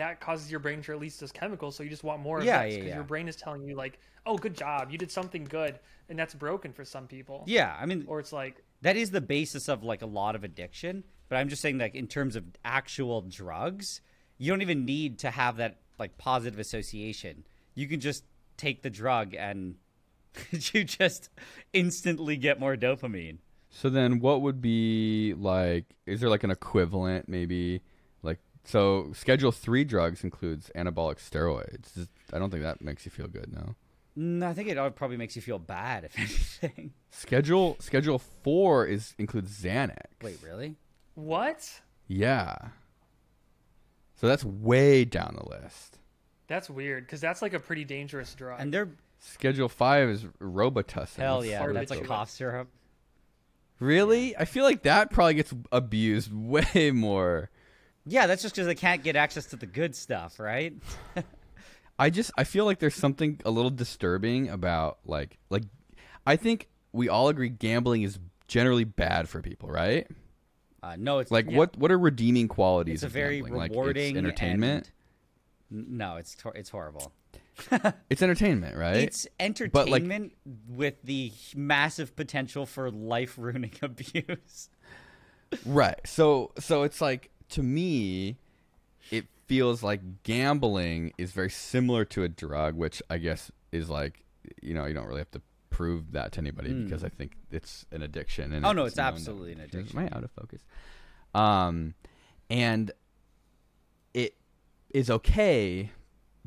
that 0.00 0.20
causes 0.20 0.50
your 0.50 0.60
brain 0.60 0.82
to 0.82 0.92
release 0.92 1.16
this 1.18 1.30
chemical, 1.32 1.70
so 1.70 1.82
you 1.82 1.90
just 1.90 2.04
want 2.04 2.20
more 2.20 2.38
of 2.38 2.44
Yeah, 2.44 2.64
this 2.64 2.72
yeah, 2.72 2.78
because 2.78 2.88
yeah. 2.88 2.94
your 2.96 3.04
brain 3.04 3.28
is 3.28 3.36
telling 3.36 3.62
you 3.62 3.76
like, 3.76 3.98
oh, 4.26 4.36
good 4.36 4.54
job, 4.54 4.90
you 4.90 4.98
did 4.98 5.10
something 5.10 5.44
good, 5.44 5.78
and 6.08 6.18
that's 6.18 6.34
broken 6.34 6.72
for 6.72 6.84
some 6.84 7.06
people. 7.06 7.44
yeah, 7.46 7.76
I 7.80 7.86
mean 7.86 8.04
Or 8.06 8.18
it's 8.20 8.32
like, 8.32 8.62
that 8.82 8.96
is 8.96 9.10
the 9.10 9.20
basis 9.20 9.68
of 9.68 9.82
like 9.84 10.02
a 10.02 10.06
lot 10.06 10.34
of 10.34 10.44
addiction. 10.44 11.04
But 11.28 11.36
I'm 11.36 11.48
just 11.48 11.62
saying 11.62 11.78
like 11.78 11.94
in 11.94 12.08
terms 12.08 12.34
of 12.34 12.44
actual 12.64 13.20
drugs, 13.22 14.00
you 14.38 14.50
don't 14.50 14.62
even 14.62 14.84
need 14.84 15.18
to 15.20 15.30
have 15.30 15.58
that 15.58 15.78
like 15.98 16.18
positive 16.18 16.58
association. 16.58 17.44
You 17.74 17.86
can 17.86 18.00
just 18.00 18.24
take 18.56 18.82
the 18.82 18.90
drug 18.90 19.34
and 19.34 19.76
you 20.50 20.82
just 20.84 21.28
instantly 21.72 22.36
get 22.36 22.58
more 22.58 22.76
dopamine. 22.76 23.38
So 23.68 23.88
then 23.90 24.18
what 24.18 24.42
would 24.42 24.60
be 24.60 25.34
like 25.38 25.84
is 26.06 26.20
there 26.20 26.28
like 26.30 26.42
an 26.42 26.50
equivalent 26.50 27.28
maybe 27.28 27.74
like 27.74 27.82
so 28.64 29.12
schedule 29.14 29.52
3 29.52 29.84
drugs 29.84 30.22
includes 30.24 30.70
anabolic 30.76 31.16
steroids. 31.18 31.96
Is- 31.98 32.08
I 32.32 32.38
don't 32.38 32.50
think 32.50 32.62
that 32.62 32.80
makes 32.82 33.04
you 33.04 33.10
feel 33.10 33.26
good, 33.28 33.52
no. 33.52 33.74
No, 34.16 34.48
I 34.48 34.54
think 34.54 34.68
it 34.68 34.76
uh, 34.76 34.90
probably 34.90 35.16
makes 35.16 35.36
you 35.36 35.42
feel 35.42 35.58
bad, 35.58 36.04
if 36.14 36.18
anything. 36.62 36.92
Schedule 37.10 37.76
schedule 37.80 38.18
4 38.18 38.86
is 38.86 39.14
includes 39.18 39.62
Xanax. 39.62 39.96
Wait, 40.22 40.38
really? 40.44 40.76
what? 41.14 41.80
Yeah. 42.06 42.56
So 44.16 44.26
that's 44.26 44.44
way 44.44 45.04
down 45.04 45.36
the 45.42 45.48
list. 45.48 45.98
That's 46.46 46.68
weird 46.68 47.06
because 47.06 47.20
that's 47.20 47.40
like 47.42 47.54
a 47.54 47.60
pretty 47.60 47.84
dangerous 47.84 48.34
drug. 48.34 48.60
And 48.60 48.72
they're 48.74 48.88
Schedule 49.20 49.68
5 49.68 50.08
is 50.08 50.24
Robitussin. 50.40 51.16
hell 51.16 51.44
yeah, 51.44 51.62
Barbiturate. 51.62 51.74
that's 51.74 51.90
like 51.90 52.04
cough 52.06 52.30
syrup. 52.30 52.68
Really? 53.78 54.36
I 54.36 54.44
feel 54.44 54.64
like 54.64 54.82
that 54.82 55.10
probably 55.10 55.34
gets 55.34 55.54
abused 55.72 56.30
way 56.34 56.90
more. 56.90 57.50
Yeah, 58.06 58.26
that's 58.26 58.42
just 58.42 58.54
because 58.54 58.66
they 58.66 58.74
can't 58.74 59.02
get 59.02 59.16
access 59.16 59.46
to 59.46 59.56
the 59.56 59.66
good 59.66 59.94
stuff, 59.94 60.40
right? 60.40 60.74
I 61.98 62.08
just 62.10 62.30
I 62.38 62.44
feel 62.44 62.64
like 62.64 62.78
there's 62.78 62.94
something 62.94 63.40
a 63.44 63.50
little 63.50 63.70
disturbing 63.70 64.48
about 64.48 64.98
like 65.04 65.38
like 65.50 65.64
I 66.26 66.36
think 66.36 66.68
we 66.92 67.08
all 67.08 67.28
agree 67.28 67.50
gambling 67.50 68.02
is 68.02 68.18
generally 68.48 68.84
bad 68.84 69.28
for 69.28 69.42
people, 69.42 69.68
right? 69.68 70.06
Uh, 70.82 70.96
no, 70.98 71.18
it's 71.18 71.30
Like 71.30 71.50
yeah, 71.50 71.58
what 71.58 71.76
what 71.76 71.90
are 71.92 71.98
redeeming 71.98 72.48
qualities 72.48 72.94
It's 72.94 73.02
a 73.02 73.06
of 73.06 73.12
very 73.12 73.36
gambling? 73.40 73.54
Like, 73.54 73.70
it's 73.70 73.76
rewarding 73.76 74.16
entertainment. 74.16 74.90
and- 75.70 75.98
no, 75.98 76.16
it's 76.16 76.36
it's 76.54 76.70
horrible. 76.70 77.12
it's 78.10 78.22
entertainment, 78.22 78.76
right? 78.76 78.96
It's 78.96 79.26
entertainment, 79.38 79.72
But, 79.72 79.88
like- 79.88 80.32
with 80.68 81.02
the 81.02 81.32
massive 81.54 82.16
potential 82.16 82.64
for 82.64 82.90
life 82.90 83.36
ruining 83.38 83.74
abuse. 83.82 84.70
Right. 85.66 86.00
So 86.06 86.52
so 86.58 86.84
it's 86.84 87.00
like 87.00 87.30
to 87.50 87.62
me 87.62 88.36
it 89.10 89.26
feels 89.46 89.82
like 89.82 90.22
gambling 90.22 91.12
is 91.18 91.32
very 91.32 91.50
similar 91.50 92.04
to 92.06 92.22
a 92.22 92.28
drug, 92.28 92.76
which 92.76 93.02
I 93.10 93.18
guess 93.18 93.50
is 93.72 93.90
like 93.90 94.24
you 94.62 94.74
know, 94.74 94.86
you 94.86 94.94
don't 94.94 95.06
really 95.06 95.20
have 95.20 95.30
to 95.32 95.42
prove 95.70 96.12
that 96.12 96.32
to 96.32 96.40
anybody 96.40 96.72
because 96.72 97.04
I 97.04 97.08
think 97.08 97.36
it's 97.50 97.86
an 97.92 98.02
addiction 98.02 98.52
and. 98.52 98.66
Oh, 98.66 98.72
no, 98.72 98.84
it's 98.84 98.96
known 98.96 99.06
that- 99.06 99.14
absolutely 99.14 99.52
an 99.52 99.60
addiction. 99.60 99.98
Am 99.98 100.08
I 100.12 100.16
out 100.16 100.24
of 100.24 100.30
focus? 100.32 100.62
Um 101.34 101.94
and 102.48 102.90
it 104.12 104.34
is 104.92 105.10
okay 105.10 105.90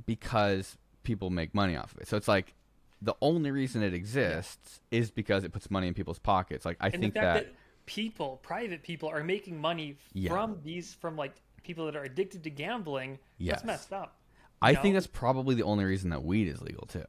because 0.06 0.78
people 1.04 1.30
make 1.30 1.54
money 1.54 1.76
off 1.76 1.94
of 1.94 2.02
it. 2.02 2.08
So 2.08 2.18
it's 2.18 2.28
like 2.28 2.54
the 3.02 3.16
only 3.22 3.52
reason 3.52 3.84
it 3.84 3.94
exists 3.94 4.82
is 4.92 5.12
because 5.12 5.44
it 5.44 5.52
puts 5.52 5.70
money 5.70 5.88
in 5.88 5.94
people's 5.94 6.20
pockets. 6.20 6.66
Like 6.66 6.78
I 6.80 6.88
and 6.88 7.02
think 7.02 7.14
that, 7.16 7.34
that, 7.34 7.54
people, 7.86 8.40
private 8.44 8.84
people, 8.84 9.10
are 9.10 9.24
making 9.24 9.60
money 9.60 9.98
Yeah. 10.14 10.32
from 10.32 10.60
these 10.64 10.94
from 10.94 11.16
like 11.16 11.34
people 11.64 11.86
that 11.86 11.96
are 11.96 12.04
addicted 12.04 12.44
to 12.44 12.50
gambling. 12.50 13.20
Yes. 13.38 13.58
That's 13.58 13.66
messed 13.66 13.94
up. 13.94 14.18
I 14.62 14.72
you 14.72 14.78
think 14.82 14.94
that's 14.94 15.08
probably 15.08 15.56
the 15.56 15.64
only 15.64 15.84
reason 15.86 16.10
that 16.12 16.24
weed 16.24 16.48
is 16.48 16.62
legal 16.62 16.86
too. 16.88 17.04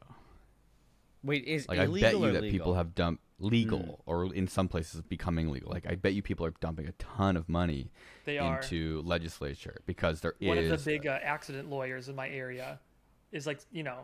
Wait, 1.22 1.44
is 1.44 1.68
Like 1.68 1.78
I 1.78 1.86
bet 1.86 1.94
you 1.94 2.00
that 2.32 2.42
legal? 2.42 2.50
people 2.50 2.74
have 2.74 2.94
dumped 2.94 3.22
legal 3.40 4.02
or 4.06 4.32
in 4.34 4.46
some 4.46 4.68
places 4.68 5.00
becoming 5.02 5.50
legal. 5.50 5.70
Like 5.70 5.86
I 5.88 5.94
bet 5.94 6.12
you 6.14 6.22
people 6.22 6.44
are 6.46 6.54
dumping 6.60 6.86
a 6.86 6.92
ton 6.92 7.36
of 7.36 7.48
money 7.48 7.90
They 8.24 8.38
are. 8.38 8.60
into 8.60 9.02
legislature 9.04 9.78
because 9.86 10.20
there 10.20 10.34
is 10.40 10.48
One 10.48 10.58
of 10.58 10.68
the 10.68 10.76
big 10.78 11.06
uh, 11.06 11.18
accident 11.22 11.70
lawyers 11.70 12.08
in 12.08 12.14
my 12.16 12.28
area 12.28 12.78
is 13.32 13.46
like 13.46 13.60
you 13.72 13.82
know 13.82 14.00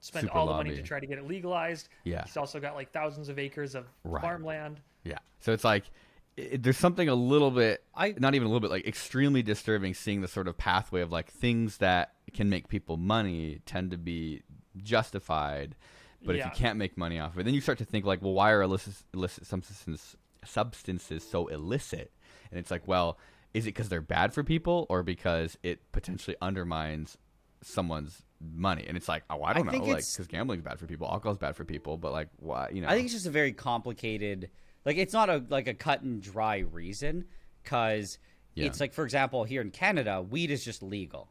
spend 0.00 0.26
Super 0.26 0.36
all 0.36 0.46
the 0.48 0.52
money 0.54 0.74
to 0.76 0.82
try 0.82 1.00
to 1.00 1.06
get 1.06 1.18
it 1.18 1.26
legalized. 1.26 1.88
Yeah. 2.04 2.24
He's 2.24 2.36
also 2.36 2.60
got 2.60 2.74
like 2.74 2.92
thousands 2.92 3.28
of 3.28 3.38
acres 3.38 3.74
of 3.74 3.86
Right. 4.04 4.22
farmland. 4.22 4.80
yeah. 5.04 5.18
So 5.40 5.52
it's 5.52 5.64
like 5.64 5.84
it, 6.36 6.62
there's 6.62 6.76
something 6.76 7.08
a 7.08 7.14
little 7.14 7.50
bit 7.50 7.82
I- 7.94 8.14
not 8.18 8.34
even 8.34 8.46
a 8.46 8.48
little 8.48 8.60
bit 8.60 8.70
like 8.70 8.86
extremely 8.86 9.42
disturbing 9.42 9.94
seeing 9.94 10.20
the 10.20 10.28
sort 10.28 10.48
of 10.48 10.56
pathway 10.56 11.00
of 11.00 11.10
like 11.12 11.30
things 11.30 11.78
that 11.78 12.12
can 12.34 12.48
make 12.48 12.68
people 12.68 12.96
money 12.96 13.60
tend 13.66 13.90
to 13.92 13.98
be 13.98 14.42
justified 14.82 15.74
but 16.24 16.34
if 16.34 16.44
you 16.44 16.50
can't 16.54 16.76
make 16.76 16.96
money 16.98 17.18
off 17.20 17.34
of 17.34 17.40
it 17.40 17.44
then 17.44 17.54
you 17.54 17.60
start 17.60 17.78
to 17.78 17.84
think 17.84 18.04
like 18.04 18.20
well 18.22 18.32
why 18.32 18.50
are 18.50 18.62
illicit, 18.62 18.94
illicit 19.14 19.46
substances 19.46 20.16
substances 20.44 21.28
so 21.28 21.46
illicit? 21.48 22.12
And 22.50 22.58
it's 22.58 22.70
like 22.70 22.86
well 22.86 23.18
is 23.54 23.64
it 23.64 23.68
because 23.68 23.88
they're 23.88 24.00
bad 24.00 24.34
for 24.34 24.44
people 24.44 24.86
or 24.88 25.02
because 25.02 25.56
it 25.62 25.80
potentially 25.92 26.36
undermines 26.42 27.16
someone's 27.62 28.22
money? 28.40 28.84
And 28.86 28.96
it's 28.96 29.08
like 29.08 29.24
oh 29.30 29.42
i 29.42 29.52
don't 29.52 29.66
know 29.66 29.72
like 29.72 29.96
because 29.96 30.26
gambling's 30.28 30.62
bad 30.62 30.78
for 30.78 30.86
people 30.86 31.08
alcohol's 31.08 31.38
bad 31.38 31.56
for 31.56 31.64
people 31.64 31.96
but 31.96 32.12
like 32.12 32.28
why 32.38 32.68
you 32.72 32.82
know? 32.82 32.88
I 32.88 32.92
think 32.92 33.06
it's 33.06 33.14
just 33.14 33.26
a 33.26 33.30
very 33.30 33.52
complicated. 33.52 34.50
Like 34.86 34.96
it's 34.96 35.12
not 35.12 35.28
a 35.28 35.44
like 35.50 35.66
a 35.68 35.74
cut 35.74 36.00
and 36.02 36.22
dry 36.22 36.58
reason 36.58 37.24
because 37.62 38.18
Yeah. 38.54 38.66
it's 38.66 38.80
like 38.80 38.94
for 38.94 39.04
example 39.04 39.44
here 39.44 39.60
in 39.60 39.70
Canada, 39.72 40.22
weed 40.22 40.50
is 40.50 40.64
just 40.64 40.82
legal. 40.82 41.28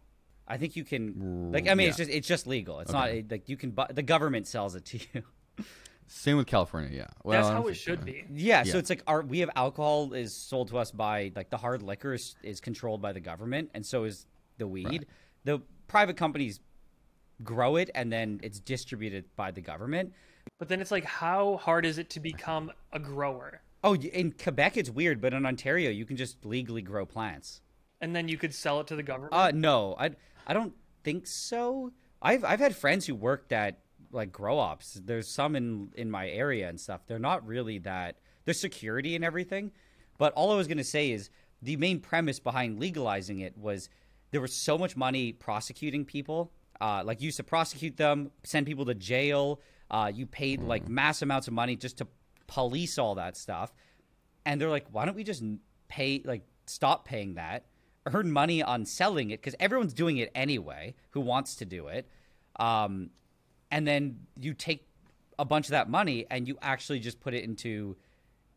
I 0.47 0.57
think 0.57 0.75
you 0.75 0.83
can 0.83 1.51
like 1.51 1.67
I 1.67 1.73
mean 1.73 1.87
it's 1.87 1.97
just 1.97 2.11
it's 2.11 2.27
just 2.27 2.45
legal. 2.45 2.81
It's 2.81 2.91
Okay. 2.93 3.21
not 3.23 3.31
like 3.31 3.49
you 3.49 3.57
can 3.57 3.71
buy 3.71 3.87
the 3.91 4.03
government 4.03 4.45
sells 4.45 4.75
it 4.75 4.85
to 4.85 4.99
you. 5.13 5.23
same 6.07 6.37
with 6.37 6.45
california 6.45 6.91
yeah 6.95 7.07
well, 7.23 7.41
That's 7.41 7.51
how 7.51 7.67
it 7.67 7.73
should 7.73 7.99
so. 8.01 8.05
be. 8.05 8.25
Yeah, 8.31 8.61
so 8.61 8.77
it's 8.77 8.91
like 8.91 9.01
our 9.07 9.21
we 9.23 9.39
have 9.39 9.49
alcohol 9.55 10.13
is 10.13 10.35
sold 10.35 10.67
to 10.67 10.77
us 10.77 10.91
by 10.91 11.31
like 11.35 11.49
the 11.49 11.57
hard 11.57 11.81
liquor 11.81 12.13
is, 12.13 12.35
is 12.43 12.59
controlled 12.59 13.01
by 13.01 13.11
the 13.13 13.19
government, 13.19 13.71
and 13.73 13.83
so 13.83 14.03
is 14.03 14.27
the 14.59 14.67
weed. 14.67 14.85
Right. 14.85 15.05
The 15.45 15.61
private 15.87 16.15
companies 16.17 16.59
grow 17.43 17.77
it, 17.77 17.89
and 17.95 18.11
then 18.13 18.39
it's 18.43 18.59
distributed 18.59 19.25
by 19.35 19.49
the 19.49 19.61
government. 19.61 20.13
But 20.57 20.69
then 20.69 20.79
it's 20.81 20.91
like, 20.91 21.05
how 21.05 21.57
hard 21.57 21.85
is 21.85 21.97
it 21.97 22.09
to 22.11 22.19
become 22.19 22.71
a 22.93 22.99
grower? 22.99 23.61
Oh, 23.83 23.95
in 23.95 24.31
Quebec 24.31 24.77
it's 24.77 24.89
weird, 24.89 25.21
but 25.21 25.33
in 25.33 25.45
Ontario 25.45 25.91
you 25.91 26.05
can 26.05 26.17
just 26.17 26.43
legally 26.43 26.81
grow 26.81 27.05
plants. 27.05 27.61
And 28.01 28.15
then 28.15 28.27
you 28.27 28.37
could 28.37 28.53
sell 28.53 28.79
it 28.79 28.87
to 28.87 28.95
the 28.95 29.03
government. 29.03 29.33
Uh, 29.33 29.51
no, 29.53 29.95
I 29.99 30.11
I 30.47 30.53
don't 30.53 30.73
think 31.03 31.27
so. 31.27 31.91
I've 32.21 32.43
I've 32.43 32.59
had 32.59 32.75
friends 32.75 33.05
who 33.05 33.15
worked 33.15 33.51
at 33.51 33.79
like 34.11 34.31
grow 34.31 34.57
ops. 34.57 34.99
There's 35.03 35.27
some 35.27 35.55
in 35.55 35.91
in 35.95 36.09
my 36.09 36.27
area 36.29 36.67
and 36.67 36.79
stuff. 36.79 37.01
They're 37.05 37.19
not 37.19 37.45
really 37.45 37.77
that. 37.79 38.17
There's 38.45 38.59
security 38.59 39.15
and 39.15 39.23
everything, 39.23 39.71
but 40.17 40.33
all 40.33 40.51
I 40.51 40.55
was 40.55 40.67
gonna 40.67 40.83
say 40.83 41.11
is 41.11 41.29
the 41.61 41.77
main 41.77 41.99
premise 41.99 42.39
behind 42.39 42.79
legalizing 42.79 43.39
it 43.39 43.55
was 43.55 43.89
there 44.31 44.41
was 44.41 44.53
so 44.53 44.77
much 44.77 44.97
money 44.97 45.31
prosecuting 45.31 46.05
people. 46.05 46.51
Uh, 46.81 47.03
like 47.05 47.21
you 47.21 47.25
used 47.25 47.37
to 47.37 47.43
prosecute 47.43 47.97
them, 47.97 48.31
send 48.43 48.65
people 48.65 48.85
to 48.85 48.95
jail. 48.95 49.61
Uh, 49.91 50.11
you 50.13 50.25
paid 50.25 50.61
like 50.61 50.87
mass 50.89 51.21
amounts 51.21 51.47
of 51.47 51.53
money 51.53 51.75
just 51.75 51.97
to 51.99 52.07
police 52.47 52.97
all 52.97 53.15
that 53.15 53.37
stuff. 53.37 53.73
And 54.45 54.59
they're 54.59 54.69
like, 54.69 54.85
why 54.91 55.05
don't 55.05 55.15
we 55.15 55.23
just 55.23 55.43
pay, 55.87 56.21
like, 56.25 56.43
stop 56.67 57.05
paying 57.05 57.35
that, 57.35 57.65
earn 58.07 58.31
money 58.31 58.61
on 58.61 58.85
selling 58.85 59.29
it 59.31 59.41
because 59.41 59.55
everyone's 59.59 59.93
doing 59.93 60.17
it 60.17 60.31
anyway 60.35 60.93
who 61.11 61.21
wants 61.21 61.55
to 61.55 61.65
do 61.65 61.87
it, 61.87 62.07
um, 62.59 63.09
and 63.71 63.87
then 63.87 64.19
you 64.39 64.53
take 64.53 64.87
a 65.39 65.45
bunch 65.45 65.67
of 65.67 65.71
that 65.71 65.89
money 65.89 66.25
and 66.29 66.47
you 66.47 66.57
actually 66.61 66.99
just 66.99 67.19
put 67.19 67.33
it 67.33 67.43
into 67.43 67.95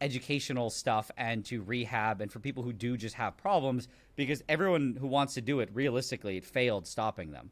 educational 0.01 0.71
stuff 0.71 1.11
and 1.17 1.45
to 1.45 1.61
rehab 1.63 2.21
and 2.21 2.31
for 2.31 2.39
people 2.39 2.63
who 2.63 2.73
do 2.73 2.97
just 2.97 3.17
have 3.17 3.37
problems 3.37 3.89
because 4.15 4.43
everyone 4.49 4.97
who 5.01 5.07
wants 5.09 5.35
to 5.35 5.41
do 5.41 5.59
it 5.61 5.69
realistically 5.73 6.37
it 6.37 6.45
failed 6.45 6.87
stopping 6.87 7.33
them. 7.33 7.51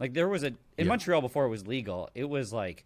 Like 0.00 0.14
there 0.14 0.28
was 0.28 0.42
a 0.42 0.46
in 0.46 0.56
Yeah. 0.78 0.84
montreal 0.84 1.20
before 1.20 1.44
it 1.44 1.50
was 1.50 1.66
legal 1.66 2.08
it 2.14 2.24
was 2.24 2.52
like 2.52 2.84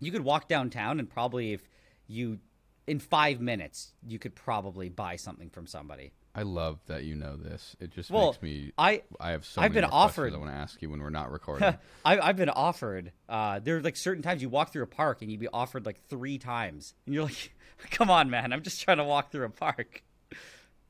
you 0.00 0.10
could 0.10 0.22
walk 0.24 0.48
downtown 0.48 0.98
and 0.98 1.08
probably 1.08 1.52
if 1.52 1.62
you 2.08 2.38
in 2.86 2.98
five 2.98 3.40
minutes 3.40 3.92
you 4.06 4.18
could 4.18 4.34
probably 4.34 4.88
buy 4.88 5.16
something 5.16 5.48
from 5.50 5.66
somebody 5.66 6.12
I 6.32 6.42
love 6.42 6.78
that 6.86 7.02
you 7.02 7.16
know 7.16 7.36
this. 7.36 7.74
It 7.80 7.90
just 7.90 8.08
Well, 8.08 8.26
makes 8.28 8.40
me. 8.42 8.70
I- 8.78 9.02
I 9.18 9.32
have 9.32 9.44
so. 9.44 9.60
I've 9.60 9.72
many 9.74 9.84
been 9.84 9.90
offered- 9.92 10.32
I 10.32 10.36
want 10.36 10.52
to 10.52 10.56
ask 10.56 10.80
you 10.80 10.88
when 10.88 11.00
we're 11.00 11.10
not 11.10 11.32
recording. 11.38 11.74
I, 12.04 12.20
I've 12.20 12.36
been 12.36 12.48
offered 12.48 13.10
uh, 13.28 13.58
there 13.58 13.76
are 13.78 13.80
like 13.82 13.96
certain 13.96 14.22
times 14.22 14.40
you 14.40 14.48
walk 14.48 14.72
through 14.72 14.84
a 14.84 14.86
park 14.86 15.22
and 15.22 15.30
you'd 15.30 15.40
be 15.40 15.48
offered 15.52 15.84
like 15.84 16.00
three 16.08 16.38
times 16.38 16.94
and 17.04 17.14
you're 17.16 17.24
like 17.24 17.52
come 17.90 18.10
on 18.10 18.30
man 18.30 18.52
i'm 18.52 18.62
just 18.62 18.80
trying 18.82 18.98
to 18.98 19.04
walk 19.04 19.32
through 19.32 19.44
a 19.46 19.50
park 19.50 20.04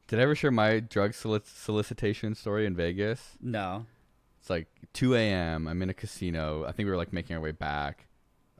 Did 0.08 0.18
I 0.18 0.22
ever 0.22 0.34
share 0.34 0.50
my 0.50 0.80
drug 0.80 1.12
solic- 1.12 1.46
solicitation 1.46 2.34
story 2.34 2.66
in 2.66 2.74
Vegas? 2.76 3.38
no 3.40 3.86
It's 4.40 4.50
like 4.50 4.68
2 4.92 5.14
a.m. 5.14 5.68
I'm 5.68 5.80
in 5.82 5.88
a 5.88 5.94
casino. 5.94 6.64
I 6.64 6.72
think 6.72 6.86
we 6.86 6.90
were 6.90 6.96
like 6.98 7.12
making 7.14 7.36
our 7.36 7.42
way 7.42 7.52
back. 7.52 8.06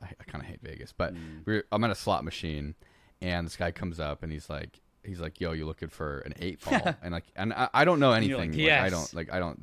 I, 0.01 0.07
I 0.19 0.23
kind 0.25 0.43
of 0.43 0.49
hate 0.49 0.59
Vegas, 0.61 0.93
but 0.95 1.13
Mm. 1.13 1.45
we're, 1.45 1.63
I'm 1.71 1.83
at 1.83 1.91
a 1.91 1.95
slot 1.95 2.23
machine, 2.23 2.75
and 3.21 3.45
this 3.45 3.55
guy 3.55 3.71
comes 3.71 3.99
up 3.99 4.23
and 4.23 4.31
he's 4.31 4.49
like, 4.49 4.79
he's 5.03 5.19
like, 5.19 5.39
"Yo, 5.41 5.51
you 5.51 5.65
looking 5.65 5.89
for 5.89 6.19
an 6.19 6.33
eight 6.39 6.63
ball?" 6.65 6.95
and 7.03 7.11
like, 7.13 7.25
and 7.35 7.53
I, 7.53 7.69
I 7.73 7.85
don't 7.85 7.99
know 7.99 8.11
anything. 8.13 8.51
like, 8.51 8.59
Like, 8.59 8.81
I 8.81 8.89
don't 8.89 9.13
like. 9.13 9.33
I 9.33 9.39
don't. 9.39 9.59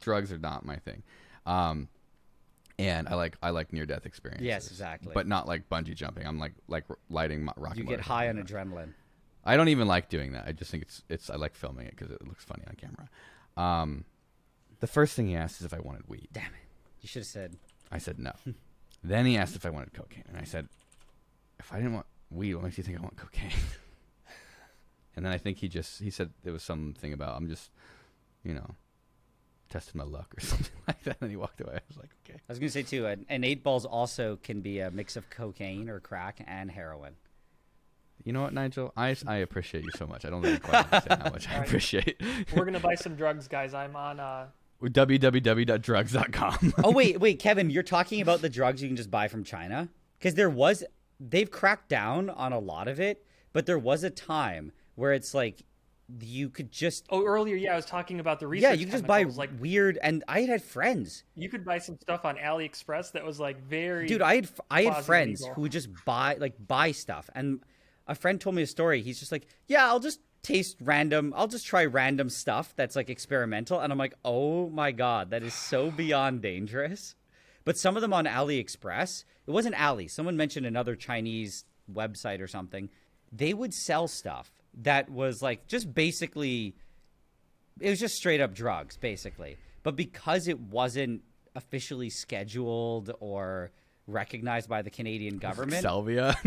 Drugs 0.00 0.32
are 0.32 0.38
not 0.38 0.64
my 0.64 0.76
thing. 0.76 1.02
Um, 1.46 1.88
and 2.78 3.06
I 3.08 3.14
like 3.14 3.36
I 3.42 3.50
like 3.50 3.72
near 3.72 3.86
death 3.86 4.04
experiences. 4.06 4.46
Yes, 4.46 4.66
exactly. 4.68 5.12
But 5.14 5.26
not 5.26 5.46
like 5.46 5.68
bungee 5.68 5.94
jumping. 5.94 6.26
I'm 6.26 6.38
like 6.38 6.52
like 6.68 6.84
lighting 7.10 7.44
mo- 7.44 7.52
rocket. 7.56 7.78
you 7.78 7.84
get 7.84 8.00
high 8.00 8.28
on 8.28 8.36
adrenaline 8.42 8.94
I 9.44 9.56
don't 9.58 9.68
even 9.68 9.86
like 9.86 10.08
doing 10.08 10.32
that. 10.32 10.46
I 10.48 10.52
just 10.52 10.70
think 10.70 10.82
it's 10.84 11.02
it's 11.08 11.30
I 11.30 11.36
like 11.36 11.54
filming 11.54 11.86
it 11.86 11.94
because 11.96 12.10
it 12.10 12.26
looks 12.26 12.42
funny 12.44 12.64
on 12.66 12.74
camera. 12.76 13.08
Um, 13.56 14.04
the 14.80 14.86
first 14.86 15.14
thing 15.14 15.28
he 15.28 15.36
asked 15.36 15.60
is 15.60 15.66
if 15.66 15.72
I 15.74 15.78
wanted 15.80 16.08
weed. 16.08 16.28
damn 16.32 16.46
it 16.46 16.66
you 17.00 17.08
should 17.08 17.20
have 17.20 17.26
said 17.26 17.56
I 17.92 17.98
said 17.98 18.18
no. 18.18 18.32
then 19.04 19.26
he 19.26 19.36
asked 19.36 19.54
if 19.54 19.66
I 19.66 19.70
wanted 19.70 19.92
cocaine, 19.92 20.24
and 20.28 20.36
I 20.38 20.44
said, 20.44 20.68
if 21.58 21.72
I 21.72 21.76
didn't 21.76 21.94
want 21.94 22.06
weed, 22.30 22.54
what 22.54 22.64
makes 22.64 22.78
you 22.78 22.84
think 22.84 22.98
I 22.98 23.02
want 23.02 23.16
cocaine? 23.16 23.50
and 25.16 25.24
then 25.24 25.32
I 25.32 25.38
think 25.38 25.58
he 25.58 25.68
just 25.68 26.00
he 26.02 26.10
said 26.10 26.30
there 26.42 26.52
was 26.52 26.62
something 26.62 27.12
about 27.12 27.36
I'm 27.36 27.48
just, 27.48 27.70
you 28.42 28.54
know, 28.54 28.74
testing 29.70 29.98
my 29.98 30.04
luck 30.04 30.34
or 30.36 30.40
something 30.44 30.76
like 30.88 31.02
that. 31.04 31.18
And 31.20 31.30
he 31.30 31.36
walked 31.36 31.60
away. 31.60 31.74
I 31.74 31.80
was 31.88 31.96
like, 31.98 32.10
okay. 32.24 32.38
i 32.38 32.52
was 32.52 32.58
going 32.58 32.68
to 32.68 32.72
say 32.72 32.82
too 32.82 33.06
an, 33.06 33.26
an 33.28 33.44
eight 33.44 33.62
balls 33.62 33.84
also 33.84 34.38
can 34.42 34.60
be 34.60 34.80
a 34.80 34.90
mix 34.90 35.16
of 35.16 35.28
cocaine 35.30 35.88
or 35.88 36.00
crack 36.00 36.40
and 36.46 36.70
heroin 36.70 37.14
You 38.24 38.32
know 38.32 38.42
what, 38.42 38.52
Nigel? 38.54 38.92
I, 38.96 39.16
I 39.26 39.36
appreciate 39.36 39.84
you 39.84 39.90
so 39.96 40.06
much. 40.06 40.24
I 40.24 40.30
don't 40.30 40.42
think 40.42 40.54
you 40.54 40.60
quite 40.70 40.84
understand 40.92 41.22
how 41.22 41.30
much 41.30 41.48
I 41.48 41.52
Alright. 41.54 41.68
appreciate. 41.68 42.20
We're 42.54 42.64
gonna 42.64 42.80
buy 42.80 42.94
some 42.94 43.16
drugs, 43.16 43.48
guys. 43.48 43.74
I'm 43.74 43.96
on. 43.96 44.20
uh 44.20 44.46
www.drugs.com. 44.82 46.74
oh 46.84 46.90
wait, 46.92 47.20
wait, 47.20 47.38
Kevin, 47.38 47.70
you're 47.70 47.82
talking 47.82 48.20
about 48.20 48.40
the 48.42 48.48
drugs 48.48 48.82
you 48.82 48.88
can 48.88 48.96
just 48.96 49.10
buy 49.10 49.28
from 49.28 49.44
China? 49.44 49.88
Because 50.18 50.34
there 50.34 50.50
was, 50.50 50.84
they've 51.20 51.50
cracked 51.50 51.88
down 51.88 52.30
on 52.30 52.52
a 52.52 52.58
lot 52.58 52.88
of 52.88 53.00
it, 53.00 53.24
but 53.52 53.66
there 53.66 53.78
was 53.78 54.04
a 54.04 54.10
time 54.10 54.72
where 54.94 55.12
it's 55.12 55.34
like 55.34 55.62
you 56.20 56.50
could 56.50 56.70
just, 56.70 57.06
Oh, 57.10 57.24
earlier, 57.24 57.56
yeah, 57.56 57.72
I 57.72 57.76
was 57.76 57.86
talking 57.86 58.20
about 58.20 58.40
the 58.40 58.46
research. 58.46 58.62
yeah, 58.62 58.72
you 58.74 58.84
could 58.86 58.92
just 58.92 59.06
buy 59.06 59.22
like 59.22 59.50
weird. 59.58 59.98
And 60.02 60.22
I 60.28 60.42
had 60.42 60.62
friends, 60.62 61.24
you 61.34 61.48
could 61.48 61.64
buy 61.64 61.78
some 61.78 61.98
stuff 61.98 62.24
on 62.24 62.36
AliExpress 62.36 63.12
that 63.12 63.24
was 63.24 63.40
like 63.40 63.62
very. 63.62 64.06
dude. 64.06 64.20
I 64.22 64.36
had 64.36 64.48
I 64.70 64.82
had 64.82 65.04
friends 65.04 65.40
legal. 65.40 65.54
who 65.54 65.62
would 65.62 65.72
just 65.72 65.88
buy 66.04 66.36
like 66.38 66.54
buy 66.66 66.92
stuff, 66.92 67.30
and 67.34 67.60
a 68.06 68.14
friend 68.14 68.38
told 68.40 68.54
me 68.54 68.62
a 68.62 68.66
story. 68.66 69.00
He's 69.00 69.18
just 69.18 69.32
like, 69.32 69.46
yeah, 69.66 69.86
I'll 69.86 70.00
just 70.00 70.20
taste 70.44 70.76
random. 70.80 71.32
I'll 71.36 71.48
just 71.48 71.66
try 71.66 71.84
random 71.84 72.28
stuff 72.28 72.72
that's 72.76 72.94
like 72.94 73.10
experimental, 73.10 73.80
and 73.80 73.92
I'm 73.92 73.98
like, 73.98 74.14
oh 74.24 74.68
my 74.70 74.92
god, 74.92 75.30
that 75.30 75.42
is 75.42 75.54
so 75.54 75.90
beyond 75.90 76.42
dangerous. 76.42 77.16
But 77.64 77.78
some 77.78 77.96
of 77.96 78.02
them 78.02 78.12
on 78.12 78.26
AliExpress, 78.26 79.24
it 79.46 79.50
wasn't 79.50 79.80
Ali. 79.82 80.06
Someone 80.06 80.36
mentioned 80.36 80.66
another 80.66 80.94
Chinese 80.94 81.64
website 81.92 82.40
or 82.40 82.46
something. 82.46 82.90
They 83.32 83.54
would 83.54 83.74
sell 83.74 84.06
stuff 84.06 84.52
that 84.82 85.10
was 85.10 85.42
like 85.42 85.66
just 85.66 85.92
basically, 85.92 86.76
it 87.80 87.90
was 87.90 87.98
just 87.98 88.14
straight 88.14 88.40
up 88.40 88.54
drugs, 88.54 88.96
basically. 88.96 89.56
But 89.82 89.96
because 89.96 90.46
it 90.46 90.60
wasn't 90.60 91.22
officially 91.56 92.10
scheduled 92.10 93.12
or 93.20 93.70
recognized 94.06 94.68
by 94.68 94.82
the 94.82 94.90
Canadian 94.90 95.38
government, 95.38 95.82
Salvia. 95.82 96.36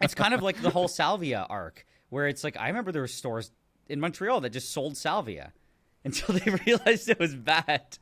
it's 0.00 0.14
kind 0.14 0.34
of 0.34 0.42
like 0.42 0.60
the 0.60 0.70
whole 0.70 0.88
salvia 0.88 1.46
arc 1.48 1.86
where 2.10 2.26
it's 2.28 2.42
like 2.44 2.56
i 2.56 2.68
remember 2.68 2.92
there 2.92 3.02
were 3.02 3.08
stores 3.08 3.50
in 3.88 4.00
montreal 4.00 4.40
that 4.40 4.50
just 4.50 4.70
sold 4.72 4.96
salvia 4.96 5.52
until 6.04 6.34
they 6.36 6.50
realized 6.66 7.08
it 7.08 7.18
was 7.18 7.34
bad 7.34 7.98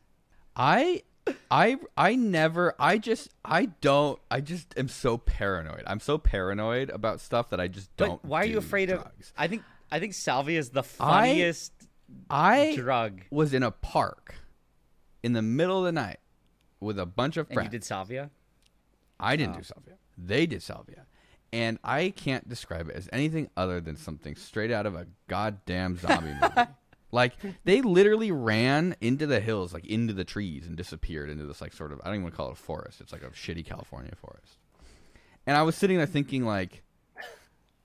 I 0.59 1.03
I 1.51 1.77
I 1.97 2.15
never 2.15 2.75
I 2.79 2.99
just 2.99 3.29
I 3.45 3.67
don't 3.67 4.19
I 4.31 4.41
just 4.41 4.73
am 4.79 4.89
so 4.89 5.19
paranoid. 5.19 5.83
I'm 5.87 6.01
so 6.01 6.17
paranoid 6.19 6.89
about 6.89 7.21
stuff 7.21 7.51
that 7.51 7.61
I 7.61 7.67
just 7.69 7.95
don't 7.97 8.25
why 8.25 8.43
are 8.43 8.47
you 8.47 8.57
afraid 8.59 8.89
drugs. 8.89 9.29
of 9.31 9.33
i 9.37 9.49
think 9.49 9.63
i 9.91 9.99
think 10.01 10.15
salvia 10.15 10.59
is 10.59 10.71
the 10.71 10.83
funniest 10.85 11.73
I 12.31 12.75
drug 12.77 13.23
was 13.31 13.53
in 13.53 13.63
a 13.65 13.71
park 13.73 14.37
in 15.23 15.33
the 15.33 15.43
middle 15.43 15.79
of 15.81 15.85
the 15.85 15.93
night 15.93 16.21
with 16.81 16.99
a 16.99 17.05
bunch 17.07 17.37
of 17.37 17.49
and 17.49 17.55
friends. 17.55 17.67
you 17.67 17.71
did 17.71 17.85
salvia 17.85 18.31
I 19.19 19.35
didn't 19.37 19.57
Oh. 19.57 19.59
do 19.59 19.65
salvia. 19.65 19.95
They 20.17 20.47
did 20.47 20.63
salvia. 20.63 21.07
And 21.53 21.79
I 21.85 22.11
can't 22.11 22.49
describe 22.49 22.89
it 22.89 22.97
as 22.97 23.09
anything 23.13 23.49
other 23.57 23.81
than 23.81 23.97
something 23.97 24.35
straight 24.35 24.71
out 24.71 24.87
of 24.87 24.95
a 24.95 25.07
goddamn 25.29 25.97
zombie 25.97 26.35
movie. 26.41 26.69
Like 27.13 27.35
they 27.65 27.83
literally 27.83 28.33
ran 28.33 28.97
into 29.01 29.29
the 29.29 29.39
hills, 29.39 29.73
like 29.73 29.87
into 29.87 30.13
the 30.13 30.25
trees, 30.25 30.67
and 30.67 30.77
disappeared 30.77 31.31
into 31.31 31.47
this 31.47 31.61
like 31.61 31.73
sort 31.73 31.93
of 31.93 32.01
I 32.03 32.07
don't 32.07 32.15
even 32.15 32.25
want 32.25 32.35
to 32.35 32.37
call 32.37 32.49
it 32.49 32.55
a 32.55 32.57
forest. 32.57 33.01
It's 33.01 33.13
like 33.13 33.23
a 33.23 33.31
shitty 33.31 33.65
California 33.65 34.13
forest. 34.21 34.59
And 35.47 35.57
I 35.57 35.63
was 35.63 35.77
sitting 35.77 35.99
there 35.99 36.07
thinking 36.07 36.45
like, 36.45 36.83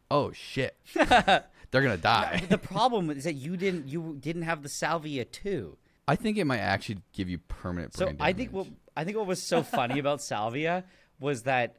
oh 0.10 0.32
shit, 0.32 0.76
they're 0.96 1.44
gonna 1.72 1.98
die. 1.98 2.44
the 2.50 2.58
problem 2.58 3.12
is 3.12 3.24
that 3.24 3.36
you 3.36 3.56
didn't 3.56 3.88
you 3.88 4.18
didn't 4.20 4.42
have 4.42 4.64
the 4.64 4.70
salvia 4.70 5.24
too 5.24 5.78
I 6.08 6.16
think 6.16 6.38
it 6.38 6.46
might 6.46 6.60
actually 6.60 7.00
give 7.14 7.30
you 7.30 7.38
permanent 7.38 7.94
So 7.94 8.12
I 8.20 8.34
think 8.34 8.52
what. 8.52 8.68
I 8.98 9.06
think 9.06 9.18
what 9.18 9.28
was 9.28 9.48
so 9.48 9.64
funny 9.64 10.00
about 10.00 10.22
salvia 10.22 10.84
was 11.20 11.44
that 11.44 11.78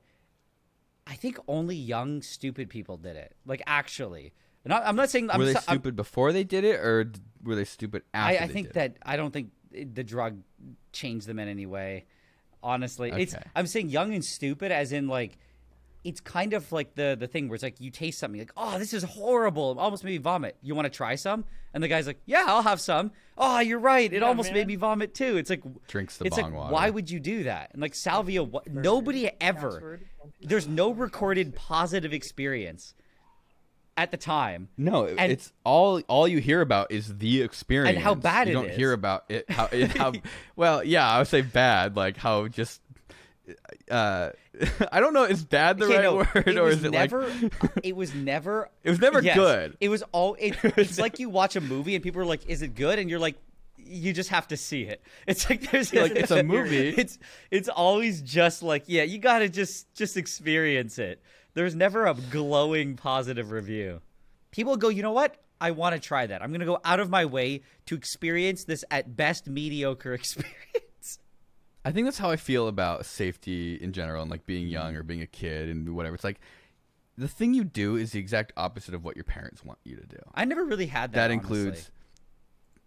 I 1.07 1.14
think 1.14 1.38
only 1.48 1.76
young 1.76 2.22
stupid 2.22 2.68
people 2.68 2.96
did 2.96 3.16
it. 3.16 3.34
Like 3.44 3.62
actually, 3.66 4.32
not, 4.64 4.82
I'm 4.86 4.96
not 4.96 5.11
saying 5.11 5.30
I'm 5.30 5.38
were 5.38 5.46
they 5.46 5.53
so- 5.55 5.59
I'm- 5.68 5.76
stupid 5.78 5.96
before 5.96 6.32
they 6.32 6.44
did 6.44 6.64
it, 6.64 6.76
or 6.76 7.11
were 7.42 7.55
they 7.57 7.64
stupid 7.64 8.03
after? 8.14 8.40
I, 8.42 8.44
I 8.44 8.48
think 8.48 8.72
that 8.74 8.96
I 9.03 9.16
don't 9.16 9.32
think 9.32 9.50
the 9.72 10.05
drug 10.05 10.42
changed 10.92 11.26
them 11.26 11.38
in 11.38 11.48
any 11.48 11.66
way. 11.66 12.07
Honestly, 12.62 13.11
it's 13.11 13.34
I'm 13.57 13.66
saying 13.66 13.88
young 13.88 14.14
and 14.14 14.24
stupid, 14.24 14.70
as 14.70 14.92
in 14.92 15.09
like 15.09 15.36
it's 16.05 16.20
kind 16.20 16.53
of 16.53 16.70
like 16.72 16.94
the 16.94 17.16
the 17.18 17.26
thing 17.28 17.48
where 17.48 17.55
it's 17.55 17.62
like 17.62 17.80
you 17.80 17.90
taste 17.90 18.18
something 18.18 18.40
like 18.40 18.53
oh 18.57 18.78
this 18.78 18.92
is 18.92 19.03
horrible, 19.05 19.72
it 19.72 19.78
almost 19.78 20.05
made 20.05 20.11
me 20.12 20.18
vomit. 20.18 20.57
You 20.62 20.74
want 20.74 20.86
to 20.86 20.90
try 20.96 21.14
some? 21.14 21.44
And 21.74 21.82
the 21.82 21.88
guy's 21.88 22.07
like 22.07 22.20
yeah 22.26 22.44
I'll 22.46 22.62
have 22.62 22.80
some. 22.80 23.12
Oh 23.38 23.61
you're 23.61 23.78
right, 23.78 24.12
it 24.12 24.20
Yeah, 24.20 24.26
almost 24.28 24.48
man. 24.50 24.55
made 24.59 24.66
me 24.66 24.76
vomit 24.76 25.14
too. 25.14 25.36
It's 25.38 25.48
like 25.48 25.62
Drinks 25.88 26.18
the 26.18 26.26
it's 26.26 26.36
bong 26.36 26.50
like 26.53 26.55
water. 26.61 26.72
why 26.74 26.90
would 26.90 27.11
you 27.11 27.18
do 27.20 27.44
that? 27.44 27.70
And 27.72 27.80
like 27.80 27.94
salvia, 27.94 28.42
what, 28.42 28.66
nobody 28.68 29.30
ever. 29.40 30.00
There's 30.40 30.68
no 30.68 30.90
recorded 30.92 31.55
positive 31.57 32.12
experience 32.12 32.94
at 33.96 34.11
the 34.11 34.16
time. 34.16 34.68
No, 34.76 35.07
And- 35.07 35.32
it's 35.32 35.53
all 35.64 36.00
all 36.09 36.26
you 36.28 36.38
hear 36.38 36.61
about 36.61 36.90
is 36.92 37.16
the 37.18 37.40
experience 37.42 37.94
And 37.96 38.05
how 38.05 38.14
bad 38.14 38.48
you 38.48 38.53
it 38.53 38.55
don't 38.55 38.70
is. 38.70 38.76
hear 38.76 38.92
about 38.92 39.24
it 39.30 39.50
how, 39.50 39.68
it, 39.72 39.96
how 39.96 40.12
well, 40.57 40.84
yeah, 40.84 41.09
I 41.09 41.18
would 41.18 41.28
say 41.28 41.40
bad, 41.42 41.96
like 41.96 42.16
how 42.18 42.48
just 42.48 42.80
uh 43.90 44.30
I 44.92 45.00
don't 45.00 45.14
know 45.14 45.24
is 45.24 45.44
bad 45.44 45.78
the 45.78 45.86
Okay, 45.86 45.94
right 45.96 46.03
no, 46.03 46.16
word 46.16 46.59
or 46.59 46.68
is 46.68 46.84
it 46.84 46.90
never. 46.90 47.28
like 47.28 47.53
it 47.82 47.96
was 47.96 48.14
never. 48.14 48.68
It 48.84 48.90
was 48.90 49.00
never 49.00 49.22
yes, 49.22 49.36
good. 49.36 49.76
It 49.80 49.88
was 49.88 50.03
all. 50.12 50.36
It, 50.38 50.57
it's 50.76 50.98
like 50.98 51.18
you 51.18 51.28
watch 51.30 51.57
a 51.57 51.61
movie 51.61 51.94
and 51.94 52.03
people 52.03 52.20
are 52.20 52.26
like, 52.26 52.46
"Is 52.48 52.62
it 52.62 52.74
good?" 52.74 52.98
And 52.98 53.09
you're 53.09 53.18
like, 53.18 53.36
"You 53.76 54.12
just 54.12 54.30
have 54.30 54.48
to 54.48 54.57
see 54.57 54.82
it." 54.82 55.03
It's 55.26 55.48
like 55.48 55.70
there's 55.70 55.92
Like, 55.92 56.12
it's 56.12 56.30
a 56.30 56.42
movie. 56.42 56.88
It's 56.90 57.18
it's 57.50 57.68
always 57.68 58.20
just 58.22 58.62
like, 58.62 58.84
yeah, 58.86 59.03
you 59.05 59.18
gotta 59.18 59.48
just 59.48 59.92
just 59.94 60.16
experience 60.16 60.98
it. 60.98 61.22
There's 61.55 61.74
never 61.74 62.07
a 62.07 62.14
glowing 62.14 62.96
positive 62.96 63.50
review. 63.50 64.00
People 64.50 64.76
go, 64.76 64.88
you 64.88 65.03
know 65.03 65.12
what? 65.12 65.36
I 65.61 65.70
want 65.70 65.94
to 65.94 66.00
try 66.00 66.26
that. 66.26 66.42
I'm 66.42 66.50
gonna 66.53 66.64
go 66.66 66.78
out 66.84 66.98
of 67.00 67.09
my 67.09 67.24
way 67.24 67.62
to 67.86 67.94
experience 67.94 68.64
this 68.64 68.84
at 68.90 69.16
best 69.16 69.48
mediocre 69.48 70.12
experience. 70.14 70.57
I 71.85 71.93
think 71.93 72.07
that's 72.07 72.18
how 72.18 72.30
I 72.30 72.37
feel 72.37 72.68
about 72.68 73.07
safety 73.07 73.74
in 73.74 73.93
general 73.93 74.22
and 74.22 74.30
like 74.30 74.47
being 74.47 74.68
young 74.68 74.91
mm-hmm. 74.91 75.01
or 75.01 75.03
being 75.03 75.22
a 75.22 75.26
kid 75.26 75.68
and 75.68 75.95
whatever. 75.95 76.14
It's 76.14 76.24
like 76.24 76.41
the 77.18 77.28
thing 77.28 77.55
you 77.55 77.64
do 77.64 77.97
is 77.97 78.12
the 78.12 78.20
exact 78.20 78.53
opposite 78.57 78.95
of 78.95 79.05
what 79.05 79.16
your 79.16 79.24
parents 79.24 79.64
want 79.64 79.78
you 79.85 79.97
to 79.97 80.07
do. 80.07 80.18
I 80.35 80.45
never 80.45 80.64
really 80.64 80.87
had 80.87 81.12
that. 81.12 81.28
That 81.28 81.30
honestly. 81.33 81.59
includes 81.59 81.91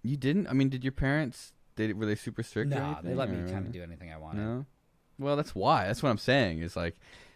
You 0.01 0.17
didn't? 0.17 0.47
I 0.47 0.53
mean, 0.53 0.69
did 0.69 0.83
your 0.83 0.93
parents 0.93 1.53
did 1.75 1.97
were 1.97 2.05
they 2.05 2.15
super 2.15 2.43
strict 2.43 2.71
No, 2.71 2.77
anything? 2.77 3.09
they 3.09 3.15
let 3.15 3.29
me 3.29 3.51
kind 3.51 3.65
of 3.65 3.69
uh, 3.69 3.73
do 3.73 3.83
anything 3.83 4.11
I 4.11 4.17
wanted. 4.17 4.41
No. 4.41 4.65
Well, 5.19 5.35
that's 5.35 5.53
why. 5.53 5.87
That's 5.87 6.01
what 6.03 6.09
I'm 6.09 6.17
saying. 6.17 6.59
Is 6.59 6.75
like, 6.75 6.95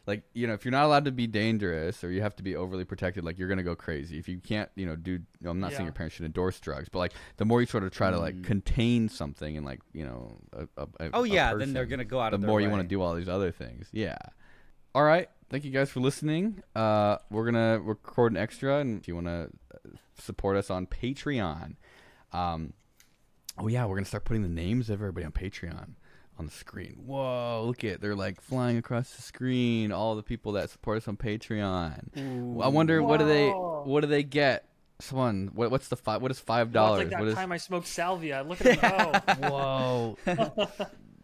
like 0.09 0.23
you 0.33 0.47
know, 0.47 0.53
if 0.53 0.65
you're 0.65 0.71
not 0.71 0.85
allowed 0.85 1.05
to 1.05 1.11
be 1.11 1.27
dangerous 1.27 2.03
or 2.03 2.09
you 2.11 2.21
have 2.21 2.35
to 2.37 2.43
be 2.43 2.55
overly 2.55 2.83
protected, 2.83 3.23
like 3.23 3.37
you're 3.37 3.47
gonna 3.47 3.63
go 3.63 3.75
crazy. 3.75 4.17
If 4.17 4.27
you 4.27 4.39
can't, 4.39 4.69
you 4.75 4.85
know, 4.87 4.95
do. 4.95 5.11
You 5.11 5.19
know, 5.41 5.51
I'm 5.51 5.59
not 5.59 5.71
saying 5.71 5.85
your 5.85 5.93
parents 5.93 6.15
should 6.15 6.25
endorse 6.25 6.59
drugs, 6.59 6.89
but 6.89 6.97
like 6.99 7.13
the 7.37 7.45
more 7.45 7.61
you 7.61 7.67
sort 7.67 7.83
of 7.83 7.91
try 7.91 8.09
to 8.11 8.19
like 8.19 8.43
contain 8.43 9.07
something 9.07 9.55
and 9.55 9.65
like 9.65 9.81
you 9.93 10.05
know, 10.05 10.37
a, 10.51 10.67
a, 10.81 10.87
a- 10.99 11.09
Oh 11.13 11.23
a 11.23 11.29
yeah, 11.29 11.53
then 11.53 11.71
they're 11.73 11.85
gonna 11.85 12.03
go 12.03 12.19
out 12.19 12.31
the 12.31 12.35
of 12.35 12.41
their 12.41 12.49
more 12.49 12.59
you 12.59 12.69
want 12.69 12.81
to 12.81 12.87
do 12.87 13.01
all 13.01 13.13
these 13.13 13.29
other 13.29 13.51
things. 13.51 13.87
Yeah. 13.93 14.17
All 14.95 15.03
right. 15.03 15.29
Thank 15.49 15.63
you 15.63 15.71
guys 15.71 15.89
for 15.91 15.99
listening. 15.99 16.63
Uh, 16.75 17.17
we're 17.29 17.45
gonna 17.45 17.79
record 17.79 18.33
an 18.33 18.37
extra, 18.37 18.79
and 18.79 18.99
if 18.99 19.07
you 19.07 19.15
want 19.15 19.27
to 19.27 19.49
support 20.19 20.57
us 20.57 20.69
on 20.69 20.87
Patreon, 20.87 21.75
um, 22.33 22.73
oh 23.57 23.67
yeah, 23.67 23.85
we're 23.85 23.95
gonna 23.95 24.05
start 24.05 24.25
putting 24.25 24.41
the 24.43 24.49
names 24.49 24.89
of 24.89 24.99
everybody 25.01 25.25
on 25.25 25.31
Patreon 25.31 25.91
on 26.39 26.45
the 26.45 26.51
screen. 26.51 27.03
Whoa, 27.05 27.63
look 27.65 27.83
at 27.83 28.01
they're 28.01 28.15
like 28.15 28.41
flying 28.41 28.77
across 28.77 29.11
the 29.11 29.21
screen. 29.21 29.91
All 29.91 30.15
the 30.15 30.23
people 30.23 30.53
that 30.53 30.69
support 30.69 30.97
us 30.97 31.07
on 31.07 31.17
Patreon. 31.17 32.61
I 32.63 32.67
wonder 32.69 33.03
what 33.03 33.17
do 33.19 33.25
they 33.27 33.49
what 33.49 34.01
do 34.01 34.07
they 34.07 34.23
get? 34.23 34.65
Someone, 35.01 35.51
what, 35.53 35.71
what's 35.71 35.87
the 35.87 35.95
five? 35.95 36.21
What 36.21 36.29
is 36.31 36.39
five 36.41 36.73
Well, 36.73 36.87
dollars? 36.87 37.03
it's 37.03 37.11
like 37.11 37.19
that 37.19 37.23
what 37.23 37.29
is 37.29 37.35
time 37.35 37.51
I 37.53 37.57
smoked 37.57 37.87
salvia. 37.87 38.43
Look 38.47 38.59
at 38.65 38.79
him 38.79 39.41
go. 39.41 39.47
Whoa. 40.27 40.67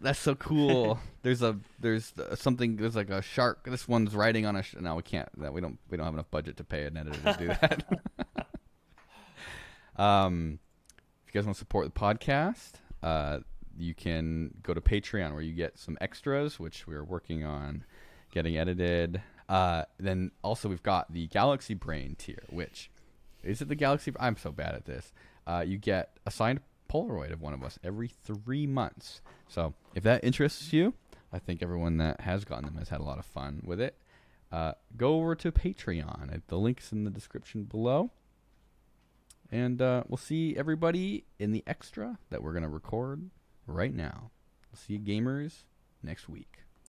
That's 0.02 0.20
so 0.20 0.36
cool. 0.36 1.00
There's 1.24 1.42
a 1.42 1.58
there's 1.80 2.14
something 2.36 2.76
there's 2.78 2.96
like 2.96 3.10
a 3.10 3.22
shark. 3.22 3.66
This 3.66 3.88
one's 3.88 4.14
riding 4.16 4.46
on 4.46 4.56
a 4.56 4.62
sh- 4.64 4.76
no, 4.80 4.96
we 4.96 5.02
can't. 5.02 5.28
That 5.42 5.52
we 5.54 5.60
don't 5.62 5.78
we 5.90 5.98
don't 5.98 6.06
have 6.06 6.14
enough 6.14 6.30
budget 6.32 6.58
to 6.58 6.64
pay 6.64 6.86
an 6.86 6.96
editor 6.98 7.20
to 7.34 7.38
do 7.38 7.48
that. 7.48 7.86
um 10.02 10.60
if 11.28 11.34
you 11.34 11.40
guys 11.40 11.46
want 11.46 11.56
to 11.56 11.60
support 11.60 11.86
the 11.94 12.00
podcast, 12.00 12.74
uh 13.04 13.40
you 13.78 13.94
can 13.94 14.54
go 14.64 14.74
to 14.74 14.82
Patreon 14.82 15.34
where 15.34 15.42
you 15.42 15.54
get 15.54 15.78
some 15.78 15.98
extras 16.02 16.60
which 16.60 16.88
we're 16.88 17.04
working 17.04 17.44
on 17.44 17.84
getting 18.32 18.58
edited. 18.58 19.22
Uh 19.48 19.84
then 20.00 20.32
also 20.42 20.70
we've 20.70 20.84
got 20.84 21.12
the 21.14 21.28
Galaxy 21.28 21.74
Brain 21.74 22.16
tier, 22.18 22.44
which 22.50 22.90
is 23.44 23.62
it 23.62 23.70
the 23.70 23.76
Galaxy? 23.76 24.12
I'm 24.20 24.38
so 24.38 24.52
bad 24.52 24.74
at 24.74 24.86
this. 24.86 25.14
Uh, 25.46 25.64
you 25.66 25.78
get 25.78 26.18
a 26.26 26.32
signed 26.32 26.62
Polaroid 26.92 27.32
of 27.32 27.42
one 27.42 27.54
of 27.54 27.64
us 27.64 27.78
every 27.84 28.08
three 28.08 28.66
months. 28.66 29.22
So 29.48 29.74
if 29.94 30.04
that 30.04 30.24
interests 30.24 30.74
you, 30.74 30.94
I 31.32 31.40
think 31.40 31.62
everyone 31.62 31.98
that 31.98 32.22
has 32.22 32.46
gotten 32.46 32.66
them 32.66 32.78
has 32.78 32.90
had 32.90 33.00
a 33.00 33.04
lot 33.04 33.20
of 33.20 33.26
fun 33.26 33.62
with 33.64 33.80
it. 33.80 33.96
Uh, 34.52 34.74
go 34.98 35.16
over 35.18 35.36
to 35.36 35.52
Patreon. 35.52 36.42
The 36.48 36.58
link's 36.58 36.92
in 36.92 37.04
the 37.04 37.12
description 37.12 37.64
below. 37.64 38.12
And 39.52 39.82
uh, 39.82 40.04
we'll 40.08 40.18
see 40.18 40.58
everybody 40.58 41.26
in 41.38 41.52
the 41.52 41.64
extra 41.68 42.18
that 42.30 42.42
we're 42.42 42.54
going 42.54 42.64
to 42.64 42.70
record 42.70 43.30
right 43.66 43.94
now. 43.94 44.32
See 44.74 44.94
you 44.94 45.00
gamers 45.00 45.64
next 46.04 46.28
week. 46.28 46.65